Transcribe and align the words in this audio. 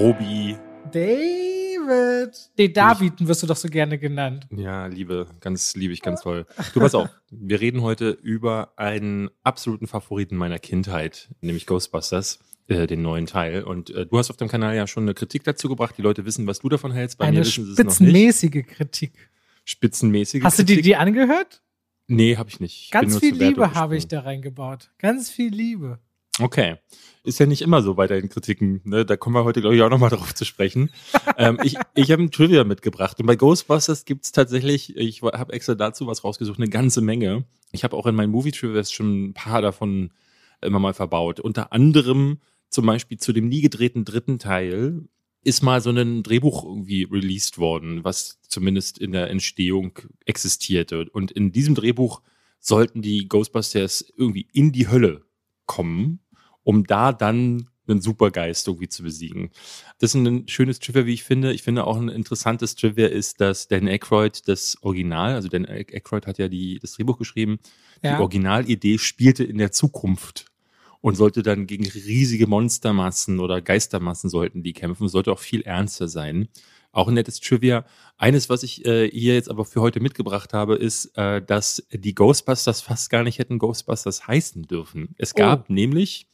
Robi. 0.00 0.56
David. 0.92 2.32
Den 2.56 2.72
David 2.72 3.12
wirst 3.28 3.42
du 3.42 3.46
doch 3.46 3.56
so 3.56 3.68
gerne 3.68 3.98
genannt. 3.98 4.46
Ja, 4.50 4.86
liebe, 4.86 5.26
ganz 5.40 5.76
liebe 5.76 5.92
ich 5.92 6.00
ganz 6.00 6.22
toll. 6.22 6.46
Du 6.72 6.80
pass 6.80 6.94
auf, 6.94 7.10
wir 7.30 7.60
reden 7.60 7.82
heute 7.82 8.08
über 8.08 8.72
einen 8.78 9.28
absoluten 9.42 9.86
Favoriten 9.86 10.36
meiner 10.36 10.58
Kindheit, 10.58 11.28
nämlich 11.42 11.66
Ghostbusters, 11.66 12.38
äh, 12.68 12.86
den 12.86 13.02
neuen 13.02 13.26
Teil. 13.26 13.62
Und 13.62 13.90
äh, 13.90 14.06
du 14.06 14.16
hast 14.16 14.30
auf 14.30 14.38
dem 14.38 14.48
Kanal 14.48 14.74
ja 14.74 14.86
schon 14.86 15.02
eine 15.02 15.12
Kritik 15.12 15.44
dazu 15.44 15.68
gebracht. 15.68 15.94
Die 15.98 16.02
Leute 16.02 16.24
wissen, 16.24 16.46
was 16.46 16.60
du 16.60 16.70
davon 16.70 16.92
hältst. 16.92 17.18
Bei 17.18 17.26
Eine 17.26 17.40
mir 17.40 17.44
wissen 17.44 17.66
sie 17.66 17.72
es 17.72 17.78
noch 17.78 17.84
nicht. 17.84 17.94
spitzenmäßige 17.96 18.66
Kritik. 18.68 19.30
Spitzenmäßige 19.66 20.42
Hast 20.44 20.58
du 20.58 20.62
dir 20.62 20.76
Kritik. 20.76 20.84
die 20.84 20.96
angehört? 20.96 21.60
Nee, 22.06 22.38
habe 22.38 22.48
ich 22.48 22.58
nicht. 22.58 22.84
Ich 22.86 22.90
Ganz 22.90 23.18
viel 23.18 23.34
Liebe 23.34 23.74
habe 23.74 23.98
ich 23.98 24.08
da 24.08 24.20
reingebaut. 24.20 24.92
Ganz 24.96 25.28
viel 25.28 25.52
Liebe. 25.52 25.98
Okay. 26.38 26.76
Ist 27.22 27.38
ja 27.38 27.44
nicht 27.44 27.60
immer 27.60 27.82
so 27.82 27.94
bei 27.94 28.06
deinen 28.06 28.30
Kritiken. 28.30 28.80
Ne? 28.84 29.04
Da 29.04 29.16
kommen 29.16 29.36
wir 29.36 29.44
heute, 29.44 29.60
glaube 29.60 29.76
ich, 29.76 29.82
auch 29.82 29.90
nochmal 29.90 30.10
drauf 30.10 30.34
zu 30.34 30.44
sprechen. 30.44 30.90
ähm, 31.36 31.58
ich 31.62 31.76
ich 31.94 32.10
habe 32.10 32.22
ein 32.22 32.30
Trivia 32.30 32.64
mitgebracht. 32.64 33.20
Und 33.20 33.26
bei 33.26 33.36
Ghostbusters 33.36 34.06
gibt's 34.06 34.32
tatsächlich, 34.32 34.96
ich 34.96 35.22
habe 35.22 35.52
extra 35.52 35.74
dazu 35.74 36.06
was 36.06 36.24
rausgesucht, 36.24 36.58
eine 36.58 36.70
ganze 36.70 37.02
Menge. 37.02 37.44
Ich 37.72 37.84
habe 37.84 37.96
auch 37.96 38.06
in 38.06 38.14
meinen 38.14 38.30
Movie-Trivias 38.30 38.90
schon 38.90 39.26
ein 39.26 39.34
paar 39.34 39.60
davon 39.60 40.12
immer 40.62 40.78
mal 40.78 40.94
verbaut. 40.94 41.40
Unter 41.40 41.72
anderem 41.72 42.38
zum 42.70 42.86
Beispiel 42.86 43.18
zu 43.18 43.32
dem 43.32 43.48
nie 43.48 43.60
gedrehten 43.60 44.04
dritten 44.04 44.38
Teil 44.38 45.08
ist 45.42 45.62
mal 45.62 45.80
so 45.80 45.90
ein 45.90 46.22
Drehbuch 46.22 46.64
irgendwie 46.64 47.04
released 47.04 47.58
worden, 47.58 48.04
was 48.04 48.38
zumindest 48.48 48.98
in 48.98 49.12
der 49.12 49.30
Entstehung 49.30 49.98
existierte. 50.26 51.06
Und 51.12 51.30
in 51.30 51.50
diesem 51.52 51.74
Drehbuch 51.74 52.22
sollten 52.58 53.00
die 53.00 53.26
Ghostbusters 53.26 54.12
irgendwie 54.16 54.48
in 54.52 54.72
die 54.72 54.88
Hölle 54.88 55.24
kommen, 55.70 56.18
um 56.64 56.82
da 56.84 57.12
dann 57.12 57.68
einen 57.86 58.00
Supergeist 58.00 58.66
irgendwie 58.66 58.88
zu 58.88 59.04
besiegen. 59.04 59.50
Das 59.98 60.14
ist 60.14 60.20
ein 60.20 60.48
schönes 60.48 60.80
Trivia, 60.80 61.06
wie 61.06 61.14
ich 61.14 61.22
finde. 61.22 61.52
Ich 61.52 61.62
finde 61.62 61.86
auch 61.86 61.96
ein 61.96 62.08
interessantes 62.08 62.74
Trivia 62.74 63.06
ist, 63.06 63.40
dass 63.40 63.68
Dan 63.68 63.86
Aykroyd 63.86 64.48
das 64.48 64.76
Original, 64.82 65.34
also 65.34 65.48
Dan 65.48 65.64
Aykroyd 65.64 66.26
hat 66.26 66.38
ja 66.38 66.48
die, 66.48 66.78
das 66.80 66.92
Drehbuch 66.92 67.18
geschrieben, 67.18 67.58
Ja. 68.02 68.16
die 68.16 68.20
Originalidee 68.20 68.98
spielte 68.98 69.44
in 69.44 69.58
der 69.58 69.70
Zukunft 69.70 70.46
und 71.00 71.14
sollte 71.16 71.42
dann 71.42 71.66
gegen 71.66 71.86
riesige 71.86 72.46
Monstermassen 72.48 73.38
oder 73.38 73.60
Geistermassen 73.62 74.28
sollten 74.28 74.62
die 74.62 74.72
kämpfen, 74.72 75.08
sollte 75.08 75.32
auch 75.32 75.38
viel 75.38 75.62
ernster 75.62 76.08
sein. 76.08 76.48
Auch 76.92 77.08
ein 77.08 77.14
nettes 77.14 77.40
Trivia. 77.40 77.84
Eines, 78.18 78.48
was 78.48 78.62
ich 78.62 78.84
äh, 78.84 79.08
hier 79.10 79.34
jetzt 79.34 79.48
aber 79.48 79.64
für 79.64 79.80
heute 79.80 80.00
mitgebracht 80.00 80.52
habe, 80.52 80.76
ist, 80.76 81.16
äh, 81.16 81.40
dass 81.40 81.86
die 81.92 82.14
Ghostbusters 82.14 82.80
fast 82.80 83.10
gar 83.10 83.22
nicht 83.22 83.38
hätten 83.38 83.58
Ghostbusters 83.58 84.26
heißen 84.26 84.64
dürfen. 84.64 85.14
Es 85.16 85.34
gab 85.34 85.70
nämlich 85.70 86.26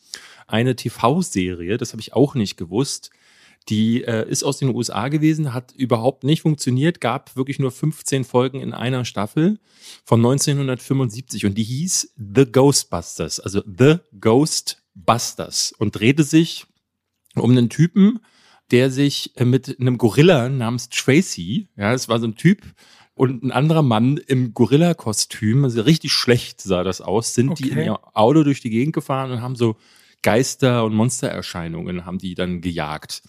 eine 0.47 0.77
TV-Serie, 0.77 1.77
das 1.77 1.93
habe 1.93 2.01
ich 2.01 2.15
auch 2.15 2.35
nicht 2.35 2.57
gewusst, 2.57 3.11
die 3.69 4.05
äh, 4.05 4.29
ist 4.29 4.45
aus 4.45 4.59
den 4.59 4.75
USA 4.75 5.09
gewesen, 5.09 5.53
hat 5.53 5.73
überhaupt 5.73 6.25
nicht 6.25 6.43
funktioniert, 6.43 7.01
gab 7.01 7.37
wirklich 7.37 7.59
nur 7.59 7.73
15 7.73 8.25
Folgen 8.25 8.61
in 8.61 8.73
einer 8.73 9.05
Staffel 9.05 9.59
von 10.05 10.21
1975 10.21 11.47
und 11.47 11.59
die 11.59 11.65
hieß 11.65 12.15
The 12.17 12.47
Ghostbusters, 12.51 13.41
also 13.41 13.63
The 13.67 13.97
Ghostbusters 14.21 15.73
und 15.79 15.99
drehte 15.99 16.23
sich 16.23 16.67
um 17.35 17.51
einen 17.51 17.69
Typen, 17.69 18.21
der 18.71 18.91
sich 18.91 19.33
äh, 19.37 19.45
mit 19.45 19.79
einem 19.81 19.99
Gorilla 19.99 20.49
namens 20.49 20.89
Tracy, 20.89 21.69
ja, 21.77 21.93
es 21.93 22.09
war 22.09 22.19
so 22.19 22.27
ein 22.27 22.35
Typ 22.37 22.63
und 23.15 23.43
ein 23.43 23.53
anderer 23.53 23.83
Mann 23.83 24.19
im 24.19 24.53
Gorilla-Kostüm, 24.55 25.65
also 25.65 25.81
richtig 25.83 26.13
schlecht 26.13 26.61
sah 26.61 26.85
das 26.85 27.01
aus, 27.01 27.35
sind 27.35 27.59
die 27.59 27.71
in 27.71 27.79
Okay. 27.79 27.87
ihr 27.87 27.99
Auto 28.17 28.43
durch 28.43 28.61
die 28.61 28.71
Gegend 28.71 28.95
gefahren 28.95 29.31
und 29.31 29.41
haben 29.41 29.57
so 29.57 29.77
Geister- 30.23 30.85
und 30.85 30.95
Monstererscheinungen 30.95 32.05
haben 32.05 32.19
die 32.19 32.35
dann 32.35 32.61
gejagt. 32.61 33.23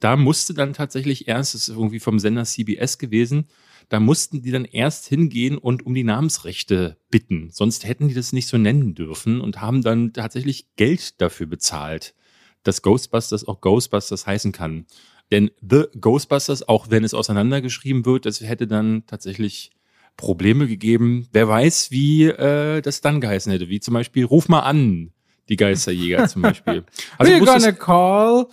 Da 0.00 0.16
musste 0.16 0.54
dann 0.54 0.72
tatsächlich 0.72 1.28
erst, 1.28 1.54
das 1.54 1.68
ist 1.68 1.76
irgendwie 1.76 2.00
vom 2.00 2.18
Sender 2.18 2.44
CBS 2.44 2.98
gewesen, 2.98 3.46
da 3.88 4.00
mussten 4.00 4.42
die 4.42 4.50
dann 4.50 4.64
erst 4.64 5.06
hingehen 5.06 5.58
und 5.58 5.86
um 5.86 5.94
die 5.94 6.02
Namensrechte 6.04 6.96
bitten. 7.10 7.50
Sonst 7.52 7.84
hätten 7.86 8.08
die 8.08 8.14
das 8.14 8.32
nicht 8.32 8.48
so 8.48 8.58
nennen 8.58 8.94
dürfen 8.94 9.40
und 9.40 9.60
haben 9.60 9.82
dann 9.82 10.12
tatsächlich 10.12 10.66
Geld 10.76 11.20
dafür 11.20 11.46
bezahlt, 11.46 12.14
dass 12.62 12.82
Ghostbusters 12.82 13.46
auch 13.46 13.60
Ghostbusters 13.60 14.26
heißen 14.26 14.52
kann. 14.52 14.86
Denn 15.30 15.50
The 15.60 15.84
Ghostbusters, 16.00 16.68
auch 16.68 16.90
wenn 16.90 17.04
es 17.04 17.14
auseinandergeschrieben 17.14 18.04
wird, 18.04 18.26
das 18.26 18.40
hätte 18.40 18.66
dann 18.66 19.04
tatsächlich 19.06 19.70
Probleme 20.16 20.66
gegeben. 20.66 21.26
Wer 21.32 21.48
weiß, 21.48 21.90
wie 21.90 22.24
äh, 22.24 22.82
das 22.82 23.00
dann 23.00 23.20
geheißen 23.20 23.50
hätte. 23.50 23.68
Wie 23.68 23.80
zum 23.80 23.94
Beispiel 23.94 24.24
Ruf 24.24 24.48
mal 24.48 24.60
an, 24.60 25.12
die 25.48 25.56
Geisterjäger 25.56 26.28
zum 26.28 26.42
Beispiel. 26.42 26.84
Also 27.18 27.32
We're 27.32 27.44
gonna 27.44 27.72
call 27.72 28.46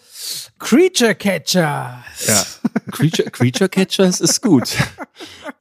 Creature 0.57 1.15
Catcher. 1.15 2.03
ja. 2.27 2.45
Creature, 2.91 3.29
Creature 3.29 3.69
Catchers 3.69 4.21
ist 4.21 4.41
gut. 4.41 4.75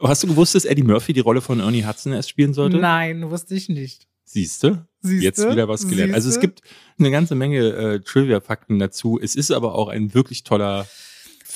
Hast 0.01 0.23
du 0.23 0.29
gewusst, 0.29 0.55
dass 0.55 0.65
Eddie 0.65 0.83
Murphy 0.83 1.13
die 1.13 1.21
Rolle 1.21 1.41
von 1.41 1.61
Ernie 1.61 1.85
Hudson 1.85 2.13
erst 2.13 2.31
spielen 2.31 2.55
sollte? 2.55 2.79
Nein, 2.79 3.29
wusste 3.31 3.55
ich 3.55 3.69
nicht. 3.69 4.07
Siehste? 4.25 4.87
Siehste? 5.01 5.25
Jetzt 5.25 5.51
wieder 5.51 5.69
was 5.69 5.89
gelernt. 5.89 6.15
Also 6.15 6.29
es 6.29 6.35
Siehste? 6.35 6.49
gibt 6.49 6.63
eine 6.99 7.11
ganze 7.11 7.35
Menge 7.35 7.59
äh, 7.59 8.01
Trivia-Fakten 8.01 8.79
dazu. 8.79 9.19
Es 9.23 9.37
ist 9.37 9.51
aber 9.51 9.75
auch 9.75 9.89
ein 9.89 10.15
wirklich 10.15 10.43
toller 10.43 10.87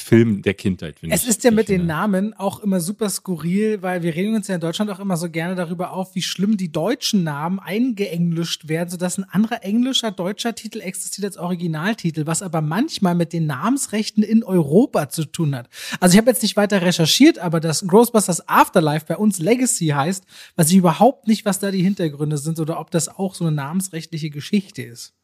Film 0.02 0.42
der 0.42 0.54
Kindheit, 0.54 0.98
finde 0.98 1.14
ich. 1.14 1.22
Es 1.22 1.28
ist 1.28 1.44
ja 1.44 1.50
mit 1.50 1.68
den. 1.68 1.82
Namen 1.82 2.32
auch 2.34 2.60
immer 2.60 2.80
super 2.80 3.10
skurril, 3.10 3.82
weil 3.82 4.02
wir 4.02 4.14
regen 4.14 4.34
uns 4.34 4.48
ja 4.48 4.54
in 4.54 4.60
Deutschland 4.60 4.90
auch 4.90 5.00
immer 5.00 5.16
so 5.16 5.28
gerne 5.28 5.54
darüber 5.54 5.92
auf, 5.92 6.14
wie 6.14 6.22
schlimm 6.22 6.56
die 6.56 6.70
deutschen 6.70 7.24
Namen 7.24 7.58
eingeenglischt 7.58 8.68
werden, 8.68 8.88
sodass 8.88 9.18
ein 9.18 9.24
anderer 9.24 9.64
englischer 9.64 10.10
deutscher 10.10 10.54
Titel 10.54 10.80
existiert 10.80 11.24
als 11.26 11.36
Originaltitel, 11.36 12.26
was 12.26 12.42
aber 12.42 12.60
manchmal 12.60 13.14
mit 13.14 13.32
den 13.32 13.46
Namensrechten 13.46 14.22
in 14.22 14.44
Europa 14.44 15.08
zu 15.08 15.24
tun 15.24 15.54
hat. 15.54 15.68
Also 16.00 16.14
ich 16.14 16.18
habe 16.18 16.30
jetzt 16.30 16.42
nicht 16.42 16.56
weiter 16.56 16.82
recherchiert, 16.82 17.38
aber 17.38 17.60
dass 17.60 17.86
Ghostbusters 17.86 18.48
Afterlife 18.48 19.06
bei 19.06 19.16
uns 19.16 19.38
Legacy 19.38 19.88
heißt, 19.88 20.24
weiß 20.56 20.70
ich 20.70 20.76
überhaupt 20.76 21.26
nicht, 21.26 21.44
was 21.44 21.58
da 21.58 21.70
die 21.70 21.82
Hintergründe 21.82 22.38
sind 22.38 22.60
oder 22.60 22.78
ob 22.78 22.90
das 22.90 23.08
auch 23.08 23.34
so 23.34 23.44
eine 23.44 23.54
namensrechtliche 23.54 24.30
Geschichte 24.30 24.82
ist. 24.82 25.14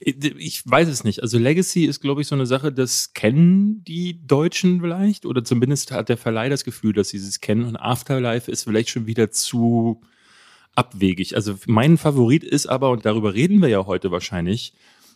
Ich 0.00 0.62
weiß 0.64 0.88
es 0.88 1.02
nicht. 1.02 1.22
Also 1.22 1.38
Legacy 1.38 1.84
ist, 1.84 2.00
glaube 2.00 2.20
ich, 2.20 2.28
so 2.28 2.34
eine 2.36 2.46
Sache, 2.46 2.72
das 2.72 3.12
kennen 3.14 3.82
die 3.84 4.24
Deutschen 4.26 4.80
vielleicht 4.80 5.26
oder 5.26 5.42
zumindest 5.42 5.90
hat 5.90 6.08
der 6.08 6.16
Verleih 6.16 6.48
das 6.48 6.64
Gefühl, 6.64 6.92
dass 6.92 7.08
sie 7.08 7.16
es 7.18 7.40
kennen 7.40 7.64
und 7.64 7.76
Afterlife 7.76 8.50
ist 8.50 8.64
vielleicht 8.64 8.90
schon 8.90 9.06
wieder 9.06 9.30
zu 9.32 10.00
abwegig. 10.76 11.34
Also 11.34 11.56
mein 11.66 11.98
Favorit 11.98 12.44
ist 12.44 12.66
aber, 12.68 12.90
und 12.90 13.04
darüber 13.04 13.34
reden 13.34 13.60
wir 13.60 13.68
ja 13.68 13.86
heute 13.86 14.12
wahrscheinlich, 14.12 14.72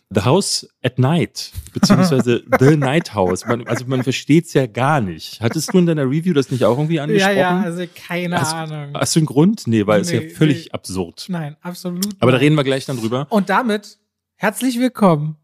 The 0.09 0.21
House 0.25 0.67
at 0.83 0.99
Night, 0.99 1.51
beziehungsweise 1.73 2.43
The 2.59 2.75
Night 2.75 3.13
House. 3.15 3.45
Man, 3.47 3.65
also 3.65 3.85
man 3.87 4.03
versteht 4.03 4.45
es 4.45 4.53
ja 4.53 4.67
gar 4.67 4.99
nicht. 4.99 5.39
Hattest 5.39 5.73
du 5.73 5.79
in 5.79 5.85
deiner 5.85 6.03
Review 6.03 6.33
das 6.33 6.51
nicht 6.51 6.65
auch 6.65 6.77
irgendwie 6.77 6.95
Ja, 6.95 7.03
angesprochen? 7.03 7.37
ja, 7.37 7.61
also 7.61 7.83
keine 7.95 8.39
hast, 8.39 8.53
Ahnung. 8.53 8.93
hast 8.95 9.15
du 9.15 9.21
einen 9.21 9.25
Grund? 9.27 9.65
Nee, 9.65 9.87
weil 9.87 10.01
es 10.01 10.11
Nee, 10.11 10.27
ja 10.27 10.35
völlig 10.35 10.65
nee. 10.65 10.71
absurd. 10.71 11.25
Nein, 11.29 11.55
absolut. 11.61 12.05
Aber 12.19 12.31
da 12.33 12.37
reden 12.37 12.55
wir 12.55 12.65
gleich 12.65 12.85
dann 12.85 12.97
drüber. 12.97 13.25
Und 13.29 13.49
damit 13.49 13.97
herzlich 14.43 14.77
willkommen 14.77 15.37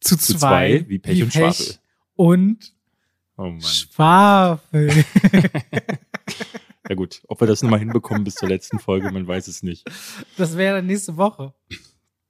zu, 0.00 0.16
Zu 0.16 0.38
zwei, 0.38 0.78
zwei, 0.78 0.88
wie 0.88 0.98
Pech 0.98 1.22
und 1.22 1.30
Schwafel. 1.30 1.74
und 2.14 2.72
Oh. 3.36 3.52
Schwafel. 3.60 4.90
Ja 6.88 6.94
gut, 6.94 7.20
ob 7.26 7.40
wir 7.40 7.46
das 7.48 7.62
nochmal 7.62 7.80
hinbekommen 7.80 8.22
bis 8.24 8.36
zur 8.36 8.48
letzten 8.48 8.78
Folge, 8.78 9.10
man 9.10 9.26
weiß 9.26 9.48
es 9.48 9.62
nicht. 9.64 9.84
Das 10.38 10.56
wäre 10.56 10.82
nächste 10.84 11.16
Woche. 11.18 11.52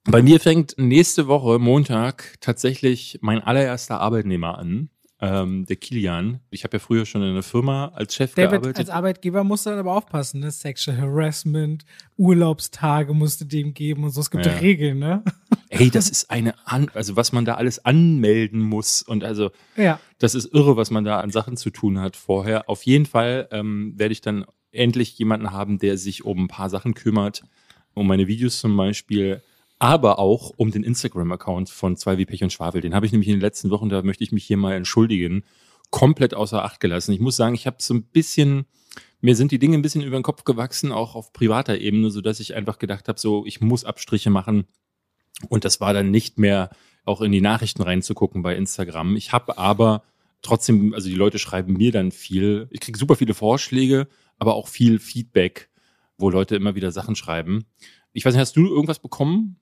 Bei 0.03 0.21
mir 0.23 0.39
fängt 0.41 0.73
nächste 0.77 1.27
Woche, 1.27 1.59
Montag, 1.59 2.35
tatsächlich 2.41 3.19
mein 3.21 3.39
allererster 3.41 4.01
Arbeitnehmer 4.01 4.57
an, 4.57 4.89
ähm, 5.19 5.65
der 5.65 5.75
Kilian. 5.77 6.41
Ich 6.51 6.63
habe 6.63 6.75
ja 6.77 6.79
früher 6.79 7.05
schon 7.05 7.23
in 7.23 7.29
einer 7.29 7.41
Firma 7.43 7.87
als 7.95 8.13
Chef 8.15 8.35
David, 8.35 8.51
gearbeitet. 8.51 8.77
als 8.77 8.89
Arbeitgeber 8.89 9.43
musst 9.43 9.65
du 9.65 9.71
dann 9.71 9.79
aber 9.79 9.93
aufpassen, 9.93 10.41
ne? 10.41 10.51
Sexual 10.51 10.97
Harassment, 10.97 11.85
Urlaubstage 12.17 13.13
musst 13.13 13.41
du 13.41 13.45
dem 13.45 13.73
geben 13.73 14.03
und 14.03 14.09
so. 14.11 14.21
Es 14.21 14.29
gibt 14.29 14.45
Ja. 14.45 14.53
Regeln, 14.57 14.99
ne? 14.99 15.23
Ey, 15.69 15.89
das 15.89 16.09
ist 16.09 16.29
eine, 16.29 16.53
an 16.65 16.89
also 16.93 17.15
was 17.15 17.31
man 17.31 17.45
da 17.45 17.55
alles 17.55 17.83
anmelden 17.83 18.59
muss 18.61 19.01
und 19.01 19.23
also 19.23 19.51
Ja. 19.75 19.99
das 20.19 20.35
ist 20.35 20.53
irre, 20.53 20.77
was 20.77 20.91
man 20.91 21.03
da 21.03 21.19
an 21.19 21.31
Sachen 21.31 21.57
zu 21.57 21.69
tun 21.69 21.99
hat 21.99 22.15
vorher. 22.15 22.69
Auf 22.69 22.83
jeden 22.83 23.05
Fall 23.05 23.47
ähm, 23.51 23.93
werde 23.97 24.11
ich 24.11 24.21
dann 24.21 24.45
endlich 24.71 25.17
jemanden 25.17 25.51
haben, 25.51 25.79
der 25.79 25.97
sich 25.97 26.25
um 26.25 26.43
ein 26.43 26.47
paar 26.47 26.69
Sachen 26.69 26.93
kümmert, 26.93 27.43
um 27.93 28.05
meine 28.07 28.27
Videos 28.27 28.59
zum 28.59 28.75
Beispiel, 28.77 29.41
aber 29.79 30.19
auch 30.19 30.51
um 30.57 30.71
den 30.71 30.83
Instagram-Account 30.83 31.69
von 31.69 31.97
zwei 31.97 32.17
wie 32.17 32.25
Pech 32.25 32.43
und 32.43 32.51
Schwafel. 32.51 32.81
Den 32.81 32.95
habe 32.95 33.05
ich 33.05 33.11
nämlich 33.11 33.29
in 33.29 33.35
den 33.35 33.41
letzten 33.41 33.69
Wochen, 33.69 33.89
da 33.89 34.01
möchte 34.01 34.23
ich 34.23 34.31
mich 34.31 34.45
hier 34.45 34.57
mal 34.57 34.73
entschuldigen, 34.73 35.43
komplett 35.91 36.33
außer 36.33 36.63
Acht 36.63 36.79
gelassen. 36.79 37.13
Ich 37.13 37.19
muss 37.19 37.35
sagen, 37.35 37.55
ich 37.55 37.67
habe 37.67 37.77
so 37.79 37.93
ein 37.93 38.03
bisschen, 38.03 38.65
mir 39.21 39.35
sind 39.35 39.51
die 39.51 39.59
Dinge 39.59 39.77
ein 39.77 39.81
bisschen 39.81 40.01
über 40.01 40.17
den 40.17 40.23
Kopf 40.23 40.43
gewachsen, 40.43 40.91
auch 40.91 41.15
auf 41.15 41.31
privater 41.31 41.77
Ebene, 41.77 42.09
so 42.09 42.21
dass 42.21 42.39
ich 42.39 42.55
einfach 42.55 42.79
gedacht 42.79 43.07
habe, 43.07 43.19
so 43.19 43.45
ich 43.45 43.61
muss 43.61 43.85
Abstriche 43.85 44.29
machen. 44.29 44.65
Und 45.49 45.65
das 45.65 45.79
war 45.79 45.93
dann 45.93 46.09
nicht 46.09 46.39
mehr 46.39 46.71
auch 47.05 47.21
in 47.21 47.31
die 47.31 47.41
Nachrichten 47.41 47.83
reinzugucken 47.83 48.41
bei 48.41 48.55
Instagram. 48.55 49.15
Ich 49.15 49.31
habe 49.31 49.57
aber 49.57 50.03
trotzdem, 50.41 50.93
also 50.93 51.07
die 51.07 51.15
Leute 51.15 51.39
schreiben 51.39 51.73
mir 51.73 51.91
dann 51.91 52.11
viel. 52.11 52.67
Ich 52.71 52.79
kriege 52.79 52.97
super 52.97 53.15
viele 53.15 53.33
Vorschläge, 53.33 54.07
aber 54.39 54.55
auch 54.55 54.67
viel 54.67 54.99
Feedback, 54.99 55.69
wo 56.17 56.29
Leute 56.29 56.55
immer 56.55 56.75
wieder 56.75 56.91
Sachen 56.91 57.15
schreiben. 57.15 57.65
Ich 58.13 58.25
weiß 58.25 58.33
nicht, 58.33 58.41
hast 58.41 58.57
du 58.57 58.67
irgendwas 58.67 58.99
bekommen? 58.99 59.59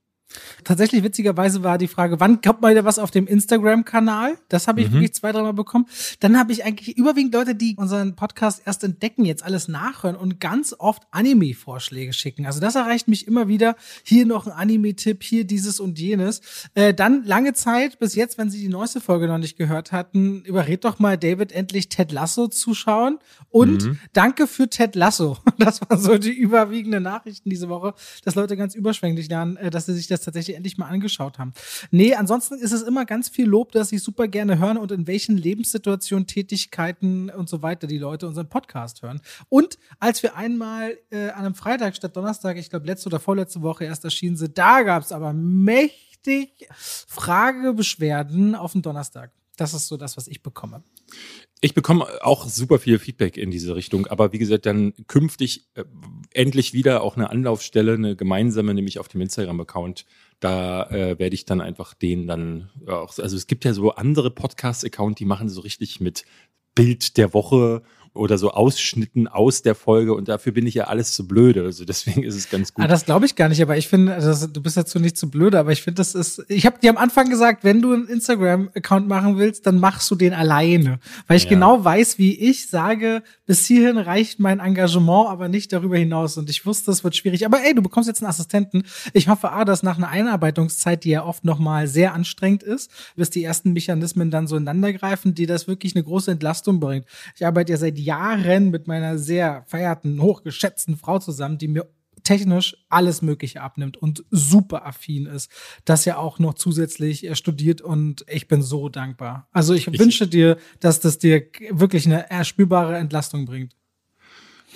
Tatsächlich 0.63 1.04
witzigerweise 1.04 1.63
war 1.63 1.77
die 1.77 1.88
Frage, 1.88 2.19
wann 2.19 2.42
kommt 2.42 2.62
mal 2.62 2.72
wieder 2.72 2.86
was 2.86 3.00
auf 3.00 3.12
dem 3.12 3.27
Instagram-Kanal? 3.27 4.38
Das 4.50 4.68
habe 4.68 4.81
ich 4.81 4.89
mhm. 4.89 4.94
wirklich 4.94 5.13
zwei, 5.13 5.31
dreimal 5.31 5.54
bekommen. 5.54 5.86
Dann 6.19 6.38
habe 6.38 6.51
ich 6.51 6.66
eigentlich 6.66 6.98
überwiegend 6.98 7.33
Leute, 7.33 7.56
die 7.56 7.75
unseren 7.77 8.16
Podcast 8.16 8.63
erst 8.66 8.83
entdecken, 8.83 9.25
jetzt 9.25 9.44
alles 9.44 9.68
nachhören 9.68 10.16
und 10.16 10.39
ganz 10.39 10.75
oft 10.77 11.04
Anime-Vorschläge 11.12 12.13
schicken. 12.13 12.45
Also 12.45 12.60
das 12.60 12.75
erreicht 12.75 13.07
mich 13.07 13.27
immer 13.27 13.48
wieder. 13.48 13.75
Hier 14.04 14.25
noch 14.25 14.48
ein 14.48 14.51
Anime-Tipp, 14.51 15.24
hier 15.24 15.45
dieses 15.45 15.80
und 15.80 16.00
jenes. 16.00 16.42
Äh, 16.74 16.94
dann 16.94 17.24
lange 17.24 17.54
Zeit, 17.54 18.00
bis 18.00 18.16
jetzt, 18.16 18.38
wenn 18.38 18.50
Sie 18.50 18.60
die 18.60 18.69
neueste 18.69 19.01
Folge 19.01 19.28
noch 19.28 19.38
nicht 19.38 19.57
gehört 19.57 19.92
hatten, 19.92 20.42
überred 20.45 20.83
doch 20.83 21.00
mal 21.00 21.18
David 21.18 21.51
endlich 21.51 21.89
Ted 21.89 22.12
Lasso 22.12 22.48
zuschauen. 22.48 23.19
Und 23.50 23.86
mhm. 23.86 24.00
danke 24.13 24.48
für 24.48 24.69
Ted 24.69 24.95
Lasso. 24.95 25.38
Das 25.57 25.81
waren 25.81 26.00
so 26.00 26.18
die 26.18 26.33
überwiegenden 26.33 27.01
Nachrichten 27.01 27.50
diese 27.50 27.69
Woche, 27.69 27.95
dass 28.24 28.36
Leute 28.36 28.57
ganz 28.57 28.75
überschwänglich 28.75 29.30
lernen, 29.30 29.57
äh, 29.57 29.69
dass 29.69 29.86
sie 29.86 29.94
sich 29.94 30.07
das 30.07 30.14
tatsächlich 30.21 30.56
endlich 30.56 30.77
mal 30.77 30.88
angeschaut 30.88 31.39
haben. 31.39 31.53
Nee, 31.91 32.13
ansonsten 32.15 32.56
ist 32.56 32.71
es 32.71 32.81
immer 32.81 33.06
ganz 33.06 33.29
viel 33.29 33.45
Lob, 33.45 33.71
dass 33.71 33.91
ich 33.91 34.01
super 34.01 34.27
gerne 34.27 34.59
hören 34.59 34.77
und 34.77 34.91
in 34.91 35.07
welchen 35.07 35.38
Lebenssituationen, 35.38 36.27
Tätigkeiten 36.27 37.29
und 37.29 37.50
so 37.50 37.62
weiter 37.62 37.88
die 37.88 37.97
Leute 37.97 38.27
unseren 38.27 38.50
Podcast 38.50 39.01
hören. 39.01 39.21
Und 39.50 39.77
als 40.00 40.23
wir 40.23 40.35
einmal 40.35 40.97
äh, 41.12 41.29
an 41.29 41.45
einem 41.45 41.56
Freitag 41.56 41.95
statt 41.95 42.15
Donnerstag, 42.15 42.57
ich 42.57 42.69
glaube 42.69 42.85
letzte 42.85 43.07
oder 43.09 43.19
vorletzte 43.19 43.62
Woche 43.62 43.85
erst 43.85 44.03
erschienen 44.03 44.38
sind, 44.38 44.57
da 44.57 44.83
gab 44.83 45.03
es 45.03 45.12
aber 45.12 45.33
mächtig 45.33 46.68
Fragebeschwerden 46.75 48.56
auf 48.56 48.73
den 48.73 48.81
Donnerstag. 48.81 49.31
Das 49.57 49.73
ist 49.73 49.88
so 49.88 49.97
das, 49.97 50.18
was 50.18 50.27
ich 50.27 50.44
bekomme. 50.44 50.83
Ich 51.65 51.73
bekomme 51.73 52.06
auch 52.21 52.47
super 52.47 52.77
viel 52.77 53.00
Feedback 53.00 53.38
in 53.38 53.50
diese 53.50 53.75
Richtung, 53.75 54.06
aber 54.06 54.31
wie 54.31 54.38
gesagt, 54.38 54.67
dann 54.67 54.94
künftig 55.07 55.65
äh, 55.73 55.83
endlich 56.31 56.73
wieder 56.73 57.01
auch 57.01 57.15
eine 57.15 57.31
Anlaufstelle, 57.31 57.95
eine 57.95 58.15
gemeinsame, 58.15 58.75
nämlich 58.75 59.00
auf 59.00 59.07
dem 59.07 59.21
Instagram-Account. 59.21 60.06
Da 60.39 60.88
äh, 60.91 61.17
werde 61.17 61.33
ich 61.33 61.45
dann 61.45 61.62
einfach 61.62 61.95
den 61.95 62.27
dann 62.27 62.69
auch, 62.85 63.17
also 63.17 63.35
es 63.35 63.47
gibt 63.47 63.65
ja 63.65 63.73
so 63.73 63.89
andere 63.95 64.29
Podcast-Account, 64.29 65.17
die 65.17 65.25
machen 65.25 65.50
so 65.50 65.62
richtig 65.62 66.00
mit 66.00 66.25
Bild 66.75 67.17
der 67.17 67.33
Woche 67.33 67.81
oder 68.15 68.38
so 68.38 68.51
Ausschnitten 68.51 69.27
aus 69.27 69.62
der 69.62 69.75
Folge 69.75 70.13
und 70.13 70.27
dafür 70.27 70.53
bin 70.53 70.65
ich 70.65 70.75
ja 70.75 70.85
alles 70.85 71.13
zu 71.13 71.27
blöde. 71.27 71.63
Also 71.63 71.85
deswegen 71.95 72.23
ist 72.23 72.35
es 72.35 72.50
ganz 72.50 72.73
gut. 72.73 72.83
Ah, 72.83 72.88
das 72.88 73.06
glaube 73.06 73.25
ich 73.25 73.35
gar 73.35 73.50
nicht, 73.50 73.62
aber 73.62 73.77
ich 73.77 73.88
finde, 73.88 74.13
also 74.13 74.47
du 74.47 74.62
bist 74.62 74.77
dazu 74.77 75.00
nicht 75.00 75.17
zu 75.17 75.29
blöde, 75.29 75.59
aber 75.59 75.71
ich 75.71 75.81
finde, 75.81 75.97
das 75.97 76.15
ist. 76.15 76.44
Ich 76.47 76.65
habe 76.65 76.79
dir 76.79 76.89
am 76.89 76.97
Anfang 76.97 77.29
gesagt, 77.29 77.63
wenn 77.63 77.81
du 77.81 77.94
einen 77.94 78.07
Instagram-Account 78.07 79.07
machen 79.07 79.38
willst, 79.38 79.65
dann 79.65 79.79
machst 79.79 80.09
du 80.09 80.15
den 80.15 80.33
alleine. 80.33 81.00
Weil 81.27 81.38
ich 81.38 81.44
ja. 81.44 81.50
genau 81.50 81.83
weiß, 81.83 82.17
wie 82.17 82.33
ich 82.38 82.67
sage, 82.67 83.23
bis 83.45 83.65
hierhin 83.65 83.97
reicht 83.97 84.39
mein 84.39 84.59
Engagement, 84.59 85.29
aber 85.29 85.47
nicht 85.47 85.73
darüber 85.73 85.97
hinaus. 85.97 86.38
Und 86.38 86.50
ich 86.50 86.65
wusste, 86.65 86.91
es 86.91 87.03
wird 87.03 87.15
schwierig. 87.15 87.45
Aber 87.45 87.63
ey, 87.63 87.73
du 87.73 87.81
bekommst 87.81 88.07
jetzt 88.07 88.21
einen 88.21 88.29
Assistenten. 88.29 88.83
Ich 89.13 89.27
hoffe, 89.27 89.51
A, 89.51 89.65
dass 89.65 89.83
nach 89.83 89.97
einer 89.97 90.09
Einarbeitungszeit, 90.09 91.03
die 91.03 91.09
ja 91.09 91.23
oft 91.23 91.44
nochmal 91.44 91.88
sehr 91.88 92.13
anstrengend 92.13 92.63
ist, 92.63 92.91
bis 93.15 93.29
die 93.29 93.44
ersten 93.44 93.73
Mechanismen 93.73 94.31
dann 94.31 94.47
so 94.47 94.56
ineinander 94.56 94.94
greifen, 94.94 95.35
die 95.35 95.45
das 95.45 95.68
wirklich 95.68 95.95
eine 95.95 96.03
große 96.03 96.31
Entlastung 96.31 96.79
bringt. 96.79 97.06
Ich 97.35 97.45
arbeite 97.45 97.71
ja 97.71 97.77
seit 97.77 97.97
Jahren 98.06 98.69
mit 98.69 98.88
meiner 98.88 99.18
sehr 99.18 99.63
feierten, 99.68 100.22
hochgeschätzten 100.22 100.96
Frau 100.98 101.19
zusammen, 101.19 101.57
die 101.57 101.68
mir 101.68 101.90
technisch 102.24 102.75
alles 102.90 103.22
Mögliche 103.22 103.62
abnimmt 103.62 103.98
und 103.98 104.25
super 104.31 104.86
affin 104.86 105.28
ist, 105.28 105.50
das 105.86 106.06
ja 106.06 106.18
auch 106.18 106.40
noch 106.40 106.56
zusätzlich 106.56 107.30
studiert 107.38 107.81
und 107.81 108.25
ich 108.28 108.48
bin 108.48 108.62
so 108.62 108.90
dankbar. 108.90 109.48
Also 109.52 109.74
ich, 109.74 109.88
ich 109.88 110.00
wünsche 110.00 110.28
dir, 110.28 110.57
dass 110.80 111.00
das 111.00 111.19
dir 111.19 111.44
wirklich 111.69 112.06
eine 112.06 112.30
erspürbare 112.30 112.98
Entlastung 112.98 113.46
bringt. 113.46 113.75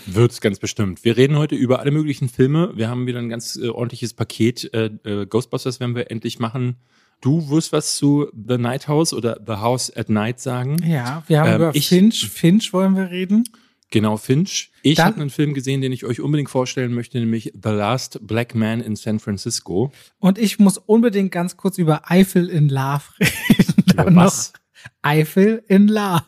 Wird's 0.05 0.39
ganz 0.39 0.59
bestimmt. 0.59 1.03
Wir 1.03 1.17
reden 1.17 1.37
heute 1.37 1.55
über 1.55 1.79
alle 1.79 1.91
möglichen 1.91 2.29
Filme. 2.29 2.71
Wir 2.75 2.87
haben 2.87 3.05
wieder 3.05 3.19
ein 3.19 3.29
ganz 3.29 3.57
äh, 3.57 3.67
ordentliches 3.67 4.13
Paket. 4.13 4.73
Äh, 4.73 4.91
äh, 5.03 5.25
Ghostbusters 5.25 5.79
werden 5.79 5.95
wir 5.95 6.09
endlich 6.09 6.39
machen. 6.39 6.77
Du 7.21 7.49
wirst 7.49 7.73
was 7.73 7.97
zu 7.97 8.27
The 8.33 8.57
Night 8.57 8.87
House 8.87 9.13
oder 9.13 9.39
The 9.45 9.53
House 9.53 9.95
at 9.95 10.09
Night 10.09 10.39
sagen. 10.39 10.77
Ja, 10.83 11.23
wir 11.27 11.41
haben 11.41 11.49
ähm, 11.49 11.55
über 11.55 11.75
ich, 11.75 11.89
Finch. 11.89 12.29
Finch 12.29 12.71
wollen 12.71 12.95
wir 12.95 13.09
reden. 13.09 13.43
Genau, 13.91 14.17
Finch. 14.17 14.71
Ich 14.83 14.99
habe 14.99 15.19
einen 15.19 15.31
Film 15.31 15.53
gesehen, 15.53 15.81
den 15.81 15.91
ich 15.91 16.05
euch 16.05 16.21
unbedingt 16.21 16.49
vorstellen 16.49 16.93
möchte, 16.93 17.19
nämlich 17.19 17.53
The 17.61 17.69
Last 17.69 18.19
Black 18.21 18.53
Man 18.53 18.81
in 18.81 18.95
San 18.95 19.19
Francisco. 19.19 19.91
Und 20.19 20.37
ich 20.37 20.59
muss 20.59 20.77
unbedingt 20.77 21.31
ganz 21.31 21.57
kurz 21.57 21.77
über 21.77 22.09
Eiffel 22.09 22.49
in 22.49 22.69
Love 22.69 23.01
reden. 23.19 23.83
Über 23.91 24.15
was? 24.15 24.53
Eiffel 25.01 25.63
in 25.67 25.87
Love. 25.87 26.23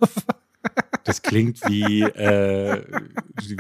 Das 1.04 1.22
klingt 1.22 1.60
wie, 1.68 2.02
äh, 2.02 2.84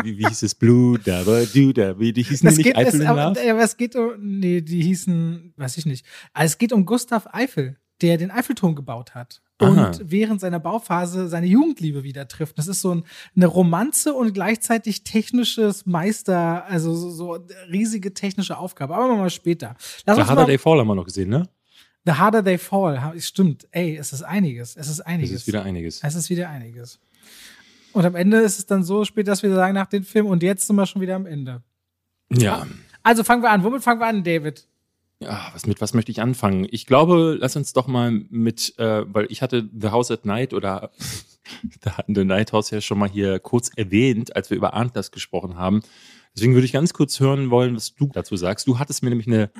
wie, 0.03 0.17
wie 0.17 0.27
hieß 0.27 0.43
es, 0.43 0.55
Blue, 0.55 0.99
da, 0.99 1.23
du, 1.23 1.73
da, 1.73 1.99
wie, 1.99 2.13
die 2.13 2.23
hießen 2.23 2.45
das 2.45 2.57
nicht 2.57 2.65
geht, 2.65 2.77
Eiffel 2.77 3.01
es, 3.01 3.07
aber, 3.07 3.27
aber 3.27 3.63
es 3.63 3.77
geht 3.77 3.95
um, 3.95 4.13
nee, 4.19 4.61
die 4.61 4.81
hießen, 4.81 5.53
weiß 5.57 5.77
ich 5.77 5.85
nicht. 5.85 6.05
Also 6.33 6.53
es 6.53 6.57
geht 6.57 6.73
um 6.73 6.85
Gustav 6.85 7.27
Eiffel, 7.31 7.77
der 8.01 8.17
den 8.17 8.31
Eiffelturm 8.31 8.75
gebaut 8.75 9.15
hat. 9.15 9.41
Aha. 9.59 9.87
Und 9.87 10.11
während 10.11 10.41
seiner 10.41 10.59
Bauphase 10.59 11.27
seine 11.27 11.45
Jugendliebe 11.45 12.03
wieder 12.03 12.27
trifft. 12.27 12.57
Das 12.57 12.67
ist 12.67 12.81
so 12.81 12.95
ein, 12.95 13.03
eine 13.35 13.45
Romanze 13.45 14.13
und 14.13 14.33
gleichzeitig 14.33 15.03
technisches 15.03 15.85
Meister, 15.85 16.65
also 16.65 16.95
so, 16.95 17.09
so 17.11 17.45
riesige 17.71 18.13
technische 18.13 18.57
Aufgabe. 18.57 18.95
Aber 18.95 19.15
mal 19.15 19.29
später. 19.29 19.75
Lass 20.05 20.17
The 20.17 20.23
Harder 20.23 20.45
Day 20.45 20.57
Fall 20.57 20.79
haben 20.79 20.87
wir 20.87 20.95
noch 20.95 21.05
gesehen, 21.05 21.29
ne? 21.29 21.47
The 22.05 22.13
Harder 22.13 22.43
They 22.43 22.57
Fall, 22.57 23.13
stimmt. 23.19 23.67
Ey, 23.69 23.95
es 23.95 24.11
ist 24.11 24.23
einiges. 24.23 24.75
Es 24.75 24.87
ist 24.87 25.01
einiges. 25.01 25.31
Es 25.31 25.41
ist 25.41 25.47
wieder 25.47 25.63
einiges. 25.63 26.03
Es 26.03 26.15
ist 26.15 26.29
wieder 26.31 26.49
einiges. 26.49 26.99
Und 27.93 28.05
am 28.05 28.15
Ende 28.15 28.37
ist 28.37 28.59
es 28.59 28.65
dann 28.65 28.83
so 28.83 29.05
spät, 29.05 29.27
dass 29.27 29.43
wir 29.43 29.53
sagen 29.53 29.73
nach 29.73 29.87
dem 29.87 30.03
Film 30.03 30.25
und 30.25 30.43
jetzt 30.43 30.67
sind 30.67 30.75
wir 30.75 30.85
schon 30.85 31.01
wieder 31.01 31.15
am 31.15 31.25
Ende. 31.25 31.61
Ja. 32.29 32.65
Also 33.03 33.23
fangen 33.23 33.43
wir 33.43 33.51
an. 33.51 33.63
Womit 33.63 33.83
fangen 33.83 33.99
wir 33.99 34.07
an, 34.07 34.23
David? 34.23 34.67
Ja, 35.19 35.49
was 35.53 35.67
mit 35.67 35.81
was 35.81 35.93
möchte 35.93 36.11
ich 36.11 36.21
anfangen? 36.21 36.67
Ich 36.71 36.87
glaube, 36.87 37.37
lass 37.39 37.55
uns 37.55 37.73
doch 37.73 37.87
mal 37.87 38.11
mit, 38.11 38.77
äh, 38.79 39.03
weil 39.13 39.27
ich 39.29 39.41
hatte 39.41 39.69
The 39.77 39.89
House 39.89 40.09
at 40.09 40.25
Night 40.25 40.53
oder 40.53 40.91
da 41.81 41.97
hatten 41.97 42.15
The 42.15 42.25
Night 42.25 42.53
House 42.53 42.71
ja 42.71 42.81
schon 42.81 42.97
mal 42.97 43.09
hier 43.09 43.39
kurz 43.39 43.69
erwähnt, 43.75 44.35
als 44.35 44.49
wir 44.49 44.57
über 44.57 44.73
Antlers 44.73 45.11
gesprochen 45.11 45.57
haben. 45.57 45.81
Deswegen 46.35 46.53
würde 46.53 46.65
ich 46.65 46.71
ganz 46.71 46.93
kurz 46.93 47.19
hören 47.19 47.49
wollen, 47.49 47.75
was 47.75 47.93
du 47.93 48.07
dazu 48.07 48.35
sagst. 48.35 48.67
Du 48.67 48.79
hattest 48.79 49.03
mir 49.03 49.09
nämlich 49.09 49.27
eine 49.27 49.51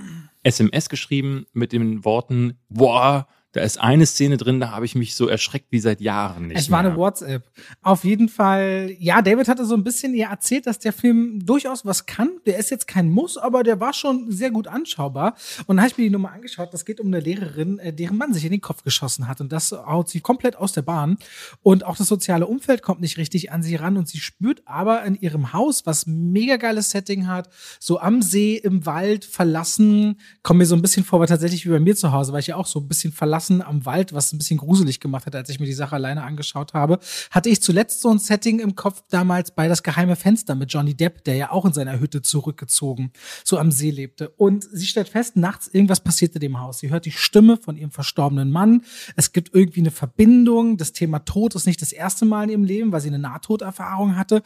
SMS 0.42 0.90
geschrieben 0.90 1.46
mit 1.54 1.74
den 1.74 2.06
Worten, 2.06 2.58
boah, 2.70 3.28
da 3.54 3.62
ist 3.62 3.82
eine 3.82 4.06
Szene 4.06 4.38
drin, 4.38 4.62
da 4.62 4.72
habe 4.72 4.86
ich 4.86 4.96
mich 4.96 5.16
so 5.16 5.28
erschreckt 5.28 5.72
wie 5.72 5.80
seit 5.80 6.00
Jahren 6.00 6.48
nicht. 6.48 6.58
Es 6.58 6.72
war 6.72 6.84
mehr. 6.84 6.92
eine 6.92 7.00
WhatsApp. 7.00 7.44
Auf 7.82 8.06
jeden 8.06 8.30
Fall, 8.30 8.96
ja, 8.98 9.22
David 9.22 9.50
hatte 9.50 9.66
so 9.66 9.76
ein 9.76 9.84
bisschen 9.84 10.14
ihr 10.14 10.28
erzählt, 10.28 10.68
dass 10.68 10.80
der 10.80 10.94
Film 10.94 11.46
durchaus 11.46 11.86
was 11.86 12.06
kann. 12.06 12.30
Der 12.46 12.58
ist 12.58 12.72
jetzt 12.72 12.88
kein 12.88 13.10
Muss, 13.10 13.38
aber 13.38 13.64
der 13.64 13.82
war 13.82 13.92
schon 13.92 14.32
sehr 14.32 14.52
gut 14.52 14.68
anschaubar. 14.68 15.36
Und 15.68 15.76
dann 15.76 15.80
habe 15.80 15.92
ich 15.92 15.98
mir 15.98 16.06
die 16.06 16.12
Nummer 16.12 16.32
angeschaut. 16.32 16.74
Das 16.74 16.86
geht 16.86 17.02
um 17.02 17.08
eine 17.08 17.20
Lehrerin, 17.20 17.78
äh, 17.80 17.92
deren 17.92 18.16
Mann 18.16 18.34
sich 18.34 18.46
in 18.46 18.52
den 18.52 18.62
Kopf 18.62 18.84
geschossen 18.84 19.28
hat. 19.28 19.42
Und 19.42 19.52
das 19.52 19.74
haut 19.74 20.08
sie 20.08 20.22
komplett 20.22 20.56
aus 20.56 20.72
der 20.72 20.84
Bahn. 20.84 21.18
Und 21.62 21.86
auch 21.86 21.98
das 21.98 22.08
soziale 22.08 22.48
Umfeld 22.48 22.82
kommt 22.82 23.02
nicht 23.02 23.18
richtig 23.18 23.52
an 23.52 23.64
sie 23.64 23.76
ran. 23.76 23.98
Und 23.98 24.08
sie 24.08 24.20
spürt 24.20 24.62
aber 24.66 25.04
in 25.04 25.16
ihrem 25.16 25.52
Haus, 25.52 25.86
was 25.86 26.06
mega 26.08 26.56
geiles 26.56 26.92
Setting 26.92 27.28
hat, 27.28 27.50
so 27.82 28.00
am 28.00 28.22
See, 28.22 28.56
im 28.56 28.86
Wald, 28.86 29.26
verlassen, 29.26 30.22
kommt 30.42 30.60
mir 30.60 30.66
so 30.66 30.76
ein 30.76 30.82
bisschen 30.82 31.04
vor, 31.04 31.20
aber 31.20 31.28
tatsächlich 31.28 31.66
wie 31.66 31.72
bei 31.72 31.80
mir 31.82 31.98
zu 31.98 32.14
Hause, 32.14 32.32
weil 32.32 32.40
ich 32.40 32.48
ja 32.48 32.56
auch 32.56 32.66
so 32.66 32.80
ein 32.80 32.88
bisschen 32.88 33.12
verlassen 33.12 33.41
verlassen 33.42 33.62
am 33.62 33.86
Wald, 33.86 34.14
was 34.14 34.32
ein 34.32 34.38
bisschen 34.38 34.58
gruselig 34.58 35.00
gemacht 35.00 35.26
hat, 35.26 35.36
als 35.36 35.50
ich 35.50 35.60
mir 35.60 35.66
die 35.66 35.74
Sache 35.74 35.96
alleine 35.96 36.24
angeschaut 36.24 36.74
habe, 36.74 37.00
hatte 37.32 37.50
ich 37.50 37.62
zuletzt 37.62 38.02
so 38.02 38.10
ein 38.10 38.20
Setting 38.20 38.60
im 38.60 38.76
Kopf 38.76 39.04
damals 39.10 39.52
bei 39.52 39.68
Das 39.68 39.84
geheime 39.84 40.16
Fenster 40.16 40.56
mit 40.56 40.72
Johnny 40.72 40.94
Depp, 40.94 41.24
der 41.24 41.36
ja 41.36 41.52
auch 41.52 41.66
in 41.66 41.74
seiner 41.74 42.00
Hütte 42.00 42.22
zurückgezogen 42.22 43.12
so 43.44 43.58
am 43.58 43.72
See 43.72 43.90
lebte. 43.90 44.30
Und 44.30 44.68
sie 44.72 44.86
stellt 44.86 45.10
fest, 45.10 45.36
nachts 45.38 45.68
irgendwas 45.68 46.02
passierte 46.02 46.40
dem 46.40 46.60
Haus. 46.60 46.80
Sie 46.80 46.90
hört 46.90 47.06
die 47.06 47.12
Stimme 47.12 47.58
von 47.58 47.78
ihrem 47.78 47.92
verstorbenen 47.92 48.52
Mann. 48.52 48.84
Es 49.16 49.32
gibt 49.32 49.56
irgendwie 49.56 49.80
eine 49.80 49.92
Verbindung. 49.92 50.78
Das 50.78 50.94
Thema 50.94 51.20
Tod 51.20 51.56
ist 51.56 51.66
nicht 51.66 51.82
das 51.82 51.92
erste 51.92 52.26
Mal 52.26 52.44
in 52.44 52.50
ihrem 52.50 52.64
Leben, 52.64 52.92
weil 52.92 53.02
sie 53.02 53.10
eine 53.10 53.20
Nahtoderfahrung 53.20 54.18
hatte. 54.18 54.44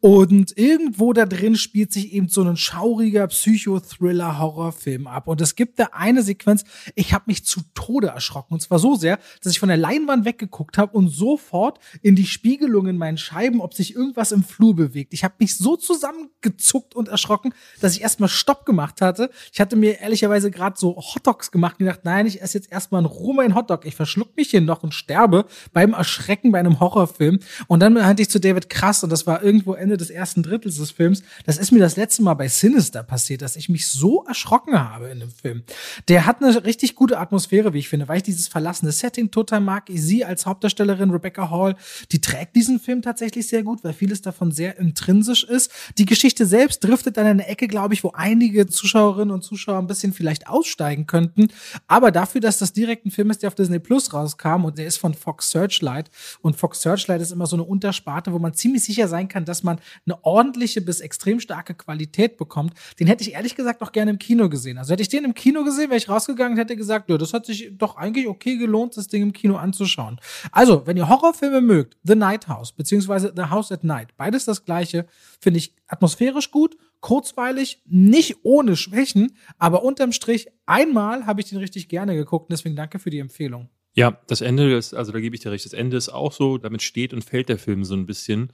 Und 0.00 0.56
irgendwo 0.56 1.12
da 1.12 1.26
drin 1.26 1.56
spielt 1.56 1.92
sich 1.92 2.12
eben 2.12 2.28
so 2.28 2.42
ein 2.42 2.56
schauriger 2.56 3.26
Psychothriller-Horrorfilm 3.26 5.06
ab. 5.06 5.28
Und 5.28 5.40
es 5.40 5.54
gibt 5.54 5.78
da 5.78 5.90
eine 5.92 6.22
Sequenz, 6.22 6.64
ich 6.94 7.12
habe 7.12 7.24
mich 7.26 7.44
zu 7.44 7.60
Tode 7.74 8.08
erschrocken 8.08 8.37
erschrocken. 8.38 8.54
Und 8.54 8.60
zwar 8.60 8.78
so 8.78 8.94
sehr, 8.94 9.18
dass 9.42 9.52
ich 9.52 9.60
von 9.60 9.68
der 9.68 9.78
Leinwand 9.78 10.24
weggeguckt 10.24 10.78
habe 10.78 10.96
und 10.96 11.08
sofort 11.08 11.78
in 12.02 12.14
die 12.14 12.26
Spiegelung 12.26 12.86
in 12.86 12.98
meinen 12.98 13.18
Scheiben, 13.18 13.60
ob 13.60 13.74
sich 13.74 13.94
irgendwas 13.94 14.32
im 14.32 14.42
Flur 14.42 14.74
bewegt. 14.74 15.12
Ich 15.12 15.24
habe 15.24 15.34
mich 15.38 15.56
so 15.56 15.76
zusammengezuckt 15.76 16.94
und 16.94 17.08
erschrocken, 17.08 17.52
dass 17.80 17.94
ich 17.94 18.02
erstmal 18.02 18.28
Stopp 18.28 18.64
gemacht 18.64 19.00
hatte. 19.00 19.30
Ich 19.52 19.60
hatte 19.60 19.76
mir 19.76 20.00
ehrlicherweise 20.00 20.50
gerade 20.50 20.78
so 20.78 20.96
Hotdogs 20.96 21.50
gemacht 21.50 21.76
und 21.78 21.86
gedacht, 21.86 22.00
nein, 22.04 22.26
ich 22.26 22.40
esse 22.42 22.58
jetzt 22.58 22.70
erstmal 22.70 23.00
in 23.00 23.06
Ruhe 23.06 23.34
meinen 23.34 23.54
Hotdog. 23.54 23.84
Ich 23.84 23.94
verschluck 23.94 24.36
mich 24.36 24.50
hier 24.50 24.60
noch 24.60 24.82
und 24.82 24.94
sterbe 24.94 25.46
beim 25.72 25.92
Erschrecken 25.92 26.52
bei 26.52 26.58
einem 26.58 26.80
Horrorfilm. 26.80 27.40
Und 27.66 27.80
dann 27.80 27.94
meinte 27.94 28.22
ich 28.22 28.30
zu 28.30 28.40
David 28.40 28.70
krass, 28.70 29.02
und 29.02 29.10
das 29.10 29.26
war 29.26 29.42
irgendwo 29.42 29.74
Ende 29.74 29.96
des 29.96 30.10
ersten 30.10 30.42
Drittels 30.42 30.78
des 30.78 30.90
Films, 30.90 31.22
das 31.46 31.58
ist 31.58 31.72
mir 31.72 31.80
das 31.80 31.96
letzte 31.96 32.22
Mal 32.22 32.34
bei 32.34 32.48
Sinister 32.48 33.02
passiert, 33.02 33.42
dass 33.42 33.56
ich 33.56 33.68
mich 33.68 33.88
so 33.88 34.24
erschrocken 34.24 34.78
habe 34.78 35.08
in 35.08 35.20
dem 35.20 35.30
Film. 35.30 35.62
Der 36.08 36.26
hat 36.26 36.42
eine 36.42 36.64
richtig 36.64 36.94
gute 36.94 37.18
Atmosphäre, 37.18 37.72
wie 37.72 37.78
ich 37.78 37.88
finde, 37.88 38.08
weil 38.08 38.18
ich 38.18 38.22
dieses 38.28 38.48
verlassene 38.48 38.92
Setting 38.92 39.30
total 39.30 39.60
mag. 39.60 39.84
Sie 39.92 40.24
als 40.24 40.46
Hauptdarstellerin 40.46 41.10
Rebecca 41.10 41.50
Hall, 41.50 41.76
die 42.12 42.20
trägt 42.20 42.54
diesen 42.54 42.78
Film 42.78 43.02
tatsächlich 43.02 43.48
sehr 43.48 43.62
gut, 43.62 43.82
weil 43.82 43.92
vieles 43.92 44.22
davon 44.22 44.52
sehr 44.52 44.78
intrinsisch 44.78 45.44
ist. 45.44 45.72
Die 45.96 46.04
Geschichte 46.04 46.46
selbst 46.46 46.84
driftet 46.84 47.18
an 47.18 47.26
eine 47.26 47.46
Ecke, 47.46 47.68
glaube 47.68 47.94
ich, 47.94 48.04
wo 48.04 48.12
einige 48.14 48.66
Zuschauerinnen 48.66 49.32
und 49.32 49.42
Zuschauer 49.42 49.78
ein 49.78 49.86
bisschen 49.86 50.12
vielleicht 50.12 50.46
aussteigen 50.46 51.06
könnten. 51.06 51.48
Aber 51.86 52.10
dafür, 52.10 52.40
dass 52.40 52.58
das 52.58 52.72
direkt 52.72 53.06
ein 53.06 53.10
Film 53.10 53.30
ist, 53.30 53.42
der 53.42 53.48
auf 53.48 53.54
Disney 53.54 53.78
Plus 53.78 54.12
rauskam 54.12 54.64
und 54.64 54.78
der 54.78 54.86
ist 54.86 54.98
von 54.98 55.14
Fox 55.14 55.50
Searchlight 55.50 56.10
und 56.40 56.56
Fox 56.56 56.82
Searchlight 56.82 57.20
ist 57.20 57.32
immer 57.32 57.46
so 57.46 57.56
eine 57.56 57.64
Untersparte, 57.64 58.32
wo 58.32 58.38
man 58.38 58.54
ziemlich 58.54 58.84
sicher 58.84 59.08
sein 59.08 59.28
kann, 59.28 59.44
dass 59.44 59.62
man 59.62 59.80
eine 60.06 60.22
ordentliche 60.24 60.80
bis 60.80 61.00
extrem 61.00 61.40
starke 61.40 61.74
Qualität 61.74 62.36
bekommt. 62.36 62.74
Den 63.00 63.06
hätte 63.06 63.22
ich 63.22 63.32
ehrlich 63.32 63.54
gesagt 63.54 63.82
auch 63.82 63.92
gerne 63.92 64.10
im 64.10 64.18
Kino 64.18 64.48
gesehen. 64.48 64.78
Also 64.78 64.92
hätte 64.92 65.02
ich 65.02 65.08
den 65.08 65.24
im 65.24 65.34
Kino 65.34 65.64
gesehen, 65.64 65.90
wäre 65.90 65.98
ich 65.98 66.08
rausgegangen 66.08 66.52
und 66.52 66.58
hätte 66.58 66.76
gesagt, 66.76 67.08
ja, 67.08 67.18
das 67.18 67.32
hat 67.32 67.46
sich 67.46 67.70
doch 67.76 67.96
eigentlich 67.96 68.17
okay 68.26 68.56
gelohnt, 68.56 68.96
das 68.96 69.08
Ding 69.08 69.22
im 69.22 69.32
Kino 69.32 69.56
anzuschauen. 69.56 70.20
Also, 70.50 70.86
wenn 70.86 70.96
ihr 70.96 71.08
Horrorfilme 71.08 71.60
mögt, 71.60 71.96
The 72.02 72.14
Night 72.14 72.48
House 72.48 72.72
beziehungsweise 72.72 73.32
The 73.36 73.44
House 73.44 73.70
at 73.70 73.84
Night, 73.84 74.16
beides 74.16 74.44
das 74.44 74.64
gleiche, 74.64 75.06
finde 75.40 75.58
ich 75.58 75.74
atmosphärisch 75.86 76.50
gut, 76.50 76.76
kurzweilig, 77.00 77.82
nicht 77.86 78.38
ohne 78.42 78.76
Schwächen, 78.76 79.36
aber 79.58 79.84
unterm 79.84 80.12
Strich 80.12 80.48
einmal 80.66 81.26
habe 81.26 81.40
ich 81.40 81.48
den 81.48 81.58
richtig 81.58 81.88
gerne 81.88 82.16
geguckt 82.16 82.46
und 82.46 82.52
deswegen 82.52 82.76
danke 82.76 82.98
für 82.98 83.10
die 83.10 83.20
Empfehlung. 83.20 83.68
Ja, 83.94 84.18
das 84.26 84.40
Ende 84.40 84.76
ist, 84.76 84.94
also 84.94 85.12
da 85.12 85.20
gebe 85.20 85.34
ich 85.34 85.42
dir 85.42 85.50
recht, 85.50 85.64
das 85.64 85.72
Ende 85.72 85.96
ist 85.96 86.08
auch 86.08 86.32
so, 86.32 86.58
damit 86.58 86.82
steht 86.82 87.12
und 87.12 87.24
fällt 87.24 87.48
der 87.48 87.58
Film 87.58 87.84
so 87.84 87.94
ein 87.94 88.06
bisschen. 88.06 88.52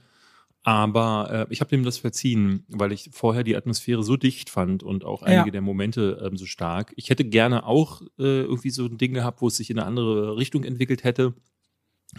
Aber 0.65 1.47
äh, 1.47 1.53
ich 1.53 1.61
habe 1.61 1.69
dem 1.69 1.83
das 1.83 1.99
verziehen, 1.99 2.65
weil 2.69 2.91
ich 2.91 3.11
vorher 3.13 3.43
die 3.43 3.55
Atmosphäre 3.55 4.01
so 4.01 4.17
dicht 4.17 4.49
fand 4.49 4.81
und 4.81 5.05
auch 5.05 5.21
einige 5.21 5.49
ja. 5.49 5.51
der 5.51 5.61
Momente 5.61 6.19
ähm, 6.25 6.37
so 6.37 6.47
stark. 6.47 6.91
Ich 6.95 7.11
hätte 7.11 7.23
gerne 7.23 7.67
auch 7.67 8.01
äh, 8.17 8.41
irgendwie 8.41 8.71
so 8.71 8.85
ein 8.85 8.97
Ding 8.97 9.13
gehabt, 9.13 9.43
wo 9.43 9.47
es 9.47 9.57
sich 9.57 9.69
in 9.69 9.77
eine 9.77 9.87
andere 9.87 10.37
Richtung 10.37 10.63
entwickelt 10.63 11.03
hätte. 11.03 11.35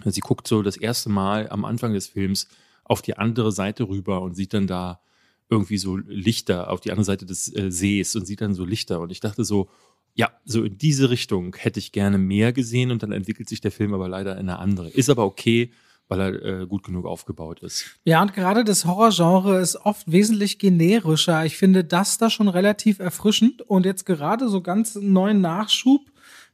Sie 0.04 0.20
guckt 0.20 0.46
so 0.46 0.62
das 0.62 0.76
erste 0.76 1.08
Mal 1.08 1.48
am 1.48 1.64
Anfang 1.64 1.92
des 1.92 2.06
Films 2.06 2.46
auf 2.84 3.02
die 3.02 3.18
andere 3.18 3.50
Seite 3.50 3.88
rüber 3.88 4.22
und 4.22 4.36
sieht 4.36 4.54
dann 4.54 4.68
da 4.68 5.00
irgendwie 5.50 5.78
so 5.78 5.96
Lichter 5.96 6.70
auf 6.70 6.80
die 6.80 6.92
andere 6.92 7.04
Seite 7.04 7.26
des 7.26 7.52
äh, 7.52 7.72
Sees 7.72 8.14
und 8.14 8.26
sieht 8.26 8.42
dann 8.42 8.54
so 8.54 8.64
Lichter. 8.64 9.00
Und 9.00 9.10
ich 9.10 9.18
dachte 9.18 9.44
so, 9.44 9.68
ja, 10.14 10.30
so 10.44 10.62
in 10.62 10.78
diese 10.78 11.10
Richtung 11.10 11.56
hätte 11.56 11.80
ich 11.80 11.90
gerne 11.90 12.16
mehr 12.16 12.52
gesehen 12.52 12.92
und 12.92 13.02
dann 13.02 13.10
entwickelt 13.10 13.48
sich 13.48 13.60
der 13.60 13.72
Film 13.72 13.92
aber 13.92 14.08
leider 14.08 14.34
in 14.34 14.48
eine 14.48 14.60
andere. 14.60 14.88
Ist 14.90 15.10
aber 15.10 15.24
okay, 15.24 15.72
weil 16.08 16.20
er 16.20 16.62
äh, 16.62 16.66
gut 16.66 16.84
genug 16.84 17.06
aufgebaut 17.06 17.62
ist. 17.62 17.98
Ja, 18.04 18.22
und 18.22 18.32
gerade 18.34 18.64
das 18.64 18.84
Horrorgenre 18.84 19.60
ist 19.60 19.76
oft 19.76 20.10
wesentlich 20.10 20.58
generischer. 20.58 21.44
Ich 21.44 21.56
finde 21.56 21.84
das 21.84 22.18
da 22.18 22.30
schon 22.30 22.48
relativ 22.48 22.98
erfrischend 22.98 23.62
und 23.62 23.86
jetzt 23.86 24.06
gerade 24.06 24.48
so 24.48 24.60
ganz 24.60 24.94
neuen 24.94 25.40
Nachschub 25.40 26.02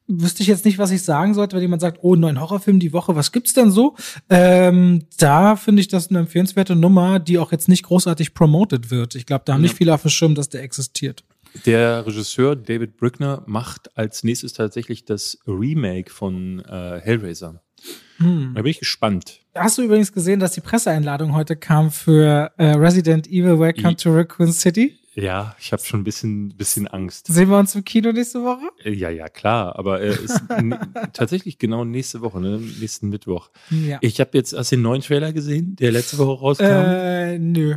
wüsste 0.09 0.43
ich 0.43 0.49
jetzt 0.49 0.65
nicht, 0.65 0.79
was 0.79 0.91
ich 0.91 1.03
sagen 1.03 1.35
sollte, 1.35 1.57
wenn 1.57 1.63
jemand 1.63 1.81
sagt, 1.81 1.99
oh, 2.03 2.17
neuen 2.17 2.41
Horrorfilm 2.41 2.81
die 2.81 2.93
Woche, 2.93 3.15
was 3.15 3.33
gibt's 3.33 3.55
denn 3.55 3.71
so? 3.71 3.97
Ähm, 4.29 5.07
da 5.19 5.57
finde 5.57 5.81
ich 5.81 5.89
das 5.89 6.11
eine 6.11 6.21
empfehlenswerte 6.21 6.77
Nummer, 6.77 7.19
die 7.19 7.39
auch 7.39 7.53
jetzt 7.53 7.69
nicht 7.69 7.85
großartig 7.85 8.35
promoted 8.35 8.91
wird. 8.91 9.15
Ich 9.15 9.27
glaube, 9.27 9.45
da 9.47 9.55
haben 9.55 9.61
ja. 9.61 9.65
nicht 9.65 9.77
viele 9.77 9.95
auf 9.95 10.03
dem 10.03 10.11
Schirm, 10.11 10.35
dass 10.35 10.49
der 10.49 10.63
existiert. 10.63 11.25
Der 11.67 12.07
Regisseur 12.07 12.57
David 12.57 12.97
Brickner 12.97 13.43
macht 13.47 13.97
als 13.97 14.25
nächstes 14.25 14.55
tatsächlich 14.55 15.05
das 15.05 15.39
Remake 15.47 16.11
von 16.11 16.61
äh, 16.61 17.01
Hellraiser. 17.01 17.63
Hm. 18.23 18.53
Da 18.55 18.63
bin 18.63 18.71
ich 18.71 18.79
gespannt. 18.79 19.41
Hast 19.55 19.79
du 19.79 19.83
übrigens 19.83 20.13
gesehen, 20.13 20.41
dass 20.41 20.53
die 20.53 20.61
Presseeinladung 20.61 21.35
heute 21.35 21.57
kam 21.57 21.91
für 21.91 22.53
äh, 22.57 22.73
Resident 22.73 23.27
Evil 23.27 23.59
Welcome 23.59 23.93
I 23.93 23.95
to 23.97 24.15
Raccoon 24.15 24.53
City? 24.53 24.99
Ja, 25.15 25.55
ich 25.61 25.73
habe 25.73 25.83
schon 25.83 26.01
ein 26.01 26.05
bisschen, 26.05 26.49
bisschen 26.57 26.89
Angst. 26.89 27.27
Sehen 27.27 27.51
wir 27.51 27.59
uns 27.59 27.75
im 27.75 27.85
Kino 27.85 28.13
nächste 28.13 28.43
Woche? 28.43 28.71
Äh, 28.83 28.93
ja, 28.93 29.11
ja, 29.11 29.29
klar. 29.29 29.79
Aber 29.79 30.01
äh, 30.01 30.15
ist 30.15 30.41
tatsächlich 31.13 31.59
genau 31.59 31.85
nächste 31.85 32.23
Woche, 32.23 32.41
ne? 32.41 32.59
nächsten 32.81 33.11
Mittwoch. 33.11 33.51
Ja. 33.71 33.99
Ich 34.01 34.21
habe 34.21 34.31
jetzt, 34.35 34.57
hast 34.57 34.73
du 34.73 34.77
den 34.77 34.83
neuen 34.83 35.03
Trailer 35.03 35.33
gesehen, 35.33 35.77
der 35.77 35.93
letzte 35.93 36.17
Woche 36.19 36.41
rauskam? 36.41 36.65
Äh, 36.65 37.39
nö. 37.39 37.77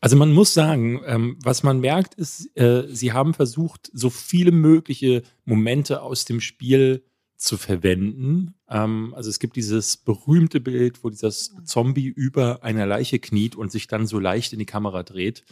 Also 0.00 0.16
man 0.16 0.32
muss 0.32 0.54
sagen, 0.54 1.02
ähm, 1.06 1.36
was 1.42 1.62
man 1.62 1.80
merkt, 1.80 2.14
ist, 2.14 2.56
äh, 2.56 2.84
sie 2.88 3.12
haben 3.12 3.34
versucht, 3.34 3.90
so 3.92 4.08
viele 4.08 4.52
mögliche 4.52 5.22
Momente 5.44 6.00
aus 6.00 6.24
dem 6.24 6.40
Spiel 6.40 7.00
zu 7.00 7.15
verwenden. 7.56 8.54
Ähm, 8.68 9.14
also 9.14 9.30
es 9.30 9.38
gibt 9.38 9.56
dieses 9.56 9.96
berühmte 9.96 10.60
Bild, 10.60 11.04
wo 11.04 11.10
dieser 11.10 11.30
Zombie 11.30 12.06
über 12.06 12.62
einer 12.64 12.86
Leiche 12.86 13.18
kniet 13.18 13.56
und 13.56 13.70
sich 13.70 13.86
dann 13.86 14.06
so 14.06 14.18
leicht 14.18 14.52
in 14.52 14.58
die 14.58 14.66
Kamera 14.66 15.02
dreht. 15.02 15.44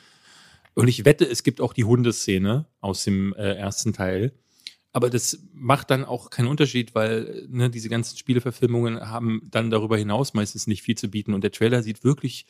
Und 0.75 0.89
ich 0.89 1.05
wette, 1.05 1.25
es 1.25 1.43
gibt 1.43 1.61
auch 1.61 1.73
die 1.73 1.85
Hundeszene 1.85 2.67
aus 2.81 3.05
dem 3.05 3.33
äh, 3.35 3.55
ersten 3.55 3.93
Teil. 3.93 4.33
Aber 4.93 5.11
das 5.11 5.41
macht 5.53 5.91
dann 5.91 6.05
auch 6.05 6.31
keinen 6.31 6.49
Unterschied, 6.49 6.95
weil 6.95 7.47
ne, 7.51 7.69
diese 7.69 7.89
ganzen 7.89 8.17
Spieleverfilmungen 8.17 9.09
haben 9.09 9.43
dann 9.51 9.71
darüber 9.71 9.99
hinaus 9.99 10.35
meistens 10.35 10.67
nicht 10.67 10.83
viel 10.83 10.97
zu 10.97 11.09
bieten. 11.09 11.35
Und 11.35 11.43
der 11.43 11.51
Trailer 11.51 11.83
sieht 11.83 12.05
wirklich, 12.05 12.47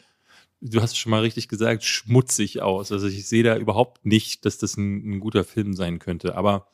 du 0.61 0.81
hast 0.81 0.93
es 0.93 0.99
schon 0.99 1.11
mal 1.11 1.23
richtig 1.23 1.49
gesagt, 1.49 1.85
schmutzig 1.85 2.63
aus. 2.63 2.93
Also 2.93 3.07
ich 3.07 3.27
sehe 3.27 3.43
da 3.43 3.57
überhaupt 3.57 4.05
nicht, 4.05 4.45
dass 4.45 4.59
das 4.59 4.77
ein, 4.77 5.17
ein 5.17 5.21
guter 5.21 5.45
Film 5.45 5.75
sein 5.75 5.99
könnte. 5.99 6.37
Aber 6.37 6.69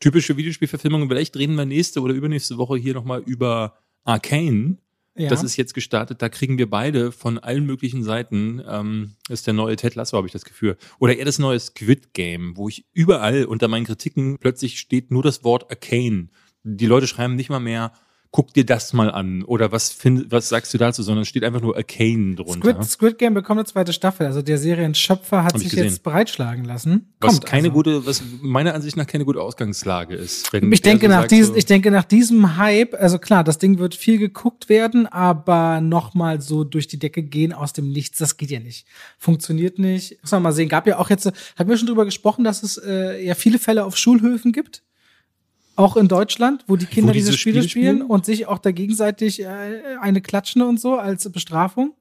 typische 0.00 0.36
Videospielverfilmungen, 0.36 1.08
vielleicht 1.08 1.36
reden 1.36 1.54
wir 1.54 1.64
nächste 1.64 2.00
oder 2.00 2.14
übernächste 2.14 2.58
Woche 2.58 2.76
hier 2.76 2.94
nochmal 2.94 3.22
über 3.24 3.78
Arcane. 4.04 4.78
Ja. 5.16 5.28
Das 5.28 5.44
ist 5.44 5.56
jetzt 5.56 5.74
gestartet, 5.74 6.22
da 6.22 6.28
kriegen 6.28 6.58
wir 6.58 6.68
beide 6.68 7.12
von 7.12 7.38
allen 7.38 7.64
möglichen 7.66 8.02
Seiten, 8.02 8.60
ähm, 8.66 9.12
ist 9.28 9.46
der 9.46 9.54
neue 9.54 9.76
Ted 9.76 9.94
Lasso, 9.94 10.16
habe 10.16 10.26
ich 10.26 10.32
das 10.32 10.44
Gefühl. 10.44 10.76
Oder 10.98 11.16
eher 11.16 11.24
das 11.24 11.38
neue 11.38 11.60
Squid 11.60 12.14
Game, 12.14 12.56
wo 12.56 12.68
ich 12.68 12.84
überall 12.92 13.44
unter 13.44 13.68
meinen 13.68 13.86
Kritiken 13.86 14.38
plötzlich 14.38 14.80
steht 14.80 15.12
nur 15.12 15.22
das 15.22 15.44
Wort 15.44 15.70
Arcane. 15.70 16.30
Die 16.64 16.86
Leute 16.86 17.06
schreiben 17.06 17.36
nicht 17.36 17.48
mal 17.48 17.60
mehr 17.60 17.92
guck 18.34 18.52
dir 18.52 18.66
das 18.66 18.92
mal 18.92 19.12
an 19.12 19.44
oder 19.44 19.70
was 19.70 19.90
find, 19.90 20.32
was 20.32 20.48
sagst 20.48 20.74
du 20.74 20.78
dazu, 20.78 21.04
sondern 21.04 21.24
steht 21.24 21.44
einfach 21.44 21.60
nur 21.60 21.76
Arcane 21.76 22.34
drunter. 22.34 22.72
Squid, 22.72 22.84
Squid 22.84 23.18
Game 23.18 23.32
bekommt 23.32 23.60
eine 23.60 23.64
zweite 23.64 23.92
Staffel, 23.92 24.26
also 24.26 24.42
der 24.42 24.58
Serienschöpfer 24.58 25.44
hat 25.44 25.56
sich 25.56 25.68
gesehen. 25.68 25.84
jetzt 25.84 26.02
breitschlagen 26.02 26.64
lassen. 26.64 27.14
Was 27.20 27.30
Kommt 27.30 27.46
keine 27.46 27.68
also. 27.68 27.74
gute, 27.74 28.06
was 28.06 28.24
meiner 28.42 28.74
Ansicht 28.74 28.96
nach 28.96 29.06
keine 29.06 29.24
gute 29.24 29.40
Ausgangslage 29.40 30.16
ist. 30.16 30.52
ich 30.52 30.82
denke 30.82 31.06
so 31.06 31.12
nach 31.12 31.28
diesem, 31.28 31.52
so 31.52 31.58
ich 31.58 31.66
denke 31.66 31.92
nach 31.92 32.02
diesem 32.02 32.56
Hype, 32.56 33.00
also 33.00 33.20
klar, 33.20 33.44
das 33.44 33.58
Ding 33.58 33.78
wird 33.78 33.94
viel 33.94 34.18
geguckt 34.18 34.68
werden, 34.68 35.06
aber 35.06 35.80
nochmal 35.80 36.40
so 36.40 36.64
durch 36.64 36.88
die 36.88 36.98
Decke 36.98 37.22
gehen 37.22 37.52
aus 37.52 37.72
dem 37.72 37.92
Nichts, 37.92 38.18
das 38.18 38.36
geht 38.36 38.50
ja 38.50 38.58
nicht. 38.58 38.84
Funktioniert 39.16 39.78
nicht. 39.78 40.20
Muss 40.22 40.32
man 40.32 40.42
mal 40.42 40.52
sehen. 40.52 40.68
Gab 40.68 40.88
ja 40.88 40.98
auch 40.98 41.08
jetzt, 41.08 41.30
haben 41.56 41.70
wir 41.70 41.76
schon 41.76 41.86
drüber 41.86 42.04
gesprochen, 42.04 42.42
dass 42.42 42.64
es 42.64 42.78
äh, 42.78 43.24
ja 43.24 43.36
viele 43.36 43.60
Fälle 43.60 43.84
auf 43.84 43.96
Schulhöfen 43.96 44.50
gibt 44.50 44.82
auch 45.76 45.96
in 45.96 46.08
Deutschland, 46.08 46.64
wo 46.66 46.76
die 46.76 46.86
Kinder 46.86 47.10
wo 47.10 47.12
diese, 47.12 47.30
diese, 47.30 47.38
Spiele, 47.38 47.62
Spiele 47.62 47.68
spielen, 47.68 47.96
spielen, 47.96 48.10
und 48.10 48.24
sich 48.24 48.46
auch 48.46 48.58
da 48.58 48.70
gegenseitig 48.70 49.42
äh, 49.42 49.46
eine 50.00 50.20
klatschen 50.20 50.62
und 50.62 50.80
so 50.80 50.96
als 50.96 51.30
Bestrafung? 51.30 51.94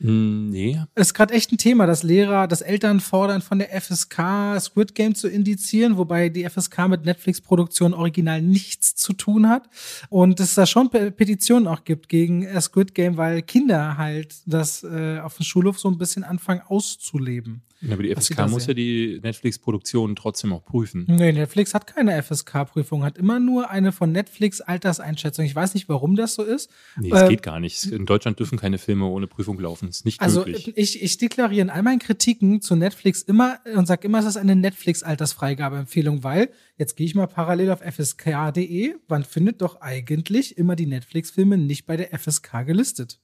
Hm, 0.00 0.50
nee. 0.50 0.78
Ist 0.94 1.14
gerade 1.14 1.32
echt 1.32 1.52
ein 1.52 1.58
Thema, 1.58 1.86
dass 1.86 2.02
Lehrer, 2.02 2.46
dass 2.46 2.60
Eltern 2.60 3.00
fordern, 3.00 3.40
von 3.40 3.58
der 3.58 3.80
FSK 3.80 4.60
Squid 4.60 4.94
Game 4.94 5.14
zu 5.14 5.28
indizieren, 5.28 5.96
wobei 5.96 6.28
die 6.28 6.48
FSK 6.48 6.88
mit 6.88 7.04
Netflix-Produktion 7.04 7.94
original 7.94 8.42
nichts 8.42 8.94
zu 8.94 9.14
tun 9.14 9.48
hat. 9.48 9.68
Und 10.10 10.38
es 10.38 10.54
da 10.54 10.66
schon 10.66 10.90
Petitionen 10.90 11.66
auch 11.66 11.84
gibt 11.84 12.08
gegen 12.08 12.42
äh, 12.42 12.60
Squid 12.60 12.94
Game, 12.94 13.16
weil 13.16 13.42
Kinder 13.42 13.96
halt 13.96 14.34
das 14.44 14.84
äh, 14.84 15.20
auf 15.20 15.36
dem 15.36 15.44
Schulhof 15.44 15.78
so 15.78 15.88
ein 15.88 15.98
bisschen 15.98 16.24
anfangen 16.24 16.62
auszuleben. 16.66 17.62
Ja, 17.80 17.92
aber 17.92 18.02
die 18.02 18.14
FSK 18.14 18.48
muss 18.48 18.66
ja 18.66 18.74
die 18.74 19.20
Netflix-Produktion 19.22 20.16
trotzdem 20.16 20.52
auch 20.52 20.64
prüfen. 20.64 21.04
Nee, 21.08 21.32
Netflix 21.32 21.74
hat 21.74 21.86
keine 21.86 22.22
FSK-Prüfung, 22.22 23.04
hat 23.04 23.18
immer 23.18 23.38
nur 23.38 23.70
eine 23.70 23.92
von 23.92 24.12
Netflix 24.12 24.60
Alterseinschätzung. 24.60 25.44
Ich 25.44 25.54
weiß 25.54 25.74
nicht, 25.74 25.88
warum 25.88 26.16
das 26.16 26.34
so 26.34 26.42
ist. 26.42 26.70
Nee, 26.98 27.10
es 27.12 27.22
äh, 27.22 27.28
geht 27.28 27.42
gar 27.42 27.60
nicht. 27.60 27.84
In 27.84 28.06
Deutschland 28.06 28.38
dürfen 28.38 28.58
keine 28.58 28.78
Filme 28.78 29.06
ohne 29.06 29.26
Prüfung 29.26 29.58
laufen. 29.60 29.88
Das 29.88 29.98
ist 29.98 30.04
nicht 30.04 30.20
also 30.20 30.40
möglich. 30.40 30.72
Ich, 30.76 31.02
ich 31.02 31.18
deklariere 31.18 31.62
in 31.62 31.70
all 31.70 31.82
meinen 31.82 31.98
Kritiken 31.98 32.62
zu 32.62 32.76
Netflix 32.76 33.22
immer 33.22 33.58
und 33.74 33.86
sage 33.86 34.06
immer, 34.06 34.20
es 34.20 34.26
ist 34.26 34.36
eine 34.36 34.56
Netflix-Altersfreigabeempfehlung, 34.56 36.24
weil 36.24 36.50
jetzt 36.78 36.96
gehe 36.96 37.06
ich 37.06 37.14
mal 37.14 37.26
parallel 37.26 37.70
auf 37.70 37.80
fsk.de. 37.80 38.94
Man 39.08 39.24
findet 39.24 39.60
doch 39.60 39.80
eigentlich 39.80 40.56
immer 40.56 40.76
die 40.76 40.86
Netflix-Filme 40.86 41.58
nicht 41.58 41.86
bei 41.86 41.96
der 41.96 42.18
FSK 42.18 42.64
gelistet 42.66 43.20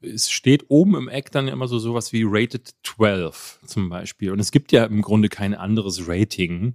es 0.00 0.30
steht 0.30 0.66
oben 0.68 0.94
im 0.94 1.08
Eck 1.08 1.30
dann 1.32 1.48
immer 1.48 1.68
so 1.68 1.78
sowas 1.78 2.12
wie 2.12 2.24
Rated 2.26 2.74
12 2.84 3.60
zum 3.66 3.88
Beispiel. 3.88 4.30
Und 4.30 4.40
es 4.40 4.52
gibt 4.52 4.72
ja 4.72 4.84
im 4.84 5.02
Grunde 5.02 5.28
kein 5.28 5.54
anderes 5.54 6.06
Rating. 6.06 6.74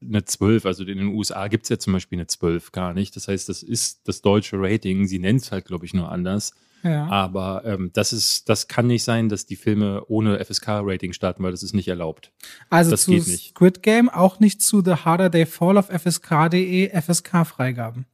Eine 0.00 0.24
12, 0.24 0.66
also 0.66 0.84
in 0.84 0.98
den 0.98 1.08
USA 1.08 1.48
gibt 1.48 1.64
es 1.64 1.68
ja 1.68 1.78
zum 1.78 1.92
Beispiel 1.92 2.18
eine 2.18 2.26
12 2.26 2.72
gar 2.72 2.94
nicht. 2.94 3.14
Das 3.14 3.28
heißt, 3.28 3.48
das 3.48 3.62
ist 3.62 4.08
das 4.08 4.22
deutsche 4.22 4.56
Rating. 4.58 5.06
Sie 5.06 5.18
nennt 5.18 5.42
es 5.42 5.52
halt, 5.52 5.66
glaube 5.66 5.84
ich, 5.84 5.94
nur 5.94 6.10
anders. 6.10 6.52
Ja. 6.82 7.06
Aber 7.06 7.62
ähm, 7.64 7.90
das 7.92 8.12
ist, 8.12 8.48
das 8.48 8.66
kann 8.66 8.88
nicht 8.88 9.04
sein, 9.04 9.28
dass 9.28 9.46
die 9.46 9.54
Filme 9.54 10.04
ohne 10.08 10.44
FSK-Rating 10.44 11.12
starten, 11.12 11.42
weil 11.44 11.52
das 11.52 11.62
ist 11.62 11.74
nicht 11.74 11.88
erlaubt. 11.88 12.32
Also 12.70 12.90
das 12.90 13.04
zu 13.04 13.20
Squid 13.20 13.82
Game 13.82 14.08
auch 14.08 14.40
nicht 14.40 14.62
zu 14.62 14.82
The 14.84 14.94
Harder 14.94 15.30
They 15.30 15.46
Fall 15.46 15.78
auf 15.78 15.88
FSK.de 15.88 16.88
FSK-Freigaben. 16.88 18.06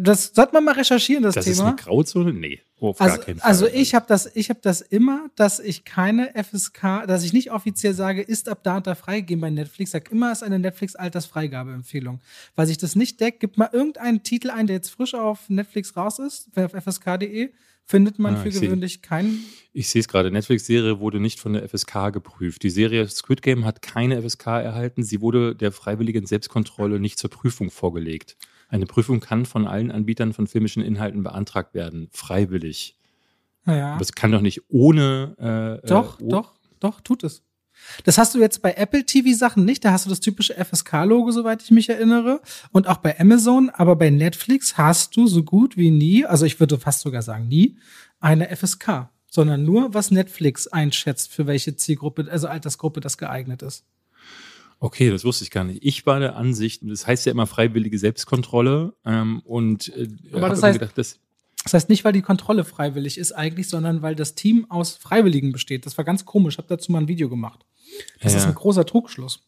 Das 0.00 0.32
sollte 0.34 0.52
man 0.52 0.64
mal 0.64 0.74
recherchieren, 0.74 1.22
das, 1.24 1.34
Das 1.34 1.44
Thema. 1.44 1.54
ist 1.54 1.60
eine 1.60 1.76
Grauzone? 1.76 2.32
Nee, 2.32 2.60
auf 2.80 3.00
Also, 3.00 3.16
gar 3.16 3.24
keinen 3.24 3.38
Fall. 3.40 3.48
also 3.50 3.66
ich 3.66 3.94
habe 3.94 4.06
das, 4.08 4.30
ich 4.34 4.48
habe 4.48 4.60
das 4.62 4.80
immer, 4.80 5.28
dass 5.36 5.58
ich 5.58 5.84
keine 5.84 6.32
FSK, 6.34 7.04
dass 7.06 7.24
ich 7.24 7.32
nicht 7.32 7.50
offiziell 7.50 7.94
sage, 7.94 8.22
ist 8.22 8.48
ab 8.48 8.60
da 8.62 8.76
und 8.76 8.86
da 8.86 8.94
freigegeben 8.94 9.40
bei 9.40 9.50
Netflix. 9.50 9.90
Sag 9.90 10.10
immer, 10.12 10.30
ist 10.32 10.42
eine 10.42 10.58
Netflix-Altersfreigabeempfehlung. 11.28 12.20
Weil 12.56 12.66
sich 12.66 12.78
das 12.78 12.96
nicht 12.96 13.20
deckt, 13.20 13.40
gibt 13.40 13.58
mal 13.58 13.70
irgendeinen 13.72 14.22
Titel 14.22 14.50
ein, 14.50 14.66
der 14.66 14.76
jetzt 14.76 14.90
frisch 14.90 15.14
auf 15.14 15.48
Netflix 15.48 15.96
raus 15.96 16.18
ist, 16.18 16.48
auf 16.56 16.72
fsk.de, 16.72 17.50
findet 17.84 18.18
man 18.18 18.34
Ah, 18.36 18.42
für 18.42 18.48
ich 18.48 18.54
seh. 18.56 18.66
gewöhnlich 18.66 19.02
keinen. 19.02 19.44
Ich 19.72 19.88
sehe 19.88 20.00
es 20.00 20.08
gerade, 20.08 20.30
Netflix-Serie 20.30 21.00
wurde 21.00 21.20
nicht 21.20 21.40
von 21.40 21.54
der 21.54 21.66
FSK 21.68 22.10
geprüft. 22.12 22.62
Die 22.62 22.70
Serie 22.70 23.08
Squid 23.08 23.42
Game 23.42 23.64
hat 23.64 23.80
keine 23.82 24.20
FSK 24.22 24.46
erhalten. 24.62 25.02
Sie 25.02 25.20
wurde 25.20 25.54
der 25.56 25.72
freiwilligen 25.72 26.26
Selbstkontrolle 26.26 27.00
nicht 27.00 27.18
zur 27.18 27.30
Prüfung 27.30 27.70
vorgelegt. 27.70 28.36
Eine 28.68 28.86
Prüfung 28.86 29.20
kann 29.20 29.46
von 29.46 29.66
allen 29.66 29.90
Anbietern 29.90 30.32
von 30.32 30.46
filmischen 30.46 30.82
Inhalten 30.82 31.22
beantragt 31.22 31.74
werden, 31.74 32.08
freiwillig. 32.12 32.96
Naja. 33.64 33.94
Aber 33.94 34.02
es 34.02 34.12
kann 34.12 34.30
doch 34.32 34.40
nicht 34.40 34.62
ohne. 34.68 35.80
Äh, 35.82 35.86
Doch, 35.86 36.20
äh, 36.20 36.24
oh- 36.24 36.28
doch, 36.30 36.54
doch, 36.80 37.00
tut 37.00 37.24
es. 37.24 37.42
Das 38.04 38.18
hast 38.18 38.34
du 38.34 38.40
jetzt 38.40 38.60
bei 38.60 38.72
Apple 38.74 39.04
TV-Sachen 39.06 39.64
nicht. 39.64 39.84
Da 39.84 39.92
hast 39.92 40.04
du 40.04 40.10
das 40.10 40.20
typische 40.20 40.54
FSK-Logo, 40.54 41.30
soweit 41.30 41.62
ich 41.62 41.70
mich 41.70 41.88
erinnere. 41.88 42.40
Und 42.72 42.88
auch 42.88 42.96
bei 42.98 43.18
Amazon. 43.20 43.70
Aber 43.70 43.94
bei 43.96 44.10
Netflix 44.10 44.76
hast 44.76 45.16
du 45.16 45.26
so 45.28 45.44
gut 45.44 45.76
wie 45.76 45.90
nie, 45.90 46.24
also 46.24 46.44
ich 46.44 46.58
würde 46.60 46.78
fast 46.78 47.00
sogar 47.00 47.22
sagen 47.22 47.46
nie, 47.48 47.78
eine 48.20 48.48
FSK. 48.54 49.10
Sondern 49.30 49.64
nur, 49.64 49.92
was 49.92 50.10
Netflix 50.10 50.66
einschätzt, 50.68 51.32
für 51.32 51.46
welche 51.46 51.76
Zielgruppe, 51.76 52.26
also 52.30 52.48
Altersgruppe 52.48 53.00
das 53.00 53.18
geeignet 53.18 53.62
ist. 53.62 53.84
Okay, 54.80 55.10
das 55.10 55.24
wusste 55.24 55.44
ich 55.44 55.50
gar 55.50 55.64
nicht. 55.64 55.84
Ich 55.84 56.06
war 56.06 56.20
der 56.20 56.36
Ansicht, 56.36 56.82
das 56.84 57.06
heißt 57.06 57.26
ja 57.26 57.32
immer 57.32 57.46
freiwillige 57.46 57.98
Selbstkontrolle. 57.98 58.94
Ähm, 59.04 59.40
und 59.44 59.88
äh, 59.96 60.08
Aber 60.32 60.48
das 60.48 60.62
heißt- 60.62 60.74
gedacht, 60.74 60.96
das, 60.96 61.18
Das 61.64 61.74
heißt 61.74 61.88
nicht, 61.88 62.04
weil 62.04 62.12
die 62.12 62.22
Kontrolle 62.22 62.64
freiwillig 62.64 63.18
ist 63.18 63.32
eigentlich, 63.32 63.68
sondern 63.68 64.00
weil 64.02 64.14
das 64.14 64.34
Team 64.36 64.66
aus 64.70 64.92
Freiwilligen 64.96 65.50
besteht. 65.52 65.84
Das 65.86 65.98
war 65.98 66.04
ganz 66.04 66.24
komisch. 66.24 66.54
Ich 66.54 66.58
habe 66.58 66.68
dazu 66.68 66.92
mal 66.92 67.00
ein 67.00 67.08
Video 67.08 67.28
gemacht. 67.28 67.66
Das 68.20 68.32
Ja. 68.32 68.38
ist 68.38 68.46
ein 68.46 68.54
großer 68.54 68.86
Trugschluss. 68.86 69.40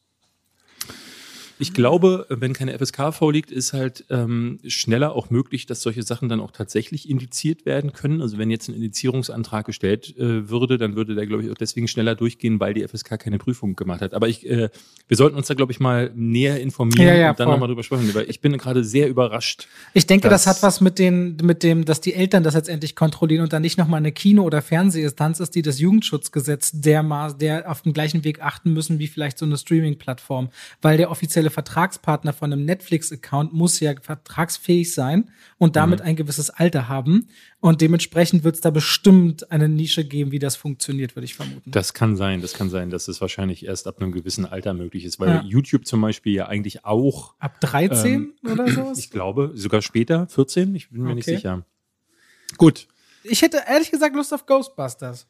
Ich 1.61 1.75
glaube, 1.75 2.26
wenn 2.31 2.55
keine 2.55 2.79
FSK 2.79 3.12
vorliegt, 3.12 3.50
ist 3.50 3.75
halt 3.75 4.07
ähm, 4.09 4.59
schneller 4.67 5.14
auch 5.14 5.29
möglich, 5.29 5.67
dass 5.67 5.83
solche 5.83 6.02
Sachen 6.02 6.31
dann 6.31 6.40
auch 6.40 6.52
tatsächlich 6.52 7.09
indiziert 7.09 7.67
werden 7.67 7.93
können. 7.93 8.23
Also 8.23 8.38
wenn 8.38 8.50
jetzt 8.50 8.69
ein 8.69 8.75
Indizierungsantrag 8.75 9.67
gestellt 9.67 10.17
äh, 10.17 10.49
würde, 10.49 10.79
dann 10.79 10.97
würde 10.97 11.14
der, 11.14 11.26
glaube 11.26 11.45
ich, 11.45 11.50
auch 11.50 11.55
deswegen 11.57 11.87
schneller 11.87 12.14
durchgehen, 12.14 12.61
weil 12.61 12.73
die 12.73 12.87
FSK 12.88 13.19
keine 13.19 13.37
Prüfung 13.37 13.76
gemacht 13.76 14.00
hat. 14.00 14.14
Aber 14.14 14.26
ich, 14.26 14.49
äh, 14.49 14.71
wir 15.07 15.17
sollten 15.19 15.37
uns 15.37 15.49
da, 15.49 15.55
glaube 15.55 15.71
ich, 15.71 15.81
mal 15.81 16.11
näher 16.14 16.61
informieren 16.61 17.07
Ja, 17.07 17.14
ja, 17.14 17.31
und 17.31 17.40
dann 17.40 17.49
nochmal 17.49 17.69
drüber 17.69 17.83
sprechen. 17.83 18.14
Weil 18.14 18.31
ich 18.31 18.40
bin 18.40 18.57
gerade 18.57 18.83
sehr 18.83 19.09
überrascht. 19.09 19.69
Ich 19.93 20.07
denke, 20.07 20.31
das, 20.31 20.47
hat 20.47 20.62
was 20.62 20.81
mit, 20.81 20.99
den, 20.99 21.37
mit 21.43 21.62
dem, 21.62 21.85
dass 21.85 22.00
die 22.00 22.14
Eltern 22.14 22.43
das 22.43 22.55
jetzt 22.55 22.71
endlich 22.71 22.97
kontrollieren 22.97 23.43
und 23.43 23.52
dann 23.52 23.61
nicht 23.61 23.76
nochmal 23.76 23.99
eine 23.99 24.12
Kino- 24.12 24.45
oder 24.45 24.62
Fernsehinstanz 24.62 25.40
ist, 25.40 25.55
die 25.55 25.61
das 25.61 25.79
Jugendschutzgesetz 25.79 26.73
dermaßen, 26.73 27.38
der 27.38 27.71
auf 27.71 27.83
den 27.83 27.93
gleichen 27.93 28.25
Weg 28.25 28.40
achten 28.40 28.73
müssen 28.73 28.99
wie 28.99 29.09
vielleicht 29.09 29.37
so 29.37 29.45
eine 29.45 29.59
Streaming-Plattform. 29.59 30.49
Weil 30.81 30.97
der 30.97 31.11
offizielle 31.11 31.50
Vertragspartner 31.50 32.33
von 32.33 32.52
einem 32.52 32.64
Netflix-Account 32.64 33.52
muss 33.52 33.78
ja 33.80 33.95
vertragsfähig 34.00 34.95
sein 34.95 35.30
und 35.59 35.76
damit 35.76 36.00
ein 36.00 36.16
gewisses 36.16 36.50
Alter 36.50 36.88
haben. 36.88 37.28
Und 37.61 37.80
dementsprechend 37.80 38.45
wird 38.45 38.54
es 38.57 38.61
da 38.61 38.71
bestimmt 38.71 39.50
eine 39.50 39.69
Nische 39.69 40.04
geben, 40.04 40.30
wie 40.33 40.38
das 40.38 40.57
funktioniert, 40.57 41.14
würde 41.16 41.25
ich 41.26 41.35
vermuten. 41.35 41.71
Das 41.71 41.92
kann 41.95 42.16
sein, 42.16 42.40
das 42.40 42.54
kann 42.54 42.71
sein, 42.71 42.90
dass 42.90 43.09
es 43.09 43.21
wahrscheinlich 43.21 43.64
erst 43.66 43.87
ab 43.87 44.00
einem 44.00 44.12
gewissen 44.12 44.47
Alter 44.47 44.73
möglich 44.75 45.04
ist, 45.04 45.21
weil 45.21 45.28
Ja. 45.28 45.42
YouTube 45.45 45.87
zum 45.87 46.00
Beispiel 46.00 46.35
ja 46.35 46.47
eigentlich 46.47 46.85
auch 46.85 47.35
Ab 47.38 47.61
13 47.61 48.33
oder 48.50 48.69
so? 48.71 48.80
Ähm, 48.80 48.95
Ich 48.97 49.11
glaube, 49.11 49.52
sogar 49.54 49.83
später, 49.83 50.26
14, 50.28 50.75
ich 50.75 50.90
bin 50.90 51.02
mir 51.02 51.14
nicht 51.14 51.26
Okay. 51.28 51.37
sicher. 51.37 51.66
Gut. 52.57 52.88
Ich 53.23 53.42
hätte 53.42 53.59
ehrlich 53.69 53.90
gesagt 53.90 54.14
Lust 54.16 54.33
auf 54.33 54.47
Ghostbusters. 54.47 55.26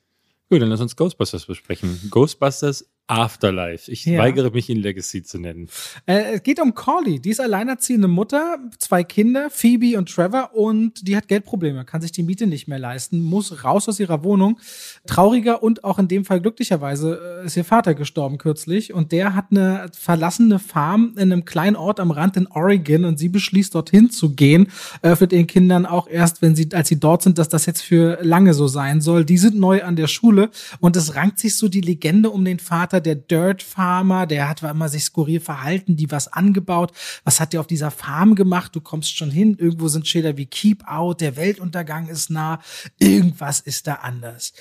Gut, 0.48 0.60
dann 0.62 0.68
lass 0.68 0.80
uns 0.80 0.96
Ghostbusters 0.96 1.46
besprechen. 1.46 2.08
Ghostbusters 2.10 2.84
Afterlife. 3.10 3.90
Ich 3.90 4.04
Ja. 4.04 4.18
weigere 4.20 4.50
mich, 4.50 4.68
ihn 4.68 4.78
Legacy 4.78 5.22
zu 5.22 5.38
nennen. 5.38 5.68
Äh, 6.06 6.34
es 6.34 6.42
geht 6.42 6.60
um 6.60 6.74
Corley. 6.74 7.20
Die 7.20 7.30
ist 7.30 7.40
alleinerziehende 7.40 8.08
Mutter, 8.08 8.58
zwei 8.78 9.04
Kinder, 9.04 9.50
Phoebe 9.50 9.98
und 9.98 10.08
Trevor, 10.08 10.54
und 10.54 11.06
die 11.06 11.16
hat 11.16 11.28
Geldprobleme, 11.28 11.84
kann 11.84 12.00
sich 12.00 12.12
die 12.12 12.22
Miete 12.22 12.46
nicht 12.46 12.68
mehr 12.68 12.78
leisten, 12.78 13.20
muss 13.20 13.64
raus 13.64 13.88
aus 13.88 14.00
ihrer 14.00 14.22
Wohnung. 14.24 14.58
Trauriger 15.06 15.62
und 15.62 15.84
auch 15.84 15.98
in 15.98 16.08
dem 16.08 16.24
Fall 16.24 16.40
glücklicherweise 16.40 17.40
äh, 17.42 17.46
ist 17.46 17.56
ihr 17.56 17.64
Vater 17.64 17.94
gestorben 17.94 18.38
kürzlich 18.38 18.92
und 18.94 19.12
der 19.12 19.34
hat 19.34 19.46
eine 19.50 19.86
verlassene 19.98 20.58
Farm 20.58 21.14
in 21.16 21.32
einem 21.32 21.44
kleinen 21.44 21.76
Ort 21.76 22.00
am 22.00 22.10
Rand 22.10 22.36
in 22.36 22.46
Oregon 22.46 23.04
und 23.04 23.18
sie 23.18 23.28
beschließt 23.28 23.74
dorthin 23.74 24.10
zu 24.10 24.34
gehen. 24.34 24.68
Öffnet 25.02 25.32
ihren 25.32 25.46
Kindern 25.46 25.86
auch 25.86 26.08
erst, 26.08 26.42
wenn 26.42 26.54
sie, 26.54 26.68
als 26.72 26.88
sie 26.88 27.00
dort 27.00 27.22
sind, 27.22 27.38
dass 27.38 27.48
das 27.48 27.66
jetzt 27.66 27.82
für 27.82 28.18
lange 28.22 28.54
so 28.54 28.68
sein 28.68 29.00
soll. 29.00 29.24
Die 29.24 29.38
sind 29.38 29.56
neu 29.58 29.82
an 29.82 29.96
der 29.96 30.06
Schule 30.06 30.50
und 30.80 30.96
es 30.96 31.14
rankt 31.16 31.38
sich 31.38 31.56
so 31.56 31.68
die 31.68 31.80
Legende 31.80 32.30
um 32.30 32.44
den 32.44 32.58
Vater, 32.58 32.99
der 33.00 33.16
Dirt 33.16 33.62
Farmer, 33.62 34.26
der 34.26 34.48
hat 34.48 34.62
immer 34.62 34.88
sich 34.88 35.04
skurril 35.04 35.40
verhalten, 35.40 35.96
die 35.96 36.10
was 36.10 36.32
angebaut. 36.32 36.92
Was 37.24 37.40
hat 37.40 37.52
der 37.52 37.60
auf 37.60 37.66
dieser 37.66 37.90
Farm 37.90 38.34
gemacht? 38.34 38.74
Du 38.74 38.80
kommst 38.80 39.16
schon 39.16 39.30
hin, 39.30 39.56
irgendwo 39.58 39.88
sind 39.88 40.06
Schilder 40.06 40.36
wie 40.36 40.46
Keep 40.46 40.84
Out, 40.86 41.20
der 41.20 41.36
Weltuntergang 41.36 42.08
ist 42.08 42.30
nah, 42.30 42.60
irgendwas 42.98 43.60
ist 43.60 43.86
da 43.86 43.94
anders. 43.94 44.52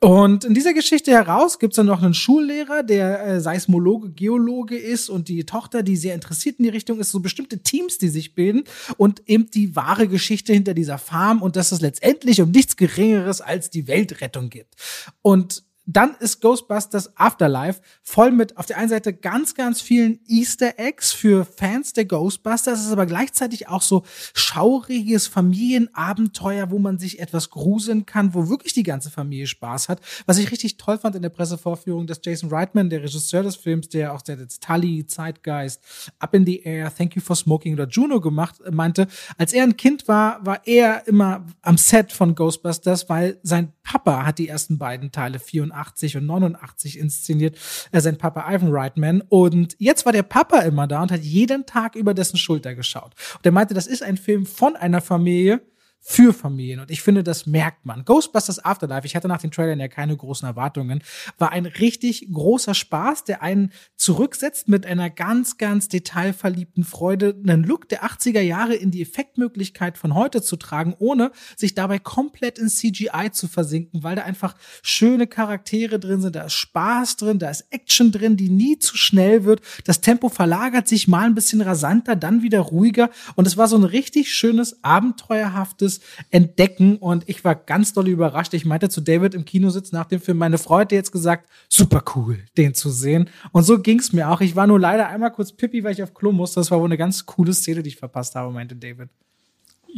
Und 0.00 0.44
in 0.44 0.54
dieser 0.54 0.74
Geschichte 0.74 1.10
heraus 1.10 1.58
gibt's 1.58 1.76
dann 1.76 1.86
noch 1.86 2.02
einen 2.02 2.14
Schullehrer, 2.14 2.82
der 2.82 3.26
äh, 3.26 3.40
Seismologe, 3.40 4.10
Geologe 4.10 4.76
ist 4.76 5.08
und 5.08 5.28
die 5.28 5.44
Tochter, 5.44 5.82
die 5.82 5.96
sehr 5.96 6.14
interessiert 6.14 6.58
in 6.58 6.64
die 6.64 6.70
Richtung 6.70 7.00
ist, 7.00 7.10
so 7.10 7.20
bestimmte 7.20 7.60
Teams, 7.60 7.98
die 7.98 8.08
sich 8.08 8.34
bilden 8.34 8.64
und 8.96 9.22
eben 9.28 9.50
die 9.50 9.74
wahre 9.74 10.08
Geschichte 10.08 10.52
hinter 10.52 10.74
dieser 10.74 10.98
Farm 10.98 11.42
und 11.42 11.56
dass 11.56 11.72
es 11.72 11.80
letztendlich 11.80 12.40
um 12.40 12.50
nichts 12.50 12.76
Geringeres 12.76 13.40
als 13.40 13.70
die 13.70 13.86
Weltrettung 13.88 14.50
gibt. 14.50 14.74
Und 15.22 15.65
dann 15.86 16.16
ist 16.18 16.40
Ghostbusters 16.40 17.16
Afterlife 17.16 17.80
voll 18.02 18.32
mit 18.32 18.56
auf 18.56 18.66
der 18.66 18.78
einen 18.78 18.88
Seite 18.88 19.12
ganz, 19.12 19.54
ganz 19.54 19.80
vielen 19.80 20.18
Easter 20.26 20.78
Eggs 20.78 21.12
für 21.12 21.44
Fans 21.44 21.92
der 21.92 22.04
Ghostbusters. 22.04 22.80
Es 22.80 22.86
ist 22.86 22.92
aber 22.92 23.06
gleichzeitig 23.06 23.68
auch 23.68 23.82
so 23.82 24.02
schauriges 24.34 25.28
Familienabenteuer, 25.28 26.70
wo 26.70 26.80
man 26.80 26.98
sich 26.98 27.20
etwas 27.20 27.50
gruseln 27.50 28.04
kann, 28.04 28.34
wo 28.34 28.48
wirklich 28.48 28.72
die 28.72 28.82
ganze 28.82 29.10
Familie 29.10 29.46
Spaß 29.46 29.88
hat. 29.88 30.00
Was 30.26 30.38
ich 30.38 30.50
richtig 30.50 30.76
toll 30.76 30.98
fand 30.98 31.14
in 31.14 31.22
der 31.22 31.28
Pressevorführung, 31.28 32.08
dass 32.08 32.20
Jason 32.22 32.50
Reitman, 32.50 32.90
der 32.90 33.02
Regisseur 33.02 33.44
des 33.44 33.54
Films, 33.54 33.88
der 33.88 34.12
auch 34.12 34.22
der 34.22 34.38
Tully, 34.48 35.06
Zeitgeist, 35.06 35.82
Up 36.18 36.34
in 36.34 36.44
the 36.44 36.62
Air, 36.62 36.92
Thank 36.94 37.14
You 37.14 37.22
for 37.22 37.36
Smoking 37.36 37.74
oder 37.74 37.86
Juno 37.86 38.20
gemacht, 38.20 38.60
äh, 38.62 38.72
meinte, 38.72 39.06
als 39.38 39.52
er 39.52 39.62
ein 39.62 39.76
Kind 39.76 40.08
war, 40.08 40.44
war 40.44 40.66
er 40.66 41.06
immer 41.06 41.46
am 41.62 41.78
Set 41.78 42.12
von 42.12 42.34
Ghostbusters, 42.34 43.08
weil 43.08 43.38
sein 43.42 43.72
Papa 43.86 44.26
hat 44.26 44.38
die 44.38 44.48
ersten 44.48 44.78
beiden 44.78 45.12
Teile 45.12 45.38
84 45.38 46.16
und 46.16 46.26
89 46.26 46.98
inszeniert, 46.98 47.56
äh, 47.92 48.00
sein 48.00 48.18
Papa 48.18 48.52
Ivan 48.52 48.72
Reitman. 48.72 49.22
Und 49.28 49.76
jetzt 49.78 50.04
war 50.04 50.12
der 50.12 50.24
Papa 50.24 50.58
immer 50.60 50.88
da 50.88 51.02
und 51.02 51.12
hat 51.12 51.22
jeden 51.22 51.66
Tag 51.66 51.94
über 51.94 52.12
dessen 52.12 52.36
Schulter 52.36 52.74
geschaut. 52.74 53.14
Und 53.36 53.46
er 53.46 53.52
meinte, 53.52 53.74
das 53.74 53.86
ist 53.86 54.02
ein 54.02 54.16
Film 54.16 54.44
von 54.44 54.74
einer 54.74 55.00
Familie, 55.00 55.62
für 56.08 56.32
Familien. 56.32 56.78
Und 56.78 56.92
ich 56.92 57.02
finde, 57.02 57.24
das 57.24 57.46
merkt 57.46 57.84
man. 57.84 58.04
Ghostbusters 58.04 58.64
Afterlife, 58.64 59.04
ich 59.04 59.16
hatte 59.16 59.26
nach 59.26 59.40
den 59.40 59.50
Trailern 59.50 59.80
ja 59.80 59.88
keine 59.88 60.16
großen 60.16 60.46
Erwartungen, 60.46 61.02
war 61.36 61.50
ein 61.50 61.66
richtig 61.66 62.28
großer 62.32 62.74
Spaß, 62.74 63.24
der 63.24 63.42
einen 63.42 63.72
zurücksetzt 63.96 64.68
mit 64.68 64.86
einer 64.86 65.10
ganz, 65.10 65.58
ganz 65.58 65.88
detailverliebten 65.88 66.84
Freude, 66.84 67.34
einen 67.42 67.64
Look 67.64 67.88
der 67.88 68.04
80er 68.04 68.40
Jahre 68.40 68.76
in 68.76 68.92
die 68.92 69.02
Effektmöglichkeit 69.02 69.98
von 69.98 70.14
heute 70.14 70.42
zu 70.42 70.54
tragen, 70.54 70.94
ohne 71.00 71.32
sich 71.56 71.74
dabei 71.74 71.98
komplett 71.98 72.60
in 72.60 72.68
CGI 72.68 73.32
zu 73.32 73.48
versinken, 73.48 74.04
weil 74.04 74.14
da 74.14 74.22
einfach 74.22 74.54
schöne 74.82 75.26
Charaktere 75.26 75.98
drin 75.98 76.20
sind, 76.20 76.36
da 76.36 76.44
ist 76.44 76.52
Spaß 76.52 77.16
drin, 77.16 77.40
da 77.40 77.50
ist 77.50 77.66
Action 77.70 78.12
drin, 78.12 78.36
die 78.36 78.48
nie 78.48 78.78
zu 78.78 78.96
schnell 78.96 79.44
wird. 79.44 79.60
Das 79.84 80.02
Tempo 80.02 80.28
verlagert 80.28 80.86
sich 80.86 81.08
mal 81.08 81.26
ein 81.26 81.34
bisschen 81.34 81.62
rasanter, 81.62 82.14
dann 82.14 82.44
wieder 82.44 82.60
ruhiger. 82.60 83.10
Und 83.34 83.48
es 83.48 83.56
war 83.56 83.66
so 83.66 83.76
ein 83.76 83.82
richtig 83.82 84.32
schönes, 84.32 84.84
abenteuerhaftes 84.84 85.95
Entdecken. 86.30 86.96
Und 86.96 87.28
ich 87.28 87.44
war 87.44 87.54
ganz 87.54 87.92
doll 87.92 88.08
überrascht. 88.08 88.54
Ich 88.54 88.64
meinte 88.64 88.88
zu 88.88 89.00
David 89.00 89.34
im 89.34 89.44
Kinositz 89.44 89.92
nach 89.92 90.06
dem 90.06 90.20
Film, 90.20 90.38
meine 90.38 90.56
hat 90.56 90.92
jetzt 90.92 91.12
gesagt, 91.12 91.48
super 91.68 92.02
cool, 92.14 92.38
den 92.56 92.74
zu 92.74 92.90
sehen. 92.90 93.30
Und 93.52 93.62
so 93.62 93.78
ging's 93.80 94.12
mir 94.12 94.30
auch. 94.30 94.40
Ich 94.40 94.56
war 94.56 94.66
nur 94.66 94.80
leider 94.80 95.08
einmal 95.08 95.32
kurz 95.32 95.52
pippi, 95.52 95.84
weil 95.84 95.92
ich 95.92 96.02
auf 96.02 96.14
Klo 96.14 96.32
musste. 96.32 96.60
Das 96.60 96.70
war 96.70 96.78
wohl 96.78 96.86
eine 96.86 96.98
ganz 96.98 97.26
coole 97.26 97.54
Szene, 97.54 97.82
die 97.82 97.88
ich 97.88 97.96
verpasst 97.96 98.34
habe, 98.34 98.52
meinte 98.52 98.76
David. 98.76 99.08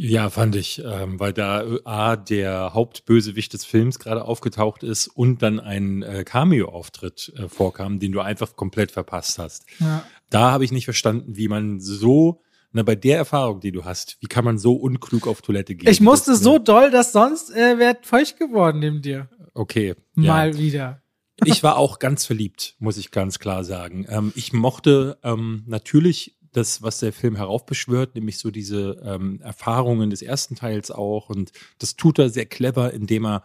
Ja, 0.01 0.29
fand 0.29 0.55
ich, 0.55 0.81
ähm, 0.85 1.19
weil 1.19 1.33
da 1.33 1.61
äh, 1.61 1.79
A, 1.83 2.15
der 2.15 2.73
Hauptbösewicht 2.73 3.51
des 3.51 3.65
Films 3.65 3.99
gerade 3.99 4.23
aufgetaucht 4.23 4.81
ist 4.81 5.07
und 5.07 5.41
dann 5.41 5.59
ein 5.59 6.03
äh, 6.03 6.23
Cameo-Auftritt 6.23 7.33
äh, 7.35 7.49
vorkam, 7.49 7.99
den 7.99 8.13
du 8.13 8.21
einfach 8.21 8.55
komplett 8.55 8.91
verpasst 8.91 9.39
hast. 9.39 9.65
Ja. 9.79 10.05
Da 10.29 10.51
habe 10.51 10.63
ich 10.63 10.71
nicht 10.71 10.85
verstanden, 10.85 11.35
wie 11.35 11.49
man 11.49 11.81
so, 11.81 12.41
na, 12.71 12.83
bei 12.83 12.95
der 12.95 13.17
Erfahrung, 13.17 13.59
die 13.59 13.71
du 13.71 13.85
hast, 13.85 14.17
wie 14.19 14.27
kann 14.27 14.45
man 14.45 14.57
so 14.57 14.73
unklug 14.73 15.27
auf 15.27 15.41
Toilette 15.41 15.75
gehen? 15.75 15.89
Ich 15.89 16.01
musste 16.01 16.31
Das, 16.31 16.41
äh, 16.41 16.43
so 16.43 16.59
doll, 16.59 16.91
dass 16.91 17.11
sonst 17.11 17.51
äh, 17.51 17.79
wäre 17.79 17.97
feucht 18.01 18.37
geworden 18.37 18.79
neben 18.79 19.01
dir. 19.01 19.29
Okay. 19.53 19.95
Mal 20.13 20.57
wieder. 20.57 21.01
Ich 21.45 21.63
war 21.63 21.77
auch 21.77 21.99
ganz 21.99 22.25
verliebt, 22.25 22.75
muss 22.79 22.97
ich 22.97 23.11
ganz 23.11 23.39
klar 23.39 23.63
sagen. 23.63 24.05
Ähm, 24.09 24.33
ich 24.35 24.53
mochte 24.53 25.17
ähm, 25.23 25.63
natürlich 25.67 26.35
das, 26.51 26.81
was 26.81 26.99
der 26.99 27.13
Film 27.13 27.35
heraufbeschwört, 27.35 28.15
nämlich 28.15 28.37
so 28.37 28.51
diese 28.51 29.01
ähm, 29.03 29.39
Erfahrungen 29.41 30.09
des 30.09 30.21
ersten 30.21 30.55
Teils 30.55 30.91
auch. 30.91 31.29
Und 31.29 31.51
das 31.77 31.95
tut 31.95 32.19
er 32.19 32.29
sehr 32.29 32.45
clever, 32.45 32.93
indem 32.93 33.25
er 33.25 33.43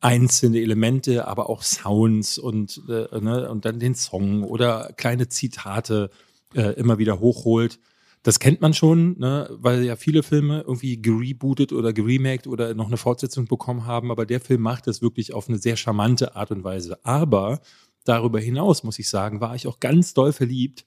einzelne 0.00 0.60
Elemente, 0.60 1.26
aber 1.28 1.48
auch 1.48 1.62
Sounds 1.62 2.38
und, 2.38 2.82
äh, 2.88 3.20
ne, 3.20 3.48
und 3.50 3.64
dann 3.64 3.78
den 3.78 3.94
Song 3.94 4.42
oder 4.42 4.92
kleine 4.96 5.28
Zitate 5.28 6.10
äh, 6.54 6.72
immer 6.74 6.98
wieder 6.98 7.20
hochholt. 7.20 7.78
Das 8.22 8.38
kennt 8.38 8.60
man 8.60 8.72
schon, 8.72 9.18
ne, 9.18 9.48
weil 9.50 9.82
ja 9.82 9.96
viele 9.96 10.22
Filme 10.22 10.60
irgendwie 10.60 11.00
gerebootet 11.02 11.72
oder 11.72 11.92
geremaked 11.92 12.46
oder 12.46 12.74
noch 12.74 12.86
eine 12.86 12.96
Fortsetzung 12.96 13.46
bekommen 13.46 13.84
haben, 13.84 14.12
aber 14.12 14.26
der 14.26 14.40
Film 14.40 14.62
macht 14.62 14.86
das 14.86 15.02
wirklich 15.02 15.32
auf 15.34 15.48
eine 15.48 15.58
sehr 15.58 15.76
charmante 15.76 16.36
Art 16.36 16.52
und 16.52 16.62
Weise. 16.62 17.04
Aber 17.04 17.60
darüber 18.04 18.38
hinaus, 18.38 18.84
muss 18.84 18.98
ich 18.98 19.08
sagen, 19.08 19.40
war 19.40 19.56
ich 19.56 19.66
auch 19.66 19.80
ganz 19.80 20.14
doll 20.14 20.32
verliebt 20.32 20.84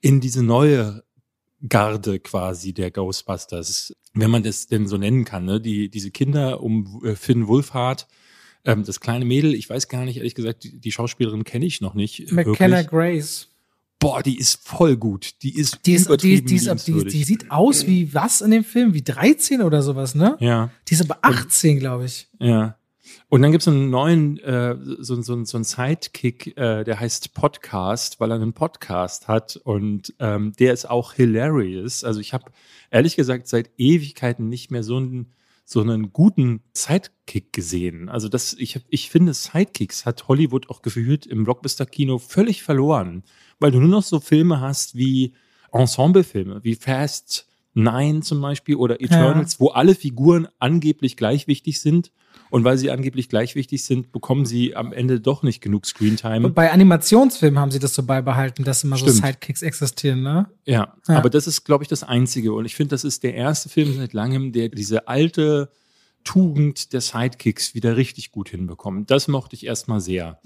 in 0.00 0.20
diese 0.20 0.42
neue 0.42 1.02
Garde 1.68 2.20
quasi 2.20 2.72
der 2.72 2.90
Ghostbusters, 2.90 3.94
wenn 4.14 4.30
man 4.30 4.42
das 4.42 4.66
denn 4.66 4.86
so 4.86 4.96
nennen 4.96 5.24
kann. 5.24 5.44
Ne? 5.44 5.60
Die, 5.60 5.88
diese 5.88 6.10
Kinder 6.10 6.62
um 6.62 7.02
äh, 7.04 7.16
Finn 7.16 7.48
Wolfhard, 7.48 8.06
ähm, 8.64 8.84
das 8.84 9.00
kleine 9.00 9.24
Mädel, 9.24 9.54
ich 9.54 9.68
weiß 9.68 9.88
gar 9.88 10.04
nicht, 10.04 10.18
ehrlich 10.18 10.34
gesagt, 10.34 10.64
die, 10.64 10.78
die 10.78 10.92
Schauspielerin 10.92 11.44
kenne 11.44 11.66
ich 11.66 11.80
noch 11.80 11.94
nicht. 11.94 12.30
McKenna 12.30 12.76
wirklich. 12.76 12.88
Grace. 12.88 13.48
Boah, 13.98 14.22
die 14.22 14.38
ist 14.38 14.66
voll 14.66 14.96
gut. 14.96 15.42
Die 15.42 15.56
ist 15.56 15.80
die 15.86 15.94
ist, 15.94 16.10
die, 16.22 16.44
die, 16.44 16.56
ist, 16.56 16.86
die, 16.86 17.04
die 17.04 17.24
sieht 17.24 17.50
aus 17.50 17.86
wie 17.86 18.12
was 18.12 18.42
in 18.42 18.50
dem 18.50 18.64
Film? 18.64 18.92
Wie 18.92 19.02
13 19.02 19.62
oder 19.62 19.82
sowas, 19.82 20.14
ne? 20.14 20.36
Ja. 20.38 20.70
Die 20.88 20.94
ist 20.94 21.02
aber 21.02 21.18
18, 21.22 21.78
glaube 21.78 22.04
ich. 22.04 22.28
Ja. 22.38 22.76
Und 23.28 23.42
dann 23.42 23.50
gibt 23.50 23.62
es 23.62 23.68
einen 23.68 23.90
neuen, 23.90 24.38
äh, 24.38 24.76
so, 24.98 25.20
so, 25.20 25.44
so 25.44 25.56
einen 25.56 25.64
Sidekick, 25.64 26.56
äh, 26.56 26.84
der 26.84 27.00
heißt 27.00 27.34
Podcast, 27.34 28.20
weil 28.20 28.30
er 28.30 28.36
einen 28.36 28.52
Podcast 28.52 29.28
hat 29.28 29.56
und 29.56 30.14
ähm, 30.20 30.52
der 30.58 30.72
ist 30.72 30.88
auch 30.88 31.12
hilarious. 31.12 32.04
Also 32.04 32.20
ich 32.20 32.32
habe 32.32 32.52
ehrlich 32.90 33.16
gesagt 33.16 33.48
seit 33.48 33.70
Ewigkeiten 33.78 34.48
nicht 34.48 34.70
mehr 34.70 34.82
so 34.82 34.98
einen, 34.98 35.32
so 35.68 35.80
einen 35.80 36.12
guten 36.12 36.62
Sidekick 36.72 37.52
gesehen. 37.52 38.08
Also 38.08 38.28
das, 38.28 38.54
ich, 38.54 38.80
ich 38.88 39.10
finde, 39.10 39.34
Sidekicks 39.34 40.06
hat 40.06 40.28
Hollywood 40.28 40.70
auch 40.70 40.80
gefühlt 40.80 41.26
im 41.26 41.42
Blockbuster-Kino 41.42 42.18
völlig 42.18 42.62
verloren, 42.62 43.24
weil 43.58 43.72
du 43.72 43.80
nur 43.80 43.88
noch 43.88 44.04
so 44.04 44.20
Filme 44.20 44.60
hast 44.60 44.94
wie 44.94 45.34
Ensemblefilme, 45.72 46.62
wie 46.62 46.76
Fast 46.76 47.48
Nine 47.74 48.20
zum 48.20 48.40
Beispiel 48.40 48.76
oder 48.76 49.00
Eternals, 49.00 49.54
ja. 49.54 49.60
wo 49.60 49.68
alle 49.70 49.96
Figuren 49.96 50.46
angeblich 50.60 51.16
gleich 51.16 51.48
wichtig 51.48 51.80
sind 51.80 52.12
und 52.50 52.64
weil 52.64 52.78
sie 52.78 52.90
angeblich 52.90 53.28
gleich 53.28 53.54
wichtig 53.54 53.84
sind, 53.84 54.12
bekommen 54.12 54.46
sie 54.46 54.76
am 54.76 54.92
Ende 54.92 55.20
doch 55.20 55.42
nicht 55.42 55.60
genug 55.60 55.86
Screentime. 55.86 56.50
Bei 56.50 56.70
Animationsfilmen 56.70 57.58
haben 57.58 57.70
sie 57.70 57.78
das 57.78 57.94
so 57.94 58.02
beibehalten, 58.02 58.64
dass 58.64 58.84
immer 58.84 58.96
Stimmt. 58.96 59.12
so 59.12 59.22
Sidekicks 59.22 59.62
existieren, 59.62 60.22
ne? 60.22 60.46
Ja, 60.64 60.94
ja. 61.08 61.16
aber 61.16 61.30
das 61.30 61.46
ist, 61.46 61.64
glaube 61.64 61.84
ich, 61.84 61.88
das 61.88 62.02
Einzige. 62.02 62.52
Und 62.52 62.64
ich 62.64 62.74
finde, 62.74 62.90
das 62.90 63.04
ist 63.04 63.22
der 63.22 63.34
erste 63.34 63.68
Film 63.68 63.96
seit 63.96 64.12
langem, 64.12 64.52
der 64.52 64.68
diese 64.68 65.08
alte 65.08 65.70
Tugend 66.24 66.92
der 66.92 67.00
Sidekicks 67.00 67.74
wieder 67.74 67.96
richtig 67.96 68.32
gut 68.32 68.48
hinbekommt. 68.48 69.10
Das 69.10 69.28
mochte 69.28 69.54
ich 69.54 69.66
erstmal 69.66 70.00
sehr. 70.00 70.40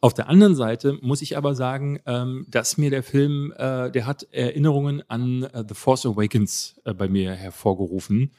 Auf 0.00 0.14
der 0.14 0.28
anderen 0.28 0.56
Seite 0.56 0.98
muss 1.00 1.22
ich 1.22 1.36
aber 1.36 1.54
sagen, 1.54 2.00
ähm, 2.06 2.44
dass 2.48 2.76
mir 2.76 2.90
der 2.90 3.04
Film, 3.04 3.52
äh, 3.56 3.90
der 3.90 4.04
hat 4.04 4.26
Erinnerungen 4.32 5.02
an 5.08 5.44
äh, 5.44 5.64
The 5.66 5.74
Force 5.74 6.04
Awakens 6.06 6.74
äh, 6.84 6.92
bei 6.92 7.08
mir 7.08 7.32
hervorgerufen 7.32 8.32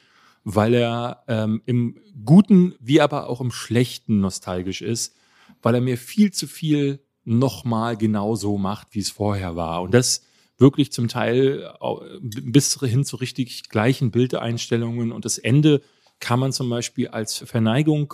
weil 0.43 0.73
er 0.73 1.23
ähm, 1.27 1.61
im 1.65 1.99
Guten 2.25 2.75
wie 2.79 3.01
aber 3.01 3.29
auch 3.29 3.41
im 3.41 3.51
Schlechten 3.51 4.19
nostalgisch 4.19 4.81
ist, 4.81 5.15
weil 5.61 5.75
er 5.75 5.81
mir 5.81 5.97
viel 5.97 6.31
zu 6.31 6.47
viel 6.47 6.99
nochmal 7.23 7.97
genau 7.97 8.35
so 8.35 8.57
macht, 8.57 8.89
wie 8.91 8.99
es 8.99 9.09
vorher 9.09 9.55
war. 9.55 9.81
Und 9.81 9.93
das 9.93 10.23
wirklich 10.57 10.91
zum 10.91 11.07
Teil 11.07 11.73
bis 12.21 12.79
hin 12.79 13.03
zu 13.03 13.15
richtig 13.15 13.69
gleichen 13.69 14.11
Bildeinstellungen. 14.11 15.11
Und 15.11 15.25
das 15.25 15.37
Ende 15.37 15.81
kann 16.19 16.39
man 16.39 16.51
zum 16.51 16.69
Beispiel 16.69 17.07
als 17.07 17.37
Verneigung 17.37 18.13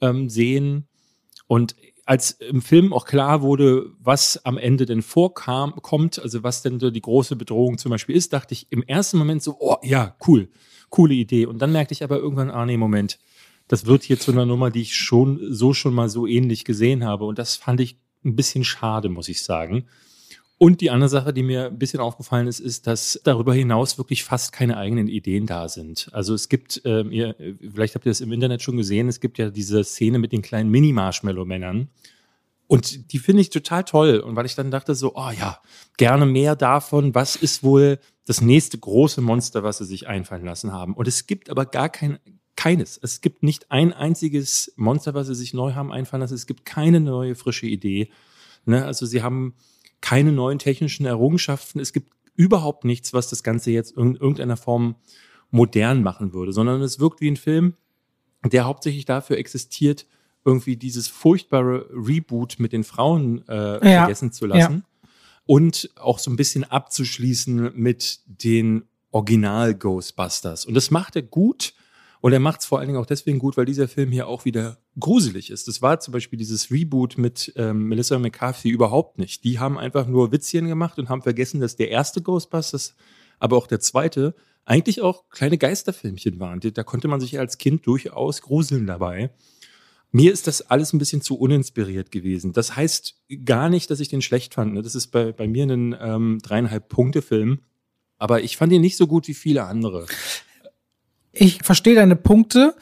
ähm, 0.00 0.28
sehen. 0.28 0.88
Und 1.46 1.76
als 2.06 2.32
im 2.32 2.62
Film 2.62 2.92
auch 2.92 3.06
klar 3.06 3.42
wurde, 3.42 3.92
was 3.98 4.44
am 4.44 4.58
Ende 4.58 4.86
denn 4.86 5.02
vorkam, 5.02 5.74
kommt, 5.82 6.18
also 6.18 6.42
was 6.42 6.62
denn 6.62 6.78
so 6.78 6.90
die 6.90 7.00
große 7.00 7.36
Bedrohung 7.36 7.78
zum 7.78 7.90
Beispiel 7.90 8.16
ist, 8.16 8.32
dachte 8.32 8.54
ich 8.54 8.66
im 8.70 8.82
ersten 8.82 9.18
Moment 9.18 9.42
so, 9.42 9.56
oh 9.58 9.76
ja, 9.82 10.16
cool 10.26 10.48
coole 10.94 11.14
Idee. 11.14 11.46
Und 11.46 11.58
dann 11.58 11.72
merkte 11.72 11.92
ich 11.92 12.04
aber 12.04 12.18
irgendwann, 12.18 12.52
ah 12.52 12.64
nee, 12.64 12.76
Moment, 12.76 13.18
das 13.66 13.84
wird 13.84 14.04
hier 14.04 14.20
zu 14.20 14.30
einer 14.30 14.46
Nummer, 14.46 14.70
die 14.70 14.82
ich 14.82 14.94
schon 14.94 15.40
so 15.50 15.74
schon 15.74 15.92
mal 15.92 16.08
so 16.08 16.24
ähnlich 16.24 16.64
gesehen 16.64 17.02
habe. 17.04 17.24
Und 17.24 17.36
das 17.40 17.56
fand 17.56 17.80
ich 17.80 17.98
ein 18.24 18.36
bisschen 18.36 18.62
schade, 18.62 19.08
muss 19.08 19.28
ich 19.28 19.42
sagen. 19.42 19.86
Und 20.56 20.80
die 20.80 20.90
andere 20.90 21.08
Sache, 21.08 21.32
die 21.32 21.42
mir 21.42 21.66
ein 21.66 21.80
bisschen 21.80 21.98
aufgefallen 21.98 22.46
ist, 22.46 22.60
ist, 22.60 22.86
dass 22.86 23.20
darüber 23.24 23.52
hinaus 23.52 23.98
wirklich 23.98 24.22
fast 24.22 24.52
keine 24.52 24.76
eigenen 24.76 25.08
Ideen 25.08 25.46
da 25.46 25.68
sind. 25.68 26.08
Also 26.12 26.32
es 26.32 26.48
gibt, 26.48 26.80
ähm, 26.84 27.10
ihr, 27.10 27.34
vielleicht 27.58 27.96
habt 27.96 28.06
ihr 28.06 28.10
das 28.10 28.20
im 28.20 28.30
Internet 28.30 28.62
schon 28.62 28.76
gesehen, 28.76 29.08
es 29.08 29.18
gibt 29.18 29.38
ja 29.38 29.50
diese 29.50 29.82
Szene 29.82 30.20
mit 30.20 30.30
den 30.30 30.42
kleinen 30.42 30.70
Mini-Marshmallow-Männern. 30.70 31.88
Und 32.68 33.12
die 33.12 33.18
finde 33.18 33.42
ich 33.42 33.50
total 33.50 33.82
toll. 33.82 34.20
Und 34.20 34.36
weil 34.36 34.46
ich 34.46 34.54
dann 34.54 34.70
dachte 34.70 34.94
so, 34.94 35.16
oh 35.16 35.30
ja, 35.36 35.58
gerne 35.96 36.24
mehr 36.24 36.54
davon. 36.54 37.16
Was 37.16 37.34
ist 37.34 37.64
wohl 37.64 37.98
das 38.26 38.40
nächste 38.40 38.78
große 38.78 39.20
Monster, 39.20 39.62
was 39.62 39.78
sie 39.78 39.84
sich 39.84 40.08
einfallen 40.08 40.44
lassen 40.44 40.72
haben? 40.72 40.94
Und 40.94 41.08
es 41.08 41.26
gibt 41.26 41.50
aber 41.50 41.66
gar 41.66 41.88
kein, 41.88 42.18
keines. 42.56 42.98
Es 43.00 43.20
gibt 43.20 43.42
nicht 43.42 43.70
ein 43.70 43.92
einziges 43.92 44.72
Monster, 44.76 45.14
was 45.14 45.26
sie 45.26 45.34
sich 45.34 45.54
neu 45.54 45.74
haben 45.74 45.92
einfallen 45.92 46.20
lassen. 46.20 46.34
Es 46.34 46.46
gibt 46.46 46.64
keine 46.64 47.00
neue, 47.00 47.34
frische 47.34 47.66
Idee. 47.66 48.10
Ne? 48.64 48.84
Also 48.84 49.06
sie 49.06 49.22
haben 49.22 49.54
keine 50.00 50.32
neuen 50.32 50.58
technischen 50.58 51.06
Errungenschaften. 51.06 51.80
Es 51.80 51.92
gibt 51.92 52.12
überhaupt 52.36 52.84
nichts, 52.84 53.12
was 53.12 53.28
das 53.28 53.42
Ganze 53.42 53.70
jetzt 53.70 53.96
in 53.96 54.16
irgendeiner 54.16 54.56
Form 54.56 54.96
modern 55.50 56.02
machen 56.02 56.32
würde, 56.32 56.52
sondern 56.52 56.82
es 56.82 56.98
wirkt 56.98 57.20
wie 57.20 57.30
ein 57.30 57.36
Film, 57.36 57.74
der 58.44 58.64
hauptsächlich 58.64 59.04
dafür 59.04 59.38
existiert, 59.38 60.06
irgendwie 60.44 60.76
dieses 60.76 61.08
furchtbare 61.08 61.88
Reboot 61.90 62.56
mit 62.58 62.72
den 62.72 62.84
Frauen 62.84 63.46
äh, 63.48 63.92
ja. 63.92 64.00
vergessen 64.00 64.32
zu 64.32 64.46
lassen. 64.46 64.74
Ja. 64.74 64.93
Und 65.46 65.90
auch 65.96 66.18
so 66.18 66.30
ein 66.30 66.36
bisschen 66.36 66.64
abzuschließen 66.64 67.72
mit 67.74 68.20
den 68.26 68.84
Original 69.10 69.74
Ghostbusters. 69.74 70.64
Und 70.64 70.74
das 70.74 70.90
macht 70.90 71.16
er 71.16 71.22
gut. 71.22 71.74
Und 72.20 72.32
er 72.32 72.40
macht 72.40 72.60
es 72.60 72.66
vor 72.66 72.78
allen 72.78 72.88
Dingen 72.88 72.98
auch 72.98 73.06
deswegen 73.06 73.38
gut, 73.38 73.58
weil 73.58 73.66
dieser 73.66 73.86
Film 73.86 74.10
hier 74.10 74.26
auch 74.28 74.46
wieder 74.46 74.78
gruselig 74.98 75.50
ist. 75.50 75.68
Das 75.68 75.82
war 75.82 76.00
zum 76.00 76.12
Beispiel 76.12 76.38
dieses 76.38 76.70
Reboot 76.70 77.18
mit 77.18 77.52
ähm, 77.56 77.88
Melissa 77.88 78.18
McCarthy 78.18 78.70
überhaupt 78.70 79.18
nicht. 79.18 79.44
Die 79.44 79.58
haben 79.58 79.76
einfach 79.76 80.06
nur 80.06 80.32
Witzchen 80.32 80.66
gemacht 80.66 80.98
und 80.98 81.10
haben 81.10 81.20
vergessen, 81.20 81.60
dass 81.60 81.76
der 81.76 81.90
erste 81.90 82.22
Ghostbusters, 82.22 82.94
aber 83.38 83.58
auch 83.58 83.66
der 83.66 83.80
zweite, 83.80 84.34
eigentlich 84.64 85.02
auch 85.02 85.28
kleine 85.28 85.58
Geisterfilmchen 85.58 86.40
waren. 86.40 86.60
Da 86.60 86.82
konnte 86.82 87.08
man 87.08 87.20
sich 87.20 87.38
als 87.38 87.58
Kind 87.58 87.86
durchaus 87.86 88.40
gruseln 88.40 88.86
dabei. 88.86 89.30
Mir 90.14 90.32
ist 90.32 90.46
das 90.46 90.62
alles 90.70 90.92
ein 90.92 91.00
bisschen 91.00 91.22
zu 91.22 91.36
uninspiriert 91.36 92.12
gewesen. 92.12 92.52
Das 92.52 92.76
heißt 92.76 93.16
gar 93.44 93.68
nicht, 93.68 93.90
dass 93.90 93.98
ich 93.98 94.06
den 94.06 94.22
schlecht 94.22 94.54
fand. 94.54 94.74
Ne? 94.74 94.82
Das 94.82 94.94
ist 94.94 95.08
bei, 95.08 95.32
bei 95.32 95.48
mir 95.48 95.64
ein 95.64 95.92
ähm, 96.00 96.38
dreieinhalb 96.40 96.88
Punkte 96.88 97.20
Film. 97.20 97.58
Aber 98.16 98.40
ich 98.40 98.56
fand 98.56 98.72
ihn 98.72 98.80
nicht 98.80 98.96
so 98.96 99.08
gut 99.08 99.26
wie 99.26 99.34
viele 99.34 99.64
andere. 99.64 100.06
Ich 101.32 101.64
verstehe 101.64 101.96
deine 101.96 102.14
Punkte. 102.14 102.76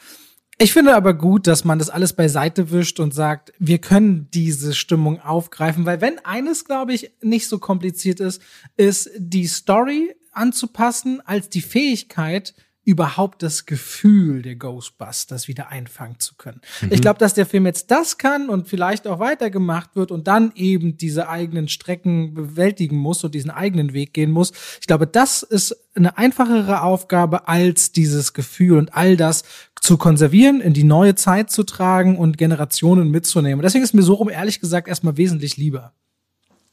Ich 0.59 0.73
finde 0.73 0.93
aber 0.93 1.15
gut, 1.15 1.47
dass 1.47 1.63
man 1.65 1.79
das 1.79 1.89
alles 1.89 2.13
beiseite 2.13 2.69
wischt 2.69 2.99
und 2.99 3.15
sagt, 3.15 3.51
wir 3.57 3.79
können 3.79 4.27
diese 4.31 4.75
Stimmung 4.75 5.19
aufgreifen, 5.19 5.87
weil 5.87 6.01
wenn 6.01 6.19
eines, 6.19 6.65
glaube 6.65 6.93
ich, 6.93 7.13
nicht 7.23 7.47
so 7.47 7.57
kompliziert 7.57 8.19
ist, 8.19 8.43
ist 8.77 9.09
die 9.17 9.47
Story 9.47 10.15
anzupassen 10.33 11.19
als 11.25 11.49
die 11.49 11.61
Fähigkeit, 11.61 12.53
überhaupt 12.85 13.43
das 13.43 13.65
Gefühl 13.65 14.41
der 14.41 14.55
Ghostbusters 14.55 15.47
wieder 15.47 15.69
einfangen 15.69 16.19
zu 16.19 16.35
können. 16.35 16.61
Mhm. 16.81 16.89
Ich 16.91 17.01
glaube, 17.01 17.17
dass 17.17 17.33
der 17.33 17.45
Film 17.45 17.65
jetzt 17.65 17.91
das 17.91 18.17
kann 18.17 18.49
und 18.49 18.67
vielleicht 18.67 19.07
auch 19.07 19.19
weitergemacht 19.19 19.95
wird 19.95 20.11
und 20.11 20.27
dann 20.27 20.51
eben 20.55 20.97
diese 20.97 21.29
eigenen 21.29 21.69
Strecken 21.69 22.33
bewältigen 22.33 22.97
muss 22.97 23.23
und 23.23 23.33
diesen 23.35 23.51
eigenen 23.51 23.93
Weg 23.93 24.13
gehen 24.13 24.31
muss. 24.31 24.51
Ich 24.81 24.87
glaube, 24.87 25.07
das 25.07 25.43
ist 25.43 25.75
eine 25.95 26.17
einfachere 26.17 26.81
Aufgabe 26.81 27.47
als 27.47 27.91
dieses 27.91 28.33
Gefühl 28.33 28.77
und 28.77 28.93
all 28.93 29.15
das 29.15 29.43
zu 29.79 29.97
konservieren, 29.97 30.59
in 30.59 30.73
die 30.73 30.83
neue 30.83 31.15
Zeit 31.15 31.51
zu 31.51 31.63
tragen 31.63 32.17
und 32.17 32.37
Generationen 32.37 33.11
mitzunehmen. 33.11 33.61
Deswegen 33.61 33.83
ist 33.83 33.93
mir 33.93 34.03
so 34.03 34.15
rum 34.15 34.29
ehrlich 34.29 34.59
gesagt 34.59 34.87
erstmal 34.87 35.17
wesentlich 35.17 35.57
lieber. 35.57 35.93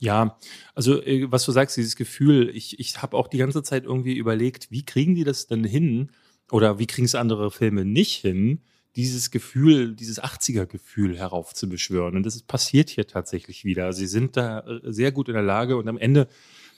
Ja, 0.00 0.38
also 0.74 1.00
äh, 1.02 1.30
was 1.30 1.44
du 1.44 1.52
sagst, 1.52 1.76
dieses 1.76 1.94
Gefühl, 1.94 2.50
ich, 2.54 2.80
ich 2.80 3.00
habe 3.02 3.16
auch 3.16 3.28
die 3.28 3.36
ganze 3.38 3.62
Zeit 3.62 3.84
irgendwie 3.84 4.16
überlegt, 4.16 4.70
wie 4.70 4.84
kriegen 4.84 5.14
die 5.14 5.24
das 5.24 5.46
denn 5.46 5.62
hin 5.62 6.10
oder 6.50 6.78
wie 6.78 6.86
kriegen 6.86 7.04
es 7.04 7.14
andere 7.14 7.50
Filme 7.50 7.84
nicht 7.84 8.16
hin, 8.16 8.62
dieses 8.96 9.30
Gefühl, 9.30 9.94
dieses 9.94 10.20
80er-Gefühl 10.20 11.18
heraufzubeschwören. 11.18 12.16
Und 12.16 12.24
das 12.24 12.42
passiert 12.42 12.88
hier 12.88 13.06
tatsächlich 13.06 13.64
wieder. 13.64 13.92
Sie 13.92 14.06
sind 14.06 14.38
da 14.38 14.60
äh, 14.60 14.80
sehr 14.84 15.12
gut 15.12 15.28
in 15.28 15.34
der 15.34 15.42
Lage 15.42 15.76
und 15.76 15.86
am 15.86 15.98
Ende 15.98 16.28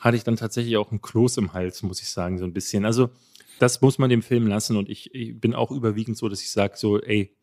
hatte 0.00 0.16
ich 0.16 0.24
dann 0.24 0.36
tatsächlich 0.36 0.76
auch 0.76 0.90
ein 0.90 1.00
Kloß 1.00 1.36
im 1.36 1.52
Hals, 1.52 1.84
muss 1.84 2.02
ich 2.02 2.08
sagen, 2.08 2.38
so 2.38 2.44
ein 2.44 2.52
bisschen. 2.52 2.84
Also 2.84 3.10
das 3.60 3.80
muss 3.80 3.98
man 3.98 4.10
dem 4.10 4.22
Film 4.22 4.48
lassen 4.48 4.76
und 4.76 4.88
ich, 4.88 5.14
ich 5.14 5.40
bin 5.40 5.54
auch 5.54 5.70
überwiegend 5.70 6.16
so, 6.18 6.28
dass 6.28 6.42
ich 6.42 6.50
sage 6.50 6.74
so, 6.76 7.00
ey, 7.00 7.36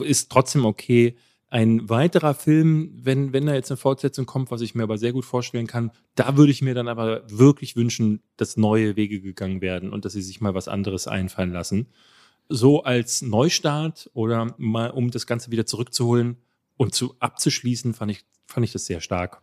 ist 0.00 0.32
trotzdem 0.32 0.64
okay, 0.64 1.16
Ein 1.48 1.88
weiterer 1.88 2.34
Film, 2.34 2.92
wenn, 3.02 3.32
wenn 3.32 3.46
da 3.46 3.54
jetzt 3.54 3.70
eine 3.70 3.76
Fortsetzung 3.76 4.26
kommt, 4.26 4.50
was 4.50 4.62
ich 4.62 4.74
mir 4.74 4.82
aber 4.82 4.98
sehr 4.98 5.12
gut 5.12 5.24
vorstellen 5.24 5.68
kann, 5.68 5.92
da 6.16 6.36
würde 6.36 6.50
ich 6.50 6.60
mir 6.60 6.74
dann 6.74 6.88
aber 6.88 7.22
wirklich 7.30 7.76
wünschen, 7.76 8.20
dass 8.36 8.56
neue 8.56 8.96
Wege 8.96 9.20
gegangen 9.20 9.60
werden 9.60 9.92
und 9.92 10.04
dass 10.04 10.14
sie 10.14 10.22
sich 10.22 10.40
mal 10.40 10.54
was 10.54 10.66
anderes 10.66 11.06
einfallen 11.06 11.52
lassen. 11.52 11.86
So 12.48 12.82
als 12.82 13.22
Neustart 13.22 14.10
oder 14.12 14.54
mal, 14.58 14.90
um 14.90 15.10
das 15.10 15.26
Ganze 15.26 15.52
wieder 15.52 15.66
zurückzuholen 15.66 16.36
und 16.76 16.94
zu 16.94 17.14
abzuschließen, 17.20 17.94
fand 17.94 18.10
ich, 18.10 18.24
fand 18.46 18.64
ich 18.64 18.72
das 18.72 18.86
sehr 18.86 19.00
stark. 19.00 19.40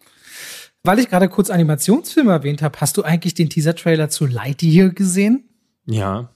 Weil 0.84 1.00
ich 1.00 1.08
gerade 1.08 1.30
kurz 1.30 1.50
Animationsfilme 1.50 2.32
erwähnt 2.32 2.62
habe, 2.62 2.82
hast 2.82 2.98
du 2.98 3.04
eigentlich 3.04 3.34
den 3.34 3.50
Teaser-Trailer 3.50 4.10
zu 4.10 4.26
Lightyear 4.26 4.90
gesehen? 4.90 5.48
Ja. 5.86 6.33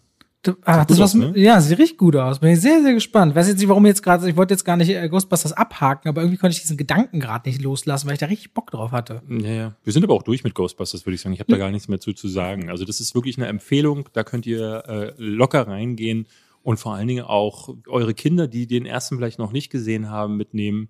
Ah, 0.63 0.85
das 0.85 0.99
was, 0.99 1.13
ne? 1.13 1.33
Ja, 1.35 1.59
sieht 1.61 1.77
richtig 1.77 1.97
gut 1.97 2.15
aus. 2.15 2.39
Bin 2.39 2.51
ich 2.51 2.61
sehr, 2.61 2.81
sehr 2.81 2.93
gespannt. 2.93 3.35
Weiß 3.35 3.47
jetzt 3.47 3.59
nicht, 3.59 3.67
warum 3.67 3.85
jetzt 3.85 4.03
gerade, 4.03 4.29
ich 4.29 4.35
wollte 4.35 4.53
jetzt 4.53 4.63
gar 4.63 4.77
nicht 4.77 4.89
äh, 4.89 5.09
Ghostbusters 5.09 5.53
abhaken, 5.53 6.09
aber 6.09 6.21
irgendwie 6.21 6.37
konnte 6.37 6.55
ich 6.55 6.61
diesen 6.61 6.77
Gedanken 6.77 7.19
gerade 7.19 7.49
nicht 7.49 7.61
loslassen, 7.61 8.07
weil 8.07 8.13
ich 8.13 8.19
da 8.19 8.27
richtig 8.27 8.53
Bock 8.53 8.71
drauf 8.71 8.91
hatte. 8.91 9.21
Ja, 9.29 9.49
ja. 9.49 9.75
Wir 9.83 9.93
sind 9.93 10.03
aber 10.03 10.13
auch 10.13 10.23
durch 10.23 10.43
mit 10.43 10.53
Ghostbusters, 10.53 11.05
würde 11.05 11.15
ich 11.15 11.21
sagen. 11.21 11.33
Ich 11.33 11.39
habe 11.39 11.51
da 11.51 11.57
gar 11.57 11.71
nichts 11.71 11.87
mehr 11.87 11.99
zu, 11.99 12.13
zu 12.13 12.27
sagen. 12.27 12.69
Also, 12.69 12.85
das 12.85 12.99
ist 12.99 13.15
wirklich 13.15 13.37
eine 13.37 13.47
Empfehlung. 13.47 14.09
Da 14.13 14.23
könnt 14.23 14.45
ihr 14.45 14.83
äh, 14.87 15.13
locker 15.17 15.67
reingehen 15.67 16.27
und 16.63 16.77
vor 16.77 16.95
allen 16.95 17.07
Dingen 17.07 17.23
auch 17.23 17.75
eure 17.87 18.13
Kinder, 18.13 18.47
die 18.47 18.67
den 18.67 18.85
ersten 18.85 19.15
vielleicht 19.15 19.39
noch 19.39 19.51
nicht 19.51 19.69
gesehen 19.69 20.09
haben, 20.09 20.37
mitnehmen. 20.37 20.89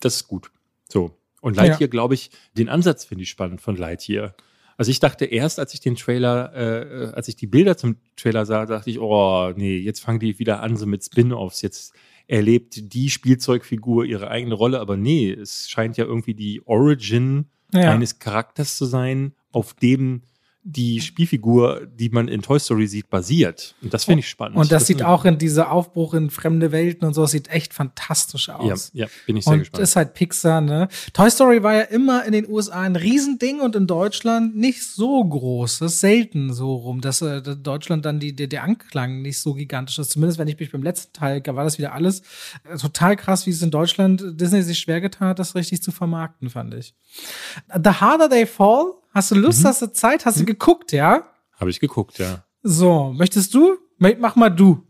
Das 0.00 0.16
ist 0.16 0.28
gut. 0.28 0.50
So. 0.88 1.16
Und 1.40 1.56
Lightyear, 1.56 1.80
ja. 1.80 1.86
glaube 1.86 2.14
ich, 2.14 2.30
den 2.56 2.68
Ansatz 2.68 3.04
finde 3.04 3.22
ich 3.22 3.30
spannend 3.30 3.60
von 3.60 3.76
Lightyear. 3.76 4.34
Also 4.76 4.90
ich 4.90 5.00
dachte 5.00 5.24
erst, 5.24 5.58
als 5.58 5.72
ich 5.74 5.80
den 5.80 5.96
Trailer, 5.96 6.54
äh, 6.54 7.12
als 7.14 7.28
ich 7.28 7.36
die 7.36 7.46
Bilder 7.46 7.76
zum 7.76 7.96
Trailer 8.16 8.44
sah, 8.44 8.66
dachte 8.66 8.90
ich, 8.90 8.98
oh 8.98 9.52
nee, 9.56 9.78
jetzt 9.78 10.00
fangen 10.00 10.20
die 10.20 10.38
wieder 10.38 10.62
an 10.62 10.76
so 10.76 10.86
mit 10.86 11.04
Spin-offs. 11.04 11.62
Jetzt 11.62 11.94
erlebt 12.26 12.92
die 12.92 13.08
Spielzeugfigur 13.08 14.04
ihre 14.04 14.28
eigene 14.30 14.54
Rolle, 14.54 14.80
aber 14.80 14.96
nee, 14.96 15.30
es 15.30 15.70
scheint 15.70 15.96
ja 15.96 16.04
irgendwie 16.04 16.34
die 16.34 16.60
Origin 16.66 17.46
ja. 17.72 17.92
eines 17.92 18.18
Charakters 18.18 18.76
zu 18.76 18.84
sein, 18.84 19.32
auf 19.52 19.74
dem 19.74 20.22
die 20.68 21.00
Spielfigur, 21.00 21.86
die 21.86 22.08
man 22.08 22.26
in 22.26 22.42
Toy 22.42 22.58
Story 22.58 22.88
sieht, 22.88 23.08
basiert. 23.08 23.76
Und 23.82 23.94
das 23.94 24.04
finde 24.04 24.20
ich 24.20 24.28
spannend. 24.28 24.56
Und 24.56 24.72
das, 24.72 24.80
das 24.82 24.86
sieht 24.88 25.02
auch 25.04 25.24
in 25.24 25.38
diese 25.38 25.70
Aufbruch 25.70 26.12
in 26.12 26.28
fremde 26.28 26.72
Welten 26.72 27.06
und 27.06 27.14
so, 27.14 27.24
sieht 27.24 27.48
echt 27.48 27.72
fantastisch 27.72 28.48
aus. 28.48 28.90
Ja, 28.92 29.04
ja 29.04 29.10
bin 29.26 29.36
ich 29.36 29.44
sehr 29.44 29.52
und 29.52 29.58
gespannt. 29.60 29.78
Und 29.78 29.84
ist 29.84 29.94
halt 29.94 30.14
Pixar, 30.14 30.60
ne? 30.60 30.88
Toy 31.12 31.30
Story 31.30 31.62
war 31.62 31.74
ja 31.74 31.82
immer 31.82 32.24
in 32.24 32.32
den 32.32 32.50
USA 32.50 32.80
ein 32.80 32.96
Riesending 32.96 33.60
und 33.60 33.76
in 33.76 33.86
Deutschland 33.86 34.56
nicht 34.56 34.82
so 34.82 35.24
groß. 35.24 35.78
Das 35.78 35.92
ist 35.92 36.00
selten 36.00 36.52
so 36.52 36.74
rum, 36.74 37.00
dass 37.00 37.22
äh, 37.22 37.40
Deutschland 37.42 38.04
dann 38.04 38.18
die, 38.18 38.34
der, 38.34 38.48
der 38.48 38.64
Anklang 38.64 39.22
nicht 39.22 39.38
so 39.38 39.54
gigantisch 39.54 40.00
ist. 40.00 40.10
Zumindest 40.10 40.40
wenn 40.40 40.48
ich 40.48 40.58
mich 40.58 40.72
beim 40.72 40.82
letzten 40.82 41.12
Teil, 41.12 41.40
da 41.42 41.54
war 41.54 41.62
das 41.62 41.78
wieder 41.78 41.92
alles 41.92 42.22
äh, 42.68 42.76
total 42.76 43.14
krass, 43.14 43.46
wie 43.46 43.50
es 43.50 43.62
in 43.62 43.70
Deutschland 43.70 44.40
Disney 44.40 44.62
sich 44.62 44.80
schwer 44.80 45.00
getan 45.00 45.28
hat, 45.28 45.38
das 45.38 45.54
richtig 45.54 45.80
zu 45.80 45.92
vermarkten, 45.92 46.50
fand 46.50 46.74
ich. 46.74 46.92
The 47.72 47.90
Harder 47.90 48.28
They 48.28 48.46
Fall 48.46 48.94
Hast 49.16 49.30
du 49.30 49.34
Lust, 49.34 49.62
mhm. 49.62 49.68
hast 49.68 49.80
du 49.80 49.90
Zeit? 49.94 50.26
Hast 50.26 50.36
du 50.36 50.42
mhm. 50.42 50.46
geguckt, 50.48 50.92
ja? 50.92 51.32
Habe 51.54 51.70
ich 51.70 51.80
geguckt, 51.80 52.18
ja. 52.18 52.44
So, 52.62 53.14
möchtest 53.16 53.54
du? 53.54 53.78
Mach 53.96 54.36
mal 54.36 54.50
du. 54.50 54.86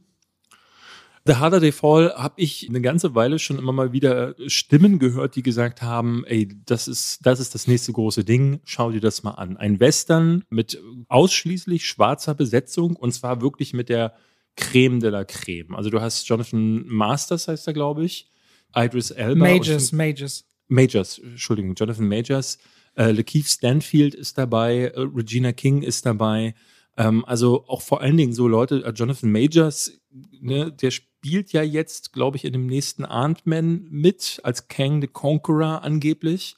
The 1.24 1.36
Harder 1.36 1.60
They 1.60 1.70
Fall 1.70 2.12
habe 2.16 2.34
ich 2.38 2.68
eine 2.68 2.80
ganze 2.80 3.14
Weile 3.14 3.38
schon 3.38 3.56
immer 3.56 3.70
mal 3.70 3.92
wieder 3.92 4.34
Stimmen 4.48 4.98
gehört, 4.98 5.36
die 5.36 5.44
gesagt 5.44 5.80
haben, 5.80 6.24
ey, 6.26 6.48
das 6.66 6.88
ist, 6.88 7.24
das 7.24 7.38
ist 7.38 7.54
das 7.54 7.68
nächste 7.68 7.92
große 7.92 8.24
Ding, 8.24 8.58
schau 8.64 8.90
dir 8.90 9.00
das 9.00 9.22
mal 9.22 9.30
an. 9.30 9.56
Ein 9.58 9.78
Western 9.78 10.42
mit 10.50 10.82
ausschließlich 11.06 11.86
schwarzer 11.86 12.34
Besetzung 12.34 12.96
und 12.96 13.12
zwar 13.12 13.40
wirklich 13.42 13.74
mit 13.74 13.88
der 13.88 14.12
Creme 14.56 14.98
de 14.98 15.10
la 15.10 15.24
Creme. 15.24 15.76
Also 15.76 15.88
du 15.88 16.00
hast 16.00 16.26
Jonathan 16.26 16.84
Masters, 16.88 17.46
heißt 17.46 17.68
er, 17.68 17.74
glaube 17.74 18.04
ich, 18.04 18.32
Idris 18.74 19.12
Elba. 19.12 19.38
Majors, 19.38 19.92
Majors. 19.92 20.44
Majors, 20.66 21.18
Entschuldigung, 21.18 21.76
Jonathan 21.76 22.08
Majors, 22.08 22.58
äh, 22.96 23.12
Lakeith 23.12 23.46
Stanfield 23.46 24.14
ist 24.14 24.38
dabei, 24.38 24.86
äh, 24.86 25.00
Regina 25.00 25.52
King 25.52 25.82
ist 25.82 26.06
dabei. 26.06 26.54
Ähm, 26.96 27.24
also 27.26 27.64
auch 27.68 27.82
vor 27.82 28.00
allen 28.00 28.16
Dingen 28.16 28.32
so 28.32 28.48
Leute, 28.48 28.82
äh, 28.84 28.90
Jonathan 28.90 29.30
Majors, 29.30 30.00
ne, 30.40 30.72
der 30.72 30.90
spielt 30.90 31.52
ja 31.52 31.62
jetzt, 31.62 32.12
glaube 32.12 32.36
ich, 32.36 32.44
in 32.44 32.52
dem 32.52 32.66
nächsten 32.66 33.04
Ant-Man 33.04 33.86
mit, 33.90 34.40
als 34.42 34.68
Kang 34.68 35.00
the 35.00 35.08
Conqueror 35.08 35.82
angeblich. 35.82 36.56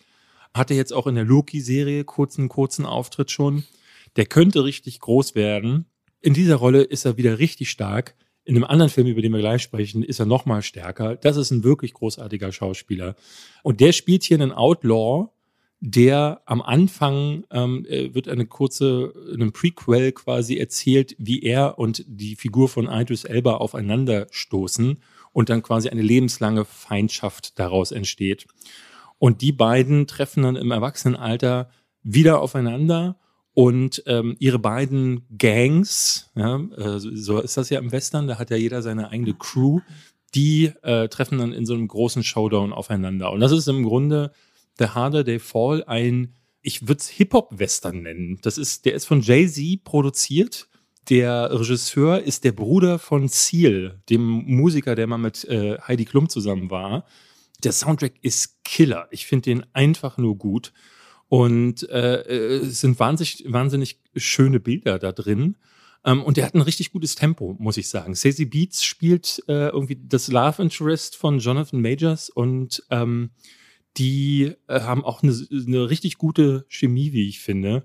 Hatte 0.55 0.75
jetzt 0.75 0.93
auch 0.93 1.07
in 1.07 1.17
der 1.17 1.25
Loki-Serie 1.25 2.05
kurzen, 2.05 2.49
kurzen 2.49 2.87
Auftritt 2.87 3.31
schon. 3.31 3.65
Der 4.17 4.27
könnte 4.27 4.65
richtig 4.65 5.01
groß 5.01 5.35
werden. 5.35 5.87
In 6.21 6.35
dieser 6.35 6.57
Rolle 6.57 6.83
ist 6.83 7.05
er 7.05 7.17
wieder 7.17 7.39
richtig 7.39 7.71
stark. 7.71 8.15
In 8.45 8.57
einem 8.57 8.65
anderen 8.65 8.91
Film, 8.91 9.07
über 9.07 9.21
den 9.21 9.33
wir 9.33 9.41
gleich 9.41 9.63
sprechen, 9.63 10.03
ist 10.03 10.21
er 10.21 10.27
noch 10.27 10.47
mal 10.47 10.63
stärker. 10.63 11.17
Das 11.17 11.37
ist 11.37 11.51
ein 11.51 11.65
wirklich 11.65 11.93
großartiger 11.93 12.51
Schauspieler. 12.51 13.15
Und 13.63 13.81
der 13.81 13.93
spielt 13.93 14.23
hier 14.23 14.41
einen 14.41 14.53
Outlaw, 14.53 15.29
der 15.81 16.43
am 16.45 16.61
Anfang 16.61 17.45
ähm, 17.51 17.87
äh, 17.89 18.13
wird 18.15 18.29
eine 18.29 18.47
kurze, 18.47 19.13
in 19.33 19.43
einem 19.43 19.53
Prequel 19.53 20.13
quasi 20.13 20.57
erzählt, 20.57 21.15
wie 21.19 21.43
er 21.43 21.79
und 21.79 22.05
die 22.09 22.37
Figur 22.37 22.69
von 22.69 22.89
Idris 22.91 23.25
Elba 23.25 23.55
aufeinander 23.55 24.27
stoßen 24.31 24.99
und 25.33 25.49
dann 25.49 25.63
quasi 25.63 25.89
eine 25.89 26.03
lebenslange 26.03 26.65
Feindschaft 26.65 27.59
daraus 27.59 27.93
entsteht. 27.93 28.47
Und 29.19 29.41
die 29.41 29.53
beiden 29.53 30.07
treffen 30.07 30.43
dann 30.43 30.57
im 30.57 30.71
Erwachsenenalter 30.71 31.71
wieder 32.03 32.41
aufeinander 32.41 33.17
und 33.55 34.03
ähm, 34.07 34.37
ihre 34.39 34.59
beiden 34.59 35.27
Gangs, 35.37 36.31
ja, 36.35 36.61
äh, 36.77 36.99
so 36.99 37.41
ist 37.41 37.57
das 37.57 37.71
ja 37.71 37.79
im 37.81 37.93
Western, 37.93 38.29
da 38.29 38.39
hat 38.39 38.51
ja 38.51 38.57
jeder 38.57 38.83
seine 38.83 39.11
eigene 39.11 39.35
Crew, 39.35 39.81
die 40.35 40.73
äh, 40.83 41.09
treffen 41.09 41.39
dann 41.39 41.53
in 41.53 41.67
so 41.67 41.75
einem 41.75 41.89
großen 41.89 42.23
Showdown 42.23 42.73
aufeinander. 42.73 43.33
Und 43.33 43.41
das 43.41 43.53
ist 43.53 43.67
im 43.67 43.83
Grunde 43.83 44.33
The 44.79 44.89
Harder 44.89 45.25
They 45.25 45.39
Fall 45.39 45.85
ein, 45.87 46.35
ich 46.63 46.89
würde 46.89 47.01
es 47.01 47.09
Hip-Hop-Western 47.09 48.03
nennen. 48.03 48.39
Das 48.43 48.59
ist, 48.59 48.85
der 48.85 48.95
ist 48.95 49.07
von 49.07 49.21
Jay-Z 49.21 49.85
produziert. 49.85 50.69
Der 51.09 51.51
Regisseur 51.59 52.23
ist 52.23 52.45
der 52.45 52.53
Bruder 52.53 52.99
von 52.99 53.29
Seal, 53.29 54.03
dem 54.11 54.21
Musiker, 54.21 54.95
der 54.95 55.07
mal 55.07 55.19
mit 55.19 55.45
äh, 55.45 55.79
Heidi 55.81 56.05
Klum 56.05 56.29
zusammen 56.29 56.71
war. 56.71 57.07
Der 57.65 57.73
Soundtrack 57.73 58.15
ist 58.23 58.63
Killer. 58.65 59.09
Ich 59.11 59.27
finde 59.27 59.51
den 59.51 59.67
einfach 59.73 60.19
nur 60.19 60.37
gut. 60.37 60.73
Und 61.29 61.89
äh, 61.89 62.23
es 62.63 62.81
sind 62.81 62.99
wahnsinnig, 63.01 63.45
wahnsinnig 63.49 64.01
schöne 64.17 64.61
Bilder 64.61 64.99
da 64.99 65.13
drin. 65.13 65.57
Um, 66.05 66.13
ähm, 66.13 66.23
und 66.23 66.37
der 66.37 66.47
hat 66.47 66.55
ein 66.55 66.61
richtig 66.61 66.93
gutes 66.93 67.17
Tempo, 67.17 67.57
muss 67.59 67.77
ich 67.77 67.89
sagen. 67.89 68.15
Sazy 68.15 68.45
Beats 68.45 68.85
spielt 68.85 69.43
äh, 69.49 69.69
irgendwie 69.69 69.99
das 70.01 70.29
Love 70.29 70.63
Interest 70.63 71.17
von 71.17 71.41
Jonathan 71.41 71.81
Majors 71.81 72.31
und 72.31 72.85
ähm, 72.91 73.31
die 73.99 74.55
äh, 74.67 74.81
haben 74.81 75.05
auch 75.05 75.23
eine, 75.23 75.35
eine 75.51 75.91
richtig 75.91 76.19
gute 76.19 76.65
Chemie, 76.69 77.13
wie 77.13 77.29
ich 77.29 77.41
finde. 77.41 77.85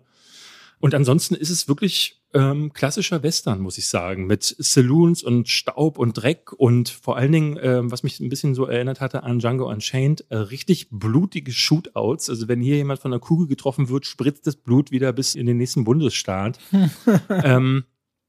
Und 0.80 0.94
ansonsten 0.94 1.36
ist 1.36 1.50
es 1.50 1.68
wirklich 1.68 2.22
ähm, 2.34 2.74
klassischer 2.74 3.24
Western, 3.24 3.62
muss 3.62 3.78
ich 3.78 3.88
sagen, 3.88 4.28
mit 4.28 4.44
Saloons 4.44 5.24
und 5.24 5.48
Staub 5.48 5.98
und 5.98 6.14
Dreck 6.14 6.52
und 6.52 6.90
vor 6.90 7.16
allen 7.16 7.32
Dingen, 7.32 7.60
ähm, 7.62 7.92
was 7.92 8.04
mich 8.04 8.20
ein 8.20 8.28
bisschen 8.28 8.54
so 8.54 8.66
erinnert 8.66 9.00
hatte 9.00 9.24
an 9.24 9.40
Django 9.40 9.70
Unchained, 9.70 10.26
äh, 10.30 10.36
richtig 10.36 10.88
blutige 10.90 11.54
Shootouts. 11.54 12.30
Also 12.30 12.48
wenn 12.48 12.60
hier 12.60 12.76
jemand 12.76 13.00
von 13.00 13.12
der 13.12 13.20
Kugel 13.20 13.48
getroffen 13.48 13.88
wird, 13.88 14.06
spritzt 14.06 14.46
das 14.46 14.56
Blut 14.56 14.92
wieder 14.92 15.14
bis 15.14 15.36
in 15.36 15.46
den 15.46 15.58
nächsten 15.58 15.84
Bundesstaat. 15.84 16.60
ähm, 17.30 17.86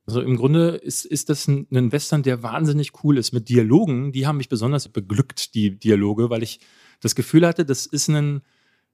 also 0.07 0.21
im 0.21 0.37
Grunde 0.37 0.77
ist, 0.77 1.07
ist 1.07 1.31
das 1.31 1.49
ein, 1.49 1.67
ein 1.73 1.91
Western, 1.91 2.23
der 2.23 2.43
wahnsinnig 2.43 2.93
cool 3.03 3.17
ist 3.17 3.33
mit 3.33 3.49
Dialogen. 3.49 4.13
Die 4.13 4.27
haben 4.27 4.37
mich 4.37 4.51
besonders 4.51 4.89
beglückt, 4.89 5.55
die 5.55 5.79
Dialoge, 5.79 6.29
weil 6.29 6.43
ich 6.43 6.61
das 7.01 7.15
Gefühl 7.15 7.47
hatte, 7.47 7.65
das 7.65 7.87
ist 7.87 8.09
ein, 8.09 8.43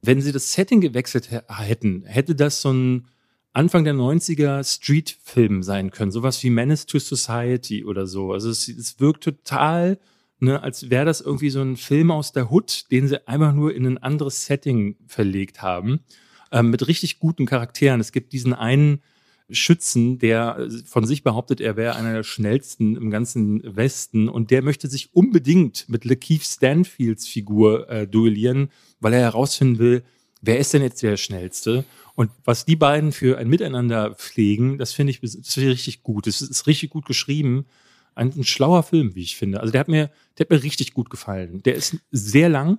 wenn 0.02 0.20
sie 0.20 0.32
das 0.32 0.52
Setting 0.52 0.80
gewechselt 0.80 1.30
hätten, 1.30 2.04
hätte 2.04 2.34
das 2.34 2.62
so 2.62 2.72
ein 2.72 3.06
Anfang 3.52 3.84
der 3.84 3.94
90er 3.94 4.62
Street-Film 4.64 5.62
sein 5.62 5.90
können. 5.90 6.12
Sowas 6.12 6.42
wie 6.44 6.50
Menace 6.50 6.86
to 6.86 6.98
Society 6.98 7.84
oder 7.84 8.06
so. 8.06 8.32
Also 8.32 8.48
es, 8.48 8.68
es 8.68 9.00
wirkt 9.00 9.24
total, 9.24 9.98
ne, 10.38 10.62
als 10.62 10.88
wäre 10.88 11.04
das 11.04 11.20
irgendwie 11.20 11.50
so 11.50 11.60
ein 11.60 11.76
Film 11.76 12.10
aus 12.12 12.32
der 12.32 12.50
Hood, 12.52 12.90
den 12.92 13.08
sie 13.08 13.26
einfach 13.26 13.52
nur 13.52 13.74
in 13.74 13.86
ein 13.86 13.98
anderes 13.98 14.46
Setting 14.46 14.96
verlegt 15.06 15.62
haben. 15.62 16.00
Ähm, 16.52 16.70
mit 16.70 16.86
richtig 16.86 17.18
guten 17.18 17.46
Charakteren. 17.46 18.00
Es 18.00 18.12
gibt 18.12 18.32
diesen 18.32 18.54
einen 18.54 19.02
Schützen, 19.52 20.18
der 20.18 20.68
von 20.86 21.06
sich 21.06 21.22
behauptet, 21.22 21.60
er 21.60 21.76
wäre 21.76 21.96
einer 21.96 22.12
der 22.12 22.22
schnellsten 22.22 22.96
im 22.96 23.10
ganzen 23.10 23.76
Westen 23.76 24.28
und 24.28 24.50
der 24.50 24.62
möchte 24.62 24.88
sich 24.88 25.14
unbedingt 25.14 25.88
mit 25.88 26.04
Lakeith 26.04 26.42
Stanfields 26.42 27.26
Figur 27.26 27.88
äh, 27.88 28.06
duellieren, 28.06 28.70
weil 29.00 29.14
er 29.14 29.20
herausfinden 29.20 29.78
will, 29.78 30.02
wer 30.42 30.58
ist 30.58 30.72
denn 30.72 30.82
jetzt 30.82 31.02
der 31.02 31.16
schnellste? 31.16 31.84
Und 32.14 32.30
was 32.44 32.64
die 32.64 32.76
beiden 32.76 33.12
für 33.12 33.38
ein 33.38 33.48
Miteinander 33.48 34.14
pflegen, 34.14 34.78
das 34.78 34.92
finde 34.92 35.12
ich, 35.12 35.20
find 35.20 35.46
ich 35.46 35.56
richtig 35.56 36.02
gut. 36.02 36.26
Das 36.26 36.42
ist 36.42 36.66
richtig 36.66 36.90
gut 36.90 37.06
geschrieben. 37.06 37.66
Ein, 38.14 38.32
ein, 38.36 38.44
schlauer 38.44 38.82
Film, 38.82 39.14
wie 39.14 39.22
ich 39.22 39.36
finde. 39.36 39.60
Also 39.60 39.72
der 39.72 39.80
hat 39.80 39.88
mir, 39.88 40.10
der 40.36 40.44
hat 40.44 40.50
mir 40.50 40.62
richtig 40.62 40.94
gut 40.94 41.10
gefallen. 41.10 41.62
Der 41.62 41.76
ist 41.76 41.96
sehr 42.10 42.48
lang, 42.48 42.78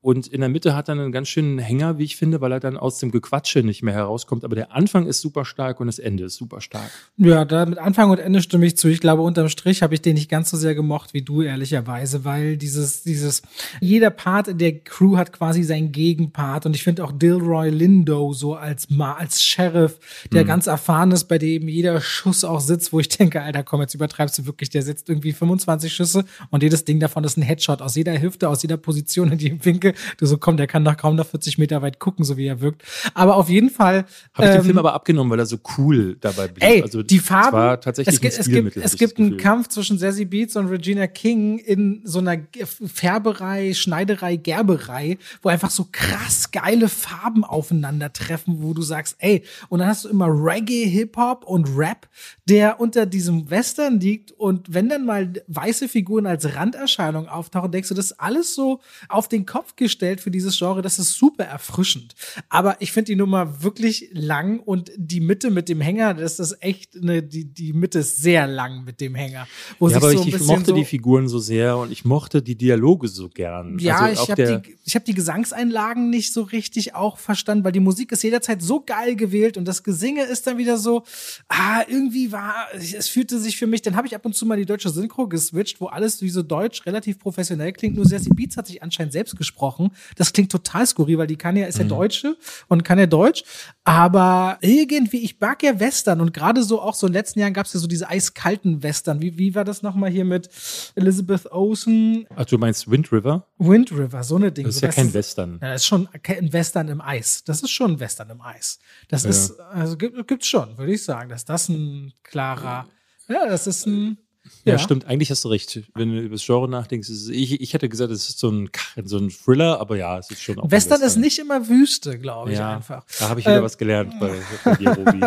Und 0.00 0.28
in 0.28 0.40
der 0.40 0.48
Mitte 0.48 0.76
hat 0.76 0.88
er 0.88 0.92
einen 0.92 1.10
ganz 1.10 1.28
schönen 1.28 1.58
Hänger, 1.58 1.98
wie 1.98 2.04
ich 2.04 2.14
finde, 2.14 2.40
weil 2.40 2.52
er 2.52 2.60
dann 2.60 2.76
aus 2.76 3.00
dem 3.00 3.10
Gequatsche 3.10 3.64
nicht 3.64 3.82
mehr 3.82 3.94
herauskommt. 3.94 4.44
Aber 4.44 4.54
der 4.54 4.72
Anfang 4.72 5.06
ist 5.06 5.20
super 5.20 5.44
stark 5.44 5.80
und 5.80 5.88
das 5.88 5.98
Ende 5.98 6.24
ist 6.24 6.36
super 6.36 6.60
stark. 6.60 6.88
Ja, 7.16 7.44
da 7.44 7.66
mit 7.66 7.78
Anfang 7.78 8.10
und 8.10 8.20
Ende 8.20 8.40
stimme 8.40 8.66
ich 8.66 8.76
zu. 8.76 8.86
Ich 8.86 9.00
glaube, 9.00 9.22
unterm 9.22 9.48
Strich 9.48 9.82
habe 9.82 9.94
ich 9.94 10.00
den 10.00 10.14
nicht 10.14 10.30
ganz 10.30 10.50
so 10.50 10.56
sehr 10.56 10.76
gemocht 10.76 11.14
wie 11.14 11.22
du, 11.22 11.42
ehrlicherweise, 11.42 12.24
weil 12.24 12.56
dieses, 12.56 13.02
dieses, 13.02 13.42
jeder 13.80 14.10
Part 14.10 14.46
in 14.46 14.58
der 14.58 14.78
Crew 14.78 15.16
hat 15.16 15.32
quasi 15.32 15.64
seinen 15.64 15.90
Gegenpart. 15.90 16.64
Und 16.64 16.76
ich 16.76 16.84
finde 16.84 17.02
auch 17.04 17.10
Dilroy 17.10 17.70
Lindo 17.70 18.32
so 18.32 18.54
als, 18.54 18.90
Ma 18.90 19.14
als 19.14 19.42
Sheriff, 19.42 19.98
der 20.32 20.44
mhm. 20.44 20.48
ganz 20.48 20.68
erfahren 20.68 21.10
ist, 21.10 21.24
bei 21.24 21.38
dem 21.38 21.66
jeder 21.66 22.00
Schuss 22.00 22.44
auch 22.44 22.60
sitzt, 22.60 22.92
wo 22.92 23.00
ich 23.00 23.08
denke, 23.08 23.42
Alter, 23.42 23.64
komm, 23.64 23.80
jetzt 23.80 23.94
übertreibst 23.94 24.38
du 24.38 24.46
wirklich. 24.46 24.70
Der 24.70 24.82
setzt 24.82 25.08
irgendwie 25.08 25.32
25 25.32 25.92
Schüsse 25.92 26.24
und 26.50 26.62
jedes 26.62 26.84
Ding 26.84 27.00
davon 27.00 27.24
ist 27.24 27.36
ein 27.36 27.42
Headshot 27.42 27.82
aus 27.82 27.96
jeder 27.96 28.20
Hüfte, 28.20 28.48
aus 28.48 28.62
jeder 28.62 28.76
Position, 28.76 29.32
in 29.32 29.38
jedem 29.38 29.64
Winkel. 29.64 29.87
Du 30.16 30.26
so, 30.26 30.38
komm, 30.38 30.56
der 30.56 30.66
kann 30.66 30.82
nach 30.82 30.96
kaum 30.96 31.16
noch 31.16 31.26
40 31.26 31.58
Meter 31.58 31.82
weit 31.82 31.98
gucken, 31.98 32.24
so 32.24 32.36
wie 32.36 32.46
er 32.46 32.60
wirkt. 32.60 32.82
Aber 33.14 33.36
auf 33.36 33.48
jeden 33.48 33.70
Fall. 33.70 34.04
Habe 34.34 34.46
ich 34.46 34.50
den 34.50 34.56
ähm, 34.56 34.64
Film 34.64 34.78
aber 34.78 34.94
abgenommen, 34.94 35.30
weil 35.30 35.38
er 35.38 35.46
so 35.46 35.58
cool 35.76 36.16
dabei 36.20 36.48
blieb. 36.48 36.64
Ey, 36.64 36.82
also, 36.82 37.02
die 37.02 37.18
Farben. 37.18 37.52
war 37.56 37.80
tatsächlich 37.80 38.16
es, 38.16 38.20
gibt, 38.20 38.38
es 38.38 38.48
gibt, 38.48 38.76
es 38.76 38.96
gibt 38.96 39.18
einen 39.18 39.36
Kampf 39.36 39.68
zwischen 39.68 39.98
Sassy 39.98 40.24
Beats 40.24 40.56
und 40.56 40.66
Regina 40.66 41.06
King 41.06 41.58
in 41.58 42.00
so 42.04 42.18
einer 42.18 42.38
Färberei, 42.64 43.74
Schneiderei, 43.74 44.36
Gerberei, 44.36 45.18
wo 45.42 45.48
einfach 45.48 45.70
so 45.70 45.86
krass 45.90 46.50
geile 46.50 46.88
Farben 46.88 47.44
aufeinandertreffen, 47.44 48.62
wo 48.62 48.74
du 48.74 48.82
sagst, 48.82 49.16
ey, 49.18 49.42
und 49.68 49.80
dann 49.80 49.88
hast 49.88 50.04
du 50.04 50.08
immer 50.08 50.28
Reggae, 50.28 50.86
Hip-Hop 50.86 51.44
und 51.44 51.68
Rap, 51.76 52.08
der 52.48 52.80
unter 52.80 53.06
diesem 53.06 53.50
Western 53.50 54.00
liegt 54.00 54.32
und 54.32 54.72
wenn 54.72 54.88
dann 54.88 55.04
mal 55.04 55.32
weiße 55.46 55.88
Figuren 55.88 56.26
als 56.26 56.54
Randerscheinung 56.54 57.28
auftauchen, 57.28 57.70
denkst 57.70 57.88
du, 57.88 57.94
das 57.94 58.06
ist 58.06 58.20
alles 58.20 58.54
so 58.54 58.80
auf 59.08 59.28
den 59.28 59.46
Kopf 59.46 59.76
gestellt 59.78 60.20
für 60.20 60.30
dieses 60.30 60.58
Genre, 60.58 60.82
das 60.82 60.98
ist 60.98 61.14
super 61.14 61.44
erfrischend. 61.44 62.14
Aber 62.48 62.80
ich 62.80 62.92
finde 62.92 63.06
die 63.06 63.16
Nummer 63.16 63.62
wirklich 63.62 64.10
lang 64.12 64.60
und 64.60 64.90
die 64.96 65.20
Mitte 65.20 65.50
mit 65.50 65.68
dem 65.68 65.80
Hänger, 65.80 66.14
das 66.14 66.38
ist 66.38 66.62
echt 66.62 66.96
eine, 66.96 67.22
die, 67.22 67.44
die 67.46 67.72
Mitte 67.72 68.00
ist 68.00 68.18
sehr 68.18 68.46
lang 68.46 68.84
mit 68.84 69.00
dem 69.00 69.14
Hänger. 69.14 69.46
Ja, 69.80 69.96
aber 69.96 70.12
so 70.12 70.22
ich, 70.22 70.34
ich 70.34 70.40
mochte 70.40 70.66
so 70.66 70.74
die 70.74 70.84
Figuren 70.84 71.28
so 71.28 71.38
sehr 71.38 71.78
und 71.78 71.90
ich 71.90 72.04
mochte 72.04 72.42
die 72.42 72.56
Dialoge 72.56 73.08
so 73.08 73.28
gern. 73.28 73.78
Ja, 73.78 74.00
also 74.00 74.22
ich 74.22 74.30
habe 74.30 74.62
die, 74.62 74.76
ich 74.84 74.94
hab 74.94 75.04
die 75.04 75.14
Gesangseinlagen 75.14 76.10
nicht 76.10 76.32
so 76.32 76.42
richtig 76.42 76.94
auch 76.94 77.18
verstanden, 77.18 77.64
weil 77.64 77.72
die 77.72 77.80
Musik 77.80 78.12
ist 78.12 78.22
jederzeit 78.22 78.60
so 78.60 78.80
geil 78.84 79.16
gewählt 79.16 79.56
und 79.56 79.64
das 79.64 79.82
Gesinge 79.82 80.24
ist 80.24 80.46
dann 80.46 80.58
wieder 80.58 80.76
so, 80.76 81.04
ah, 81.48 81.82
irgendwie 81.88 82.32
war, 82.32 82.66
es 82.74 83.08
fühlte 83.08 83.38
sich 83.38 83.56
für 83.56 83.66
mich, 83.66 83.82
dann 83.82 83.96
habe 83.96 84.06
ich 84.06 84.14
ab 84.14 84.26
und 84.26 84.34
zu 84.34 84.44
mal 84.44 84.56
die 84.56 84.66
deutsche 84.66 84.90
Synchro 84.90 85.28
geswitcht, 85.28 85.80
wo 85.80 85.86
alles 85.86 86.20
wie 86.22 86.30
so 86.30 86.42
deutsch 86.42 86.84
relativ 86.86 87.18
professionell 87.18 87.72
klingt, 87.72 87.96
nur 87.96 88.06
Sassy 88.06 88.30
Beats 88.30 88.56
hat 88.56 88.66
sich 88.66 88.82
anscheinend 88.82 89.12
selbst 89.12 89.36
gesprochen. 89.36 89.67
Das 90.16 90.32
klingt 90.32 90.50
total 90.50 90.86
skurril, 90.86 91.18
weil 91.18 91.26
die 91.26 91.36
kann 91.36 91.56
ja, 91.56 91.66
ist 91.66 91.78
ja 91.78 91.84
mhm. 91.84 91.90
Deutsche 91.90 92.36
und 92.68 92.84
kann 92.84 92.98
ja 92.98 93.06
Deutsch. 93.06 93.44
Aber 93.84 94.58
irgendwie, 94.60 95.18
ich 95.18 95.38
mag 95.40 95.62
ja 95.62 95.78
Western 95.78 96.20
und 96.20 96.32
gerade 96.32 96.62
so 96.62 96.80
auch 96.80 96.94
so 96.94 97.06
in 97.06 97.12
den 97.12 97.18
letzten 97.18 97.40
Jahren 97.40 97.52
gab 97.52 97.66
es 97.66 97.72
ja 97.72 97.80
so 97.80 97.86
diese 97.86 98.08
eiskalten 98.08 98.82
Western. 98.82 99.20
Wie, 99.20 99.38
wie 99.38 99.54
war 99.54 99.64
das 99.64 99.82
nochmal 99.82 100.10
hier 100.10 100.24
mit 100.24 100.48
Elizabeth 100.94 101.50
Olsen? 101.50 102.26
Ach, 102.36 102.44
du 102.44 102.58
meinst 102.58 102.90
Wind 102.90 103.12
River? 103.12 103.46
Wind 103.58 103.92
River, 103.92 104.22
so 104.22 104.36
eine 104.36 104.52
Ding. 104.52 104.66
Das 104.66 104.76
ist 104.76 104.82
ja 104.82 104.88
kein 104.88 105.12
Western. 105.14 105.58
Ja, 105.62 105.72
das 105.72 105.82
ist 105.82 105.86
schon 105.86 106.08
ein 106.12 106.52
Western 106.52 106.88
im 106.88 107.00
Eis. 107.00 107.44
Das 107.44 107.62
ist 107.62 107.70
schon 107.70 107.92
ein 107.92 108.00
Western 108.00 108.30
im 108.30 108.40
Eis. 108.40 108.78
Das 109.08 109.24
ja. 109.24 109.30
ist, 109.30 109.58
also 109.60 109.96
gibt, 109.96 110.26
gibt's 110.28 110.46
schon, 110.46 110.76
würde 110.78 110.92
ich 110.92 111.02
sagen, 111.04 111.28
dass 111.30 111.44
das 111.44 111.68
ein 111.68 112.12
klarer, 112.22 112.86
ja, 113.28 113.46
das 113.46 113.66
ist 113.66 113.86
ein 113.86 114.18
ja, 114.64 114.74
ja, 114.74 114.78
stimmt. 114.78 115.06
Eigentlich 115.06 115.30
hast 115.30 115.44
du 115.44 115.48
recht. 115.48 115.82
Wenn 115.94 116.12
du 116.12 116.20
über 116.20 116.34
das 116.34 116.44
Genre 116.44 116.68
nachdenkst, 116.68 117.08
ist, 117.08 117.28
ich, 117.28 117.60
ich 117.60 117.74
hätte 117.74 117.88
gesagt, 117.88 118.12
es 118.12 118.28
ist 118.28 118.38
so 118.38 118.50
ein, 118.50 118.70
so 119.04 119.18
ein 119.18 119.30
Thriller, 119.30 119.80
aber 119.80 119.96
ja, 119.96 120.18
es 120.18 120.30
ist 120.30 120.42
schon 120.42 120.58
auch. 120.58 120.70
Western, 120.70 121.00
Western. 121.00 121.08
ist 121.08 121.16
nicht 121.16 121.38
immer 121.38 121.68
Wüste, 121.68 122.18
glaube 122.18 122.52
ich 122.52 122.58
ja, 122.58 122.76
einfach. 122.76 123.04
Da 123.18 123.28
habe 123.28 123.40
ich 123.40 123.46
wieder 123.46 123.58
ähm. 123.58 123.64
was 123.64 123.78
gelernt 123.78 124.14
bei, 124.20 124.32
bei 124.64 124.76
dir, 124.76 124.90
Robi. 124.90 125.20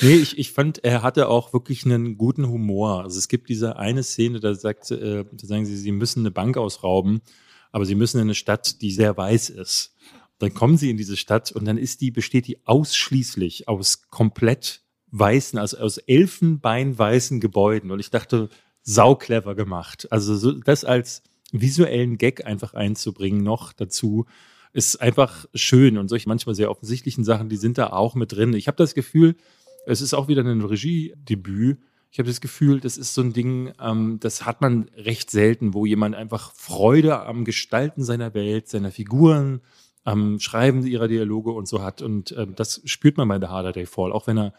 nee, 0.00 0.14
ich, 0.14 0.38
ich 0.38 0.52
fand, 0.52 0.84
er 0.84 1.02
hatte 1.02 1.28
auch 1.28 1.52
wirklich 1.52 1.84
einen 1.84 2.16
guten 2.16 2.48
Humor. 2.48 3.02
Also 3.02 3.18
es 3.18 3.28
gibt 3.28 3.48
diese 3.48 3.76
eine 3.76 4.02
Szene, 4.02 4.40
da 4.40 4.54
sagt, 4.54 4.90
äh, 4.90 5.24
da 5.30 5.46
sagen 5.46 5.66
sie, 5.66 5.76
sie 5.76 5.92
müssen 5.92 6.20
eine 6.20 6.30
Bank 6.30 6.56
ausrauben, 6.56 7.20
aber 7.72 7.84
sie 7.84 7.94
müssen 7.94 8.18
in 8.18 8.24
eine 8.24 8.34
Stadt, 8.34 8.80
die 8.82 8.92
sehr 8.92 9.16
weiß 9.16 9.50
ist. 9.50 9.92
Dann 10.38 10.52
kommen 10.52 10.76
sie 10.76 10.90
in 10.90 10.96
diese 10.96 11.16
Stadt 11.16 11.52
und 11.52 11.64
dann 11.64 11.78
ist 11.78 12.00
die, 12.00 12.10
besteht 12.10 12.46
die 12.46 12.66
ausschließlich 12.66 13.68
aus 13.68 14.08
komplett 14.10 14.82
weißen, 15.18 15.58
also 15.58 15.78
aus 15.78 15.98
elfenbeinweißen 15.98 17.40
Gebäuden. 17.40 17.90
Und 17.90 18.00
ich 18.00 18.10
dachte, 18.10 18.48
sau 18.82 19.14
clever 19.14 19.54
gemacht. 19.54 20.08
Also 20.10 20.36
so, 20.36 20.52
das 20.52 20.84
als 20.84 21.22
visuellen 21.52 22.18
Gag 22.18 22.46
einfach 22.46 22.74
einzubringen 22.74 23.42
noch 23.42 23.72
dazu, 23.72 24.26
ist 24.72 25.00
einfach 25.00 25.46
schön. 25.54 25.98
Und 25.98 26.08
solche 26.08 26.28
manchmal 26.28 26.54
sehr 26.54 26.70
offensichtlichen 26.70 27.24
Sachen, 27.24 27.48
die 27.48 27.56
sind 27.56 27.78
da 27.78 27.88
auch 27.88 28.14
mit 28.14 28.32
drin. 28.32 28.54
Ich 28.54 28.68
habe 28.68 28.76
das 28.76 28.94
Gefühl, 28.94 29.36
es 29.86 30.00
ist 30.00 30.14
auch 30.14 30.28
wieder 30.28 30.44
ein 30.44 30.60
Regiedebüt. 30.60 31.78
Ich 32.10 32.18
habe 32.18 32.28
das 32.28 32.40
Gefühl, 32.40 32.80
das 32.80 32.96
ist 32.96 33.14
so 33.14 33.22
ein 33.22 33.32
Ding, 33.32 33.72
ähm, 33.80 34.18
das 34.20 34.46
hat 34.46 34.60
man 34.60 34.88
recht 34.96 35.30
selten, 35.30 35.74
wo 35.74 35.86
jemand 35.86 36.14
einfach 36.14 36.52
Freude 36.54 37.20
am 37.26 37.44
Gestalten 37.44 38.04
seiner 38.04 38.32
Welt, 38.34 38.68
seiner 38.68 38.90
Figuren, 38.90 39.60
am 40.04 40.38
Schreiben 40.38 40.86
ihrer 40.86 41.08
Dialoge 41.08 41.50
und 41.50 41.66
so 41.66 41.82
hat. 41.82 42.00
Und 42.00 42.32
ähm, 42.38 42.54
das 42.54 42.80
spürt 42.84 43.16
man 43.16 43.28
bei 43.28 43.40
The 43.40 43.48
Harder 43.48 43.72
Day 43.72 43.86
Fall, 43.86 44.12
auch 44.12 44.26
wenn 44.26 44.38
er 44.38 44.54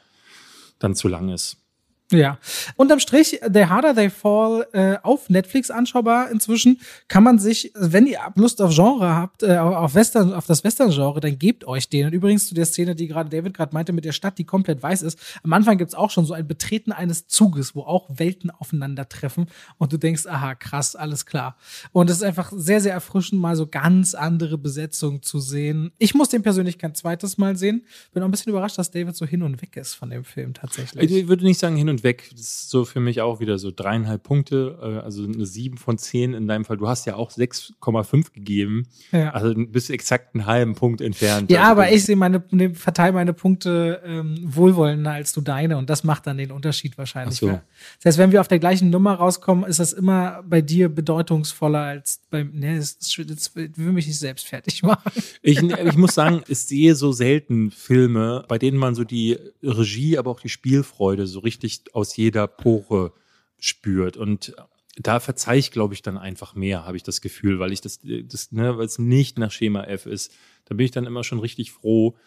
dann 0.79 0.95
zu 0.95 1.07
lang 1.07 1.29
ist. 1.29 1.66
Ja. 2.11 2.39
Unterm 2.77 2.99
Strich, 2.99 3.41
The 3.53 3.65
Harder 3.65 3.93
They 3.93 4.09
Fall 4.09 4.65
äh, 4.71 4.95
auf 5.03 5.29
Netflix 5.29 5.69
anschaubar 5.69 6.31
inzwischen, 6.31 6.79
kann 7.09 7.21
man 7.21 7.37
sich, 7.37 7.73
wenn 7.75 8.07
ihr 8.07 8.19
Lust 8.35 8.61
auf 8.61 8.73
Genre 8.73 9.13
habt, 9.13 9.43
äh, 9.43 9.57
auf 9.57 9.93
Western, 9.93 10.33
auf 10.33 10.45
das 10.45 10.63
Western-Genre, 10.63 11.19
dann 11.19 11.37
gebt 11.37 11.67
euch 11.67 11.89
den. 11.89 12.07
Und 12.07 12.13
übrigens 12.13 12.47
zu 12.47 12.55
der 12.55 12.65
Szene, 12.65 12.95
die 12.95 13.07
gerade 13.07 13.29
David 13.29 13.53
gerade 13.53 13.73
meinte, 13.73 13.91
mit 13.91 14.05
der 14.05 14.13
Stadt, 14.13 14.37
die 14.37 14.45
komplett 14.45 14.81
weiß 14.81 15.01
ist. 15.01 15.19
Am 15.43 15.51
Anfang 15.51 15.77
gibt's 15.77 15.95
auch 15.95 16.09
schon 16.09 16.25
so 16.25 16.33
ein 16.33 16.47
Betreten 16.47 16.93
eines 16.93 17.27
Zuges, 17.27 17.75
wo 17.75 17.81
auch 17.81 18.09
Welten 18.09 18.51
aufeinandertreffen 18.51 19.47
und 19.77 19.91
du 19.91 19.97
denkst, 19.97 20.27
aha, 20.27 20.55
krass, 20.55 20.95
alles 20.95 21.25
klar. 21.25 21.57
Und 21.91 22.09
es 22.09 22.17
ist 22.17 22.23
einfach 22.23 22.53
sehr, 22.55 22.79
sehr 22.79 22.93
erfrischend, 22.93 23.41
mal 23.41 23.57
so 23.57 23.67
ganz 23.67 24.15
andere 24.15 24.57
Besetzungen 24.57 25.21
zu 25.21 25.39
sehen. 25.39 25.91
Ich 25.97 26.13
muss 26.13 26.29
den 26.29 26.41
persönlich 26.41 26.77
kein 26.77 26.95
zweites 26.95 27.37
Mal 27.37 27.57
sehen. 27.57 27.83
Bin 28.13 28.23
auch 28.23 28.27
ein 28.27 28.31
bisschen 28.31 28.51
überrascht, 28.51 28.77
dass 28.77 28.91
David 28.91 29.15
so 29.15 29.25
hin 29.25 29.43
und 29.43 29.61
weg 29.61 29.75
ist 29.75 29.93
von 29.95 30.09
dem 30.09 30.23
Film 30.23 30.53
tatsächlich. 30.53 31.11
Ich 31.11 31.27
würde 31.27 31.43
nicht 31.43 31.59
sagen 31.59 31.75
hin 31.75 31.89
und 31.89 31.96
und 31.97 32.03
weg. 32.03 32.29
Das 32.31 32.41
ist 32.41 32.69
so 32.69 32.86
für 32.86 32.99
mich 32.99 33.21
auch 33.21 33.39
wieder 33.39 33.57
so 33.57 33.71
dreieinhalb 33.71 34.23
Punkte, 34.23 34.77
äh, 34.81 35.03
also 35.03 35.23
eine 35.23 35.45
sieben 35.45 35.77
von 35.77 35.97
zehn 35.97 36.33
in 36.33 36.47
deinem 36.47 36.65
Fall. 36.65 36.77
Du 36.77 36.88
hast 36.88 37.05
ja 37.05 37.15
auch 37.15 37.31
6,5 37.31 38.33
gegeben. 38.33 38.88
Ja. 39.12 39.31
Also 39.31 39.53
bist 39.55 39.89
exakt 39.89 40.36
einen 40.36 40.45
halben 40.45 40.75
Punkt 40.75 41.01
entfernt. 41.01 41.49
Ja, 41.51 41.62
also, 41.62 41.71
aber 41.71 41.91
ich 41.91 42.03
sehe 42.03 42.15
meine, 42.15 42.43
ne, 42.51 42.73
verteile 42.73 43.13
meine 43.13 43.33
Punkte 43.33 44.01
ähm, 44.05 44.38
wohlwollender 44.43 45.12
als 45.12 45.33
du 45.33 45.41
deine 45.41 45.77
und 45.77 45.89
das 45.89 46.03
macht 46.03 46.27
dann 46.27 46.38
den 46.38 46.51
Unterschied 46.51 46.97
wahrscheinlich. 46.97 47.38
So. 47.38 47.47
Das 47.47 48.05
heißt, 48.05 48.17
wenn 48.17 48.31
wir 48.31 48.41
auf 48.41 48.47
der 48.47 48.60
gleichen 48.60 48.89
Nummer 48.89 49.15
rauskommen, 49.15 49.65
ist 49.65 49.79
das 49.79 49.93
immer 49.93 50.43
bei 50.47 50.62
dir 50.62 50.89
bedeutungsvoller 50.89 51.81
als 51.81 52.21
bei, 52.29 52.43
ne, 52.43 52.77
das 52.77 53.55
will 53.55 53.91
mich 53.91 54.07
nicht 54.07 54.19
selbst 54.19 54.47
fertig 54.47 54.83
machen. 54.83 55.12
Ich, 55.41 55.62
ich 55.62 55.97
muss 55.97 56.13
sagen, 56.13 56.43
ich 56.47 56.60
sehe 56.60 56.95
so 56.95 57.12
selten 57.12 57.71
Filme, 57.71 58.43
bei 58.47 58.57
denen 58.57 58.77
man 58.77 58.95
so 58.95 59.03
die 59.03 59.38
Regie, 59.63 60.17
aber 60.17 60.31
auch 60.31 60.39
die 60.39 60.49
Spielfreude 60.49 61.27
so 61.27 61.39
richtig 61.39 61.83
aus 61.93 62.15
jeder 62.15 62.47
Pore 62.47 63.13
spürt. 63.60 64.17
Und 64.17 64.56
da 64.97 65.19
verzeih 65.19 65.58
ich, 65.58 65.71
glaube 65.71 65.93
ich, 65.93 66.02
dann 66.02 66.17
einfach 66.17 66.56
mehr, 66.56 66.86
habe 66.86 66.97
ich 66.97 67.04
das 67.04 67.21
Gefühl, 67.21 67.60
weil 67.60 67.71
ich 67.71 67.82
das, 67.82 68.00
das 68.02 68.52
ne, 68.52 68.78
weil 68.78 68.86
es 68.86 69.00
nicht 69.00 69.38
nach 69.38 69.52
Schema 69.52 69.84
F 69.84 70.06
ist. 70.06 70.34
Da 70.65 70.76
bin 70.76 70.86
ich 70.86 70.91
dann 70.91 71.06
immer 71.06 71.23
schon 71.23 71.39
richtig 71.39 71.71
froh. 71.71 72.17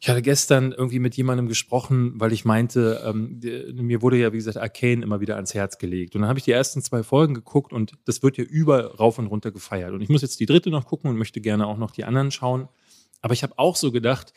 Ich 0.00 0.08
hatte 0.08 0.22
gestern 0.22 0.70
irgendwie 0.70 1.00
mit 1.00 1.16
jemandem 1.16 1.48
gesprochen, 1.48 2.12
weil 2.14 2.32
ich 2.32 2.44
meinte, 2.44 3.02
ähm, 3.04 3.40
mir 3.74 4.00
wurde 4.00 4.16
ja, 4.16 4.32
wie 4.32 4.36
gesagt, 4.36 4.56
Arcane 4.56 5.02
immer 5.02 5.20
wieder 5.20 5.34
ans 5.34 5.54
Herz 5.54 5.78
gelegt. 5.78 6.14
Und 6.14 6.20
dann 6.20 6.28
habe 6.28 6.38
ich 6.38 6.44
die 6.44 6.52
ersten 6.52 6.82
zwei 6.82 7.02
Folgen 7.02 7.34
geguckt 7.34 7.72
und 7.72 7.94
das 8.04 8.22
wird 8.22 8.36
ja 8.36 8.44
über 8.44 8.94
rauf 8.94 9.18
und 9.18 9.26
runter 9.26 9.50
gefeiert. 9.50 9.92
Und 9.92 10.00
ich 10.00 10.08
muss 10.08 10.22
jetzt 10.22 10.38
die 10.38 10.46
dritte 10.46 10.70
noch 10.70 10.86
gucken 10.86 11.10
und 11.10 11.16
möchte 11.16 11.40
gerne 11.40 11.66
auch 11.66 11.78
noch 11.78 11.90
die 11.90 12.04
anderen 12.04 12.30
schauen. 12.30 12.68
Aber 13.22 13.34
ich 13.34 13.42
habe 13.42 13.58
auch 13.58 13.74
so 13.74 13.90
gedacht, 13.90 14.32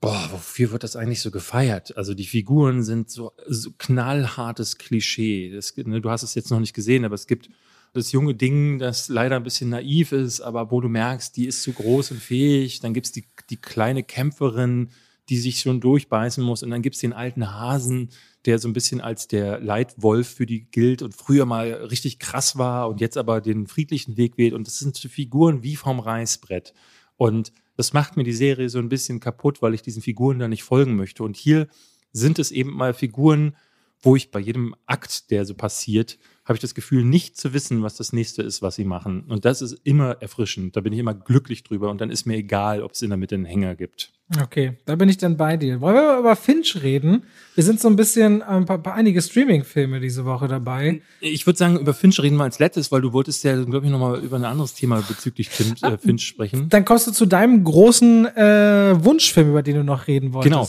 boah, 0.00 0.28
wofür 0.32 0.72
wird 0.72 0.82
das 0.82 0.96
eigentlich 0.96 1.20
so 1.20 1.30
gefeiert? 1.30 1.96
Also 1.96 2.14
die 2.14 2.26
Figuren 2.26 2.82
sind 2.82 3.10
so, 3.10 3.32
so 3.46 3.70
knallhartes 3.76 4.78
Klischee. 4.78 5.52
Das, 5.52 5.76
ne, 5.76 6.00
du 6.00 6.10
hast 6.10 6.22
es 6.22 6.34
jetzt 6.34 6.50
noch 6.50 6.60
nicht 6.60 6.74
gesehen, 6.74 7.04
aber 7.04 7.14
es 7.14 7.26
gibt 7.26 7.50
das 7.92 8.12
junge 8.12 8.34
Ding, 8.34 8.78
das 8.78 9.08
leider 9.08 9.36
ein 9.36 9.42
bisschen 9.42 9.70
naiv 9.70 10.12
ist, 10.12 10.40
aber 10.40 10.70
wo 10.70 10.80
du 10.80 10.88
merkst, 10.88 11.36
die 11.36 11.46
ist 11.46 11.62
zu 11.62 11.72
groß 11.72 12.12
und 12.12 12.22
fähig. 12.22 12.80
Dann 12.80 12.94
gibt's 12.94 13.12
die, 13.12 13.24
die 13.50 13.56
kleine 13.56 14.02
Kämpferin, 14.02 14.90
die 15.28 15.38
sich 15.38 15.60
schon 15.60 15.80
durchbeißen 15.80 16.42
muss. 16.42 16.62
Und 16.62 16.70
dann 16.70 16.82
gibt's 16.82 17.00
den 17.00 17.12
alten 17.12 17.52
Hasen, 17.52 18.10
der 18.46 18.58
so 18.58 18.68
ein 18.68 18.72
bisschen 18.72 19.00
als 19.00 19.28
der 19.28 19.60
Leitwolf 19.60 20.28
für 20.28 20.46
die 20.46 20.70
gilt 20.70 21.02
und 21.02 21.14
früher 21.14 21.44
mal 21.44 21.72
richtig 21.72 22.18
krass 22.18 22.56
war 22.56 22.88
und 22.88 23.00
jetzt 23.00 23.18
aber 23.18 23.40
den 23.40 23.66
friedlichen 23.66 24.16
Weg 24.16 24.38
wählt. 24.38 24.54
Und 24.54 24.66
das 24.66 24.78
sind 24.78 24.96
Figuren 24.96 25.62
wie 25.62 25.76
vom 25.76 26.00
Reißbrett. 26.00 26.72
Und 27.16 27.52
das 27.80 27.94
macht 27.94 28.18
mir 28.18 28.24
die 28.24 28.34
Serie 28.34 28.68
so 28.68 28.78
ein 28.78 28.90
bisschen 28.90 29.20
kaputt, 29.20 29.62
weil 29.62 29.72
ich 29.72 29.80
diesen 29.80 30.02
Figuren 30.02 30.38
da 30.38 30.48
nicht 30.48 30.64
folgen 30.64 30.96
möchte. 30.96 31.22
Und 31.22 31.34
hier 31.34 31.66
sind 32.12 32.38
es 32.38 32.50
eben 32.50 32.74
mal 32.74 32.92
Figuren, 32.92 33.56
wo 34.02 34.16
ich 34.16 34.30
bei 34.30 34.38
jedem 34.38 34.74
Akt, 34.84 35.30
der 35.30 35.46
so 35.46 35.54
passiert, 35.54 36.18
habe 36.50 36.56
ich 36.56 36.60
das 36.60 36.74
Gefühl, 36.74 37.04
nicht 37.04 37.36
zu 37.36 37.54
wissen, 37.54 37.84
was 37.84 37.94
das 37.94 38.12
nächste 38.12 38.42
ist, 38.42 38.60
was 38.60 38.74
sie 38.74 38.84
machen. 38.84 39.22
Und 39.28 39.44
das 39.44 39.62
ist 39.62 39.78
immer 39.84 40.16
erfrischend. 40.20 40.74
Da 40.74 40.80
bin 40.80 40.92
ich 40.92 40.98
immer 40.98 41.14
glücklich 41.14 41.62
drüber. 41.62 41.90
Und 41.90 42.00
dann 42.00 42.10
ist 42.10 42.26
mir 42.26 42.38
egal, 42.38 42.82
ob 42.82 42.94
es 42.94 43.02
in 43.02 43.10
der 43.10 43.16
Mitte 43.16 43.36
einen 43.36 43.44
Hänger 43.44 43.76
gibt. 43.76 44.10
Okay, 44.42 44.72
da 44.84 44.96
bin 44.96 45.08
ich 45.08 45.16
dann 45.16 45.36
bei 45.36 45.56
dir. 45.56 45.80
Wollen 45.80 45.94
wir 45.94 46.02
mal 46.02 46.18
über 46.18 46.34
Finch 46.34 46.82
reden? 46.82 47.22
Wir 47.54 47.62
sind 47.62 47.80
so 47.80 47.86
ein 47.86 47.94
bisschen 47.94 48.42
ein 48.42 48.62
ähm, 48.62 48.66
paar, 48.66 48.78
paar 48.78 48.94
einige 48.94 49.22
Streaming-Filme 49.22 50.00
diese 50.00 50.24
Woche 50.24 50.48
dabei. 50.48 51.02
Ich 51.20 51.46
würde 51.46 51.56
sagen, 51.56 51.78
über 51.78 51.94
Finch 51.94 52.20
reden 52.20 52.36
wir 52.36 52.42
als 52.42 52.58
letztes, 52.58 52.90
weil 52.90 53.00
du 53.00 53.12
wolltest 53.12 53.44
ja, 53.44 53.54
glaube 53.62 53.86
ich, 53.86 53.92
nochmal 53.92 54.18
über 54.18 54.36
ein 54.36 54.44
anderes 54.44 54.74
Thema 54.74 55.04
bezüglich 55.06 55.50
Finch, 55.50 55.80
äh, 55.84 55.98
Finch 55.98 56.26
sprechen. 56.26 56.68
Dann 56.68 56.84
kommst 56.84 57.06
du 57.06 57.12
zu 57.12 57.26
deinem 57.26 57.62
großen 57.62 58.26
äh, 58.26 59.04
Wunschfilm, 59.04 59.50
über 59.50 59.62
den 59.62 59.76
du 59.76 59.84
noch 59.84 60.08
reden 60.08 60.32
wolltest. 60.32 60.52
Genau. 60.52 60.68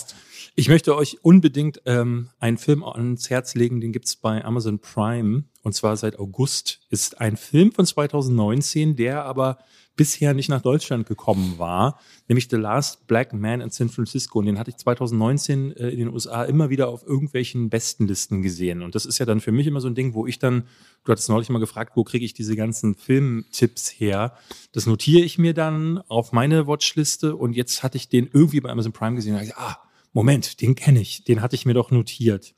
Ich 0.54 0.68
möchte 0.68 0.98
euch 0.98 1.24
unbedingt 1.24 1.82
ähm, 1.86 2.30
einen 2.40 2.58
Film 2.58 2.84
ans 2.84 3.30
Herz 3.30 3.56
legen, 3.56 3.80
den 3.80 3.94
gibt's 3.94 4.18
bei 4.18 4.44
Amazon 4.44 4.80
Prime 4.80 5.46
und 5.64 5.74
zwar 5.74 5.96
seit 5.96 6.20
August. 6.20 6.82
Ist 6.90 7.22
ein 7.22 7.38
Film 7.38 7.72
von 7.72 7.86
2019, 7.86 8.98
der 8.98 9.24
aber 9.24 9.60
bisher 9.96 10.34
nicht 10.34 10.50
nach 10.50 10.62
Deutschland 10.62 11.08
gekommen 11.08 11.56
war, 11.58 12.00
nämlich 12.28 12.48
The 12.50 12.58
Last 12.58 13.08
Black 13.08 13.34
Man 13.34 13.62
in 13.62 13.70
San 13.70 13.88
Francisco. 13.88 14.40
Und 14.40 14.46
den 14.46 14.60
hatte 14.60 14.72
ich 14.72 14.78
2019 14.78 15.72
äh, 15.72 15.90
in 15.90 16.00
den 16.00 16.10
USA 16.10 16.44
immer 16.44 16.70
wieder 16.70 16.90
auf 16.90 17.08
irgendwelchen 17.08 17.70
Bestenlisten 17.70 18.42
gesehen. 18.42 18.82
Und 18.82 18.94
das 18.94 19.06
ist 19.06 19.20
ja 19.20 19.26
dann 19.26 19.40
für 19.40 19.54
mich 19.54 19.68
immer 19.68 19.80
so 19.80 19.88
ein 19.88 19.96
Ding, 19.96 20.14
wo 20.14 20.28
ich 20.28 20.38
dann, 20.38 20.64
du 21.06 21.12
hattest 21.14 21.30
neulich 21.30 21.50
mal 21.50 21.60
gefragt, 21.60 21.94
wo 21.96 22.04
kriege 22.04 22.26
ich 22.26 22.34
diese 22.34 22.58
ganzen 22.58 22.96
Filmtipps 22.96 23.90
her? 23.90 24.36
Das 24.74 24.86
notiere 24.86 25.24
ich 25.24 25.38
mir 25.38 25.54
dann 25.54 26.00
auf 26.10 26.34
meine 26.34 26.68
Watchliste 26.68 27.38
und 27.38 27.54
jetzt 27.54 27.84
hatte 27.84 27.96
ich 27.96 28.10
den 28.10 28.30
irgendwie 28.34 28.60
bei 28.60 28.70
Amazon 28.70 28.92
Prime 28.92 29.16
gesehen 29.16 29.36
und 29.36 29.40
gesagt, 29.40 29.60
ah, 29.60 29.78
Moment, 30.14 30.62
den 30.62 30.76
kenne 30.76 31.02
ich, 31.02 31.24
den 31.24 31.42
hatte 31.42 31.56
ich 31.56 31.66
mir 31.66 31.74
doch 31.74 31.92
notiert. 31.92 32.54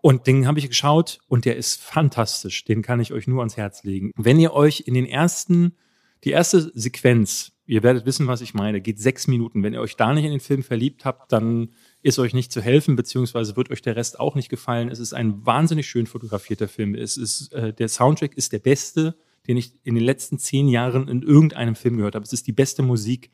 Und 0.00 0.26
den 0.26 0.46
habe 0.46 0.58
ich 0.58 0.68
geschaut 0.68 1.18
und 1.28 1.46
der 1.46 1.56
ist 1.56 1.80
fantastisch. 1.80 2.64
Den 2.64 2.82
kann 2.82 3.00
ich 3.00 3.12
euch 3.12 3.26
nur 3.26 3.40
ans 3.40 3.56
Herz 3.56 3.84
legen. 3.84 4.10
Wenn 4.16 4.38
ihr 4.38 4.52
euch 4.52 4.84
in 4.86 4.92
den 4.92 5.06
ersten, 5.06 5.76
die 6.24 6.30
erste 6.30 6.70
Sequenz, 6.74 7.52
ihr 7.66 7.82
werdet 7.82 8.04
wissen, 8.04 8.26
was 8.26 8.42
ich 8.42 8.52
meine, 8.52 8.82
geht 8.82 8.98
sechs 8.98 9.26
Minuten. 9.26 9.62
Wenn 9.62 9.72
ihr 9.72 9.80
euch 9.80 9.96
da 9.96 10.12
nicht 10.12 10.24
in 10.24 10.30
den 10.30 10.40
Film 10.40 10.62
verliebt 10.62 11.06
habt, 11.06 11.32
dann 11.32 11.70
ist 12.02 12.18
euch 12.18 12.34
nicht 12.34 12.52
zu 12.52 12.60
helfen, 12.60 12.96
beziehungsweise 12.96 13.56
wird 13.56 13.70
euch 13.70 13.80
der 13.80 13.96
Rest 13.96 14.20
auch 14.20 14.34
nicht 14.34 14.50
gefallen. 14.50 14.90
Es 14.90 14.98
ist 14.98 15.14
ein 15.14 15.46
wahnsinnig 15.46 15.86
schön 15.86 16.06
fotografierter 16.06 16.68
Film. 16.68 16.94
Es 16.94 17.16
ist, 17.16 17.54
äh, 17.54 17.72
der 17.72 17.88
Soundtrack 17.88 18.34
ist 18.34 18.52
der 18.52 18.58
beste, 18.58 19.16
den 19.46 19.56
ich 19.56 19.72
in 19.84 19.94
den 19.94 20.04
letzten 20.04 20.38
zehn 20.38 20.68
Jahren 20.68 21.08
in 21.08 21.22
irgendeinem 21.22 21.76
Film 21.76 21.96
gehört 21.96 22.14
habe. 22.14 22.24
Es 22.24 22.32
ist 22.34 22.46
die 22.46 22.52
beste 22.52 22.82
Musik. 22.82 23.30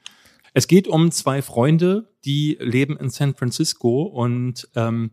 Es 0.54 0.66
geht 0.66 0.88
um 0.88 1.10
zwei 1.10 1.42
Freunde, 1.42 2.12
die 2.24 2.56
leben 2.60 2.96
in 2.96 3.10
San 3.10 3.34
Francisco 3.34 4.02
und 4.02 4.68
ähm, 4.74 5.12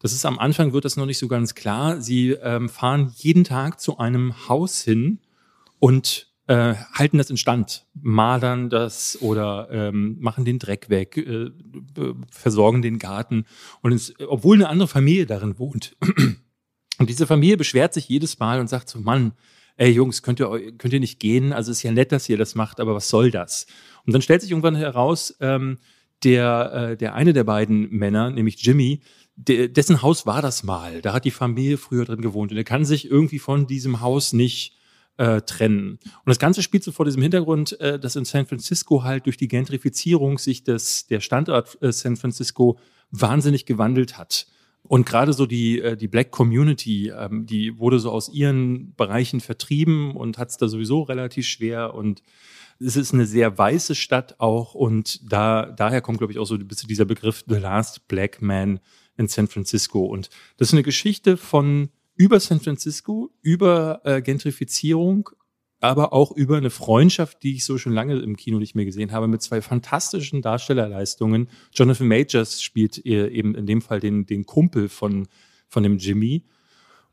das 0.00 0.12
ist 0.12 0.24
am 0.24 0.38
Anfang 0.38 0.72
wird 0.72 0.84
das 0.84 0.96
noch 0.96 1.06
nicht 1.06 1.18
so 1.18 1.28
ganz 1.28 1.54
klar. 1.54 2.00
Sie 2.00 2.30
ähm, 2.30 2.68
fahren 2.68 3.12
jeden 3.16 3.44
Tag 3.44 3.80
zu 3.80 3.98
einem 3.98 4.48
Haus 4.48 4.82
hin 4.82 5.18
und 5.80 6.28
äh, 6.46 6.74
halten 6.94 7.18
das 7.18 7.30
in 7.30 7.36
Stand, 7.36 7.84
malern 7.94 8.70
das 8.70 9.20
oder 9.20 9.68
ähm, 9.70 10.16
machen 10.20 10.44
den 10.44 10.58
Dreck 10.58 10.88
weg, 10.88 11.16
äh, 11.16 11.50
versorgen 12.30 12.80
den 12.80 12.98
Garten. 12.98 13.44
Und 13.82 13.92
es, 13.92 14.14
obwohl 14.26 14.56
eine 14.56 14.68
andere 14.68 14.88
Familie 14.88 15.26
darin 15.26 15.58
wohnt. 15.58 15.96
Und 16.98 17.08
diese 17.08 17.26
Familie 17.26 17.56
beschwert 17.56 17.94
sich 17.94 18.08
jedes 18.08 18.38
Mal 18.38 18.60
und 18.60 18.68
sagt 18.68 18.88
so, 18.88 18.98
Mann, 18.98 19.32
ey 19.78 19.90
Jungs, 19.90 20.22
könnt 20.22 20.40
ihr, 20.40 20.72
könnt 20.76 20.92
ihr 20.92 21.00
nicht 21.00 21.18
gehen? 21.18 21.52
Also 21.52 21.72
ist 21.72 21.82
ja 21.82 21.92
nett, 21.92 22.12
dass 22.12 22.28
ihr 22.28 22.36
das 22.36 22.54
macht, 22.54 22.80
aber 22.80 22.94
was 22.94 23.08
soll 23.08 23.30
das? 23.30 23.66
Und 24.04 24.12
dann 24.12 24.22
stellt 24.22 24.42
sich 24.42 24.50
irgendwann 24.50 24.76
heraus, 24.76 25.34
ähm, 25.40 25.78
der, 26.24 26.90
äh, 26.90 26.96
der 26.96 27.14
eine 27.14 27.32
der 27.32 27.44
beiden 27.44 27.90
Männer, 27.90 28.30
nämlich 28.30 28.60
Jimmy, 28.60 29.00
de, 29.36 29.68
dessen 29.68 30.02
Haus 30.02 30.26
war 30.26 30.42
das 30.42 30.64
mal. 30.64 31.00
Da 31.00 31.12
hat 31.12 31.24
die 31.24 31.30
Familie 31.30 31.78
früher 31.78 32.04
drin 32.04 32.20
gewohnt 32.20 32.50
und 32.50 32.58
er 32.58 32.64
kann 32.64 32.84
sich 32.84 33.10
irgendwie 33.10 33.38
von 33.38 33.66
diesem 33.66 34.00
Haus 34.00 34.32
nicht 34.32 34.76
äh, 35.16 35.42
trennen. 35.42 35.98
Und 36.02 36.26
das 36.26 36.38
Ganze 36.38 36.62
spielt 36.62 36.82
so 36.84 36.92
vor 36.92 37.04
diesem 37.04 37.22
Hintergrund, 37.22 37.78
äh, 37.80 37.98
dass 37.98 38.16
in 38.16 38.24
San 38.24 38.46
Francisco 38.46 39.04
halt 39.04 39.26
durch 39.26 39.36
die 39.36 39.48
Gentrifizierung 39.48 40.38
sich 40.38 40.64
das, 40.64 41.06
der 41.06 41.20
Standort 41.20 41.80
äh, 41.82 41.92
San 41.92 42.16
Francisco 42.16 42.78
wahnsinnig 43.10 43.66
gewandelt 43.66 44.18
hat. 44.18 44.46
Und 44.88 45.04
gerade 45.04 45.34
so 45.34 45.46
die, 45.46 45.80
äh, 45.80 45.96
die 45.96 46.08
Black 46.08 46.30
Community, 46.30 47.10
ähm, 47.10 47.46
die 47.46 47.78
wurde 47.78 48.00
so 48.00 48.10
aus 48.10 48.30
ihren 48.30 48.94
Bereichen 48.96 49.40
vertrieben 49.40 50.16
und 50.16 50.38
hat 50.38 50.48
es 50.48 50.56
da 50.56 50.66
sowieso 50.66 51.02
relativ 51.02 51.46
schwer. 51.46 51.94
Und 51.94 52.22
es 52.80 52.96
ist 52.96 53.12
eine 53.12 53.26
sehr 53.26 53.56
weiße 53.56 53.94
Stadt 53.94 54.40
auch. 54.40 54.74
Und 54.74 55.30
da, 55.30 55.66
daher 55.66 56.00
kommt, 56.00 56.18
glaube 56.18 56.32
ich, 56.32 56.38
auch 56.38 56.46
so 56.46 56.54
ein 56.54 56.66
bisschen 56.66 56.88
dieser 56.88 57.04
Begriff 57.04 57.44
The 57.46 57.56
Last 57.56 58.08
Black 58.08 58.40
Man 58.40 58.80
in 59.18 59.28
San 59.28 59.46
Francisco. 59.46 60.06
Und 60.06 60.30
das 60.56 60.68
ist 60.68 60.74
eine 60.74 60.82
Geschichte 60.82 61.36
von 61.36 61.90
über 62.16 62.40
San 62.40 62.60
Francisco, 62.60 63.30
über 63.42 64.00
äh, 64.04 64.22
Gentrifizierung, 64.22 65.30
aber 65.80 66.12
auch 66.12 66.32
über 66.32 66.56
eine 66.56 66.70
Freundschaft, 66.70 67.42
die 67.42 67.54
ich 67.54 67.64
so 67.64 67.78
schon 67.78 67.92
lange 67.92 68.18
im 68.18 68.36
Kino 68.36 68.58
nicht 68.58 68.74
mehr 68.74 68.84
gesehen 68.84 69.12
habe, 69.12 69.28
mit 69.28 69.42
zwei 69.42 69.62
fantastischen 69.62 70.42
Darstellerleistungen. 70.42 71.48
Jonathan 71.72 72.08
Majors 72.08 72.62
spielt 72.62 72.98
eben 72.98 73.54
in 73.54 73.66
dem 73.66 73.80
Fall 73.80 74.00
den, 74.00 74.26
den 74.26 74.44
Kumpel 74.44 74.88
von, 74.88 75.28
von 75.68 75.82
dem 75.82 75.98
Jimmy. 75.98 76.42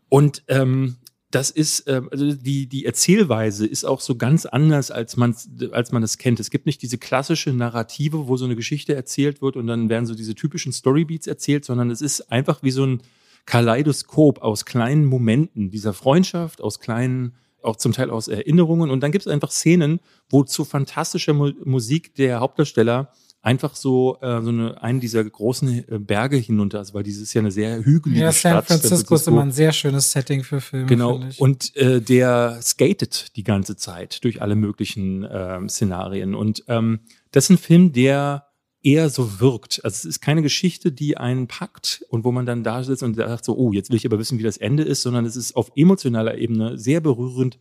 Und 0.09 0.43
ähm, 0.47 0.97
das 1.29 1.51
ist, 1.51 1.87
äh, 1.87 2.01
also 2.11 2.33
die, 2.33 2.67
die 2.67 2.85
Erzählweise 2.85 3.67
ist 3.67 3.83
auch 3.83 3.99
so 3.99 4.15
ganz 4.15 4.45
anders, 4.45 4.89
als 4.89 5.17
man, 5.17 5.35
als 5.71 5.91
man 5.91 6.01
das 6.01 6.17
kennt. 6.17 6.39
Es 6.39 6.49
gibt 6.49 6.65
nicht 6.65 6.81
diese 6.81 6.97
klassische 6.97 7.51
Narrative, 7.53 8.27
wo 8.27 8.37
so 8.37 8.45
eine 8.45 8.55
Geschichte 8.55 8.95
erzählt 8.95 9.41
wird 9.41 9.57
und 9.57 9.67
dann 9.67 9.89
werden 9.89 10.05
so 10.05 10.15
diese 10.15 10.33
typischen 10.33 10.71
Storybeats 10.71 11.27
erzählt, 11.27 11.65
sondern 11.65 11.91
es 11.91 12.01
ist 12.01 12.31
einfach 12.31 12.63
wie 12.63 12.71
so 12.71 12.85
ein 12.85 13.01
Kaleidoskop 13.45 14.41
aus 14.41 14.65
kleinen 14.65 15.05
Momenten 15.05 15.69
dieser 15.69 15.93
Freundschaft, 15.93 16.61
aus 16.61 16.79
kleinen 16.79 17.35
auch 17.65 17.75
zum 17.75 17.91
Teil 17.91 18.09
aus 18.09 18.27
Erinnerungen. 18.27 18.89
Und 18.89 19.01
dann 19.01 19.11
gibt 19.11 19.25
es 19.25 19.31
einfach 19.31 19.51
Szenen, 19.51 19.99
wo 20.29 20.43
zu 20.43 20.65
fantastischer 20.65 21.33
Mu 21.33 21.51
Musik 21.63 22.15
der 22.15 22.39
Hauptdarsteller 22.39 23.11
einfach 23.45 23.75
so, 23.75 24.17
äh, 24.21 24.41
so 24.41 24.49
eine, 24.49 24.81
einen 24.81 24.99
dieser 24.99 25.23
großen 25.23 25.87
äh, 25.87 25.99
Berge 25.99 26.37
hinunter, 26.37 26.79
also 26.79 26.95
weil 26.95 27.03
dieses 27.03 27.21
ist 27.23 27.33
ja 27.35 27.41
eine 27.41 27.51
sehr 27.51 27.85
hügelige 27.85 28.21
ja, 28.21 28.31
Stadt. 28.31 28.67
San 28.67 28.79
Francisco 28.79 29.13
ist 29.13 29.27
immer 29.27 29.43
ein 29.43 29.51
sehr 29.51 29.71
schönes 29.71 30.11
Setting 30.11 30.43
für 30.43 30.59
Filme. 30.59 30.87
Genau. 30.87 31.21
Und 31.37 31.75
äh, 31.75 32.01
der 32.01 32.59
skatet 32.63 33.35
die 33.35 33.43
ganze 33.43 33.75
Zeit 33.75 34.23
durch 34.23 34.41
alle 34.41 34.55
möglichen 34.55 35.23
äh, 35.23 35.59
Szenarien. 35.69 36.33
Und 36.33 36.63
ähm, 36.67 37.01
das 37.31 37.45
ist 37.45 37.49
ein 37.51 37.57
Film, 37.59 37.93
der 37.93 38.44
eher 38.85 39.09
so 39.09 39.39
wirkt. 39.39 39.83
Also 39.83 39.95
es 39.95 40.05
ist 40.05 40.21
keine 40.21 40.43
Geschichte, 40.43 40.91
die 40.91 41.17
einen 41.17 41.47
packt 41.47 42.05
und 42.09 42.23
wo 42.23 42.31
man 42.31 42.45
dann 42.45 42.63
da 42.63 42.83
sitzt 42.83 43.01
und 43.01 43.15
sagt 43.15 43.43
so, 43.43 43.57
oh, 43.57 43.73
jetzt 43.73 43.89
will 43.89 43.97
ich 43.97 44.05
aber 44.05 44.19
wissen, 44.19 44.37
wie 44.37 44.43
das 44.43 44.57
Ende 44.57 44.83
ist, 44.83 45.01
sondern 45.01 45.25
es 45.25 45.35
ist 45.35 45.55
auf 45.55 45.71
emotionaler 45.75 46.37
Ebene 46.37 46.77
sehr 46.77 47.01
berührend. 47.01 47.57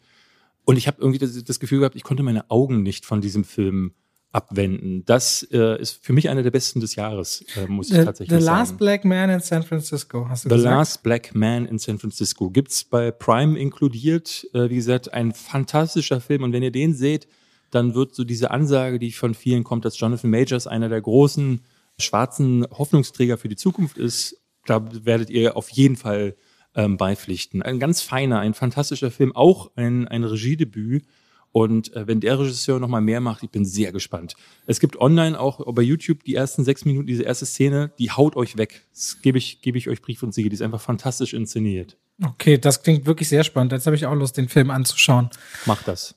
Und 0.67 0.77
ich 0.77 0.87
habe 0.87 0.99
irgendwie 1.01 1.19
das, 1.19 1.43
das, 1.43 1.61
Gefühl 1.61 1.81
gehabt, 1.81 1.97
ich 1.97 2.03
konnte 2.03 2.23
meine 2.23 2.51
Augen 2.51 2.83
nicht 2.83 3.07
von 3.07 3.23
diesem 3.23 3.45
Film 3.45 3.93
abwenden. 4.33 5.05
Das 5.07 5.47
äh, 5.51 5.81
ist 5.81 6.05
für 6.05 6.13
mich 6.13 6.29
einer 6.29 6.43
der 6.43 6.51
besten 6.51 6.81
des 6.81 6.95
Jahres, 6.95 7.45
äh, 7.57 7.67
muss 7.69 7.91
ich 7.91 8.05
tatsächlich 8.05 8.39
The 8.39 8.45
sagen. 8.45 8.57
The 8.57 8.61
Last 8.61 8.79
Black 8.79 9.05
Man 9.05 9.31
in 9.31 9.41
San 9.41 9.63
Francisco, 9.63 10.29
hast 10.29 10.45
du 10.45 10.51
The 10.51 10.57
gesagt? 10.57 10.73
The 10.73 10.77
Last 10.77 11.03
Black 11.03 11.35
Man 11.35 11.67
in 11.67 11.79
San 11.79 11.99
Francisco. 11.99 12.51
Gibt's 12.51 12.85
bei 12.85 13.11
Prime 13.11 13.59
inkludiert. 13.59 14.47
Äh, 14.53 14.69
wie 14.69 14.77
gesagt, 14.77 15.15
ein 15.15 15.33
fantastischer 15.33 16.21
Film. 16.21 16.43
Und 16.43 16.53
wenn 16.53 16.63
ihr 16.63 16.73
den 16.73 16.95
seht, 16.95 17.29
dann 17.75 17.95
wird 17.95 18.15
so 18.15 18.25
diese 18.25 18.51
Ansage, 18.51 18.99
die 18.99 19.13
von 19.13 19.35
vielen 19.35 19.65
kommt, 19.65 19.85
dass 19.85 19.99
Jonathan 19.99 20.31
Majors 20.31 20.67
einer 20.67 20.89
der 20.89 21.01
großen 21.01 21.61
schwarzen 21.99 22.67
Hoffnungsträger 22.71 23.39
für 23.39 23.49
die 23.49 23.57
Zukunft 23.57 23.99
ist, 23.99 24.41
da 24.67 24.87
werdet 25.05 25.31
ihr 25.31 25.57
auf 25.57 25.69
jeden 25.71 25.97
Fall 25.97 26.37
ähm, 26.75 26.97
beipflichten. 26.97 27.63
Ein 27.63 27.79
ganz 27.79 28.03
feiner, 28.03 28.41
ein 28.41 28.55
fantastischer 28.55 29.11
Film, 29.11 29.35
auch 29.35 29.71
ein, 29.77 30.09
ein 30.09 30.25
Regiedebüt. 30.25 31.05
Und 31.53 31.95
äh, 31.95 32.09
wenn 32.09 32.19
der 32.19 32.37
Regisseur 32.41 32.81
noch 32.81 32.89
mal 32.89 33.01
mehr 33.01 33.21
macht, 33.21 33.45
ich 33.45 33.51
bin 33.51 33.65
sehr 33.65 33.93
gespannt. 33.93 34.35
Es 34.67 34.81
gibt 34.81 35.01
online 35.01 35.39
auch 35.39 35.73
bei 35.73 35.83
YouTube 35.83 36.25
die 36.25 36.35
ersten 36.35 36.65
sechs 36.65 36.85
Minuten, 36.85 37.07
diese 37.07 37.23
erste 37.23 37.47
Szene, 37.47 37.93
die 37.99 38.11
haut 38.11 38.35
euch 38.35 38.57
weg. 38.57 38.89
Das 38.93 39.23
gebe 39.23 39.39
ich, 39.39 39.63
gebe 39.63 39.79
ich 39.79 39.89
euch 39.89 40.03
Brief 40.03 40.25
und 40.25 40.35
Siege. 40.35 40.49
Die 40.49 40.55
ist 40.55 40.63
einfach 40.63 40.81
fantastisch 40.81 41.33
inszeniert. 41.33 41.97
Okay, 42.25 42.59
das 42.59 42.83
klingt 42.83 43.07
wirklich 43.07 43.29
sehr 43.29 43.45
spannend. 43.45 43.71
Jetzt 43.71 43.87
habe 43.87 43.95
ich 43.95 44.07
auch 44.07 44.15
Lust, 44.15 44.37
den 44.37 44.49
Film 44.49 44.71
anzuschauen. 44.71 45.31
Mach 45.65 45.83
das. 45.85 46.17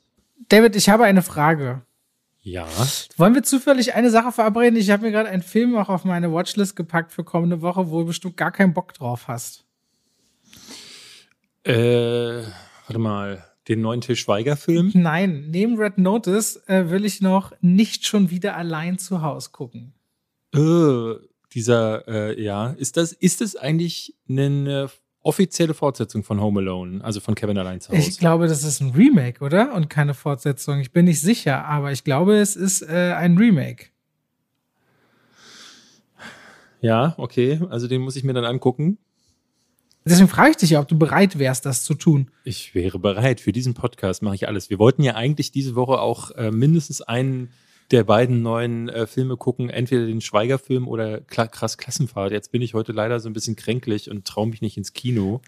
David, 0.50 0.76
ich 0.76 0.89
habe 0.89 1.04
eine 1.04 1.22
Frage. 1.22 1.82
Ja. 2.41 2.66
Wollen 3.18 3.36
wir 3.36 3.43
zufällig 3.43 3.93
eine 3.93 4.10
Sache 4.10 4.32
verabreden? 4.32 4.80
Ich 4.80 4.89
habe 4.89 5.04
mir 5.04 5.12
gerade 5.12 5.30
einen 5.30 5.43
Film 5.43 5.76
auch 5.76 5.89
auf 5.89 6.06
meine 6.06 6.32
Watchlist 6.32 6.78
gepackt 6.78 7.12
für 7.12 7.26
kommende 7.26 7.62
Woche, 7.62 7.89
wo 7.89 8.00
du 8.00 8.06
bestimmt 8.06 8.38
gar 8.38 8.52
keinen 8.52 8.74
Bock 8.74 8.93
drauf 8.93 9.28
hast. 9.28 9.66
Äh, 11.64 12.43
warte 12.86 13.00
mal. 13.00 13.43
Den 13.68 13.82
neuen 13.82 14.00
Til 14.00 14.16
Schweiger-Film? 14.16 14.91
Nein, 14.93 15.48
neben 15.50 15.78
Red 15.78 15.98
Notice 15.98 16.56
äh, 16.68 16.89
will 16.89 17.04
ich 17.04 17.20
noch 17.20 17.52
nicht 17.60 18.06
schon 18.06 18.30
wieder 18.30 18.56
allein 18.56 18.98
zu 18.98 19.22
Hause 19.22 19.50
gucken. 19.52 19.93
Äh, 20.56 21.16
dieser, 21.52 22.08
äh, 22.08 22.41
ja, 22.41 22.70
ist 22.70 22.95
das, 22.95 23.12
ist 23.12 23.41
das 23.41 23.58
eigentlich 23.58 24.16
eine 24.30 24.89
offizielle 25.28 25.74
Fortsetzung 25.74 26.24
von 26.24 26.40
Home 26.40 26.62
Alone, 26.62 27.04
also 27.04 27.20
von 27.20 27.36
Kevin 27.36 27.58
allein 27.58 27.82
zu 27.82 27.90
Hause. 27.92 28.00
Ich 28.00 28.18
glaube, 28.18 28.48
das 28.48 28.64
ist 28.64 28.80
ein 28.80 28.92
Remake, 28.92 29.44
oder? 29.44 29.74
Und 29.74 29.90
keine 29.90 30.14
Fortsetzung. 30.14 30.80
Ich 30.80 30.92
bin 30.92 31.06
nicht 31.06 31.22
sicher, 31.22 31.66
aber 31.66 31.92
ich 31.92 32.04
glaube, 32.04 32.38
es 32.38 32.56
ist 32.56 32.82
äh, 32.82 33.14
ein 33.14 33.38
Remake. 33.38 33.88
Ja, 36.82 37.14
okay. 37.18 37.60
Also 37.70 37.88
den 37.88 38.02
muss 38.02 38.16
ich 38.16 38.24
mir 38.24 38.34
dann 38.34 38.46
angucken. 38.46 38.98
Deswegen 40.06 40.30
frage 40.30 40.52
ich 40.52 40.58
dich 40.58 40.70
ja, 40.70 40.80
ob 40.80 40.88
du 40.88 40.98
bereit 40.98 41.38
wärst, 41.38 41.66
das 41.66 41.84
zu 41.84 41.94
tun. 41.94 42.32
Ich 42.46 42.74
wäre 42.74 42.98
bereit. 42.98 43.42
Für 43.42 43.52
diesen 43.52 43.74
Podcast 43.74 44.22
mache 44.22 44.36
ich 44.36 44.48
alles. 44.48 44.70
Wir 44.70 44.80
wollten 44.80 45.04
ja 45.04 45.16
eigentlich 45.16 45.52
diese 45.52 45.76
Woche 45.76 46.00
auch 46.00 46.32
äh, 46.32 46.52
mindestens 46.52 47.02
einen 47.02 47.50
der 47.92 48.04
beiden 48.04 48.42
neuen 48.42 48.90
äh, 48.90 49.08
Filme 49.08 49.38
gucken, 49.38 49.70
entweder 49.70 50.06
den 50.06 50.22
Schweigerfilm 50.22 50.88
oder 50.88 51.22
Kla 51.22 51.48
krass 51.48 51.78
Klassenfahrt. 51.78 52.32
Jetzt 52.32 52.52
bin 52.52 52.62
ich 52.62 52.74
heute 52.74 52.92
leider 52.92 53.20
so 53.20 53.30
ein 53.30 53.34
bisschen 53.34 53.56
kränklich 53.56 54.10
und 54.10 54.26
traue 54.26 54.48
mich 54.48 54.62
nicht 54.62 54.78
ins 54.78 54.94
Kino. 54.94 55.42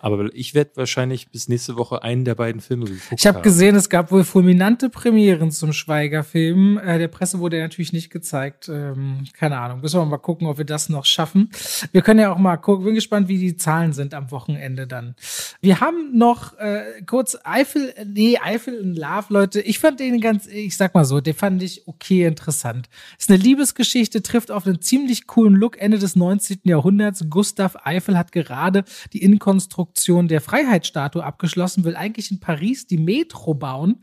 Aber 0.00 0.34
ich 0.34 0.54
werde 0.54 0.70
wahrscheinlich 0.76 1.28
bis 1.28 1.48
nächste 1.48 1.76
Woche 1.76 2.02
einen 2.02 2.24
der 2.24 2.34
beiden 2.34 2.62
Filme 2.62 2.86
geguckt 2.86 3.14
Ich 3.18 3.26
habe 3.26 3.42
gesehen, 3.42 3.76
es 3.76 3.90
gab 3.90 4.10
wohl 4.10 4.24
fulminante 4.24 4.88
Premieren 4.88 5.50
zum 5.50 5.74
Schweigerfilm. 5.74 6.78
Äh, 6.78 6.98
der 6.98 7.08
Presse 7.08 7.38
wurde 7.38 7.58
er 7.58 7.64
natürlich 7.64 7.92
nicht 7.92 8.08
gezeigt. 8.08 8.70
Ähm, 8.70 9.24
keine 9.34 9.58
Ahnung. 9.58 9.82
Müssen 9.82 10.00
wir 10.00 10.06
mal 10.06 10.16
gucken, 10.16 10.46
ob 10.46 10.56
wir 10.56 10.64
das 10.64 10.88
noch 10.88 11.04
schaffen. 11.04 11.50
Wir 11.92 12.00
können 12.00 12.18
ja 12.18 12.32
auch 12.32 12.38
mal 12.38 12.56
gucken. 12.56 12.86
Bin 12.86 12.94
gespannt, 12.94 13.28
wie 13.28 13.38
die 13.38 13.56
Zahlen 13.56 13.92
sind 13.92 14.14
am 14.14 14.30
Wochenende 14.30 14.86
dann. 14.86 15.14
Wir 15.60 15.80
haben 15.80 16.16
noch 16.16 16.56
äh, 16.58 17.02
kurz 17.04 17.36
Eifel, 17.44 17.92
nee, 18.06 18.38
Eifel 18.42 18.74
in 18.74 18.94
Love, 18.94 19.26
Leute. 19.28 19.60
Ich 19.60 19.80
fand 19.80 20.00
den 20.00 20.22
ganz, 20.22 20.46
ich 20.46 20.78
sag 20.78 20.94
mal 20.94 21.04
so, 21.04 21.20
den 21.20 21.34
fand 21.34 21.62
ich 21.62 21.86
okay 21.86 22.24
interessant. 22.24 22.88
Ist 23.18 23.28
eine 23.28 23.38
Liebesgeschichte, 23.38 24.22
trifft 24.22 24.50
auf 24.50 24.66
einen 24.66 24.80
ziemlich 24.80 25.26
coolen 25.26 25.54
Look 25.54 25.78
Ende 25.78 25.98
des 25.98 26.16
19. 26.16 26.60
Jahrhunderts. 26.64 27.26
Gustav 27.28 27.76
Eifel 27.84 28.16
hat 28.16 28.32
gerade 28.32 28.84
die 29.12 29.22
Innenkonstruktion 29.22 29.89
Konstruktion 29.90 30.28
der 30.28 30.40
Freiheitsstatue 30.40 31.24
abgeschlossen, 31.24 31.84
will 31.84 31.96
eigentlich 31.96 32.30
in 32.30 32.38
Paris 32.38 32.86
die 32.86 32.96
Metro 32.96 33.54
bauen, 33.54 33.96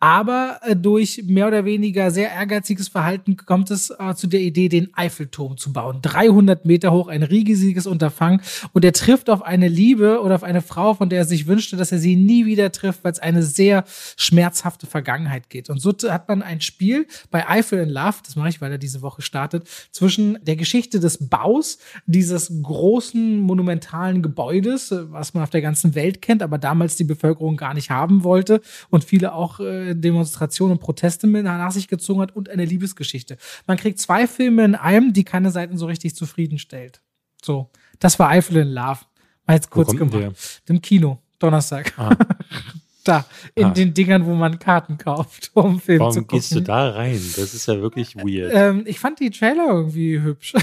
aber 0.00 0.60
äh, 0.62 0.76
durch 0.76 1.24
mehr 1.26 1.48
oder 1.48 1.64
weniger 1.64 2.10
sehr 2.10 2.30
ehrgeiziges 2.30 2.88
Verhalten 2.88 3.36
kommt 3.36 3.70
es 3.70 3.90
äh, 3.90 4.14
zu 4.14 4.28
der 4.28 4.40
Idee, 4.40 4.68
den 4.68 4.94
Eiffelturm 4.94 5.56
zu 5.56 5.72
bauen. 5.72 5.98
300 6.02 6.64
Meter 6.64 6.92
hoch, 6.92 7.08
ein 7.08 7.22
riesiges 7.22 7.86
Unterfangen 7.86 8.40
und 8.72 8.84
er 8.84 8.92
trifft 8.92 9.28
auf 9.28 9.42
eine 9.42 9.68
Liebe 9.68 10.20
oder 10.20 10.36
auf 10.36 10.44
eine 10.44 10.62
Frau, 10.62 10.94
von 10.94 11.08
der 11.08 11.20
er 11.20 11.24
sich 11.24 11.46
wünschte, 11.46 11.76
dass 11.76 11.90
er 11.90 11.98
sie 11.98 12.16
nie 12.16 12.46
wieder 12.46 12.70
trifft, 12.70 13.02
weil 13.02 13.12
es 13.12 13.18
eine 13.18 13.42
sehr 13.42 13.84
schmerzhafte 14.16 14.86
Vergangenheit 14.86 15.50
geht. 15.50 15.68
Und 15.68 15.80
so 15.80 15.92
hat 16.08 16.28
man 16.28 16.42
ein 16.42 16.60
Spiel 16.60 17.06
bei 17.30 17.48
Eiffel 17.48 17.80
in 17.80 17.88
Love, 17.88 18.18
das 18.24 18.36
mache 18.36 18.50
ich, 18.50 18.60
weil 18.60 18.70
er 18.70 18.78
diese 18.78 19.02
Woche 19.02 19.22
startet, 19.22 19.68
zwischen 19.90 20.38
der 20.42 20.56
Geschichte 20.56 21.00
des 21.00 21.28
Baus 21.28 21.78
dieses 22.06 22.52
großen 22.62 23.40
monumentalen 23.40 24.22
Gebäudes, 24.22 24.92
äh, 24.92 25.10
was 25.10 25.34
man 25.34 25.42
auf 25.42 25.50
der 25.50 25.62
ganzen 25.62 25.96
Welt 25.96 26.22
kennt, 26.22 26.42
aber 26.42 26.58
damals 26.58 26.96
die 26.96 27.04
Bevölkerung 27.04 27.56
gar 27.56 27.74
nicht 27.74 27.90
haben 27.90 28.22
wollte 28.22 28.60
und 28.90 29.02
viele 29.02 29.32
auch 29.32 29.58
äh, 29.58 29.87
Demonstrationen 29.94 30.72
und 30.72 30.80
Proteste 30.80 31.26
nach 31.26 31.72
sich 31.72 31.88
gezogen 31.88 32.20
hat 32.20 32.34
und 32.34 32.48
eine 32.48 32.64
Liebesgeschichte. 32.64 33.36
Man 33.66 33.76
kriegt 33.76 33.98
zwei 33.98 34.26
Filme 34.26 34.64
in 34.64 34.74
einem, 34.74 35.12
die 35.12 35.24
keine 35.24 35.50
Seiten 35.50 35.76
so 35.76 35.86
richtig 35.86 36.14
zufriedenstellt. 36.14 37.00
So, 37.42 37.70
das 37.98 38.18
war 38.18 38.28
Eiffel 38.28 38.58
in 38.58 38.68
Love. 38.68 39.00
Mal 39.46 39.54
jetzt 39.54 39.70
kurz 39.70 39.94
gemacht. 39.94 40.62
Im 40.66 40.82
Kino, 40.82 41.22
Donnerstag. 41.38 41.92
Ah. 41.98 42.16
da, 43.08 43.24
in 43.54 43.64
ah. 43.66 43.70
den 43.70 43.94
Dingern, 43.94 44.26
wo 44.26 44.34
man 44.34 44.58
Karten 44.58 44.98
kauft, 44.98 45.50
um 45.54 45.80
Film 45.80 46.00
Warum 46.00 46.12
zu 46.12 46.20
gucken. 46.20 46.38
gehst 46.38 46.54
du 46.54 46.60
da 46.60 46.90
rein? 46.90 47.20
Das 47.36 47.54
ist 47.54 47.66
ja 47.66 47.80
wirklich 47.80 48.16
weird. 48.16 48.52
Ähm, 48.54 48.84
ich 48.86 49.00
fand 49.00 49.20
die 49.20 49.30
Trailer 49.30 49.68
irgendwie 49.68 50.20
hübsch. 50.20 50.54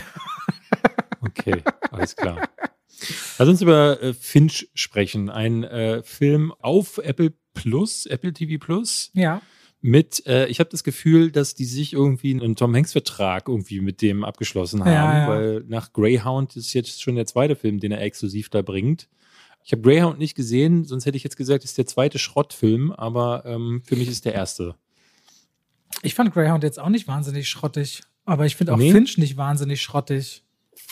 okay, 1.21 1.63
alles 1.91 2.15
klar. 2.15 2.47
Lass 3.37 3.47
uns 3.47 3.61
über 3.61 4.01
äh, 4.01 4.13
Finch 4.13 4.69
sprechen. 4.73 5.29
Ein 5.29 5.63
äh, 5.63 6.03
Film 6.03 6.53
auf 6.59 6.99
Apple 6.99 7.33
Plus, 7.55 8.05
Apple 8.05 8.33
TV 8.33 8.63
Plus. 8.63 9.09
Ja. 9.13 9.41
Mit, 9.81 10.25
äh, 10.25 10.47
ich 10.47 10.59
habe 10.59 10.69
das 10.69 10.83
Gefühl, 10.83 11.31
dass 11.31 11.55
die 11.55 11.65
sich 11.65 11.93
irgendwie 11.93 12.31
einen 12.31 12.55
Tom 12.55 12.75
Hanks-Vertrag 12.75 13.47
irgendwie 13.47 13.81
mit 13.81 14.01
dem 14.01 14.23
abgeschlossen 14.23 14.81
haben, 14.81 14.91
ja, 14.91 15.19
ja. 15.19 15.27
weil 15.27 15.63
nach 15.67 15.93
Greyhound 15.93 16.55
ist 16.55 16.73
jetzt 16.73 17.01
schon 17.01 17.15
der 17.15 17.25
zweite 17.25 17.55
Film, 17.55 17.79
den 17.79 17.91
er 17.91 18.01
exklusiv 18.01 18.49
da 18.49 18.61
bringt. 18.61 19.07
Ich 19.63 19.71
habe 19.71 19.81
Greyhound 19.81 20.19
nicht 20.19 20.35
gesehen, 20.35 20.85
sonst 20.85 21.05
hätte 21.05 21.17
ich 21.17 21.23
jetzt 21.23 21.37
gesagt, 21.37 21.63
es 21.63 21.71
ist 21.71 21.77
der 21.77 21.87
zweite 21.87 22.19
Schrottfilm, 22.19 22.91
aber 22.91 23.43
ähm, 23.45 23.81
für 23.83 23.95
mich 23.95 24.07
ist 24.07 24.25
der 24.25 24.33
erste. 24.33 24.75
Ich 26.03 26.13
fand 26.13 26.33
Greyhound 26.33 26.63
jetzt 26.63 26.79
auch 26.79 26.89
nicht 26.89 27.07
wahnsinnig 27.07 27.49
schrottig, 27.49 28.01
aber 28.25 28.45
ich 28.45 28.55
finde 28.55 28.73
auch 28.73 28.77
nee. 28.77 28.91
Finch 28.91 29.17
nicht 29.17 29.37
wahnsinnig 29.37 29.81
schrottig. 29.81 30.44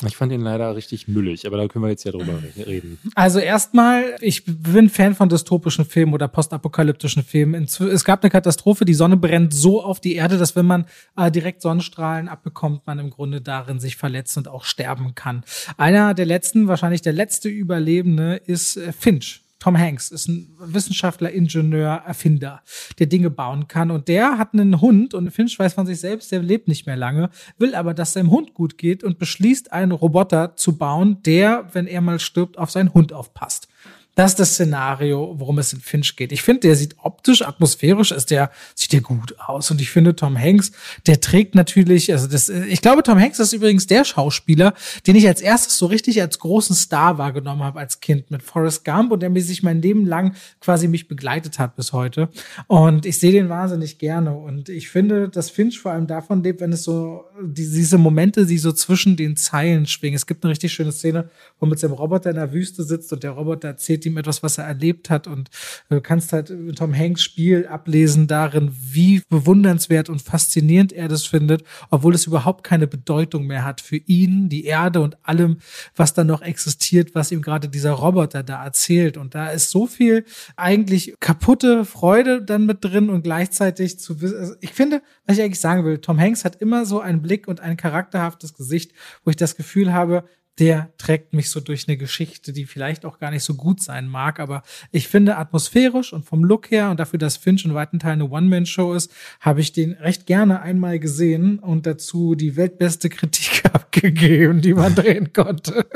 Ich 0.07 0.17
fand 0.17 0.31
ihn 0.31 0.41
leider 0.41 0.75
richtig 0.75 1.07
müllig, 1.07 1.45
aber 1.45 1.57
da 1.57 1.67
können 1.67 1.83
wir 1.83 1.89
jetzt 1.89 2.03
ja 2.03 2.11
drüber 2.11 2.41
reden. 2.57 2.97
Also 3.15 3.39
erstmal, 3.39 4.15
ich 4.21 4.43
bin 4.45 4.89
Fan 4.89 5.13
von 5.15 5.29
dystopischen 5.29 5.85
Filmen 5.85 6.13
oder 6.13 6.27
postapokalyptischen 6.27 7.23
Filmen. 7.23 7.65
Es 7.65 8.03
gab 8.03 8.23
eine 8.23 8.31
Katastrophe, 8.31 8.85
die 8.85 8.95
Sonne 8.95 9.17
brennt 9.17 9.53
so 9.53 9.83
auf 9.83 9.99
die 9.99 10.15
Erde, 10.15 10.37
dass 10.37 10.55
wenn 10.55 10.65
man 10.65 10.85
äh, 11.15 11.29
direkt 11.31 11.61
Sonnenstrahlen 11.61 12.27
abbekommt, 12.27 12.87
man 12.87 12.99
im 12.99 13.11
Grunde 13.11 13.41
darin 13.41 13.79
sich 13.79 13.95
verletzt 13.95 14.37
und 14.37 14.47
auch 14.47 14.63
sterben 14.65 15.15
kann. 15.15 15.43
Einer 15.77 16.13
der 16.13 16.25
letzten, 16.25 16.67
wahrscheinlich 16.67 17.01
der 17.01 17.13
letzte 17.13 17.49
Überlebende 17.49 18.35
ist 18.35 18.77
äh, 18.77 18.91
Finch. 18.91 19.43
Tom 19.59 19.77
Hanks 19.77 20.11
ist 20.11 20.27
ein 20.27 20.53
Wissenschaftler, 20.59 21.31
Ingenieur, 21.31 22.03
Erfinder, 22.05 22.61
der 22.99 23.07
Dinge 23.07 23.29
bauen 23.29 23.67
kann. 23.67 23.91
Und 23.91 24.09
der 24.09 24.37
hat 24.37 24.53
einen 24.53 24.81
Hund 24.81 25.13
und 25.13 25.31
Finch 25.31 25.57
weiß 25.57 25.73
von 25.73 25.85
sich 25.85 25.99
selbst, 25.99 26.31
der 26.31 26.41
lebt 26.41 26.67
nicht 26.67 26.85
mehr 26.85 26.97
lange, 26.97 27.29
will 27.57 27.73
aber, 27.73 27.93
dass 27.93 28.13
seinem 28.13 28.31
Hund 28.31 28.53
gut 28.53 28.77
geht 28.77 29.03
und 29.03 29.19
beschließt, 29.19 29.71
einen 29.71 29.93
Roboter 29.93 30.55
zu 30.57 30.77
bauen, 30.77 31.23
der, 31.23 31.69
wenn 31.73 31.87
er 31.87 32.01
mal 32.01 32.19
stirbt, 32.19 32.57
auf 32.57 32.71
seinen 32.71 32.93
Hund 32.93 33.13
aufpasst. 33.13 33.69
Das 34.15 34.31
ist 34.31 34.39
das 34.39 34.53
Szenario, 34.53 35.35
worum 35.37 35.57
es 35.57 35.73
in 35.73 35.79
Finch 35.79 36.15
geht. 36.15 36.31
Ich 36.31 36.43
finde, 36.43 36.61
der 36.61 36.75
sieht 36.75 36.95
optisch, 37.01 37.41
atmosphärisch 37.41 38.11
ist 38.11 38.29
der, 38.29 38.51
sieht 38.75 38.93
der 38.93 39.01
gut 39.01 39.35
aus. 39.39 39.71
Und 39.71 39.81
ich 39.81 39.89
finde, 39.89 40.15
Tom 40.15 40.37
Hanks, 40.37 40.71
der 41.07 41.19
trägt 41.19 41.55
natürlich, 41.55 42.11
also 42.11 42.27
das, 42.27 42.47
ich 42.49 42.81
glaube, 42.81 43.01
Tom 43.01 43.19
Hanks 43.19 43.39
ist 43.39 43.53
übrigens 43.53 43.87
der 43.87 44.05
Schauspieler, 44.05 44.75
den 45.07 45.15
ich 45.15 45.27
als 45.27 45.41
erstes 45.41 45.77
so 45.79 45.87
richtig 45.87 46.21
als 46.21 46.37
großen 46.37 46.75
Star 46.75 47.17
wahrgenommen 47.17 47.63
habe 47.63 47.79
als 47.79 48.01
Kind 48.01 48.29
mit 48.29 48.43
Forrest 48.43 48.85
Gump 48.85 49.11
und 49.11 49.21
der 49.21 49.31
mir 49.31 49.41
sich 49.41 49.63
mein 49.63 49.81
Leben 49.81 50.05
lang 50.05 50.35
quasi 50.61 50.87
mich 50.87 51.07
begleitet 51.07 51.57
hat 51.57 51.75
bis 51.75 51.91
heute. 51.91 52.29
Und 52.67 53.07
ich 53.07 53.17
sehe 53.17 53.31
den 53.31 53.49
wahnsinnig 53.49 53.97
gerne. 53.97 54.35
Und 54.35 54.69
ich 54.69 54.89
finde, 54.89 55.27
dass 55.29 55.49
Finch 55.49 55.79
vor 55.79 55.91
allem 55.91 56.05
davon 56.05 56.43
lebt, 56.43 56.61
wenn 56.61 56.71
es 56.71 56.83
so 56.83 57.23
diese 57.41 57.97
Momente, 57.97 58.45
die 58.45 58.59
so 58.59 58.71
zwischen 58.71 59.15
den 59.15 59.35
Zeilen 59.37 59.87
schwingen. 59.87 60.15
Es 60.15 60.27
gibt 60.27 60.43
eine 60.43 60.51
richtig 60.51 60.71
schöne 60.71 60.91
Szene, 60.91 61.29
wo 61.59 61.65
mit 61.65 61.79
seinem 61.79 61.93
Roboter 61.93 62.29
in 62.29 62.35
der 62.35 62.53
Wüste 62.53 62.83
sitzt 62.83 63.11
und 63.11 63.23
der 63.23 63.31
Roboter 63.31 63.69
erzählt 63.69 64.02
erzählt 64.03 64.05
ihm 64.05 64.17
etwas, 64.17 64.43
was 64.43 64.57
er 64.57 64.65
erlebt 64.65 65.09
hat 65.09 65.27
und 65.27 65.49
du 65.89 66.01
kannst 66.01 66.33
halt 66.33 66.53
Tom 66.75 66.93
Hanks 66.93 67.23
Spiel 67.23 67.67
ablesen 67.67 68.27
darin, 68.27 68.71
wie 68.73 69.21
bewundernswert 69.29 70.09
und 70.09 70.21
faszinierend 70.21 70.93
er 70.93 71.07
das 71.07 71.25
findet, 71.25 71.63
obwohl 71.89 72.15
es 72.15 72.27
überhaupt 72.27 72.63
keine 72.63 72.87
Bedeutung 72.87 73.47
mehr 73.47 73.63
hat 73.63 73.81
für 73.81 73.97
ihn, 73.97 74.49
die 74.49 74.65
Erde 74.65 75.01
und 75.01 75.17
allem, 75.23 75.57
was 75.95 76.13
da 76.13 76.23
noch 76.23 76.41
existiert, 76.41 77.15
was 77.15 77.31
ihm 77.31 77.41
gerade 77.41 77.69
dieser 77.69 77.91
Roboter 77.91 78.43
da 78.43 78.63
erzählt. 78.63 79.17
Und 79.17 79.35
da 79.35 79.49
ist 79.49 79.69
so 79.69 79.87
viel 79.87 80.25
eigentlich 80.55 81.15
kaputte 81.19 81.85
Freude 81.85 82.41
dann 82.41 82.65
mit 82.65 82.83
drin 82.83 83.09
und 83.09 83.23
gleichzeitig 83.23 83.99
zu 83.99 84.21
wissen, 84.21 84.37
also 84.37 84.55
ich 84.61 84.71
finde, 84.71 85.01
was 85.25 85.37
ich 85.37 85.43
eigentlich 85.43 85.59
sagen 85.59 85.85
will, 85.85 85.99
Tom 85.99 86.19
Hanks 86.19 86.45
hat 86.45 86.57
immer 86.61 86.85
so 86.85 86.99
einen 86.99 87.21
Blick 87.21 87.47
und 87.47 87.59
ein 87.59 87.77
charakterhaftes 87.77 88.53
Gesicht, 88.53 88.91
wo 89.23 89.29
ich 89.29 89.35
das 89.35 89.55
Gefühl 89.55 89.93
habe, 89.93 90.23
der 90.59 90.93
trägt 90.97 91.33
mich 91.33 91.49
so 91.49 91.59
durch 91.59 91.87
eine 91.87 91.97
Geschichte, 91.97 92.53
die 92.53 92.65
vielleicht 92.65 93.05
auch 93.05 93.19
gar 93.19 93.31
nicht 93.31 93.43
so 93.43 93.55
gut 93.55 93.81
sein 93.81 94.07
mag, 94.07 94.39
aber 94.39 94.63
ich 94.91 95.07
finde 95.07 95.37
atmosphärisch 95.37 96.13
und 96.13 96.25
vom 96.25 96.43
Look 96.43 96.69
her 96.69 96.91
und 96.91 96.99
dafür, 96.99 97.19
dass 97.19 97.37
Finch 97.37 97.65
in 97.65 97.73
weiten 97.73 97.99
Teilen 97.99 98.21
eine 98.21 98.29
One-Man-Show 98.29 98.93
ist, 98.93 99.11
habe 99.39 99.61
ich 99.61 99.73
den 99.73 99.93
recht 99.93 100.25
gerne 100.25 100.61
einmal 100.61 100.99
gesehen 100.99 101.59
und 101.59 101.85
dazu 101.85 102.35
die 102.35 102.55
weltbeste 102.55 103.09
Kritik 103.09 103.65
abgegeben, 103.73 104.61
die 104.61 104.73
man 104.73 104.93
drehen 104.93 105.33
konnte. 105.33 105.87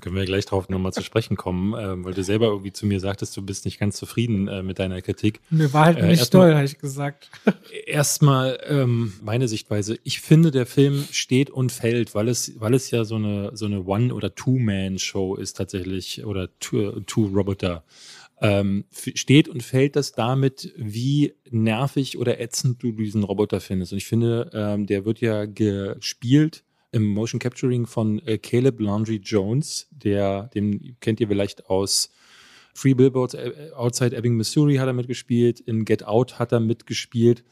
Können 0.00 0.16
wir 0.16 0.24
gleich 0.24 0.46
drauf 0.46 0.68
nochmal 0.68 0.92
zu 0.92 1.02
sprechen 1.02 1.36
kommen, 1.36 1.74
äh, 1.74 2.04
weil 2.04 2.14
du 2.14 2.22
selber 2.22 2.46
irgendwie 2.46 2.72
zu 2.72 2.86
mir 2.86 3.00
sagtest, 3.00 3.36
du 3.36 3.42
bist 3.42 3.64
nicht 3.64 3.78
ganz 3.78 3.96
zufrieden 3.96 4.48
äh, 4.48 4.62
mit 4.62 4.78
deiner 4.78 5.00
Kritik. 5.02 5.40
Mir 5.50 5.72
war 5.72 5.86
halt 5.86 5.98
äh, 5.98 6.06
nicht 6.06 6.30
toll, 6.30 6.54
habe 6.54 6.64
ich 6.64 6.78
gesagt. 6.78 7.30
Erstmal 7.86 8.58
ähm, 8.66 9.12
meine 9.22 9.48
Sichtweise. 9.48 9.98
Ich 10.04 10.20
finde, 10.20 10.50
der 10.50 10.66
Film 10.66 11.04
steht 11.10 11.50
und 11.50 11.72
fällt, 11.72 12.14
weil 12.14 12.28
es, 12.28 12.52
weil 12.58 12.74
es 12.74 12.90
ja 12.90 13.04
so 13.04 13.16
eine, 13.16 13.50
so 13.54 13.66
eine 13.66 13.84
One- 13.84 14.14
oder 14.14 14.34
Two-Man-Show 14.34 15.36
ist 15.36 15.56
tatsächlich 15.56 16.24
oder 16.24 16.48
Two-Roboter. 16.58 17.84
Ähm, 18.42 18.86
steht 18.90 19.48
und 19.48 19.62
fällt 19.62 19.96
das 19.96 20.12
damit, 20.12 20.72
wie 20.76 21.34
nervig 21.50 22.16
oder 22.16 22.40
ätzend 22.40 22.82
du 22.82 22.92
diesen 22.92 23.22
Roboter 23.22 23.60
findest. 23.60 23.92
Und 23.92 23.98
ich 23.98 24.06
finde, 24.06 24.50
ähm, 24.54 24.86
der 24.86 25.04
wird 25.04 25.20
ja 25.20 25.44
gespielt 25.44 26.64
im 26.92 27.06
Motion 27.06 27.38
Capturing 27.38 27.86
von 27.86 28.18
äh, 28.26 28.38
Caleb 28.38 28.80
Landry 28.80 29.20
Jones, 29.22 29.88
der, 29.90 30.44
den 30.54 30.96
kennt 31.00 31.20
ihr 31.20 31.28
vielleicht 31.28 31.66
aus 31.66 32.10
Free 32.74 32.94
Billboards 32.94 33.34
äh, 33.34 33.70
Outside 33.74 34.16
Ebbing, 34.16 34.36
Missouri 34.36 34.76
hat 34.76 34.86
er 34.86 34.92
mitgespielt, 34.92 35.60
in 35.60 35.84
Get 35.84 36.04
Out 36.04 36.38
hat 36.38 36.52
er 36.52 36.60
mitgespielt. 36.60 37.44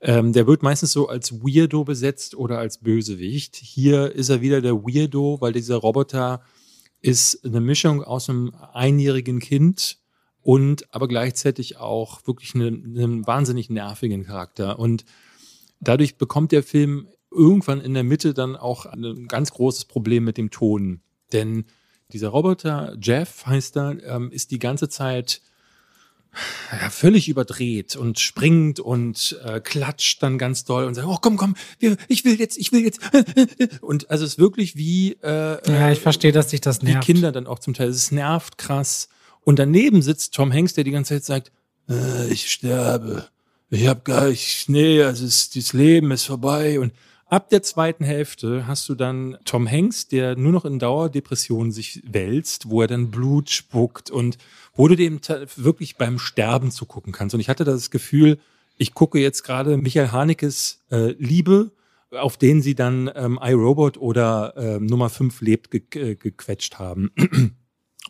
Ähm, 0.00 0.32
der 0.32 0.46
wird 0.46 0.62
meistens 0.62 0.92
so 0.92 1.08
als 1.08 1.32
Weirdo 1.42 1.84
besetzt 1.84 2.34
oder 2.34 2.58
als 2.58 2.78
Bösewicht. 2.78 3.56
Hier 3.56 4.10
ist 4.12 4.30
er 4.30 4.40
wieder 4.40 4.60
der 4.60 4.74
Weirdo, 4.74 5.40
weil 5.40 5.52
dieser 5.52 5.76
Roboter 5.76 6.42
ist 7.00 7.44
eine 7.44 7.60
Mischung 7.60 8.02
aus 8.02 8.28
einem 8.28 8.52
einjährigen 8.72 9.38
Kind 9.38 9.98
und 10.40 10.92
aber 10.92 11.06
gleichzeitig 11.06 11.76
auch 11.78 12.26
wirklich 12.26 12.54
einen, 12.54 12.98
einen 12.98 13.26
wahnsinnig 13.26 13.70
nervigen 13.70 14.24
Charakter. 14.24 14.78
Und 14.78 15.04
dadurch 15.80 16.16
bekommt 16.16 16.52
der 16.52 16.64
Film 16.64 17.08
irgendwann 17.34 17.80
in 17.80 17.94
der 17.94 18.04
Mitte 18.04 18.34
dann 18.34 18.56
auch 18.56 18.86
ein 18.86 19.26
ganz 19.28 19.52
großes 19.52 19.86
Problem 19.86 20.24
mit 20.24 20.36
dem 20.36 20.50
Ton. 20.50 21.00
Denn 21.32 21.64
dieser 22.12 22.28
Roboter, 22.28 22.96
Jeff 23.00 23.46
heißt 23.46 23.76
er, 23.76 24.02
ähm, 24.04 24.30
ist 24.30 24.50
die 24.50 24.58
ganze 24.58 24.88
Zeit 24.88 25.40
ja, 26.80 26.88
völlig 26.88 27.28
überdreht 27.28 27.94
und 27.94 28.18
springt 28.18 28.80
und 28.80 29.38
äh, 29.44 29.60
klatscht 29.60 30.22
dann 30.22 30.38
ganz 30.38 30.64
doll 30.64 30.84
und 30.84 30.94
sagt, 30.94 31.06
oh 31.06 31.18
komm, 31.20 31.36
komm, 31.36 31.54
ich 32.08 32.24
will 32.24 32.40
jetzt, 32.40 32.56
ich 32.56 32.72
will 32.72 32.82
jetzt. 32.82 33.00
Und 33.82 34.10
also 34.10 34.24
es 34.24 34.32
ist 34.32 34.38
wirklich 34.38 34.76
wie 34.76 35.12
äh, 35.22 35.70
Ja, 35.70 35.90
ich 35.90 36.00
verstehe, 36.00 36.32
dass 36.32 36.48
sich 36.48 36.62
das 36.62 36.78
die 36.78 36.86
nervt. 36.86 37.04
Kinder 37.04 37.32
dann 37.32 37.46
auch 37.46 37.58
zum 37.58 37.74
Teil. 37.74 37.88
Es 37.88 38.12
nervt 38.12 38.56
krass. 38.56 39.08
Und 39.42 39.58
daneben 39.58 40.00
sitzt 40.00 40.34
Tom 40.34 40.52
Hanks, 40.52 40.72
der 40.72 40.84
die 40.84 40.90
ganze 40.90 41.14
Zeit 41.14 41.24
sagt, 41.24 41.52
äh, 41.90 42.32
ich 42.32 42.50
sterbe. 42.50 43.28
Ich 43.68 43.86
hab 43.86 44.04
gar 44.04 44.28
nicht, 44.28 44.68
nee, 44.68 45.02
also 45.02 45.26
es, 45.26 45.50
das 45.50 45.72
Leben 45.72 46.10
ist 46.12 46.24
vorbei. 46.24 46.80
Und 46.80 46.92
ab 47.32 47.48
der 47.48 47.62
zweiten 47.62 48.04
Hälfte 48.04 48.66
hast 48.66 48.90
du 48.90 48.94
dann 48.94 49.38
Tom 49.46 49.68
Hanks, 49.68 50.06
der 50.06 50.36
nur 50.36 50.52
noch 50.52 50.66
in 50.66 50.78
Dauerdepression 50.78 51.72
sich 51.72 52.02
wälzt, 52.04 52.68
wo 52.68 52.82
er 52.82 52.88
dann 52.88 53.10
Blut 53.10 53.48
spuckt 53.48 54.10
und 54.10 54.36
wo 54.74 54.86
du 54.86 54.96
dem 54.96 55.18
wirklich 55.56 55.96
beim 55.96 56.18
Sterben 56.18 56.70
zugucken 56.70 57.14
kannst. 57.14 57.34
Und 57.34 57.40
ich 57.40 57.48
hatte 57.48 57.64
das 57.64 57.90
Gefühl, 57.90 58.38
ich 58.76 58.92
gucke 58.92 59.18
jetzt 59.18 59.44
gerade 59.44 59.78
Michael 59.78 60.12
Hanekes 60.12 60.82
äh, 60.90 61.12
Liebe, 61.12 61.72
auf 62.10 62.36
den 62.36 62.60
sie 62.60 62.74
dann 62.74 63.10
ähm, 63.14 63.38
iRobot 63.42 63.96
oder 63.96 64.52
ähm, 64.58 64.84
Nummer 64.84 65.08
5 65.08 65.40
lebt 65.40 65.70
ge 65.70 65.82
äh, 65.94 66.14
gequetscht 66.14 66.78
haben. 66.78 67.12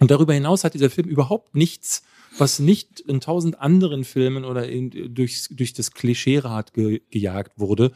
Und 0.00 0.10
darüber 0.10 0.34
hinaus 0.34 0.64
hat 0.64 0.74
dieser 0.74 0.90
Film 0.90 1.08
überhaupt 1.08 1.54
nichts, 1.54 2.02
was 2.38 2.58
nicht 2.58 2.98
in 2.98 3.20
tausend 3.20 3.60
anderen 3.60 4.02
Filmen 4.02 4.44
oder 4.44 4.68
in, 4.68 5.14
durch, 5.14 5.46
durch 5.52 5.74
das 5.74 5.92
Klischeerad 5.92 6.74
ge, 6.74 7.02
gejagt 7.10 7.60
wurde. 7.60 7.92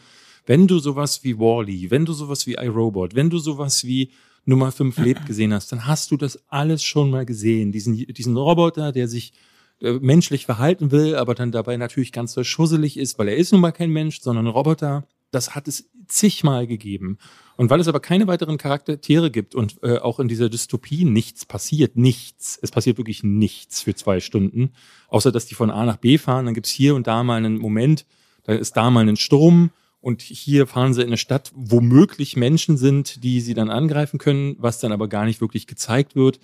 Wenn 0.47 0.67
du 0.67 0.79
sowas 0.79 1.25
wie 1.25 1.39
Wally, 1.39 1.91
wenn 1.91 2.05
du 2.05 2.13
sowas 2.13 2.47
wie 2.47 2.55
iRobot, 2.55 3.15
wenn 3.15 3.31
du 3.31 3.39
sowas 3.39 3.85
wie 3.85 4.11
Nummer 4.45 4.71
5 4.71 4.97
lebt 4.99 5.27
gesehen 5.27 5.53
hast, 5.53 5.73
dann 5.73 5.87
hast 5.87 6.13
du 6.13 6.17
das 6.17 6.41
alles 6.49 6.85
schon 6.85 7.11
mal 7.11 7.27
gesehen. 7.27 7.73
Diesen, 7.73 7.95
diesen 7.95 8.37
Roboter, 8.37 8.93
der 8.93 9.09
sich 9.09 9.33
äh, 9.81 9.95
menschlich 9.95 10.47
verhalten 10.47 10.93
will, 10.93 11.17
aber 11.17 11.35
dann 11.35 11.53
dabei 11.53 11.77
natürlich 11.77 12.13
ganz 12.13 12.33
so 12.33 12.45
schusselig 12.45 12.97
ist, 12.97 13.19
weil 13.19 13.29
er 13.29 13.37
ist 13.37 13.53
nun 13.53 13.61
mal 13.61 13.73
kein 13.73 13.91
Mensch, 13.91 14.21
sondern 14.21 14.47
ein 14.47 14.53
Roboter. 14.53 15.07
Das 15.33 15.57
hat 15.57 15.67
es 15.67 15.91
zigmal 16.07 16.69
gegeben. 16.69 17.19
Und 17.57 17.69
weil 17.71 17.81
es 17.81 17.89
aber 17.89 18.01
keine 18.01 18.29
weiteren 18.29 18.57
Charaktere 18.57 19.31
gibt 19.31 19.55
und 19.55 19.83
äh, 19.83 19.99
auch 19.99 20.21
in 20.21 20.29
dieser 20.29 20.49
Dystopie 20.49 21.05
nichts 21.05 21.45
passiert, 21.45 21.97
nichts, 21.97 22.59
es 22.63 22.71
passiert 22.71 22.99
wirklich 22.99 23.25
nichts 23.25 23.83
für 23.83 23.95
zwei 23.95 24.21
Stunden, 24.21 24.71
außer 25.09 25.33
dass 25.33 25.47
die 25.47 25.55
von 25.55 25.71
A 25.71 25.85
nach 25.85 25.97
B 25.97 26.19
fahren, 26.19 26.47
dann 26.47 26.55
gibt's 26.55 26.71
hier 26.71 26.95
und 26.95 27.07
da 27.07 27.25
mal 27.25 27.37
einen 27.37 27.59
Moment, 27.59 28.07
da 28.45 28.53
ist 28.53 28.77
da 28.77 28.91
mal 28.91 29.09
ein 29.09 29.17
Sturm 29.17 29.73
und 30.01 30.23
hier 30.23 30.67
fahren 30.67 30.95
sie 30.95 31.03
in 31.03 31.09
eine 31.09 31.17
Stadt, 31.17 31.51
wo 31.55 31.81
möglich 31.81 32.37
Menschen 32.37 32.77
sind, 32.77 33.25
die 33.25 33.41
sie 33.41 33.55
dann 33.55 33.71
angreifen 33.71 34.19
können, 34.19 34.57
was 34.59 34.79
dann 34.79 34.93
aber 34.93 35.09
gar 35.09 35.25
nicht 35.25 35.41
wirklich 35.41 35.67
gezeigt 35.67 36.15
wird. 36.15 36.39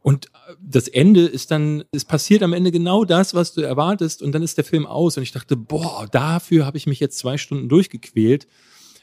Und 0.00 0.26
äh, 0.26 0.54
das 0.60 0.88
Ende 0.88 1.26
ist 1.26 1.50
dann, 1.50 1.84
es 1.92 2.04
passiert 2.04 2.42
am 2.42 2.52
Ende 2.52 2.70
genau 2.72 3.04
das, 3.04 3.34
was 3.34 3.52
du 3.52 3.60
erwartest, 3.60 4.22
und 4.22 4.32
dann 4.32 4.42
ist 4.42 4.56
der 4.56 4.64
Film 4.64 4.86
aus. 4.86 5.16
Und 5.16 5.22
ich 5.22 5.32
dachte, 5.32 5.56
boah, 5.56 6.06
dafür 6.10 6.66
habe 6.66 6.76
ich 6.76 6.86
mich 6.86 7.00
jetzt 7.00 7.18
zwei 7.18 7.36
Stunden 7.36 7.68
durchgequält. 7.68 8.46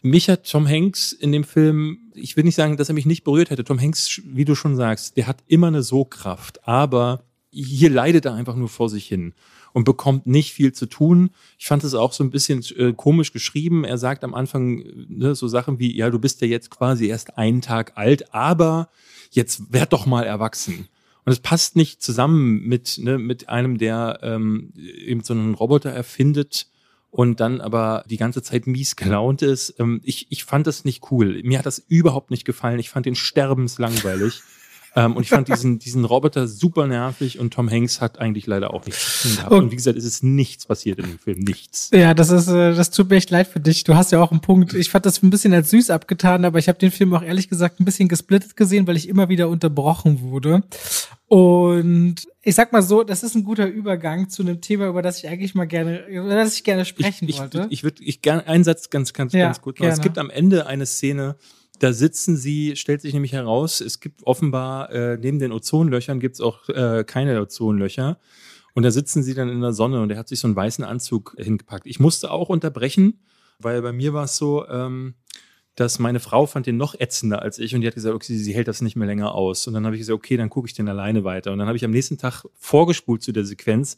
Mich 0.04 0.30
hat 0.30 0.50
Tom 0.50 0.68
Hanks 0.68 1.12
in 1.12 1.32
dem 1.32 1.44
Film, 1.44 2.12
ich 2.14 2.38
will 2.38 2.44
nicht 2.44 2.56
sagen, 2.56 2.78
dass 2.78 2.90
er 2.90 2.96
mich 2.96 3.06
nicht 3.06 3.24
berührt 3.24 3.50
hätte. 3.50 3.64
Tom 3.64 3.80
Hanks, 3.80 4.22
wie 4.26 4.46
du 4.46 4.56
schon 4.56 4.76
sagst, 4.76 5.18
der 5.18 5.28
hat 5.28 5.44
immer 5.48 5.68
eine 5.68 5.84
So-Kraft, 5.84 6.68
aber 6.68 7.24
hier 7.52 7.90
leidet 7.90 8.26
er 8.26 8.36
einfach 8.36 8.56
nur 8.56 8.70
vor 8.70 8.90
sich 8.90 9.08
hin 9.08 9.34
und 9.74 9.84
bekommt 9.84 10.28
nicht 10.28 10.54
viel 10.54 10.74
zu 10.74 10.86
tun. 10.86 11.32
Ich 11.58 11.68
fand 11.68 11.84
es 11.84 11.94
auch 11.94 12.14
so 12.14 12.24
ein 12.24 12.32
bisschen 12.32 12.64
äh, 12.78 12.94
komisch 12.94 13.34
geschrieben. 13.34 13.84
Er 13.84 13.98
sagt 13.98 14.24
am 14.24 14.34
Anfang 14.34 14.80
äh, 14.82 15.06
ne, 15.08 15.36
so 15.36 15.48
Sachen 15.48 15.80
wie, 15.80 15.96
ja, 15.96 16.10
du 16.10 16.20
bist 16.20 16.42
ja 16.42 16.48
jetzt 16.48 16.70
quasi 16.70 17.08
erst 17.08 17.38
einen 17.38 17.62
Tag 17.62 17.94
alt, 17.96 18.34
aber 18.34 18.90
jetzt 19.32 19.72
werd 19.72 19.94
doch 19.94 20.06
mal 20.06 20.24
erwachsen. 20.24 20.88
Und 21.26 21.34
es 21.34 21.40
passt 21.40 21.76
nicht 21.76 22.02
zusammen 22.02 22.62
mit, 22.64 23.00
ne, 23.00 23.18
mit 23.18 23.50
einem, 23.50 23.78
der 23.78 24.20
ähm, 24.22 24.72
eben 24.78 25.24
so 25.24 25.34
einen 25.34 25.56
Roboter 25.56 25.90
erfindet 25.90 26.68
und 27.10 27.40
dann 27.40 27.62
aber 27.62 28.04
die 28.10 28.18
ganze 28.18 28.42
Zeit 28.42 28.68
mies 28.68 28.96
gelaunt 28.96 29.42
ist. 29.42 29.76
Ähm, 29.80 30.02
ich, 30.04 30.28
ich 30.30 30.44
fand 30.44 30.68
das 30.68 30.86
nicht 30.86 31.12
cool. 31.12 31.42
Mir 31.44 31.60
hat 31.60 31.66
das 31.66 31.80
überhaupt 31.80 32.32
nicht 32.32 32.46
gefallen. 32.46 32.80
Ich 32.80 32.90
fand 32.90 33.06
den 33.06 33.16
sterbenslangweilig. 33.16 34.42
Ähm, 34.98 35.16
und 35.16 35.24
ich 35.24 35.30
fand 35.30 35.48
diesen, 35.48 35.80
diesen 35.80 36.04
Roboter 36.04 36.48
super 36.48 36.88
nervig 36.88 37.40
und 37.40 37.54
Tom 37.54 37.70
Hanks 37.70 38.02
hat 38.02 38.20
eigentlich 38.20 38.48
leider 38.48 38.74
auch 38.74 38.86
nichts 38.86 39.22
zu 39.22 39.28
tun 39.28 39.38
gehabt. 39.38 39.52
Und- 39.54 39.64
Und 39.66 39.72
wie 39.72 39.76
gesagt, 39.76 39.98
es 39.98 40.04
ist 40.06 40.24
nichts 40.24 40.66
passiert 40.66 41.00
in 41.00 41.06
dem 41.06 41.20
Film. 41.20 41.40
Nichts. 41.40 41.90
Ja, 41.94 42.14
das 42.14 42.30
ist, 42.32 42.48
äh, 42.48 42.74
das 42.74 42.90
tut 42.92 43.10
mir 43.10 43.18
echt 43.18 43.30
leid 43.30 43.48
für 43.48 43.60
dich. 43.60 43.84
Du 43.84 43.96
hast 43.96 44.12
ja 44.12 44.22
auch 44.22 44.32
einen 44.32 44.42
Punkt. 44.42 44.74
Ich 44.74 44.90
fand 44.90 45.06
das 45.06 45.22
ein 45.24 45.30
bisschen 45.30 45.54
als 45.54 45.70
süß 45.70 45.90
abgetan, 45.92 46.44
aber 46.46 46.60
ich 46.60 46.68
habe 46.68 46.80
den 46.80 46.92
Film 46.92 47.14
auch 47.14 47.22
ehrlich 47.24 47.48
gesagt 47.50 47.80
ein 47.80 47.86
bisschen 47.86 48.08
gesplittet 48.10 48.56
gesehen, 48.58 48.88
weil 48.88 48.98
ich 48.98 49.08
immer 49.08 49.30
wieder 49.30 49.48
unterbrochen 49.50 50.22
wurde. 50.22 50.64
Und 51.28 52.16
ich 52.42 52.56
sag 52.56 52.72
mal 52.72 52.82
so, 52.82 53.04
das 53.04 53.22
ist 53.22 53.36
ein 53.36 53.44
guter 53.44 53.68
Übergang 53.68 54.30
zu 54.30 54.42
einem 54.44 54.62
Thema, 54.62 54.88
über 54.88 55.02
das 55.02 55.18
ich 55.20 55.28
eigentlich 55.28 55.54
mal 55.56 55.66
gerne, 55.68 56.08
über 56.08 56.34
das 56.34 56.56
ich 56.56 56.64
gerne 56.64 56.86
sprechen 56.86 57.26
ich, 57.28 57.36
ich, 57.36 57.40
wollte. 57.42 57.68
Ich 57.70 57.84
würde 57.84 58.02
ich 58.04 58.22
gerne 58.22 58.48
einen 58.48 58.64
Satz 58.64 58.90
ganz, 58.90 59.12
ganz, 59.14 59.34
Ja, 59.34 59.46
ganz 59.48 59.62
gut 59.62 59.80
machen. 59.80 59.90
Es 59.92 60.02
gibt 60.02 60.18
am 60.18 60.30
Ende 60.30 60.66
eine 60.68 60.86
Szene, 60.86 61.36
da 61.80 61.94
sitzen 61.94 62.38
sie, 62.38 62.76
stellt 62.76 63.02
sich 63.02 63.14
nämlich 63.14 63.34
heraus, 63.34 63.82
es 63.82 64.00
gibt 64.00 64.24
offenbar 64.24 64.92
äh, 64.92 65.18
neben 65.18 65.40
den 65.40 65.52
Ozonlöchern 65.52 66.20
gibt's 66.20 66.42
auch 66.42 66.68
äh, 66.70 67.04
keine 67.06 67.40
Ozonlöcher. 67.42 68.18
Und 68.74 68.84
da 68.84 68.92
sitzen 68.92 69.24
sie 69.24 69.34
dann 69.34 69.50
in 69.50 69.62
der 69.62 69.74
Sonne 69.74 70.02
und 70.02 70.12
er 70.12 70.18
hat 70.18 70.28
sich 70.28 70.40
so 70.40 70.48
einen 70.48 70.56
weißen 70.56 70.84
Anzug 70.84 71.36
hingepackt. 71.38 71.88
Ich 71.88 72.00
musste 72.00 72.30
auch 72.30 72.50
unterbrechen, 72.50 73.20
weil 73.60 73.82
bei 73.82 73.92
mir 73.92 74.14
war 74.14 74.26
es 74.26 74.38
so, 74.38 74.68
ähm, 74.68 75.16
dass 75.78 76.00
meine 76.00 76.20
Frau 76.20 76.48
fand 76.48 76.66
den 76.66 76.78
noch 76.78 77.00
ätzender 77.00 77.42
als 77.42 77.60
ich 77.60 77.76
und 77.76 77.82
die 77.82 77.88
hat 77.88 77.96
gesagt, 77.96 78.16
okay, 78.16 78.36
sie 78.36 78.54
hält 78.54 78.68
das 78.68 78.82
nicht 78.82 78.96
mehr 78.96 79.08
länger 79.08 79.34
aus. 79.34 79.68
Und 79.68 79.74
dann 79.74 79.86
habe 79.86 79.96
ich 79.96 80.02
gesagt, 80.02 80.16
okay, 80.16 80.38
dann 80.38 80.50
gucke 80.50 80.68
ich 80.68 80.74
den 80.74 80.90
alleine 80.90 81.24
weiter. 81.24 81.52
Und 81.52 81.60
dann 81.60 81.68
habe 81.68 81.78
ich 81.78 81.86
am 81.86 81.92
nächsten 81.92 82.18
Tag 82.18 82.46
vorgespult 82.56 83.22
zu 83.22 83.32
der 83.32 83.46
Sequenz 83.46 83.98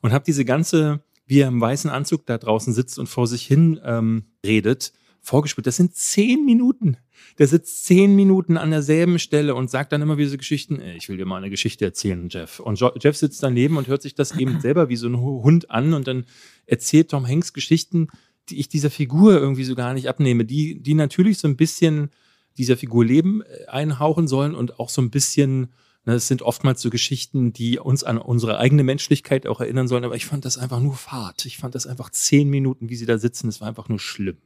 und 0.00 0.12
habe 0.12 0.24
diese 0.26 0.44
ganze, 0.44 1.00
wie 1.26 1.40
er 1.40 1.48
im 1.48 1.60
weißen 1.60 1.90
Anzug 1.90 2.24
da 2.24 2.38
draußen 2.38 2.72
sitzt 2.72 2.98
und 2.98 3.08
vor 3.08 3.26
sich 3.26 3.46
hin 3.46 3.78
ähm, 3.84 4.24
redet, 4.44 4.92
vorgespult. 5.20 5.66
Das 5.66 5.76
sind 5.76 5.94
zehn 5.94 6.44
Minuten. 6.46 6.96
Der 7.38 7.46
sitzt 7.46 7.84
zehn 7.84 8.14
Minuten 8.16 8.56
an 8.56 8.70
derselben 8.70 9.18
Stelle 9.18 9.54
und 9.54 9.70
sagt 9.70 9.92
dann 9.92 10.02
immer 10.02 10.18
wieder 10.18 10.30
so 10.30 10.36
Geschichten, 10.38 10.80
"Ey, 10.80 10.96
ich 10.96 11.08
will 11.08 11.16
dir 11.16 11.24
mal 11.26 11.36
eine 11.36 11.50
Geschichte 11.50 11.84
erzählen, 11.84 12.28
Jeff. 12.28 12.60
Und 12.60 12.78
Jeff 13.00 13.16
sitzt 13.16 13.42
daneben 13.42 13.76
und 13.76 13.86
hört 13.88 14.02
sich 14.02 14.14
das 14.14 14.36
eben 14.38 14.60
selber 14.60 14.88
wie 14.88 14.96
so 14.96 15.08
ein 15.08 15.20
Hu- 15.20 15.42
Hund 15.42 15.70
an 15.70 15.94
und 15.94 16.06
dann 16.06 16.24
erzählt 16.66 17.10
Tom 17.10 17.26
Hanks 17.26 17.52
Geschichten, 17.52 18.08
die 18.48 18.58
ich 18.60 18.68
dieser 18.68 18.90
Figur 18.90 19.32
irgendwie 19.38 19.64
so 19.64 19.74
gar 19.74 19.92
nicht 19.94 20.08
abnehme, 20.08 20.44
die, 20.44 20.80
die 20.82 20.94
natürlich 20.94 21.38
so 21.38 21.48
ein 21.48 21.56
bisschen 21.56 22.10
dieser 22.56 22.76
Figur 22.76 23.04
Leben 23.04 23.42
äh, 23.42 23.66
einhauchen 23.66 24.26
sollen 24.26 24.54
und 24.54 24.80
auch 24.80 24.88
so 24.88 25.00
ein 25.02 25.10
bisschen, 25.10 25.68
ne, 26.06 26.14
es 26.14 26.26
sind 26.28 26.42
oftmals 26.42 26.80
so 26.82 26.90
Geschichten, 26.90 27.52
die 27.52 27.78
uns 27.78 28.02
an 28.04 28.18
unsere 28.18 28.58
eigene 28.58 28.82
Menschlichkeit 28.84 29.46
auch 29.46 29.60
erinnern 29.60 29.86
sollen, 29.86 30.04
aber 30.04 30.16
ich 30.16 30.26
fand 30.26 30.44
das 30.44 30.58
einfach 30.58 30.80
nur 30.80 30.94
Fahrt. 30.94 31.44
Ich 31.46 31.58
fand 31.58 31.74
das 31.74 31.86
einfach 31.86 32.10
zehn 32.10 32.48
Minuten, 32.48 32.88
wie 32.88 32.96
sie 32.96 33.06
da 33.06 33.18
sitzen, 33.18 33.46
das 33.48 33.60
war 33.60 33.68
einfach 33.68 33.88
nur 33.88 34.00
schlimm. 34.00 34.38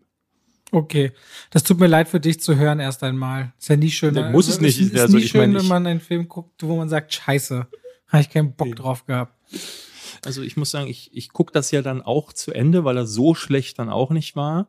Okay, 0.75 1.13
das 1.51 1.63
tut 1.65 1.79
mir 1.79 1.87
leid 1.87 2.09
für 2.09 2.19
dich 2.19 2.41
zu 2.41 2.57
hören 2.57 2.81
erst 2.81 3.03
einmal. 3.03 3.53
Ist 3.59 3.69
ja 3.69 3.77
nie 3.77 3.91
schön. 3.91 4.15
Ja, 4.15 4.31
muss 4.31 4.49
es 4.49 4.59
nicht. 4.61 4.81
Ist, 4.81 4.95
ist 4.95 5.01
Also, 5.01 5.17
nie 5.19 5.25
ich 5.25 5.31
schön, 5.31 5.41
meine, 5.53 5.61
wenn 5.61 5.69
man 5.69 5.87
einen 5.87 6.01
Film 6.01 6.29
guckt, 6.29 6.63
wo 6.63 6.77
man 6.77 6.89
sagt, 6.89 7.13
Scheiße, 7.13 7.67
habe 8.09 8.23
ich 8.23 8.31
keinen 8.31 8.55
Bock 8.55 8.75
drauf 8.75 9.05
gehabt. 9.05 9.35
Also 10.25 10.41
ich 10.43 10.57
muss 10.57 10.71
sagen, 10.71 10.89
ich, 10.89 11.15
ich 11.15 11.29
gucke 11.33 11.53
das 11.53 11.71
ja 11.73 11.83
dann 11.83 12.01
auch 12.01 12.33
zu 12.33 12.53
Ende, 12.53 12.85
weil 12.85 12.97
er 12.97 13.07
so 13.07 13.35
schlecht 13.35 13.79
dann 13.79 13.91
auch 13.91 14.11
nicht 14.11 14.35
war. 14.35 14.67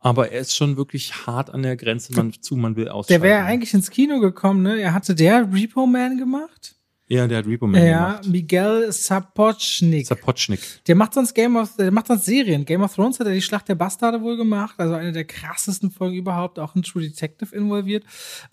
Aber 0.00 0.30
er 0.30 0.40
ist 0.40 0.54
schon 0.54 0.76
wirklich 0.76 1.26
hart 1.26 1.50
an 1.50 1.62
der 1.62 1.76
Grenze 1.76 2.12
man, 2.12 2.32
zu, 2.32 2.54
man 2.56 2.76
will 2.76 2.84
Der 2.84 2.94
ausschalten. 2.94 3.22
wäre 3.22 3.42
eigentlich 3.44 3.74
ins 3.74 3.90
Kino 3.90 4.20
gekommen, 4.20 4.62
ne? 4.62 4.78
Er 4.80 4.92
hatte 4.92 5.14
der 5.14 5.52
Repo 5.52 5.86
Man 5.86 6.18
gemacht. 6.18 6.76
Ja, 7.08 7.26
der 7.26 7.38
hat 7.38 7.46
Repo 7.46 7.66
Man 7.66 7.84
Ja, 7.84 8.08
gemacht. 8.08 8.26
Miguel 8.26 8.92
Sapochnik. 8.92 10.06
Zapochnik. 10.06 10.60
Der 10.86 10.94
macht 10.94 11.14
sonst 11.14 11.34
Game 11.34 11.56
of, 11.56 11.74
der 11.76 11.90
macht 11.90 12.08
sonst 12.08 12.26
Serien. 12.26 12.66
Game 12.66 12.82
of 12.82 12.94
Thrones 12.94 13.18
hat 13.18 13.26
er 13.26 13.32
die 13.32 13.40
Schlacht 13.40 13.68
der 13.68 13.76
Bastarde 13.76 14.20
wohl 14.20 14.36
gemacht, 14.36 14.74
also 14.78 14.94
eine 14.94 15.12
der 15.12 15.24
krassesten 15.24 15.90
Folgen 15.90 16.16
überhaupt, 16.16 16.58
auch 16.58 16.74
ein 16.74 16.82
True 16.82 17.02
Detective 17.02 17.54
involviert. 17.56 18.04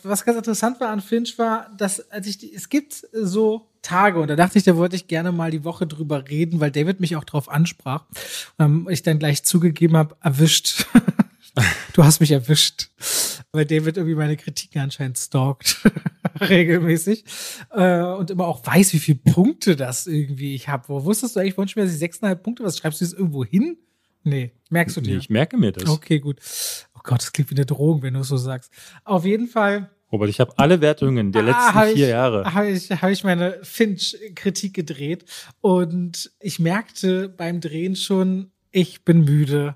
Was 0.03 0.23
ganz 0.23 0.37
interessant 0.37 0.79
war 0.79 0.89
an 0.89 1.01
Finch 1.01 1.37
war, 1.37 1.69
dass 1.77 2.09
als 2.11 2.27
ich 2.27 2.37
die, 2.37 2.53
es 2.53 2.69
gibt 2.69 3.05
so 3.11 3.67
Tage 3.81 4.19
und 4.19 4.29
da 4.29 4.35
dachte 4.35 4.57
ich, 4.57 4.63
da 4.63 4.77
wollte 4.77 4.95
ich 4.95 5.07
gerne 5.07 5.31
mal 5.31 5.51
die 5.51 5.63
Woche 5.63 5.85
drüber 5.85 6.27
reden, 6.27 6.59
weil 6.59 6.71
David 6.71 7.01
mich 7.01 7.15
auch 7.17 7.23
drauf 7.23 7.49
ansprach 7.49 8.05
und 8.57 8.89
ich 8.89 9.03
dann 9.03 9.19
gleich 9.19 9.43
zugegeben 9.43 9.95
habe, 9.97 10.15
erwischt. 10.21 10.87
du 11.93 12.03
hast 12.03 12.19
mich 12.19 12.31
erwischt. 12.31 12.89
Weil 13.51 13.65
David 13.65 13.97
irgendwie 13.97 14.15
meine 14.15 14.37
Kritiken 14.37 14.81
anscheinend 14.81 15.17
stalkt. 15.17 15.77
regelmäßig. 16.41 17.23
Äh, 17.71 18.01
und 18.01 18.31
immer 18.31 18.47
auch 18.47 18.65
weiß, 18.65 18.93
wie 18.93 18.99
viele 18.99 19.19
Punkte 19.19 19.75
das 19.75 20.07
irgendwie 20.07 20.55
ich 20.55 20.67
habe. 20.67 20.89
Wo 20.89 21.03
wusstest 21.05 21.35
du 21.35 21.39
eigentlich 21.39 21.55
dass 21.55 21.91
ich 21.91 21.99
sechseinhalb 21.99 22.43
Punkte, 22.43 22.63
was 22.63 22.77
schreibst 22.77 23.01
du 23.01 23.05
das 23.05 23.13
irgendwo 23.13 23.45
hin? 23.45 23.77
Nee, 24.23 24.51
merkst 24.69 24.97
du 24.97 25.01
Nee, 25.01 25.07
dir? 25.09 25.17
ich 25.17 25.29
merke 25.29 25.55
mir 25.57 25.71
das. 25.71 25.87
Okay, 25.87 26.19
gut. 26.19 26.39
Oh 26.95 26.99
Gott, 27.03 27.21
das 27.21 27.31
klingt 27.31 27.51
wie 27.51 27.55
eine 27.55 27.65
Drohung, 27.65 28.01
wenn 28.01 28.15
du 28.15 28.21
es 28.21 28.27
so 28.27 28.37
sagst. 28.37 28.71
Auf 29.03 29.23
jeden 29.25 29.47
Fall 29.47 29.91
Robert, 30.11 30.29
ich 30.29 30.39
habe 30.39 30.53
alle 30.57 30.81
Wertungen 30.81 31.31
der 31.31 31.41
Ah, 31.41 31.45
letzten 31.45 31.73
hab 31.75 31.85
vier 31.87 32.05
ich, 32.05 32.09
Jahre. 32.11 32.53
Habe 32.53 32.69
ich, 32.69 32.89
hab 32.91 33.09
ich 33.09 33.23
meine 33.23 33.59
Finch-Kritik 33.63 34.73
gedreht 34.73 35.25
und 35.61 36.31
ich 36.39 36.59
merkte 36.59 37.27
beim 37.27 37.59
Drehen 37.59 37.95
schon, 37.95 38.51
ich 38.71 39.03
bin 39.03 39.25
müde. 39.25 39.75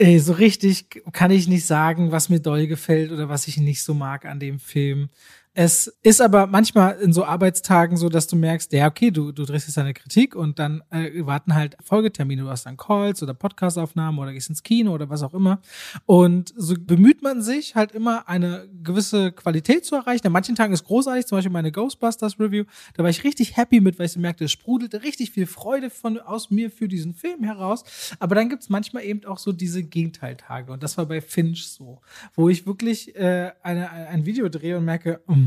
Ey, 0.00 0.18
so 0.18 0.32
richtig 0.32 1.04
kann 1.12 1.30
ich 1.30 1.46
nicht 1.46 1.66
sagen, 1.66 2.10
was 2.10 2.28
mir 2.28 2.40
doll 2.40 2.66
gefällt 2.66 3.12
oder 3.12 3.28
was 3.28 3.46
ich 3.46 3.58
nicht 3.58 3.84
so 3.84 3.94
mag 3.94 4.24
an 4.24 4.40
dem 4.40 4.58
Film. 4.58 5.08
Es 5.56 5.86
ist 6.02 6.20
aber 6.20 6.48
manchmal 6.48 6.96
in 6.96 7.12
so 7.12 7.24
Arbeitstagen 7.24 7.96
so, 7.96 8.08
dass 8.08 8.26
du 8.26 8.34
merkst, 8.34 8.72
ja, 8.72 8.88
okay, 8.88 9.12
du, 9.12 9.30
du 9.30 9.44
drehst 9.44 9.68
jetzt 9.68 9.76
deine 9.76 9.94
Kritik 9.94 10.34
und 10.34 10.58
dann 10.58 10.82
äh, 10.90 11.24
warten 11.24 11.54
halt 11.54 11.76
Folgetermine. 11.80 12.42
Du 12.42 12.48
hast 12.48 12.66
dann 12.66 12.76
Calls 12.76 13.22
oder 13.22 13.34
Podcastaufnahmen 13.34 14.18
oder 14.18 14.32
gehst 14.32 14.48
ins 14.48 14.64
Kino 14.64 14.92
oder 14.92 15.08
was 15.10 15.22
auch 15.22 15.32
immer. 15.32 15.60
Und 16.06 16.52
so 16.56 16.74
bemüht 16.76 17.22
man 17.22 17.40
sich 17.40 17.76
halt 17.76 17.92
immer 17.92 18.28
eine 18.28 18.68
gewisse 18.82 19.30
Qualität 19.30 19.84
zu 19.84 19.94
erreichen. 19.94 20.26
An 20.26 20.32
manchen 20.32 20.56
Tagen 20.56 20.72
ist 20.72 20.82
großartig, 20.82 21.26
zum 21.26 21.38
Beispiel 21.38 21.52
meine 21.52 21.70
Ghostbusters 21.70 22.40
Review. 22.40 22.64
Da 22.94 23.04
war 23.04 23.10
ich 23.10 23.22
richtig 23.22 23.56
happy 23.56 23.78
mit, 23.78 24.00
weil 24.00 24.06
ich 24.06 24.16
merkte, 24.16 24.46
es 24.46 24.50
sprudelte 24.50 25.04
richtig 25.04 25.30
viel 25.30 25.46
Freude 25.46 25.88
von 25.88 26.18
aus 26.18 26.50
mir 26.50 26.68
für 26.68 26.88
diesen 26.88 27.14
Film 27.14 27.44
heraus. 27.44 27.84
Aber 28.18 28.34
dann 28.34 28.48
gibt's 28.48 28.70
manchmal 28.70 29.04
eben 29.04 29.24
auch 29.24 29.38
so 29.38 29.52
diese 29.52 29.84
Gegenteiltage. 29.84 30.72
Und 30.72 30.82
das 30.82 30.98
war 30.98 31.06
bei 31.06 31.20
Finch 31.20 31.68
so, 31.68 32.00
wo 32.34 32.48
ich 32.48 32.66
wirklich 32.66 33.14
äh, 33.14 33.52
eine, 33.62 33.88
ein 33.90 34.26
Video 34.26 34.48
drehe 34.48 34.78
und 34.78 34.84
merke, 34.84 35.20
mm, 35.28 35.43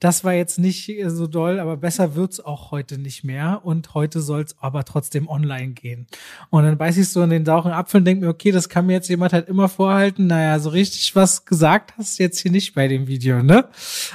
das 0.00 0.24
war 0.24 0.32
jetzt 0.32 0.58
nicht 0.58 0.92
so 1.06 1.26
doll, 1.26 1.58
aber 1.60 1.76
besser 1.76 2.14
wird's 2.14 2.40
auch 2.40 2.70
heute 2.70 2.98
nicht 2.98 3.24
mehr. 3.24 3.60
Und 3.64 3.94
heute 3.94 4.20
soll's 4.20 4.56
aber 4.60 4.84
trotzdem 4.84 5.28
online 5.28 5.72
gehen. 5.72 6.06
Und 6.50 6.64
dann 6.64 6.78
beiß 6.78 6.96
ich 6.98 7.08
so 7.08 7.22
in 7.22 7.30
den 7.30 7.44
sauren 7.44 7.72
Apfel 7.72 7.98
und 7.98 8.04
denke 8.04 8.24
mir, 8.24 8.30
okay, 8.30 8.50
das 8.50 8.68
kann 8.68 8.86
mir 8.86 8.94
jetzt 8.94 9.08
jemand 9.08 9.32
halt 9.32 9.48
immer 9.48 9.68
vorhalten. 9.68 10.26
Naja, 10.26 10.58
so 10.58 10.70
richtig 10.70 11.14
was 11.16 11.44
gesagt 11.44 11.94
hast 11.96 12.18
du 12.18 12.22
jetzt 12.22 12.38
hier 12.38 12.52
nicht 12.52 12.74
bei 12.74 12.88
dem 12.88 13.06
Video, 13.06 13.42
ne? 13.42 13.64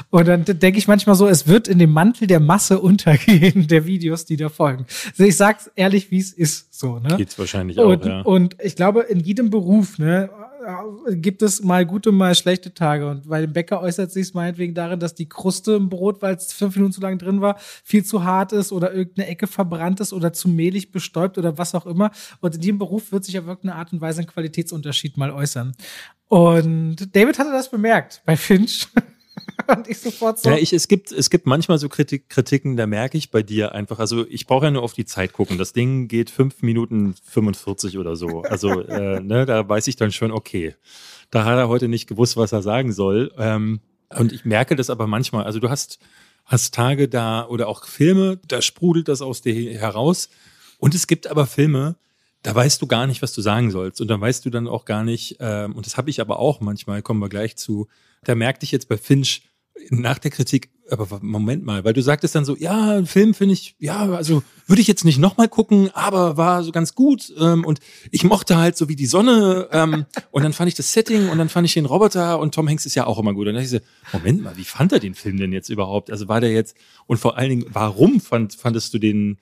Und 0.10 0.28
dann 0.28 0.46
denke 0.46 0.78
ich 0.78 0.88
manchmal 0.88 1.16
so, 1.16 1.28
es 1.28 1.48
wird 1.48 1.68
in 1.68 1.80
dem 1.80 1.92
Mantel 1.92 2.28
der 2.28 2.40
Masse 2.40 2.80
untergehen, 2.82 3.68
der 3.68 3.86
Videos, 3.86 4.26
die 4.26 4.38
da 4.38 4.50
folgen. 4.50 4.86
Also 5.12 5.24
ich 5.24 5.38
sag's 5.38 5.70
ehrlich, 5.76 6.12
wie 6.12 6.20
es 6.20 6.32
ist, 6.32 6.74
so, 6.74 7.00
ne? 7.00 7.18
Geht's 7.18 7.38
wahrscheinlich 7.38 7.78
und, 7.78 8.04
auch, 8.04 8.06
ja. 8.06 8.22
Und 8.22 8.56
ich 8.64 8.76
glaube, 8.76 9.02
in 9.02 9.20
jedem 9.20 9.50
Beruf, 9.50 10.00
ne, 10.00 10.30
gibt 11.10 11.42
es 11.42 11.64
mal 11.64 11.86
gute, 11.86 12.12
mal 12.12 12.36
schlechte 12.36 12.74
Tage. 12.74 13.10
Und 13.10 13.28
bei 13.30 13.42
dem 13.42 13.54
Bäcker 13.54 13.82
äußert 13.82 14.12
sich 14.12 14.28
es 14.28 14.34
meinetwegen 14.34 14.74
darin, 14.74 15.00
dass 15.00 15.16
die 15.16 15.30
Kruste 15.30 15.74
im 15.74 15.90
Brot, 15.90 16.22
weil 16.22 16.36
es 16.36 16.54
fünf 16.54 16.76
Minuten 16.76 16.94
zu 16.94 17.02
lang 17.02 17.18
drin 17.18 17.42
war, 17.42 17.58
viel 17.60 18.04
zu 18.04 18.24
hart 18.24 18.52
ist 18.54 18.72
oder 18.72 18.94
irgendeine 18.94 19.28
Ecke 19.28 19.48
verbrannt 19.48 20.00
ist 20.00 20.14
oder 20.14 20.34
zu 20.34 20.50
mehlig 20.50 20.92
bestäubt 20.92 21.38
oder 21.38 21.58
was 21.58 21.76
auch 21.76 21.86
immer. 21.86 22.12
Und 22.42 22.56
in 22.56 22.62
diesem 22.62 22.80
Beruf 22.80 23.12
wird 23.12 23.26
sich 23.26 23.38
auf 23.38 23.46
irgendeine 23.46 23.76
Art 23.76 23.94
und 23.94 24.02
Weise 24.02 24.22
ein 24.22 24.28
Qualitätsunterschied 24.28 25.18
mal 25.18 25.32
äußern. 25.32 25.74
Und 26.28 27.16
David 27.16 27.38
hatte 27.38 27.52
das 27.52 27.70
bemerkt 27.70 28.22
bei 28.26 28.36
Finch. 28.36 28.88
Und 29.68 29.88
ich 29.88 30.00
sofort 30.00 30.40
so. 30.40 30.50
Ja, 30.50 30.58
ich, 30.58 30.74
es 30.74 30.88
gibt, 30.88 31.12
es 31.12 31.30
gibt 31.30 31.46
manchmal 31.46 31.78
so 31.78 31.90
Kritik, 31.90 32.30
Kritiken, 32.30 32.78
da 32.78 32.88
merke 32.88 33.18
ich 33.18 33.32
bei 33.32 33.44
dir 33.44 33.74
einfach, 33.74 34.00
also 34.00 34.26
ich 34.28 34.48
brauche 34.48 34.66
ja 34.66 34.72
nur 34.72 34.84
auf 34.84 34.94
die 34.94 35.06
Zeit 35.06 35.34
gucken. 35.34 35.58
Das 35.58 35.74
Ding 35.74 36.08
geht 36.08 36.30
fünf 36.30 36.62
Minuten 36.62 37.16
45 37.24 37.98
oder 37.98 38.16
so. 38.16 38.42
Also, 38.44 38.82
äh, 38.88 39.20
ne, 39.20 39.46
da 39.46 39.68
weiß 39.68 39.88
ich 39.88 39.96
dann 39.96 40.12
schon, 40.12 40.32
okay, 40.32 40.76
da 41.32 41.46
hat 41.46 41.58
er 41.58 41.68
heute 41.68 41.88
nicht 41.88 42.08
gewusst, 42.08 42.38
was 42.38 42.52
er 42.52 42.62
sagen 42.62 42.92
soll. 42.92 43.34
Ähm, 43.38 43.80
und 44.10 44.32
ich 44.32 44.46
merke 44.46 44.76
das 44.76 44.90
aber 44.90 45.08
manchmal, 45.08 45.46
also 45.46 45.60
du 45.60 45.70
hast, 45.70 46.00
hast 46.46 46.74
Tage 46.74 47.08
da 47.08 47.48
oder 47.48 47.68
auch 47.68 47.86
Filme, 47.86 48.40
da 48.48 48.62
sprudelt 48.62 49.08
das 49.08 49.22
aus 49.22 49.42
dir 49.42 49.54
heraus. 49.80 50.30
Und 50.78 50.94
es 50.94 51.08
gibt 51.08 51.28
aber 51.28 51.48
Filme, 51.48 51.96
da 52.44 52.54
weißt 52.54 52.82
du 52.82 52.88
gar 52.88 53.08
nicht, 53.08 53.22
was 53.22 53.34
du 53.34 53.42
sagen 53.42 53.72
sollst. 53.72 54.02
Und 54.02 54.10
da 54.10 54.20
weißt 54.20 54.46
du 54.46 54.50
dann 54.50 54.68
auch 54.68 54.86
gar 54.86 55.04
nicht, 55.04 55.38
ähm, 55.40 55.76
und 55.76 55.86
das 55.86 55.98
habe 55.98 56.10
ich 56.10 56.22
aber 56.22 56.40
auch 56.40 56.60
manchmal, 56.60 57.02
kommen 57.02 57.22
wir 57.22 57.30
gleich 57.30 57.56
zu, 57.56 57.88
da 58.24 58.36
merkte 58.36 58.66
ich 58.66 58.72
jetzt 58.72 58.90
bei 58.90 58.98
Finch 58.98 59.50
nach 59.90 60.20
der 60.20 60.32
Kritik, 60.32 60.70
aber 60.90 61.20
Moment 61.22 61.66
mal, 61.66 61.84
weil 61.84 61.94
du 61.94 62.02
sagtest 62.02 62.36
dann 62.36 62.46
so, 62.46 62.56
ja, 62.56 63.04
Film 63.06 63.34
finde 63.34 63.54
ich, 63.54 63.76
ja, 63.80 64.10
also 64.12 64.44
würde 64.68 64.82
ich 64.82 64.88
jetzt 64.88 65.06
nicht 65.06 65.18
nochmal 65.18 65.48
gucken, 65.48 65.90
aber 65.94 66.38
war 66.38 66.64
so 66.64 66.72
ganz 66.72 66.94
gut 66.94 67.34
ähm, 67.40 67.66
und 67.66 67.80
ich 68.12 68.24
mochte 68.24 68.58
halt 68.58 68.78
so 68.78 68.90
wie 68.90 68.96
die 68.96 69.06
Sonne 69.06 69.70
ähm, 69.72 70.06
und 70.32 70.44
dann 70.44 70.54
fand 70.54 70.68
ich 70.68 70.76
das 70.76 70.94
Setting 70.94 71.30
und 71.30 71.38
dann 71.38 71.50
fand 71.50 71.66
ich 71.66 71.74
den 71.74 71.86
Roboter 71.86 72.40
und 72.40 72.54
Tom 72.54 72.70
Hanks 72.70 72.86
ist 72.86 72.96
ja 72.96 73.08
auch 73.08 73.18
immer 73.18 73.34
gut. 73.34 73.48
Und 73.48 73.56
dann 73.56 73.64
dachte 73.64 73.78
ich 73.78 73.82
so, 73.82 74.18
Moment 74.18 74.44
mal, 74.44 74.58
wie 74.58 74.66
fand 74.66 74.92
er 74.92 75.00
den 75.00 75.16
Film 75.16 75.38
denn 75.38 75.54
jetzt 75.54 75.70
überhaupt? 75.70 76.12
Also 76.12 76.28
war 76.28 76.42
der 76.42 76.52
jetzt, 76.52 76.76
und 77.08 77.18
vor 77.18 77.38
allen 77.38 77.50
Dingen, 77.50 77.66
warum 77.70 78.22
fand, 78.22 78.54
fandest 78.54 78.94
du 78.94 79.00
den 79.00 79.40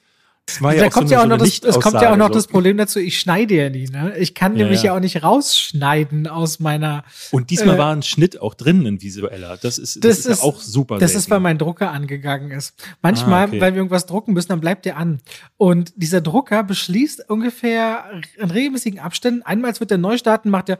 ja 0.59 0.73
da 0.73 0.89
kommt 0.89 1.09
so 1.09 1.15
ja 1.15 1.23
auch 1.23 1.27
noch 1.27 1.37
das, 1.37 1.59
es 1.59 1.79
kommt 1.79 2.01
ja 2.01 2.11
auch 2.11 2.17
noch 2.17 2.27
so. 2.27 2.33
das 2.33 2.47
Problem 2.47 2.77
dazu, 2.77 2.99
ich 2.99 3.19
schneide 3.19 3.55
ja 3.55 3.69
nie, 3.69 3.87
ne? 3.87 4.17
Ich 4.17 4.33
kann 4.35 4.55
ja, 4.55 4.63
nämlich 4.63 4.83
ja. 4.83 4.91
ja 4.91 4.97
auch 4.97 4.99
nicht 4.99 5.23
rausschneiden 5.23 6.27
aus 6.27 6.59
meiner. 6.59 7.03
Und 7.31 7.49
diesmal 7.49 7.75
äh, 7.75 7.79
war 7.79 7.95
ein 7.95 8.03
Schnitt 8.03 8.41
auch 8.41 8.53
drin, 8.53 8.85
ein 8.85 9.01
visueller. 9.01 9.57
Das 9.57 9.77
ist, 9.77 9.97
das, 9.97 10.01
das 10.01 10.19
ist, 10.19 10.25
ist 10.25 10.39
ja 10.39 10.43
auch 10.43 10.59
super. 10.59 10.97
Das 10.97 11.11
selten. 11.11 11.23
ist, 11.23 11.29
weil 11.29 11.39
mein 11.39 11.57
Drucker 11.57 11.91
angegangen 11.91 12.51
ist. 12.51 12.73
Manchmal, 13.01 13.45
ah, 13.45 13.47
okay. 13.47 13.61
weil 13.61 13.73
wir 13.73 13.77
irgendwas 13.77 14.05
drucken 14.05 14.33
müssen, 14.33 14.49
dann 14.49 14.61
bleibt 14.61 14.85
der 14.85 14.97
an. 14.97 15.21
Und 15.57 15.93
dieser 15.95 16.21
Drucker 16.21 16.63
beschließt 16.63 17.29
ungefähr 17.29 18.05
in 18.37 18.51
regelmäßigen 18.51 18.99
Abständen, 18.99 19.43
einmal 19.43 19.71
wird 19.79 19.91
der 19.91 19.97
neu 19.97 20.17
starten, 20.17 20.49
macht 20.49 20.67
der 20.67 20.79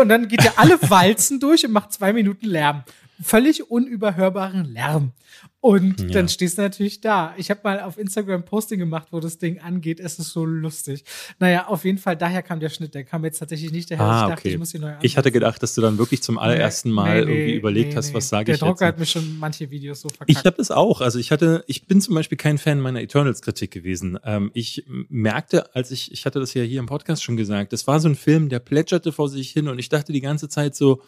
und 0.00 0.08
dann 0.08 0.28
geht 0.28 0.44
er 0.44 0.58
alle 0.58 0.78
Walzen 0.88 1.40
durch 1.40 1.64
und 1.64 1.72
macht 1.72 1.92
zwei 1.92 2.12
Minuten 2.12 2.46
Lärm 2.46 2.84
völlig 3.22 3.70
unüberhörbaren 3.70 4.64
Lärm. 4.64 5.12
Und 5.60 6.00
ja. 6.00 6.06
dann 6.08 6.28
stehst 6.28 6.58
du 6.58 6.62
natürlich 6.62 7.00
da. 7.00 7.34
Ich 7.36 7.48
habe 7.48 7.60
mal 7.62 7.80
auf 7.80 7.96
Instagram 7.96 8.44
Posting 8.44 8.80
gemacht, 8.80 9.08
wo 9.12 9.20
das 9.20 9.38
Ding 9.38 9.60
angeht. 9.60 10.00
Es 10.00 10.18
ist 10.18 10.32
so 10.32 10.44
lustig. 10.44 11.04
Naja, 11.38 11.68
auf 11.68 11.84
jeden 11.84 11.98
Fall, 11.98 12.16
daher 12.16 12.42
kam 12.42 12.58
der 12.58 12.68
Schnitt. 12.68 12.94
Der 12.94 13.04
kam 13.04 13.24
jetzt 13.24 13.38
tatsächlich 13.38 13.70
nicht 13.70 13.90
daher. 13.90 14.04
Ah, 14.04 14.22
ich 14.22 14.28
dachte, 14.30 14.40
okay. 14.40 14.48
ich 14.50 14.58
muss 14.58 14.74
ihn 14.74 14.80
neu 14.80 14.88
anpassen. 14.88 15.06
Ich 15.06 15.16
hatte 15.16 15.30
gedacht, 15.30 15.62
dass 15.62 15.74
du 15.74 15.80
dann 15.80 15.98
wirklich 15.98 16.22
zum 16.22 16.36
allerersten 16.36 16.90
Mal 16.90 17.20
nee, 17.20 17.24
nee, 17.24 17.32
irgendwie 17.32 17.54
überlegt 17.54 17.90
nee, 17.90 17.96
hast, 17.96 18.12
was 18.12 18.28
sage 18.28 18.50
ich 18.50 18.54
jetzt. 18.54 18.62
Der 18.62 18.68
Drucker 18.68 18.86
hat 18.86 18.98
mir 18.98 19.06
schon 19.06 19.38
manche 19.38 19.70
Videos 19.70 20.00
so 20.00 20.08
verkackt. 20.08 20.30
Ich 20.30 20.38
habe 20.38 20.56
das 20.56 20.72
auch. 20.72 21.00
Also 21.00 21.20
ich 21.20 21.30
hatte, 21.30 21.64
ich 21.68 21.86
bin 21.86 22.00
zum 22.00 22.16
Beispiel 22.16 22.36
kein 22.36 22.58
Fan 22.58 22.80
meiner 22.80 23.00
Eternals-Kritik 23.00 23.70
gewesen. 23.70 24.18
Ähm, 24.24 24.50
ich 24.54 24.84
merkte, 25.08 25.74
als 25.76 25.92
ich, 25.92 26.10
ich 26.12 26.26
hatte 26.26 26.40
das 26.40 26.54
ja 26.54 26.62
hier 26.62 26.80
im 26.80 26.86
Podcast 26.86 27.22
schon 27.22 27.36
gesagt, 27.36 27.72
das 27.72 27.86
war 27.86 28.00
so 28.00 28.08
ein 28.08 28.16
Film, 28.16 28.48
der 28.48 28.58
plätscherte 28.58 29.12
vor 29.12 29.28
sich 29.28 29.50
hin 29.50 29.68
und 29.68 29.78
ich 29.78 29.88
dachte 29.88 30.12
die 30.12 30.20
ganze 30.20 30.48
Zeit 30.48 30.74
so, 30.74 31.02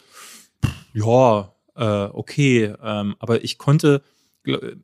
ja, 0.93 1.53
äh, 1.77 1.85
okay, 1.85 2.75
ähm, 2.83 3.16
aber 3.18 3.45
ich 3.45 3.59
konnte, 3.59 4.03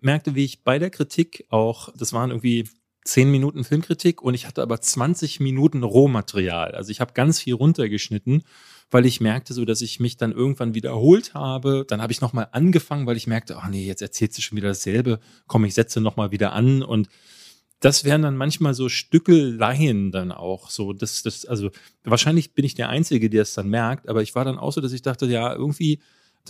merkte, 0.00 0.34
wie 0.34 0.44
ich 0.44 0.64
bei 0.64 0.78
der 0.78 0.90
Kritik 0.90 1.46
auch, 1.50 1.90
das 1.96 2.12
waren 2.12 2.30
irgendwie 2.30 2.68
zehn 3.04 3.30
Minuten 3.30 3.64
Filmkritik 3.64 4.22
und 4.22 4.34
ich 4.34 4.46
hatte 4.46 4.62
aber 4.62 4.80
20 4.80 5.40
Minuten 5.40 5.82
Rohmaterial. 5.82 6.72
Also 6.72 6.90
ich 6.90 7.00
habe 7.00 7.12
ganz 7.14 7.40
viel 7.40 7.54
runtergeschnitten, 7.54 8.42
weil 8.90 9.06
ich 9.06 9.20
merkte 9.20 9.54
so, 9.54 9.64
dass 9.64 9.80
ich 9.80 10.00
mich 10.00 10.16
dann 10.16 10.32
irgendwann 10.32 10.74
wiederholt 10.74 11.34
habe. 11.34 11.84
Dann 11.88 12.02
habe 12.02 12.12
ich 12.12 12.20
nochmal 12.20 12.48
angefangen, 12.52 13.06
weil 13.06 13.16
ich 13.16 13.26
merkte, 13.26 13.56
ach 13.56 13.68
nee, 13.68 13.86
jetzt 13.86 14.02
erzählt 14.02 14.32
sie 14.32 14.42
schon 14.42 14.56
wieder 14.56 14.68
dasselbe. 14.68 15.20
Komm, 15.46 15.64
ich 15.64 15.74
setze 15.74 16.00
nochmal 16.00 16.30
wieder 16.30 16.52
an 16.52 16.82
und 16.82 17.08
das 17.80 18.04
wären 18.04 18.20
dann 18.20 18.36
manchmal 18.36 18.74
so 18.74 18.90
Stückeleien 18.90 20.12
dann 20.12 20.32
auch 20.32 20.68
so. 20.68 20.92
Das, 20.92 21.22
das, 21.22 21.46
also 21.46 21.70
wahrscheinlich 22.04 22.52
bin 22.52 22.66
ich 22.66 22.74
der 22.74 22.90
Einzige, 22.90 23.30
der 23.30 23.42
es 23.42 23.54
dann 23.54 23.68
merkt, 23.70 24.08
aber 24.08 24.22
ich 24.22 24.34
war 24.34 24.44
dann 24.44 24.58
auch 24.58 24.72
so, 24.72 24.82
dass 24.82 24.92
ich 24.92 25.00
dachte, 25.00 25.24
ja, 25.26 25.54
irgendwie 25.54 26.00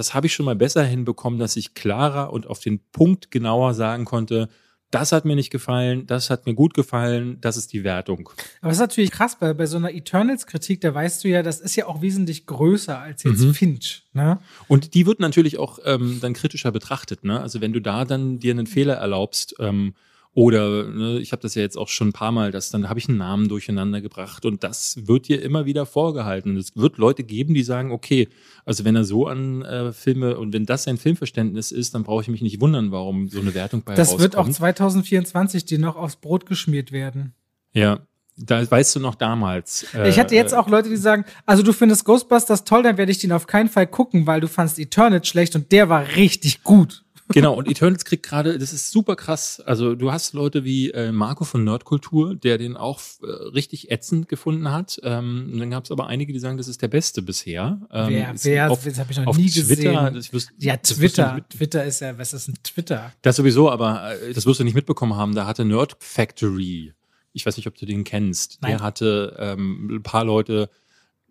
das 0.01 0.15
habe 0.15 0.27
ich 0.29 0.33
schon 0.33 0.47
mal 0.47 0.57
besser 0.57 0.83
hinbekommen, 0.83 1.39
dass 1.39 1.57
ich 1.57 1.75
klarer 1.75 2.33
und 2.33 2.47
auf 2.47 2.59
den 2.61 2.81
Punkt 2.91 3.31
genauer 3.31 3.75
sagen 3.75 4.07
konnte, 4.07 4.49
das 4.91 5.13
hat 5.13 5.27
mir 5.27 5.37
nicht 5.37 5.51
gefallen, 5.51 6.07
das 6.07 6.31
hat 6.31 6.47
mir 6.47 6.55
gut 6.55 6.73
gefallen, 6.73 7.37
das 7.43 7.59
ist 7.59 7.75
die 7.75 7.85
Wertung. 7.85 8.31
Aber 8.63 8.71
das 8.71 8.79
ist 8.79 8.81
natürlich 8.81 9.11
krass, 9.11 9.37
weil 9.41 9.55
bei 9.55 9.67
so 9.67 9.77
einer 9.77 9.93
Eternals-Kritik, 9.93 10.81
da 10.81 10.95
weißt 10.95 11.23
du 11.23 11.29
ja, 11.29 11.43
das 11.43 11.61
ist 11.61 11.77
ja 11.77 11.87
auch 11.87 12.01
wesentlich 12.01 12.47
größer 12.47 12.99
als 12.99 13.25
jetzt 13.25 13.41
mhm. 13.41 13.53
Finch. 13.53 14.05
Ne? 14.15 14.39
Und 14.69 14.95
die 14.95 15.05
wird 15.05 15.21
natürlich 15.21 15.59
auch 15.59 15.79
ähm, 15.85 16.19
dann 16.23 16.33
kritischer 16.33 16.73
betrachtet. 16.73 17.23
Ne? 17.23 17.39
Also 17.39 17.61
wenn 17.61 17.75
du 17.75 17.81
da 17.81 18.07
dann 18.07 18.39
dir 18.39 18.53
einen 18.53 18.67
Fehler 18.67 18.95
erlaubst, 18.95 19.55
ähm, 19.61 19.93
oder 20.33 20.89
ne, 20.89 21.19
ich 21.19 21.33
habe 21.33 21.43
das 21.43 21.57
ja 21.57 21.63
jetzt 21.63 21.77
auch 21.77 21.89
schon 21.89 22.09
ein 22.09 22.13
paar 22.13 22.31
Mal, 22.31 22.53
dass 22.53 22.71
dann 22.71 22.89
habe 22.89 23.01
ich 23.01 23.09
einen 23.09 23.19
Namen 23.19 23.49
durcheinander 23.49 24.01
gebracht 24.01 24.45
und 24.47 24.63
das 24.63 25.09
wird 25.09 25.27
dir 25.27 25.43
immer 25.43 25.67
wieder 25.67 25.87
vorgehalten. 25.87 26.57
es 26.57 26.77
wird 26.77 26.99
Leute 26.99 27.25
geben, 27.25 27.53
die 27.53 27.65
sagen, 27.65 27.91
okay, 27.91 28.29
also 28.65 28.85
wenn 28.85 28.95
er 28.95 29.05
so 29.05 29.27
an 29.27 29.63
äh, 29.63 29.93
Filme 29.93 30.39
und 30.39 30.53
wenn 30.53 30.67
das 30.67 30.85
sein 30.85 30.99
Filmverständnis 30.99 31.73
ist, 31.73 31.95
dann 31.95 32.05
brauche 32.05 32.23
ich 32.23 32.29
mich 32.29 32.43
nicht 32.43 32.61
wundern, 32.61 32.93
warum 32.93 33.29
so 33.29 33.41
eine 33.41 33.55
Wertung 33.55 33.83
bei 33.83 33.95
Das 33.95 34.09
rauskommt. 34.09 34.23
wird 34.23 34.37
auch 34.37 34.49
2024 34.49 35.65
dir 35.65 35.79
noch 35.81 35.97
aufs 35.97 36.17
Brot 36.17 36.47
geschmiert 36.47 36.93
werden. 36.93 37.35
Ja, 37.73 38.01
da 38.37 38.69
weißt 38.71 38.97
du 38.97 39.01
noch 39.01 39.17
damals. 39.17 39.87
Äh, 39.95 40.09
ich 40.09 40.19
hatte 40.19 40.35
jetzt 40.35 40.55
auch 40.55 40.69
Leute, 40.69 40.89
die 40.89 40.97
sagen, 40.97 41.25
also 41.45 41.63
du 41.63 41.73
findest 41.73 42.05
Ghostbusters 42.05 42.65
toll, 42.65 42.85
dann 42.85 42.97
werde 42.97 43.11
ich 43.13 43.19
den 43.19 43.33
auf 43.33 43.47
keinen 43.47 43.69
Fall 43.69 43.87
gucken, 43.87 44.27
weil 44.27 44.41
du 44.41 44.49
fandst 44.49 44.79
Eternal 44.79 45.25
schlecht 45.25 45.57
und 45.57 45.73
der 45.73 45.89
war 45.89 46.07
richtig 46.17 46.63
gut. 46.63 47.05
Genau, 47.33 47.55
und 47.55 47.69
Eternals 47.69 48.05
kriegt 48.05 48.25
gerade, 48.25 48.59
das 48.59 48.73
ist 48.73 48.91
super 48.91 49.17
krass. 49.17 49.61
Also 49.61 49.95
du 49.95 50.11
hast 50.13 50.35
Leute 50.35 50.65
wie 50.65 50.91
äh, 50.91 51.13
Marco 51.13 51.45
von 51.45 51.65
Nerdkultur, 51.65 52.35
der 52.35 52.59
den 52.59 52.77
auch 52.77 53.01
äh, 53.23 53.27
richtig 53.27 53.91
ätzend 53.91 54.29
gefunden 54.29 54.71
hat. 54.71 55.01
Ähm, 55.03 55.55
dann 55.59 55.71
gab 55.71 55.85
es 55.85 55.91
aber 55.91 56.07
einige, 56.09 56.33
die 56.33 56.39
sagen, 56.39 56.57
das 56.57 56.69
ist 56.69 56.83
der 56.83 56.89
beste 56.89 57.23
bisher. 57.23 57.81
Ähm, 57.93 58.09
wer, 58.09 58.35
wer, 58.43 58.71
auf, 58.71 58.85
das 58.85 58.99
habe 58.99 59.13
ich 59.13 59.19
noch 59.19 59.37
nie 59.37 59.49
Twitter, 59.49 60.11
gesehen. 60.11 60.33
Wirst, 60.33 60.53
ja, 60.59 60.77
Twitter. 60.77 61.45
Twitter 61.49 61.85
ist 61.85 62.01
ja, 62.01 62.19
was 62.19 62.33
ist 62.33 62.49
ein 62.49 62.59
Twitter? 62.63 63.13
Das 63.23 63.37
sowieso, 63.37 63.71
aber 63.71 64.15
äh, 64.21 64.33
das 64.33 64.47
wirst 64.47 64.61
du 64.61 64.65
nicht 64.65 64.75
mitbekommen 64.75 65.15
haben. 65.15 65.35
Da 65.35 65.47
hatte 65.47 65.65
Nerd 65.65 65.97
Factory, 66.01 66.93
ich 67.33 67.47
weiß 67.47 67.57
nicht, 67.57 67.67
ob 67.67 67.77
du 67.77 67.87
den 67.87 68.05
kennst, 68.05 68.59
Nein. 68.61 68.73
der 68.73 68.81
hatte 68.81 69.37
ähm, 69.39 69.89
ein 69.97 70.03
paar 70.03 70.25
Leute 70.25 70.69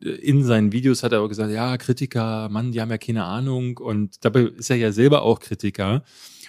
in 0.02 0.44
seinen 0.44 0.72
Videos 0.72 1.04
hat 1.04 1.12
er 1.12 1.22
auch 1.22 1.28
gesagt, 1.28 1.52
ja, 1.52 1.78
Kritiker, 1.78 2.50
Mann, 2.50 2.72
die 2.72 2.82
haben 2.82 2.90
ja 2.92 2.98
keine 2.98 3.26
Ahnung. 3.26 3.78
Und 3.78 4.24
dabei 4.24 4.42
ist 4.42 4.70
er 4.70 4.78
ja 4.78 4.92
selber 4.92 5.22
auch 5.22 5.40
Kritiker. 5.40 6.04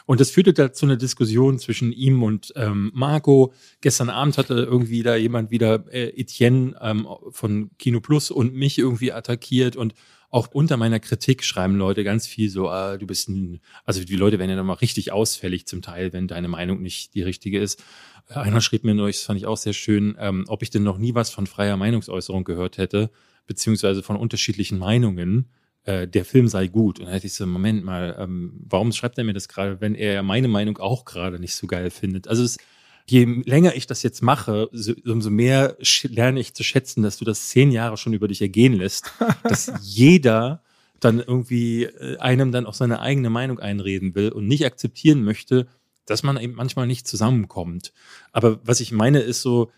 Und 0.07 0.21
das 0.21 0.31
führte 0.31 0.53
da 0.53 0.73
zu 0.73 0.87
einer 0.87 0.97
Diskussion 0.97 1.59
zwischen 1.59 1.93
ihm 1.93 2.23
und 2.23 2.53
ähm, 2.57 2.91
Marco. 2.95 3.53
Gestern 3.81 4.11
Abend 4.11 4.39
hatte 4.39 4.55
irgendwie 4.55 5.03
da 5.03 5.15
jemand 5.15 5.51
wieder 5.51 5.85
äh, 5.93 6.09
Etienne 6.21 6.75
ähm, 6.81 7.07
von 7.31 7.71
Kino 7.79 8.01
Plus 8.01 8.31
und 8.31 8.55
mich 8.55 8.79
irgendwie 8.79 9.13
attackiert 9.13 9.77
und 9.77 9.95
auch 10.31 10.49
unter 10.53 10.77
meiner 10.77 11.01
Kritik 11.01 11.45
schreiben 11.45 11.77
Leute 11.77 12.05
ganz 12.05 12.27
viel 12.27 12.51
so, 12.51 12.69
ah, 12.69 12.97
du 12.97 13.07
bist 13.07 13.29
ein, 13.29 13.61
also 13.85 14.03
die 14.05 14.17
Leute 14.17 14.39
werden 14.39 14.51
ja 14.51 14.57
dann 14.57 14.67
mal 14.67 14.75
richtig 14.75 15.13
ausfällig 15.13 15.67
zum 15.67 15.83
Teil, 15.83 16.13
wenn 16.13 16.29
deine 16.29 16.49
Meinung 16.49 16.83
nicht 16.83 17.15
die 17.15 17.23
richtige 17.23 17.59
ist. 17.59 17.83
Einer 18.29 18.61
schrieb 18.61 18.85
mir 18.85 18.95
neulich, 18.95 19.17
das 19.17 19.25
fand 19.27 19.39
ich 19.39 19.47
auch 19.47 19.57
sehr 19.57 19.73
schön, 19.73 20.17
ähm, 20.21 20.45
ob 20.47 20.63
ich 20.63 20.71
denn 20.71 20.85
noch 20.85 20.99
nie 20.99 21.15
was 21.15 21.31
von 21.31 21.49
freier 21.49 21.77
Meinungsäußerung 21.77 22.45
gehört 22.45 22.79
hätte, 22.79 23.11
beziehungsweise 23.51 24.05
von 24.05 24.15
unterschiedlichen 24.15 24.79
Meinungen. 24.79 25.47
Äh, 25.83 26.07
der 26.07 26.25
Film 26.25 26.47
sei 26.47 26.69
gut. 26.69 27.01
Und 27.01 27.07
dann 27.07 27.15
hätte 27.15 27.27
ich 27.27 27.33
so, 27.33 27.45
Moment 27.49 27.85
mal, 27.85 28.15
ähm, 28.17 28.53
warum 28.69 28.93
schreibt 28.93 29.19
er 29.19 29.25
mir 29.25 29.33
das 29.33 29.49
gerade, 29.49 29.81
wenn 29.81 29.97
er 29.97 30.23
meine 30.23 30.47
Meinung 30.47 30.79
auch 30.79 31.05
gerade 31.05 31.41
nicht 31.41 31.57
so 31.57 31.67
geil 31.67 31.91
findet? 31.91 32.29
Also 32.29 32.45
es, 32.45 32.59
je 33.07 33.25
länger 33.25 33.75
ich 33.75 33.89
das 33.89 34.05
jetzt 34.05 34.23
mache, 34.23 34.69
so, 34.71 34.93
umso 35.05 35.31
mehr 35.31 35.77
lerne 36.05 36.39
ich 36.39 36.55
zu 36.55 36.63
schätzen, 36.63 37.03
dass 37.03 37.17
du 37.17 37.25
das 37.25 37.49
zehn 37.49 37.73
Jahre 37.73 37.97
schon 37.97 38.13
über 38.13 38.29
dich 38.29 38.41
ergehen 38.41 38.75
lässt, 38.75 39.11
dass 39.43 39.73
jeder 39.83 40.63
dann 41.01 41.19
irgendwie 41.19 41.87
äh, 41.87 42.19
einem 42.19 42.53
dann 42.53 42.67
auch 42.67 42.75
seine 42.75 43.01
eigene 43.01 43.31
Meinung 43.31 43.59
einreden 43.59 44.15
will 44.15 44.29
und 44.29 44.47
nicht 44.47 44.65
akzeptieren 44.65 45.25
möchte, 45.25 45.67
dass 46.07 46.23
man 46.23 46.39
eben 46.39 46.55
manchmal 46.55 46.87
nicht 46.87 47.09
zusammenkommt. 47.09 47.93
Aber 48.31 48.61
was 48.63 48.79
ich 48.79 48.93
meine 48.93 49.19
ist 49.19 49.43
so, 49.43 49.73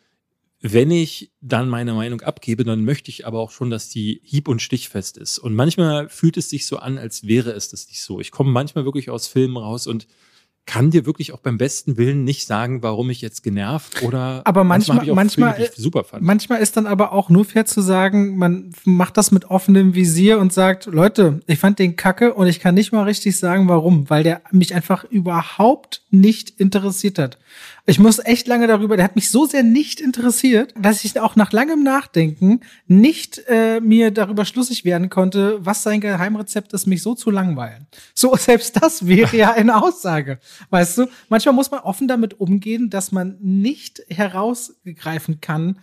wenn 0.63 0.93
ich 0.93 1.33
dann 1.41 1.69
meine 1.69 1.93
Meinung 1.93 2.21
abgebe, 2.21 2.63
dann 2.63 2.85
möchte 2.85 3.11
ich 3.11 3.27
aber 3.27 3.41
auch 3.41 3.51
schon, 3.51 3.69
dass 3.69 3.89
die 3.89 4.21
hieb- 4.23 4.47
und 4.47 4.63
stichfest 4.63 5.19
ist. 5.19 5.39
Und 5.39 5.55
manchmal 5.55 6.09
fühlt 6.09 6.37
es 6.37 6.49
sich 6.49 6.67
so 6.67 6.77
an, 6.77 6.99
als 6.99 7.27
wäre 7.27 7.51
es 7.51 7.69
das 7.69 7.89
nicht 7.89 8.01
so. 8.01 8.21
Ich 8.21 8.31
komme 8.31 8.53
manchmal 8.53 8.85
wirklich 8.85 9.11
aus 9.11 9.27
Filmen 9.27 9.57
raus 9.57 9.89
und 9.89 10.07
kann 10.65 10.91
dir 10.91 11.07
wirklich 11.07 11.33
auch 11.33 11.41
beim 11.41 11.59
besten 11.59 11.97
Willen 11.97 12.23
nicht 12.23 12.47
sagen, 12.47 12.83
warum 12.83 13.11
ich 13.11 13.21
jetzt 13.21 13.43
genervt 13.43 14.03
oder 14.03 14.43
aber 14.45 14.63
manchmal 14.63 15.05
manchmal 15.07 15.55
Filme, 15.55 15.71
super 15.75 16.05
fand. 16.05 16.23
Manchmal 16.23 16.61
ist 16.61 16.77
dann 16.77 16.87
aber 16.87 17.13
auch 17.13 17.29
nur 17.29 17.45
fair 17.45 17.67
zu 17.67 17.81
sagen, 17.81 18.37
man 18.37 18.73
macht 18.85 19.17
das 19.17 19.33
mit 19.33 19.47
offenem 19.47 19.95
Visier 19.95 20.39
und 20.39 20.53
sagt, 20.53 20.87
Leute, 20.87 21.41
ich 21.49 21.59
fand 21.59 21.81
den 21.81 21.97
Kacke 21.97 22.35
und 22.35 22.47
ich 22.47 22.61
kann 22.61 22.77
nicht 22.77 22.93
mal 22.93 23.03
richtig 23.03 23.37
sagen, 23.37 23.69
warum, 23.69 24.09
weil 24.09 24.23
der 24.23 24.43
mich 24.53 24.75
einfach 24.75 25.03
überhaupt 25.05 26.03
nicht 26.11 26.51
interessiert 26.61 27.19
hat. 27.19 27.39
Ich 27.85 27.99
muss 27.99 28.21
echt 28.21 28.47
lange 28.47 28.69
darüber, 28.69 28.97
der 28.97 29.05
hat 29.05 29.17
mich 29.17 29.31
so 29.31 29.45
sehr 29.45 29.65
nicht 29.65 30.01
interessiert, 30.01 30.73
dass 30.79 31.05
ich 31.05 31.19
auch 31.19 31.35
nach 31.35 31.51
langem 31.51 31.83
Nachdenken 31.83 32.61
nicht 32.87 33.43
äh, 33.49 33.81
mir 33.81 34.13
darüber 34.13 34.45
schlussig 34.45 34.85
werden 34.85 35.11
konnte, 35.11 35.59
was 35.67 35.83
sein 35.83 36.01
Geheimrezept 36.01 36.73
ist, 36.75 36.87
mich 36.87 37.03
so 37.03 37.17
zu 37.17 37.31
langweilen. 37.31 37.89
So, 38.15 38.37
selbst 38.37 38.81
das 38.81 39.09
wäre 39.09 39.37
ja 39.37 39.53
eine 39.53 39.83
Aussage. 39.83 40.39
Weißt 40.71 40.99
du, 40.99 41.07
manchmal 41.29 41.57
muss 41.57 41.73
man 41.73 41.81
offen 41.81 42.07
damit 42.07 42.39
umgehen, 42.39 42.89
dass 42.89 43.11
man 43.11 43.37
nicht 43.41 44.01
herausgreifen 44.09 45.41
kann, 45.41 45.81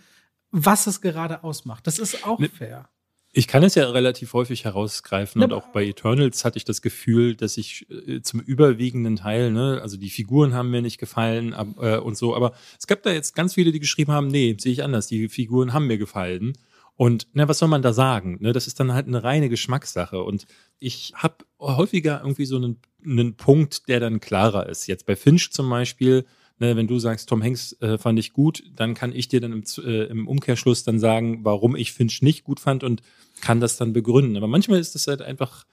was 0.50 0.86
es 0.86 1.02
gerade 1.02 1.44
ausmacht. 1.44 1.86
Das 1.86 1.98
ist 1.98 2.26
auch 2.26 2.38
ne, 2.38 2.48
fair. 2.48 2.88
Ich 3.32 3.46
kann 3.46 3.62
es 3.62 3.76
ja 3.76 3.88
relativ 3.88 4.32
häufig 4.32 4.64
herausgreifen 4.64 5.40
ja, 5.40 5.46
und 5.46 5.52
auch 5.52 5.68
bei 5.68 5.86
Eternals 5.86 6.44
hatte 6.44 6.56
ich 6.56 6.64
das 6.64 6.82
Gefühl, 6.82 7.36
dass 7.36 7.56
ich 7.58 7.86
äh, 7.88 8.22
zum 8.22 8.40
überwiegenden 8.40 9.16
Teil, 9.16 9.52
ne, 9.52 9.78
also 9.80 9.96
die 9.96 10.10
Figuren 10.10 10.52
haben 10.52 10.70
mir 10.70 10.82
nicht 10.82 10.98
gefallen 10.98 11.54
ab, 11.54 11.68
äh, 11.80 11.98
und 11.98 12.16
so, 12.16 12.34
aber 12.34 12.54
es 12.76 12.88
gab 12.88 13.04
da 13.04 13.12
jetzt 13.12 13.36
ganz 13.36 13.54
viele, 13.54 13.70
die 13.70 13.78
geschrieben 13.78 14.10
haben, 14.10 14.26
nee, 14.28 14.56
sehe 14.58 14.72
ich 14.72 14.82
anders, 14.82 15.06
die 15.06 15.28
Figuren 15.28 15.72
haben 15.72 15.86
mir 15.86 15.98
gefallen. 15.98 16.54
Und 16.96 17.28
na, 17.32 17.48
was 17.48 17.58
soll 17.58 17.68
man 17.68 17.80
da 17.80 17.94
sagen? 17.94 18.36
Ne, 18.40 18.52
das 18.52 18.66
ist 18.66 18.78
dann 18.78 18.92
halt 18.92 19.06
eine 19.06 19.22
reine 19.22 19.48
Geschmackssache. 19.48 20.22
Und 20.22 20.46
ich 20.80 21.14
habe 21.14 21.46
häufiger 21.58 22.20
irgendwie 22.20 22.44
so 22.44 22.56
einen, 22.56 22.78
einen 23.02 23.36
Punkt, 23.36 23.88
der 23.88 24.00
dann 24.00 24.20
klarer 24.20 24.68
ist. 24.68 24.86
Jetzt 24.86 25.06
bei 25.06 25.16
Finch 25.16 25.50
zum 25.50 25.70
Beispiel, 25.70 26.26
ne, 26.60 26.76
wenn 26.76 26.86
du 26.86 26.98
sagst, 26.98 27.28
Tom 27.28 27.42
Hanks 27.42 27.76
äh, 27.80 27.98
fand 27.98 28.18
ich 28.18 28.32
gut, 28.32 28.62
dann 28.76 28.94
kann 28.94 29.12
ich 29.12 29.28
dir 29.28 29.40
dann 29.40 29.52
im, 29.52 29.64
äh, 29.84 30.04
im 30.04 30.28
Umkehrschluss 30.28 30.84
dann 30.84 31.00
sagen, 31.00 31.40
warum 31.42 31.74
ich 31.74 31.92
Finch 31.92 32.22
nicht 32.22 32.44
gut 32.44 32.60
fand 32.60 32.84
und 32.84 33.02
kann 33.40 33.60
das 33.60 33.76
dann 33.76 33.92
begründen. 33.92 34.36
Aber 34.36 34.46
manchmal 34.46 34.78
ist 34.78 34.94
das 34.94 35.06
halt 35.06 35.22
einfach 35.22 35.64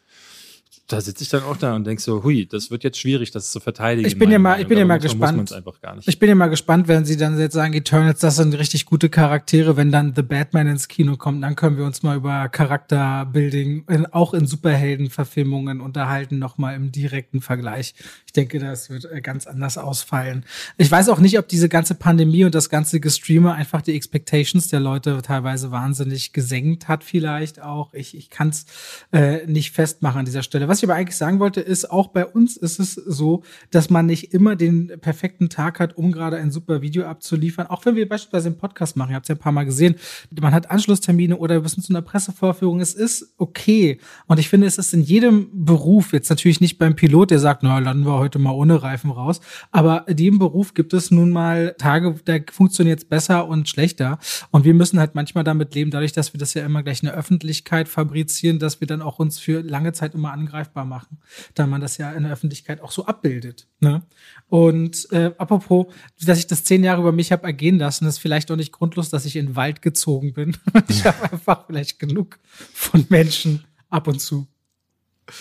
da 0.87 1.01
sitze 1.01 1.21
ich 1.21 1.29
dann 1.29 1.43
auch 1.43 1.57
da 1.57 1.75
und 1.75 1.85
denke 1.85 2.01
so, 2.01 2.23
hui, 2.23 2.45
das 2.45 2.71
wird 2.71 2.85
jetzt 2.85 2.97
schwierig, 2.97 3.31
das 3.31 3.51
zu 3.51 3.59
verteidigen. 3.59 4.07
Ich 4.07 4.17
bin 4.17 4.31
ja 4.31 4.39
mal, 4.39 4.61
ich 4.61 4.67
bin 4.67 4.77
ja 4.77 4.85
mal 4.85 4.99
gespannt. 4.99 5.53
Ich 6.05 6.17
bin 6.17 6.29
ja 6.29 6.35
mal 6.35 6.47
gespannt, 6.47 6.87
wenn 6.87 7.03
sie 7.03 7.17
dann 7.17 7.37
jetzt 7.37 7.53
sagen, 7.53 7.73
Eternals, 7.73 8.21
das 8.21 8.37
sind 8.37 8.57
richtig 8.57 8.85
gute 8.85 9.09
Charaktere, 9.09 9.75
wenn 9.75 9.91
dann 9.91 10.13
The 10.15 10.21
Batman 10.21 10.67
ins 10.67 10.87
Kino 10.87 11.17
kommt, 11.17 11.43
dann 11.43 11.57
können 11.57 11.77
wir 11.77 11.83
uns 11.83 12.03
mal 12.03 12.15
über 12.15 12.47
Charakterbuilding 12.47 13.83
in, 13.89 14.05
auch 14.05 14.33
in 14.33 14.47
Superheldenverfilmungen 14.47 15.81
unterhalten, 15.81 16.39
nochmal 16.39 16.75
im 16.75 16.93
direkten 16.93 17.41
Vergleich. 17.41 17.93
Ich 18.25 18.31
denke, 18.31 18.59
das 18.59 18.89
wird 18.89 19.11
äh, 19.11 19.19
ganz 19.19 19.45
anders 19.45 19.77
ausfallen. 19.77 20.45
Ich 20.77 20.89
weiß 20.89 21.09
auch 21.09 21.19
nicht, 21.19 21.37
ob 21.37 21.49
diese 21.49 21.67
ganze 21.67 21.95
Pandemie 21.95 22.45
und 22.45 22.55
das 22.55 22.69
ganze 22.69 23.01
Gestreamer 23.01 23.55
einfach 23.55 23.81
die 23.81 23.93
Expectations 23.93 24.69
der 24.69 24.79
Leute 24.79 25.21
teilweise 25.21 25.69
wahnsinnig 25.71 26.31
gesenkt 26.31 26.87
hat, 26.87 27.03
vielleicht 27.03 27.61
auch. 27.61 27.93
Ich, 27.93 28.15
ich 28.15 28.29
kann 28.29 28.49
es 28.49 28.65
äh, 29.11 29.45
nicht 29.47 29.71
festmachen 29.71 30.19
an 30.19 30.25
dieser 30.25 30.43
Stelle. 30.43 30.69
Was 30.69 30.76
was 30.77 30.83
ich 30.83 30.89
aber 30.89 30.99
eigentlich 30.99 31.17
sagen 31.17 31.39
wollte, 31.39 31.59
ist, 31.59 31.89
auch 31.89 32.09
bei 32.09 32.23
uns 32.23 32.55
ist 32.55 32.79
es 32.79 32.93
so, 32.93 33.41
dass 33.71 33.89
man 33.89 34.05
nicht 34.05 34.31
immer 34.31 34.55
den 34.55 34.91
perfekten 35.01 35.49
Tag 35.49 35.79
hat, 35.79 35.97
um 35.97 36.11
gerade 36.11 36.37
ein 36.37 36.51
super 36.51 36.83
Video 36.83 37.05
abzuliefern. 37.05 37.65
Auch 37.65 37.83
wenn 37.87 37.95
wir 37.95 38.07
beispielsweise 38.07 38.49
einen 38.49 38.59
Podcast 38.59 38.95
machen, 38.95 39.09
ihr 39.09 39.15
habt 39.15 39.25
es 39.25 39.29
ja 39.29 39.35
ein 39.35 39.39
paar 39.39 39.51
Mal 39.51 39.63
gesehen, 39.63 39.95
man 40.39 40.53
hat 40.53 40.69
Anschlusstermine 40.69 41.37
oder 41.37 41.55
wir 41.55 41.61
müssen 41.61 41.81
zu 41.81 41.91
einer 41.91 42.03
Pressevorführung. 42.03 42.79
Es 42.79 42.93
ist 42.93 43.33
okay. 43.37 43.99
Und 44.27 44.39
ich 44.39 44.49
finde, 44.49 44.67
es 44.67 44.77
ist 44.77 44.93
in 44.93 45.01
jedem 45.01 45.49
Beruf, 45.65 46.13
jetzt 46.13 46.29
natürlich 46.29 46.61
nicht 46.61 46.77
beim 46.77 46.95
Pilot, 46.95 47.31
der 47.31 47.39
sagt, 47.39 47.63
na, 47.63 47.79
landen 47.79 48.05
wir 48.05 48.19
heute 48.19 48.37
mal 48.37 48.51
ohne 48.51 48.83
Reifen 48.83 49.09
raus. 49.09 49.41
Aber 49.71 50.07
in 50.07 50.17
jedem 50.17 50.37
Beruf 50.37 50.75
gibt 50.75 50.93
es 50.93 51.09
nun 51.09 51.31
mal 51.31 51.73
Tage, 51.79 52.13
da 52.25 52.37
funktioniert 52.51 52.99
es 52.99 53.05
besser 53.05 53.47
und 53.47 53.67
schlechter. 53.67 54.19
Und 54.51 54.63
wir 54.63 54.75
müssen 54.75 54.99
halt 54.99 55.15
manchmal 55.15 55.43
damit 55.43 55.73
leben, 55.73 55.89
dadurch, 55.89 56.13
dass 56.13 56.33
wir 56.33 56.39
das 56.39 56.53
ja 56.53 56.63
immer 56.63 56.83
gleich 56.83 57.01
in 57.01 57.07
der 57.07 57.15
Öffentlichkeit 57.15 57.87
fabrizieren, 57.87 58.59
dass 58.59 58.79
wir 58.79 58.85
dann 58.85 59.01
auch 59.01 59.17
uns 59.17 59.39
für 59.39 59.61
lange 59.61 59.91
Zeit 59.93 60.13
immer 60.13 60.31
angreifen 60.31 60.66
greifbar 60.67 60.85
machen, 60.85 61.19
da 61.55 61.67
man 61.67 61.81
das 61.81 61.97
ja 61.97 62.11
in 62.11 62.23
der 62.23 62.31
Öffentlichkeit 62.31 62.81
auch 62.81 62.91
so 62.91 63.05
abbildet. 63.05 63.67
Ne? 63.79 64.03
Und 64.47 65.11
äh, 65.11 65.31
apropos, 65.37 65.87
dass 66.21 66.39
ich 66.39 66.47
das 66.47 66.63
zehn 66.63 66.83
Jahre 66.83 67.01
über 67.01 67.11
mich 67.11 67.31
habe 67.31 67.43
ergehen 67.43 67.79
lassen, 67.79 68.05
ist 68.05 68.19
vielleicht 68.19 68.51
auch 68.51 68.55
nicht 68.55 68.71
grundlos, 68.71 69.09
dass 69.09 69.25
ich 69.25 69.35
in 69.35 69.47
den 69.47 69.55
Wald 69.55 69.81
gezogen 69.81 70.33
bin. 70.33 70.57
ich 70.89 71.05
habe 71.05 71.31
einfach 71.31 71.65
vielleicht 71.67 71.99
genug 71.99 72.39
von 72.73 73.05
Menschen 73.09 73.63
ab 73.89 74.07
und 74.07 74.19
zu. 74.19 74.47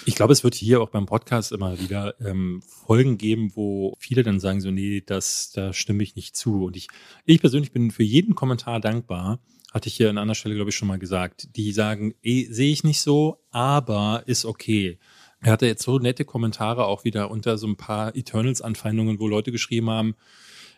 Ich 0.05 0.17
glaube, 0.17 0.33
es 0.33 0.43
wird 0.43 0.57
hier 0.57 0.81
auch 0.81 0.89
beim 0.89 1.07
Podcast 1.07 1.53
immer 1.53 1.79
wieder 1.79 2.21
ähm, 2.21 2.61
Folgen 2.67 3.19
geben, 3.19 3.53
wo 3.55 3.95
viele 4.01 4.25
dann 4.25 4.41
sagen 4.41 4.61
so, 4.61 4.73
nee, 4.73 5.01
das, 5.05 5.53
da 5.53 5.73
stimme 5.73 6.03
ich 6.03 6.17
nicht 6.17 6.37
zu. 6.37 6.65
Und 6.65 6.77
ich, 6.77 6.89
ich 7.25 7.41
persönlich 7.41 7.71
bin 7.71 7.93
für 7.93 8.03
jeden 8.03 8.35
Kommentar 8.35 8.81
dankbar, 8.81 9.39
hatte 9.73 9.89
ich 9.89 9.95
hier 9.95 10.11
an 10.11 10.19
einer 10.19 10.35
Stelle, 10.35 10.57
glaube 10.57 10.71
ich, 10.71 10.77
schon 10.77 10.89
mal 10.89 10.99
gesagt, 10.99 11.55
die 11.55 11.71
sagen, 11.71 12.15
eh, 12.23 12.47
sehe 12.51 12.73
ich 12.73 12.83
nicht 12.83 13.01
so, 13.01 13.45
aber 13.53 14.25
ist 14.27 14.45
okay. 14.45 14.99
Er 15.47 15.53
hatte 15.53 15.67
jetzt 15.67 15.85
so 15.85 16.01
nette 16.01 16.25
Kommentare 16.25 16.87
auch 16.87 17.05
wieder 17.05 17.31
unter 17.31 17.57
so 17.57 17.69
ein 17.69 17.77
paar 17.77 18.17
Eternals-Anfeindungen, 18.17 19.21
wo 19.21 19.29
Leute 19.29 19.53
geschrieben 19.53 19.89
haben, 19.89 20.17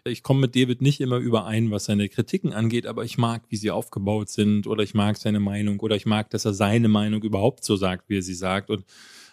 ich 0.05 0.23
komme 0.23 0.41
mit 0.41 0.55
David 0.55 0.83
nicht 0.83 1.01
immer 1.01 1.16
überein, 1.16 1.71
was 1.71 1.87
seine 1.87 2.11
Kritiken 2.11 2.53
angeht, 2.53 2.87
aber 2.87 3.03
ich 3.03 3.16
mag, 3.16 3.45
wie 3.49 3.57
sie 3.57 3.71
aufgebaut 3.71 4.29
sind 4.29 4.66
oder 4.66 4.83
ich 4.83 4.93
mag 4.93 5.16
seine 5.16 5.41
Meinung 5.41 5.81
oder 5.81 5.97
ich 5.97 6.05
mag, 6.05 6.29
dass 6.29 6.45
er 6.45 6.53
seine 6.53 6.89
Meinung 6.89 7.23
überhaupt 7.23 7.64
so 7.64 7.77
sagt, 7.77 8.11
wie 8.11 8.19
er 8.19 8.23
sie 8.23 8.35
sagt. 8.35 8.69
Und 8.69 8.85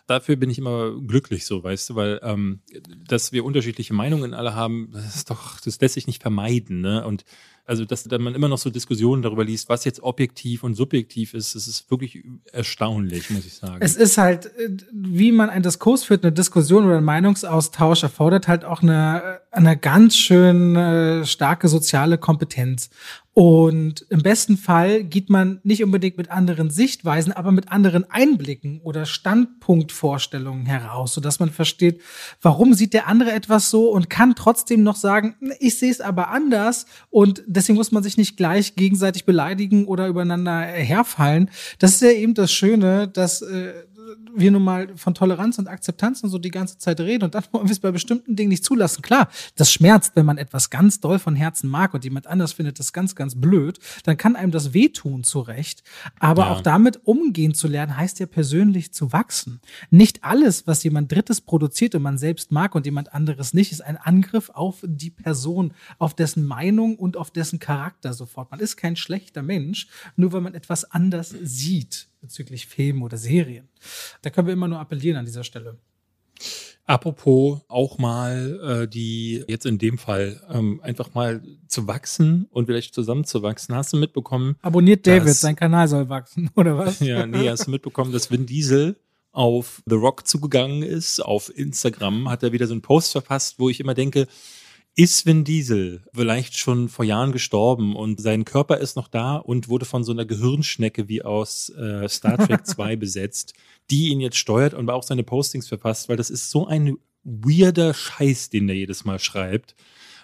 dafür 0.08 0.36
bin 0.36 0.50
ich 0.50 0.58
immer 0.58 0.92
glücklich 1.02 1.46
so, 1.46 1.64
weißt 1.64 1.90
du, 1.90 1.96
weil 1.96 2.20
ähm, 2.24 2.62
dass 3.08 3.32
wir 3.32 3.46
unterschiedliche 3.46 3.94
Meinungen 3.94 4.34
alle 4.34 4.56
haben, 4.56 4.90
das 4.94 5.16
ist 5.16 5.30
doch, 5.30 5.60
das 5.60 5.80
lässt 5.80 5.96
sich 5.96 6.08
nicht 6.08 6.22
vermeiden, 6.22 6.82
ne? 6.82 7.06
Und 7.06 7.26
also, 7.68 7.84
dass 7.84 8.04
dann 8.04 8.22
man 8.22 8.36
immer 8.36 8.48
noch 8.48 8.60
so 8.60 8.70
Diskussionen 8.70 9.24
darüber 9.24 9.44
liest, 9.44 9.70
was 9.70 9.86
jetzt 9.86 10.04
objektiv 10.04 10.64
und 10.64 10.76
subjektiv 10.76 11.34
ist, 11.34 11.56
das 11.56 11.68
ist 11.68 11.90
wirklich 11.90 12.24
erstaunlich, 12.52 13.32
muss 13.32 13.44
ich 13.44 13.56
sagen. 13.56 13.78
Es 13.80 13.96
ist 13.96 14.20
halt, 14.20 14.46
äh, 14.58 14.70
wie 14.92 15.32
man 15.32 15.50
einen 15.50 15.64
Diskurs 15.64 16.04
führt, 16.04 16.24
eine 16.24 16.32
Diskussion 16.32 16.86
oder 16.86 16.98
einen 16.98 17.06
Meinungsaustausch 17.06 18.04
erfordert 18.04 18.48
halt 18.48 18.66
auch 18.66 18.84
eine, 18.84 19.42
eine 19.50 19.78
ganz 19.78 20.16
schön 20.16 20.76
äh, 20.76 21.26
starke 21.26 21.68
soziale 21.68 22.20
Kompetenz. 22.20 22.92
Und 23.38 24.06
im 24.08 24.24
besten 24.24 24.56
Fall 24.56 25.04
geht 25.04 25.30
man 25.30 25.60
nicht 25.64 25.84
unbedingt 25.84 26.18
mit 26.18 26.32
anderen 26.32 26.70
Sichtweisen, 26.70 27.34
aber 27.34 27.52
mit 27.52 27.70
anderen 27.70 28.10
Einblicken 28.10 28.80
oder 28.82 29.06
Standpunktvorstellungen 29.06 30.66
heraus, 30.66 31.16
sodass 31.16 31.42
man 31.42 31.50
versteht, 31.50 32.00
warum 32.42 32.74
sieht 32.74 32.94
der 32.94 33.08
andere 33.08 33.34
etwas 33.34 33.70
so 33.70 33.90
und 33.90 34.10
kann 34.10 34.36
trotzdem 34.36 34.84
noch 34.84 34.96
sagen, 34.96 35.36
ich 35.60 35.78
sehe 35.78 35.92
es 35.92 36.00
aber 36.00 36.30
anders 36.30 36.86
und 37.10 37.44
deswegen 37.46 37.76
muss 37.76 37.92
man 37.92 38.04
sich 38.04 38.16
nicht 38.16 38.38
gleich 38.38 38.78
gegenseitig 38.78 39.26
beleidigen 39.26 39.84
oder 39.84 40.08
übereinander 40.08 40.62
herfallen. 40.62 41.50
Das 41.80 41.92
ist 41.92 42.04
ja 42.04 42.12
eben 42.12 42.36
das 42.36 42.54
Schöne, 42.54 43.10
dass 43.10 43.42
äh, 43.42 43.74
wir 44.36 44.52
nun 44.52 44.64
mal 44.64 44.96
von 44.96 45.14
Toleranz 45.14 45.58
und 45.58 45.68
Akzeptanz 45.68 46.24
und 46.24 46.30
so 46.30 46.38
die 46.38 46.52
ganze 46.52 46.78
Zeit 46.78 47.00
reden 47.00 47.24
und 47.24 47.36
dann 47.36 47.44
wollen 47.52 47.66
wir 47.68 47.72
es 47.72 47.80
bei 47.80 47.92
bestimmten 47.92 48.36
Dingen 48.36 48.50
nicht 48.50 48.64
zulassen. 48.64 49.02
Klar, 49.02 49.30
das 49.56 49.72
schmerzt, 49.72 50.14
wenn 50.16 50.26
man 50.26 50.38
etwas 50.38 50.70
ganz 50.70 51.00
doll 51.00 51.20
von 51.20 51.36
Herzen 51.36 51.70
mag 51.70 51.94
und 51.94 52.04
jemand 52.04 52.28
anders 52.28 52.54
findet 52.54 52.80
das 52.80 52.94
ganz, 52.94 53.16
ganz 53.16 53.40
blöd, 53.40 53.80
dann 54.04 54.18
kann 54.18 54.36
einem 54.36 54.52
das 54.52 54.74
wehtun, 54.74 55.24
zu 55.24 55.40
Recht. 55.40 55.84
Aber 56.20 56.44
ja. 56.44 56.52
auch 56.52 56.62
damit 56.62 57.06
umgehen 57.06 57.54
zu 57.54 57.68
lernen, 57.68 57.98
heißt 57.98 58.20
ja 58.20 58.26
persönlich 58.26 58.94
zu 58.94 59.12
wachsen. 59.12 59.62
Nicht 59.90 60.24
alles, 60.24 60.68
was 60.68 60.84
jemand 60.84 61.12
Drittes 61.12 61.42
produziert 61.42 61.96
und 61.96 62.02
man 62.02 62.18
selbst 62.18 62.52
mag 62.52 62.76
und 62.76 62.86
jemand 62.86 63.14
anderes 63.14 63.54
nicht, 63.54 63.72
ist 63.72 63.82
ein 63.82 63.98
Angriff 63.98 64.50
auf 64.50 64.84
die 64.84 65.10
Person, 65.10 65.74
auf 65.98 66.14
dessen 66.14 66.46
Meinung 66.46 66.96
und 66.98 67.18
auf 67.18 67.32
dessen 67.32 67.60
Charakter 67.60 68.14
sofort. 68.14 68.52
Man 68.52 68.60
ist 68.60 68.78
kein 68.78 68.96
schlechter 68.96 69.42
Mensch, 69.42 69.88
nur 70.16 70.34
weil 70.34 70.42
man 70.42 70.54
etwas 70.54 70.90
anders 70.92 71.34
sieht 71.42 72.08
bezüglich 72.26 72.68
Filmen 72.68 73.04
oder 73.04 73.18
Serien. 73.18 73.68
Da 74.22 74.30
können 74.30 74.48
wir 74.48 74.54
immer 74.54 74.68
nur 74.68 74.80
appellieren 74.80 75.18
an 75.18 75.26
dieser 75.26 75.44
Stelle. 75.44 75.78
Apropos 76.88 77.62
auch 77.68 77.98
mal 77.98 78.84
äh, 78.84 78.88
die 78.88 79.44
jetzt 79.48 79.66
in 79.66 79.80
dem 79.80 79.98
Fall 79.98 80.40
ähm, 80.52 80.80
einfach 80.84 81.16
mal 81.16 81.42
zu 81.68 81.88
wachsen 81.88 82.48
und 82.52 82.68
vielleicht 82.68 82.94
zusammenzuwachsen. 82.94 83.74
Hast 83.74 83.94
du 83.94 83.98
mitbekommen? 83.98 84.56
Abonniert 84.62 85.08
David, 85.08 85.30
dass, 85.30 85.42
sein 85.42 85.56
Kanal 85.56 85.88
soll 85.88 86.10
wachsen, 86.10 86.52
oder 86.56 86.78
was? 86.78 87.00
Ja, 87.00 87.26
nee, 87.26 87.50
hast 87.50 87.66
du 87.66 87.72
mitbekommen, 87.72 88.12
dass 88.12 88.30
Vin 88.30 88.46
Diesel 88.46 88.98
auf 89.32 89.82
The 89.88 89.96
Rock 89.96 90.28
zugegangen 90.28 90.84
ist, 90.84 91.20
auf 91.20 91.52
Instagram, 91.58 92.30
hat 92.30 92.44
er 92.44 92.52
wieder 92.52 92.68
so 92.68 92.74
einen 92.74 92.84
Post 92.84 93.12
verfasst, 93.12 93.58
wo 93.58 93.70
ich 93.70 93.80
immer 93.80 93.96
denke, 93.96 94.28
ist 94.96 95.26
Vin 95.26 95.44
Diesel 95.44 96.04
vielleicht 96.14 96.58
schon 96.58 96.88
vor 96.88 97.04
Jahren 97.04 97.34
gestorben 97.34 97.96
und 97.96 98.22
sein 98.22 98.46
Körper 98.46 98.78
ist 98.78 98.96
noch 98.96 99.10
da 99.10 99.36
und 99.36 99.68
wurde 99.68 99.86
von 99.86 100.06
so 100.06 100.14
einer 100.14 100.26
Gehirnschnecke 100.26 101.10
wie 101.10 101.22
aus 101.22 101.70
äh, 101.70 102.08
Star 102.08 102.38
Trek 102.38 102.66
2 102.66 102.96
besetzt, 102.96 103.54
die 103.92 104.10
ihn 104.10 104.22
jetzt 104.22 104.38
steuert 104.38 104.74
und 104.74 104.90
auch 104.90 105.04
seine 105.04 105.24
Postings 105.24 105.68
verfasst, 105.68 106.08
weil 106.08 106.16
das 106.16 106.30
ist 106.30 106.50
so 106.50 106.66
ein 106.66 106.98
weirder 107.24 107.94
Scheiß, 107.94 108.50
den 108.50 108.70
er 108.70 108.76
jedes 108.76 109.04
Mal 109.04 109.20
schreibt. 109.20 109.76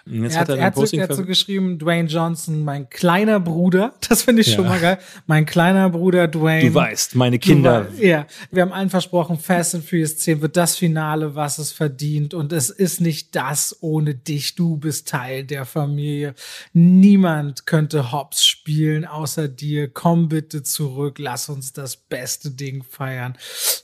Jetzt 0.04 0.34
er 0.34 0.40
hat, 0.40 0.48
hat 0.48 0.56
er, 0.58 0.92
er 0.92 1.02
hat 1.02 1.10
dazu 1.10 1.24
geschrieben, 1.24 1.78
Dwayne 1.78 2.08
Johnson, 2.08 2.64
mein 2.64 2.90
kleiner 2.90 3.40
Bruder. 3.40 3.94
Das 4.12 4.22
finde 4.24 4.42
ich 4.42 4.48
ja. 4.48 4.56
schon 4.56 4.66
mal 4.66 4.78
geil. 4.78 4.98
Mein 5.26 5.46
kleiner 5.46 5.88
Bruder 5.88 6.28
Dwayne. 6.28 6.68
Du 6.68 6.74
weißt, 6.74 7.14
meine 7.14 7.38
Kinder. 7.38 7.88
Weißt, 7.88 8.02
ja, 8.02 8.26
wir 8.50 8.62
haben 8.62 8.72
allen 8.72 8.90
versprochen, 8.90 9.38
Fast 9.38 9.74
and 9.74 9.84
Furious 9.84 10.18
10 10.18 10.42
wird 10.42 10.56
das 10.56 10.76
Finale, 10.76 11.34
was 11.34 11.58
es 11.58 11.72
verdient. 11.72 12.34
Und 12.34 12.52
es 12.52 12.68
ist 12.68 13.00
nicht 13.00 13.34
das 13.34 13.78
ohne 13.80 14.14
dich. 14.14 14.54
Du 14.54 14.76
bist 14.76 15.08
Teil 15.08 15.44
der 15.44 15.64
Familie. 15.64 16.34
Niemand 16.74 17.64
könnte 17.64 18.12
Hobbs 18.12 18.44
spielen 18.44 19.06
außer 19.06 19.48
dir. 19.48 19.88
Komm 19.88 20.28
bitte 20.28 20.62
zurück. 20.62 21.18
Lass 21.18 21.48
uns 21.48 21.72
das 21.72 21.96
beste 21.96 22.50
Ding 22.50 22.82
feiern. 22.82 23.38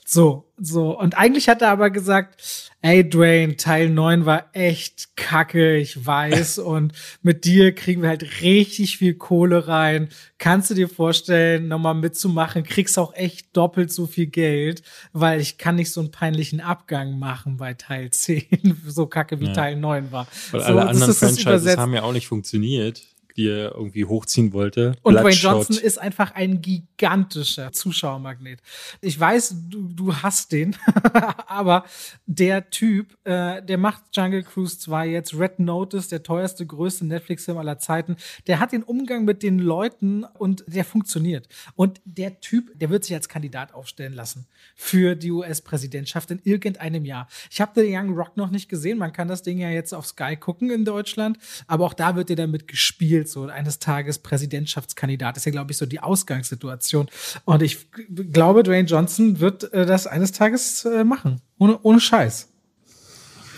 So, 0.04 0.47
so. 0.60 0.98
Und 0.98 1.16
eigentlich 1.16 1.48
hat 1.48 1.62
er 1.62 1.70
aber 1.70 1.90
gesagt, 1.90 2.70
ey 2.82 3.08
Dwayne, 3.08 3.56
Teil 3.56 3.90
9 3.90 4.26
war 4.26 4.46
echt 4.52 5.16
kacke, 5.16 5.76
ich 5.76 6.04
weiß. 6.06 6.58
und 6.58 6.92
mit 7.22 7.44
dir 7.44 7.74
kriegen 7.74 8.02
wir 8.02 8.08
halt 8.08 8.42
richtig 8.42 8.98
viel 8.98 9.14
Kohle 9.14 9.68
rein. 9.68 10.08
Kannst 10.38 10.70
du 10.70 10.74
dir 10.74 10.88
vorstellen, 10.88 11.68
nochmal 11.68 11.94
mitzumachen? 11.94 12.62
Kriegst 12.64 12.98
auch 12.98 13.14
echt 13.14 13.56
doppelt 13.56 13.92
so 13.92 14.06
viel 14.06 14.26
Geld, 14.26 14.82
weil 15.12 15.40
ich 15.40 15.58
kann 15.58 15.76
nicht 15.76 15.92
so 15.92 16.00
einen 16.00 16.10
peinlichen 16.10 16.60
Abgang 16.60 17.18
machen 17.18 17.56
bei 17.56 17.74
Teil 17.74 18.10
10, 18.10 18.82
so 18.86 19.06
kacke 19.06 19.40
wie 19.40 19.46
ja. 19.46 19.52
Teil 19.52 19.76
9 19.76 20.12
war. 20.12 20.26
Weil 20.50 20.60
so, 20.60 20.66
alle 20.66 20.88
anderen 20.88 21.14
Franchises 21.14 21.76
haben 21.76 21.94
ja 21.94 22.02
auch 22.02 22.12
nicht 22.12 22.28
funktioniert 22.28 23.02
die 23.38 23.48
er 23.48 23.74
irgendwie 23.74 24.04
hochziehen 24.04 24.52
wollte. 24.52 24.96
Und 25.02 25.14
Bloodshot. 25.14 25.22
Dwayne 25.22 25.56
Johnson 25.56 25.78
ist 25.78 25.98
einfach 25.98 26.32
ein 26.34 26.60
gigantischer 26.60 27.72
Zuschauermagnet. 27.72 28.60
Ich 29.00 29.18
weiß, 29.18 29.54
du, 29.68 29.88
du 29.88 30.14
hast 30.16 30.50
den, 30.50 30.74
aber 31.46 31.84
der 32.26 32.68
Typ, 32.70 33.16
äh, 33.24 33.62
der 33.62 33.78
macht 33.78 34.02
Jungle 34.12 34.42
Cruise 34.42 34.78
2 34.80 35.06
jetzt, 35.06 35.38
Red 35.38 35.60
Notice, 35.60 36.08
der 36.08 36.24
teuerste, 36.24 36.66
größte 36.66 37.06
Netflix-Film 37.06 37.58
aller 37.58 37.78
Zeiten. 37.78 38.16
Der 38.48 38.58
hat 38.58 38.72
den 38.72 38.82
Umgang 38.82 39.24
mit 39.24 39.44
den 39.44 39.60
Leuten 39.60 40.24
und 40.24 40.64
der 40.66 40.84
funktioniert. 40.84 41.48
Und 41.76 42.00
der 42.04 42.40
Typ, 42.40 42.76
der 42.76 42.90
wird 42.90 43.04
sich 43.04 43.14
als 43.14 43.28
Kandidat 43.28 43.72
aufstellen 43.72 44.14
lassen 44.14 44.48
für 44.74 45.14
die 45.14 45.30
US-Präsidentschaft 45.30 46.32
in 46.32 46.40
irgendeinem 46.42 47.04
Jahr. 47.04 47.28
Ich 47.52 47.60
habe 47.60 47.80
The 47.80 47.86
Young 47.88 48.14
Rock 48.16 48.36
noch 48.36 48.50
nicht 48.50 48.68
gesehen. 48.68 48.98
Man 48.98 49.12
kann 49.12 49.28
das 49.28 49.42
Ding 49.42 49.58
ja 49.58 49.70
jetzt 49.70 49.94
auf 49.94 50.06
Sky 50.06 50.34
gucken 50.34 50.70
in 50.70 50.84
Deutschland. 50.84 51.38
Aber 51.68 51.86
auch 51.86 51.94
da 51.94 52.16
wird 52.16 52.30
er 52.30 52.36
damit 52.36 52.66
gespielt 52.66 53.27
so 53.30 53.44
eines 53.44 53.78
Tages 53.78 54.18
Präsidentschaftskandidat. 54.18 55.36
Das 55.36 55.42
ist 55.42 55.46
ja, 55.46 55.52
glaube 55.52 55.72
ich, 55.72 55.78
so 55.78 55.86
die 55.86 56.00
Ausgangssituation. 56.00 57.08
Und 57.44 57.62
ich 57.62 57.86
glaube, 58.32 58.62
Dwayne 58.62 58.88
Johnson 58.88 59.40
wird 59.40 59.72
äh, 59.72 59.86
das 59.86 60.06
eines 60.06 60.32
Tages 60.32 60.84
äh, 60.84 61.04
machen. 61.04 61.40
Ohne, 61.58 61.78
ohne 61.82 62.00
Scheiß. 62.00 62.48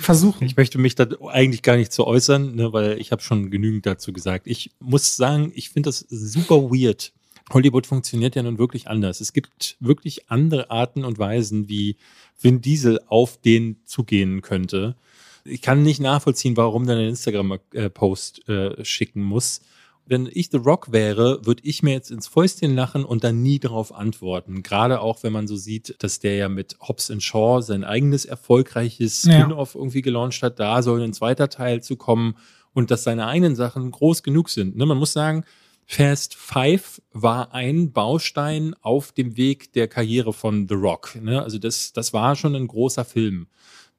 Versuchen. 0.01 0.47
Ich 0.47 0.57
möchte 0.57 0.79
mich 0.79 0.95
da 0.95 1.07
eigentlich 1.31 1.63
gar 1.63 1.77
nicht 1.77 1.93
zu 1.93 2.07
äußern, 2.07 2.55
ne, 2.55 2.73
weil 2.73 2.99
ich 2.99 3.13
habe 3.13 3.21
schon 3.21 3.51
genügend 3.51 3.85
dazu 3.85 4.15
gesagt. 4.15 4.47
Ich 4.47 4.71
muss 4.81 5.17
sagen, 5.17 5.53
ich 5.55 5.69
finde 5.71 5.89
das 5.89 6.07
super 6.09 6.71
weird. 6.71 7.13
Hollywood 7.53 7.87
funktioniert 7.87 8.35
ja 8.35 8.43
nun 8.43 8.59
wirklich 8.59 8.89
anders. 8.89 9.21
Es 9.21 9.33
gibt 9.33 9.77
wirklich 9.81 10.31
andere 10.31 10.71
Arten 10.71 11.05
und 11.05 11.19
Weisen, 11.19 11.69
wie 11.69 11.97
Vin 12.41 12.63
Diesel 12.63 13.01
auf 13.09 13.37
den 13.37 13.77
zugehen 13.85 14.41
könnte 14.41 14.97
ich 15.45 15.63
kann 15.63 15.83
nicht 15.83 16.01
nachvollziehen, 16.01 16.57
warum 16.57 16.87
dann 16.87 16.99
ein 16.99 17.09
Instagram-Post 17.09 18.49
äh, 18.49 18.85
schicken 18.85 19.23
muss. 19.23 19.61
Wenn 20.07 20.29
ich 20.33 20.51
The 20.51 20.57
Rock 20.57 20.91
wäre, 20.91 21.47
würde 21.47 21.63
ich 21.65 21.85
mir 21.85 21.93
jetzt 21.93 22.11
ins 22.11 22.27
Fäustchen 22.27 22.75
lachen 22.75 23.05
und 23.05 23.23
dann 23.23 23.43
nie 23.43 23.61
darauf 23.61 23.95
antworten. 23.95 24.63
Gerade 24.63 25.01
auch, 25.01 25.23
wenn 25.23 25.33
man 25.33 25.47
so 25.47 25.55
sieht, 25.55 25.95
dass 26.03 26.19
der 26.19 26.35
ja 26.35 26.49
mit 26.49 26.77
Hobbs 26.81 27.13
Shaw 27.21 27.63
sein 27.63 27.85
eigenes 27.85 28.25
erfolgreiches 28.25 29.21
Spin-off 29.21 29.75
ja. 29.75 29.81
irgendwie 29.81 30.03
gelauncht 30.03 30.43
hat. 30.43 30.59
Da 30.59 30.83
soll 30.83 31.03
ein 31.03 31.13
zweiter 31.13 31.49
Teil 31.49 31.83
zu 31.83 31.97
kommen 31.97 32.35
und 32.73 32.91
dass 32.91 33.05
seine 33.05 33.27
eigenen 33.27 33.55
Sachen 33.55 33.91
groß 33.91 34.23
genug 34.23 34.49
sind. 34.49 34.77
Ne? 34.77 34.85
Man 34.85 34.99
muss 34.99 35.13
sagen, 35.13 35.45
Fast 35.87 36.35
Five 36.37 37.03
war 37.13 37.53
ein 37.53 37.93
Baustein 37.93 38.75
auf 38.81 39.13
dem 39.13 39.37
Weg 39.37 39.73
der 39.73 39.89
Karriere 39.89 40.33
von 40.33 40.69
The 40.69 40.75
Rock. 40.75 41.19
Ne? 41.21 41.43
Also 41.43 41.59
das, 41.59 41.93
das 41.93 42.13
war 42.13 42.37
schon 42.37 42.55
ein 42.55 42.69
großer 42.69 43.05
Film 43.05 43.49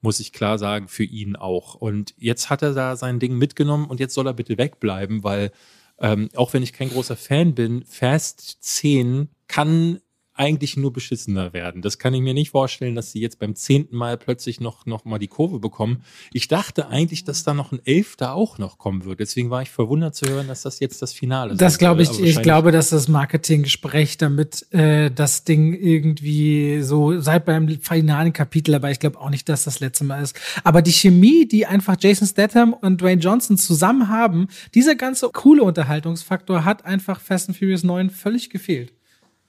muss 0.02 0.20
ich 0.20 0.34
klar 0.34 0.58
sagen, 0.58 0.88
für 0.88 1.04
ihn 1.04 1.36
auch. 1.36 1.76
Und 1.76 2.14
jetzt 2.18 2.50
hat 2.50 2.62
er 2.62 2.74
da 2.74 2.96
sein 2.96 3.20
Ding 3.20 3.38
mitgenommen 3.38 3.86
und 3.86 4.00
jetzt 4.00 4.14
soll 4.14 4.28
er 4.28 4.34
bitte 4.34 4.58
wegbleiben, 4.58 5.24
weil 5.24 5.52
ähm, 6.00 6.30
auch 6.36 6.54
wenn 6.54 6.64
ich 6.64 6.74
kein 6.74 6.90
großer 6.90 7.16
Fan 7.16 7.54
bin, 7.54 7.84
Fast 7.86 8.58
10 8.62 9.30
kann 9.48 10.02
eigentlich 10.34 10.78
nur 10.78 10.94
beschissener 10.94 11.54
werden. 11.54 11.82
Das 11.82 12.00
kann 12.00 12.14
ich 12.14 12.22
mir 12.22 12.34
nicht 12.34 12.52
vorstellen, 12.52 12.96
dass 12.96 13.12
sie 13.12 13.20
jetzt 13.20 13.38
beim 13.40 13.56
zehnten 13.56 13.96
Mal 13.96 14.18
plötzlich 14.18 14.62
noch, 14.62 14.86
noch 14.86 15.04
mal 15.04 15.20
die 15.20 15.28
Kurve 15.28 15.60
bekommen. 15.60 16.04
Ich 16.32 16.48
dachte 16.48 16.88
eigentlich, 16.88 17.24
dass 17.24 17.44
da 17.44 17.54
noch 17.54 17.72
ein 17.72 17.82
Elfter 17.86 18.34
auch 18.34 18.58
noch 18.58 18.78
kommen 18.78 19.04
wird. 19.04 19.20
Deswegen 19.20 19.50
war 19.50 19.62
ich 19.62 19.70
verwundert 19.70 20.16
zu 20.16 20.26
hören, 20.28 20.48
dass 20.48 20.62
das 20.62 20.80
jetzt 20.80 21.02
das 21.02 21.12
Finale 21.12 21.54
ist. 21.54 21.62
Das 21.62 21.78
glaube 21.78 22.04
ich, 22.04 22.20
ich 22.20 22.42
glaube, 22.42 22.72
dass 22.72 22.90
das 22.90 23.08
Marketinggespräch 23.08 24.18
damit 24.18 24.72
äh, 24.72 25.12
das 25.12 25.44
Ding 25.44 25.74
irgendwie 25.74 26.82
so 26.82 27.20
seit 27.20 27.46
beim 27.46 27.68
finalen 27.82 28.32
Kapitel, 28.32 28.74
aber 28.74 28.90
ich 28.90 29.00
glaube 29.00 29.20
auch 29.20 29.30
nicht, 29.30 29.50
dass 29.50 29.66
das 29.66 29.82
letzte 29.82 30.06
Mal 30.06 30.24
ist. 30.24 30.40
Aber 30.64 30.82
die 30.82 30.94
Chemie, 30.94 31.46
die 31.46 31.66
einfach 31.66 31.98
Jason 32.00 32.28
Statham 32.28 32.74
und 32.74 33.02
Dwayne 33.02 33.22
Johnson 33.22 33.58
zusammen 33.58 34.08
haben, 34.08 34.48
dieser 34.74 34.96
ganze 34.96 35.30
coole 35.30 35.64
Unterhaltungsfaktor 35.64 36.64
hat 36.64 36.86
einfach 36.86 37.20
Fast 37.20 37.50
and 37.50 37.58
Furious 37.58 37.84
9 37.84 38.10
völlig 38.10 38.50
gefehlt. 38.50 38.94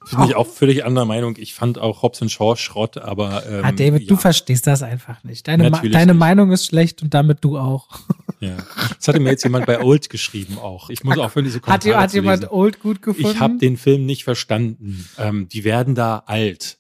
Finde 0.07 0.27
ich 0.27 0.37
auch 0.37 0.47
völlig 0.47 0.85
anderer 0.85 1.05
Meinung. 1.05 1.37
Ich 1.39 1.55
fand 1.55 1.79
auch 1.79 2.03
Hobbs 2.03 2.21
Shaw 2.31 2.57
Schrott, 2.57 2.99
aber. 2.99 3.45
Ähm, 3.47 3.65
ah, 3.65 3.73
David, 3.73 4.03
ja. 4.03 4.09
du 4.09 4.17
verstehst 4.17 4.67
das 4.67 4.83
einfach 4.83 5.23
nicht. 5.25 5.47
Deine, 5.49 5.71
Ma 5.71 5.81
deine 5.81 6.15
Meinung 6.15 6.53
ist 6.53 6.67
schlecht 6.67 7.03
und 7.03 7.15
damit 7.15 7.45
du 7.45 7.59
auch. 7.59 7.89
Ja. 8.43 8.57
Das 8.99 9.07
hatte 9.07 9.21
mir 9.21 9.31
jetzt 9.31 9.45
jemand 9.45 9.67
bei 9.67 9.81
Old 9.81 10.11
geschrieben 10.11 10.59
auch. 10.59 10.91
Ich 10.91 11.05
muss 11.05 11.17
auch 11.17 11.31
für 11.31 11.45
diese 11.45 11.61
Kommentare 11.61 11.95
Hat, 11.95 12.03
hat 12.03 12.13
jemand 12.13 12.51
Old 12.51 12.81
gut 12.81 13.01
gefunden? 13.01 13.31
Ich 13.31 13.39
habe 13.39 13.57
den 13.59 13.77
Film 13.77 14.05
nicht 14.05 14.25
verstanden. 14.25 15.09
Ähm, 15.17 15.47
die 15.49 15.63
werden 15.63 15.95
da 15.95 16.25
alt. 16.27 16.77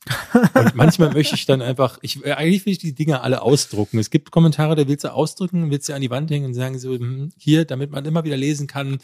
Und 0.54 0.74
manchmal 0.74 1.12
möchte 1.12 1.36
ich 1.36 1.46
dann 1.46 1.62
einfach, 1.62 2.00
ich, 2.02 2.24
äh, 2.26 2.32
eigentlich 2.32 2.66
will 2.66 2.72
ich 2.72 2.80
die 2.80 2.96
Dinge 2.96 3.20
alle 3.20 3.42
ausdrucken. 3.42 4.00
Es 4.00 4.10
gibt 4.10 4.32
Kommentare, 4.32 4.74
da 4.74 4.88
willst 4.88 5.04
du 5.04 5.12
ausdrücken, 5.12 5.70
willst 5.70 5.88
du 5.88 5.94
an 5.94 6.00
die 6.00 6.10
Wand 6.10 6.32
hängen 6.32 6.46
und 6.46 6.54
sagen 6.54 6.80
so, 6.80 6.94
hm, 6.94 7.30
hier, 7.36 7.64
damit 7.64 7.92
man 7.92 8.04
immer 8.06 8.24
wieder 8.24 8.36
lesen 8.36 8.66
kann, 8.66 8.98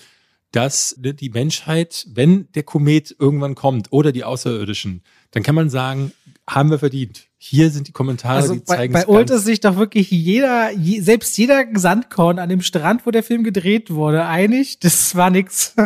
dass 0.52 0.94
die 0.98 1.30
Menschheit, 1.30 2.06
wenn 2.08 2.50
der 2.52 2.62
Komet 2.62 3.14
irgendwann 3.18 3.54
kommt 3.54 3.92
oder 3.92 4.12
die 4.12 4.24
Außerirdischen, 4.24 5.02
dann 5.30 5.42
kann 5.42 5.54
man 5.54 5.68
sagen, 5.68 6.12
haben 6.48 6.70
wir 6.70 6.78
verdient. 6.78 7.26
Hier 7.36 7.70
sind 7.70 7.86
die 7.86 7.92
Kommentare, 7.92 8.36
also 8.38 8.54
die 8.54 8.64
zeigen 8.64 8.92
Bei, 8.92 9.04
bei 9.04 9.08
Old 9.08 9.30
ist 9.30 9.44
sich 9.44 9.60
doch 9.60 9.76
wirklich 9.76 10.10
jeder, 10.10 10.72
je, 10.72 11.00
selbst 11.00 11.36
jeder 11.38 11.64
Sandkorn 11.74 12.38
an 12.38 12.48
dem 12.48 12.62
Strand, 12.62 13.06
wo 13.06 13.10
der 13.10 13.22
Film 13.22 13.44
gedreht 13.44 13.90
wurde, 13.90 14.24
einig, 14.24 14.78
das 14.80 15.14
war 15.14 15.30
nix. 15.30 15.76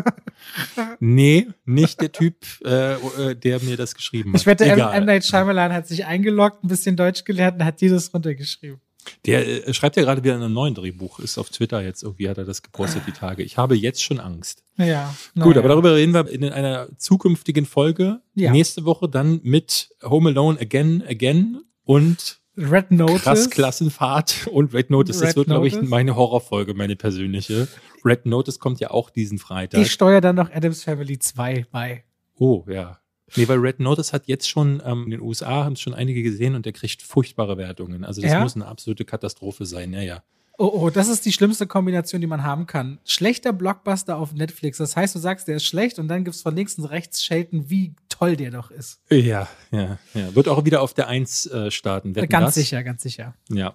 nee, 1.01 1.49
nicht 1.65 2.01
der 2.01 2.13
Typ, 2.13 2.37
äh, 2.65 2.95
äh, 2.95 3.35
der 3.35 3.61
mir 3.61 3.77
das 3.77 3.95
geschrieben 3.95 4.33
hat. 4.33 4.41
Ich 4.41 4.47
wette, 4.47 4.65
M. 4.65 4.79
M. 4.79 5.05
Night 5.05 5.27
Shyamalan 5.27 5.73
hat 5.73 5.89
sich 5.89 6.07
eingeloggt, 6.07 6.65
ein 6.65 6.69
bisschen 6.69 6.97
Deutsch 6.97 7.25
gelernt 7.25 7.59
und 7.59 7.65
hat 7.65 7.81
dieses 7.81 8.15
runtergeschrieben. 8.15 8.81
Der 9.27 9.69
äh, 9.69 9.75
schreibt 9.75 9.97
ja 9.97 10.03
gerade 10.03 10.23
wieder 10.23 10.35
in 10.35 10.43
einem 10.43 10.53
neuen 10.53 10.75
Drehbuch, 10.75 11.19
ist 11.19 11.39
auf 11.39 11.51
Twitter 11.51 11.83
jetzt 11.83 12.03
irgendwie, 12.03 12.29
hat 12.29 12.39
er 12.39 12.45
das 12.45 12.63
gepostet 12.63 13.03
die 13.07 13.13
Tage. 13.13 13.43
Ich 13.43 13.57
habe 13.57 13.75
jetzt 13.77 14.03
schon 14.03 14.21
Angst. 14.21 14.65
Ja. 14.77 15.15
Gut, 15.35 15.47
naja. 15.47 15.59
aber 15.59 15.69
darüber 15.69 15.95
reden 15.95 16.15
wir 16.15 16.29
in 16.29 16.45
einer 16.45 16.89
zukünftigen 16.97 17.67
Folge. 17.67 18.21
Ja. 18.35 18.53
Nächste 18.53 18.85
Woche 18.85 19.09
dann 19.09 19.41
mit 19.43 19.91
Home 20.03 20.31
Alone 20.31 20.61
Again, 20.61 21.03
Again 21.07 21.63
und 21.85 22.41
Red 22.57 22.91
Notice. 22.91 23.23
Krass 23.23 23.51
Klassenfahrt 23.51 24.49
und 24.53 24.75
Red 24.75 24.91
Notice. 24.91 25.19
Das 25.19 25.31
Red 25.31 25.37
wird, 25.37 25.47
glaube 25.47 25.69
ich, 25.69 25.81
meine 25.81 26.17
Horrorfolge, 26.17 26.75
meine 26.75 26.97
persönliche. 26.97 27.69
Red 28.05 28.27
Notice 28.27 28.59
kommt 28.59 28.81
ja 28.81 28.91
auch 28.91 29.11
diesen 29.11 29.39
Freitag. 29.39 29.81
Ich 29.81 29.91
steuere 29.91 30.21
dann 30.21 30.37
noch 30.37 30.51
Adams 30.51 30.85
Family 30.85 31.19
2 31.19 31.67
bei. 31.71 32.05
oh, 32.39 32.65
ja. 32.69 32.99
Nee, 33.37 33.49
weil 33.49 33.59
Red 33.59 33.81
Notice 33.81 34.13
hat 34.13 34.27
jetzt 34.27 34.49
schon, 34.49 34.83
ähm, 34.85 35.05
in 35.05 35.11
den 35.13 35.21
USA 35.21 35.65
haben 35.65 35.73
es 35.75 35.81
schon 35.81 35.95
einige 35.95 36.23
gesehen 36.23 36.55
und 36.55 36.67
der 36.67 36.73
kriegt 36.73 37.03
furchtbare 37.03 37.57
Wertungen. 37.57 38.05
Also 38.05 38.21
das 38.21 38.31
Ja? 38.33 38.41
muss 38.41 38.55
eine 38.57 38.67
absolute 38.67 39.05
Katastrophe 39.05 39.65
sein, 39.67 39.93
ja, 39.93 40.01
ja. 40.03 40.23
Oh, 40.59 40.71
oh, 40.75 40.91
das 40.91 41.09
ist 41.09 41.25
die 41.25 41.33
schlimmste 41.33 41.67
Kombination, 41.67 42.21
die 42.21 42.27
man 42.27 42.45
haben 42.45 42.67
kann. 42.67 43.01
Schlechter 43.05 43.55
Blockbuster 43.55 44.19
auf 44.19 44.35
Netflix. 44.35 44.77
Das 44.79 44.95
heißt, 44.97 45.15
du 45.15 45.19
sagst, 45.19 45.49
der 45.49 45.57
ist 45.57 45.65
schlecht 45.65 45.99
und 45.99 46.09
dann 46.09 46.25
gibt's 46.25 46.43
von 46.43 46.55
links 46.55 46.79
und 46.79 46.85
rechts 46.85 47.25
Schelten, 47.25 47.71
wie 47.71 47.95
toll 48.11 48.37
der 48.37 48.51
doch 48.51 48.71
ist. 48.71 49.01
Ja, 49.11 49.49
ja, 49.73 49.99
ja. 50.13 50.35
Wird 50.35 50.49
auch 50.49 50.65
wieder 50.67 50.83
auf 50.83 50.93
der 50.93 51.09
1 51.09 51.47
äh, 51.47 51.71
starten. 51.71 52.15
Wetten 52.15 52.29
ganz 52.29 52.49
das? 52.49 52.55
sicher, 52.57 52.83
ganz 52.85 53.03
sicher. 53.03 53.35
Ja. 53.49 53.73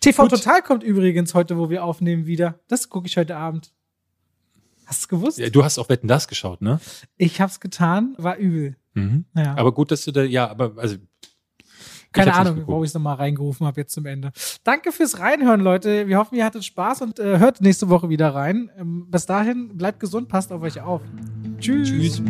TV 0.00 0.22
Gut. 0.24 0.32
Total 0.32 0.60
kommt 0.62 0.82
übrigens 0.84 1.32
heute, 1.32 1.56
wo 1.56 1.70
wir 1.70 1.82
aufnehmen, 1.82 2.26
wieder. 2.26 2.60
Das 2.68 2.90
gucke 2.90 3.06
ich 3.08 3.16
heute 3.16 3.36
Abend. 3.36 3.72
Hast 4.84 5.00
du 5.00 5.04
es 5.04 5.08
gewusst? 5.08 5.38
ja. 5.38 5.48
Du 5.48 5.64
hast 5.64 5.78
auch 5.78 5.88
Wetten 5.88 6.08
das 6.08 6.28
geschaut, 6.28 6.60
ne? 6.60 6.78
Ich 7.16 7.40
hab's 7.40 7.58
getan, 7.58 8.14
war 8.18 8.36
übel. 8.36 8.76
Mhm. 8.94 9.24
Ja. 9.36 9.56
Aber 9.56 9.72
gut, 9.72 9.90
dass 9.90 10.04
du 10.04 10.12
da, 10.12 10.22
ja, 10.22 10.48
aber 10.48 10.72
also. 10.76 10.96
Keine 12.12 12.34
Ahnung, 12.34 12.64
warum 12.66 12.84
ich 12.84 12.90
es 12.90 12.94
nochmal 12.94 13.14
reingerufen 13.16 13.66
habe 13.66 13.80
jetzt 13.80 13.94
zum 13.94 14.04
Ende. 14.04 14.32
Danke 14.64 14.92
fürs 14.92 15.18
Reinhören, 15.18 15.62
Leute. 15.62 16.08
Wir 16.08 16.18
hoffen, 16.18 16.34
ihr 16.34 16.44
hattet 16.44 16.62
Spaß 16.62 17.00
und 17.00 17.18
äh, 17.18 17.38
hört 17.38 17.62
nächste 17.62 17.88
Woche 17.88 18.10
wieder 18.10 18.34
rein. 18.34 18.70
Ähm, 18.76 19.06
bis 19.10 19.24
dahin, 19.24 19.78
bleibt 19.78 19.98
gesund, 19.98 20.28
passt 20.28 20.52
auf 20.52 20.60
euch 20.60 20.80
auf. 20.82 21.00
Tschüss. 21.58 21.88
Tschüss. 21.88 22.22